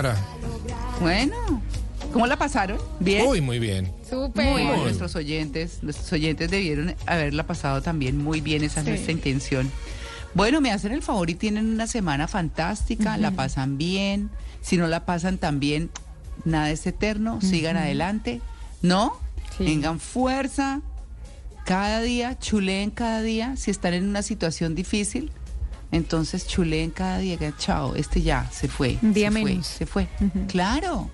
Señora. 0.00 0.16
Bueno, 1.00 1.34
¿cómo 2.12 2.26
la 2.26 2.36
pasaron? 2.36 2.78
¿Bien? 3.00 3.26
Uy, 3.26 3.40
muy 3.40 3.58
bien. 3.58 3.92
Súper. 4.08 4.44
Muy 4.46 4.62
bien, 4.62 4.82
nuestros 4.82 5.14
oyentes, 5.16 5.82
nuestros 5.82 6.12
oyentes 6.12 6.50
debieron 6.50 6.94
haberla 7.06 7.46
pasado 7.46 7.82
también 7.82 8.18
muy 8.18 8.40
bien, 8.40 8.62
esa 8.64 8.80
es 8.80 8.84
Sí. 8.84 8.90
nuestra 8.90 9.12
intención. 9.12 9.70
Bueno, 10.34 10.60
me 10.60 10.70
hacen 10.70 10.92
el 10.92 11.02
favor 11.02 11.28
y 11.30 11.34
tienen 11.34 11.66
una 11.66 11.86
semana 11.86 12.28
fantástica, 12.28 13.16
la 13.16 13.32
pasan 13.32 13.78
bien, 13.78 14.30
si 14.60 14.76
no 14.76 14.86
la 14.86 15.04
pasan 15.04 15.38
tan 15.38 15.58
bien, 15.58 15.90
nada 16.44 16.70
es 16.70 16.86
eterno, 16.86 17.40
sigan 17.40 17.76
adelante, 17.76 18.40
¿no? 18.82 19.16
Sí. 19.58 19.64
Tengan 19.64 19.98
fuerza, 19.98 20.82
cada 21.64 22.00
día, 22.00 22.38
chuleen 22.38 22.90
cada 22.90 23.22
día, 23.22 23.56
si 23.56 23.70
están 23.72 23.94
en 23.94 24.08
una 24.08 24.22
situación 24.22 24.74
difícil, 24.76 25.32
entonces 25.92 26.46
chuleen 26.46 26.90
cada 26.90 27.18
día, 27.18 27.38
chao, 27.58 27.94
este 27.96 28.22
ya 28.22 28.48
se 28.50 28.68
fue, 28.68 28.98
Un 29.02 29.12
día 29.12 29.30
se 29.30 29.40
fue, 29.40 29.44
menos. 29.50 29.66
se 29.66 29.86
fue. 29.86 30.08
Claro, 30.48 31.10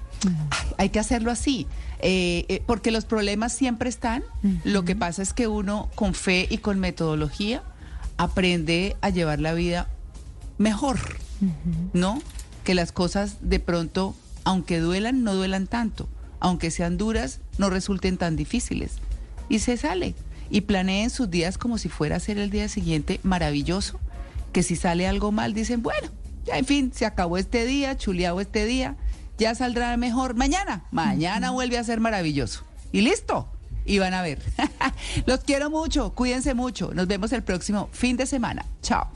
Ay, 0.50 0.68
hay 0.78 0.88
que 0.90 0.98
hacerlo 0.98 1.30
así, 1.30 1.66
eh, 2.00 2.44
eh, 2.48 2.62
porque 2.66 2.90
los 2.90 3.05
problemas 3.05 3.52
siempre 3.52 3.88
están. 3.88 4.22
Lo 4.64 4.84
que 4.84 4.96
pasa 4.96 5.22
es 5.22 5.32
que 5.32 5.46
uno 5.46 5.88
con 5.94 6.14
fe 6.14 6.46
y 6.50 6.58
con 6.58 6.78
metodología 6.80 7.62
aprende 8.16 8.96
a 9.00 9.10
llevar 9.10 9.40
la 9.40 9.52
vida 9.55 9.88
mejor, 10.58 10.98
¿no? 11.92 12.20
Que 12.64 12.74
las 12.74 12.92
cosas 12.92 13.36
de 13.40 13.60
pronto, 13.60 14.14
aunque 14.44 14.80
duelan, 14.80 15.22
no 15.22 15.34
duelan 15.34 15.66
tanto, 15.66 16.08
aunque 16.40 16.70
sean 16.70 16.96
duras, 16.96 17.40
no 17.58 17.70
resulten 17.70 18.16
tan 18.16 18.36
difíciles. 18.36 18.92
Y 19.48 19.60
se 19.60 19.76
sale. 19.76 20.14
Y 20.48 20.62
planeen 20.62 21.10
sus 21.10 21.30
días 21.30 21.58
como 21.58 21.76
si 21.78 21.88
fuera 21.88 22.16
a 22.16 22.20
ser 22.20 22.38
el 22.38 22.50
día 22.50 22.68
siguiente 22.68 23.20
maravilloso, 23.22 23.98
que 24.57 24.62
si 24.62 24.75
sale 24.75 25.07
algo 25.07 25.33
mal 25.33 25.52
dicen, 25.52 25.83
bueno, 25.83 26.09
ya 26.47 26.57
en 26.57 26.65
fin, 26.65 26.91
se 26.94 27.05
acabó 27.05 27.36
este 27.36 27.67
día, 27.67 27.94
chuleado 27.99 28.41
este 28.41 28.65
día, 28.65 28.97
ya 29.36 29.55
saldrá 29.55 29.94
mejor 29.99 30.35
mañana, 30.35 30.85
mañana 30.91 31.51
vuelve 31.51 31.76
a 31.76 31.85
ser 31.85 32.01
maravilloso. 32.01 32.65
Y 32.91 33.02
listo, 33.02 33.51
y 33.85 33.99
van 33.99 34.15
a 34.15 34.23
ver. 34.23 34.41
Los 35.26 35.41
quiero 35.41 35.68
mucho, 35.68 36.15
cuídense 36.15 36.55
mucho, 36.55 36.91
nos 36.94 37.07
vemos 37.07 37.35
el 37.35 37.43
próximo 37.43 37.91
fin 37.93 38.17
de 38.17 38.25
semana. 38.25 38.65
Chao. 38.81 39.10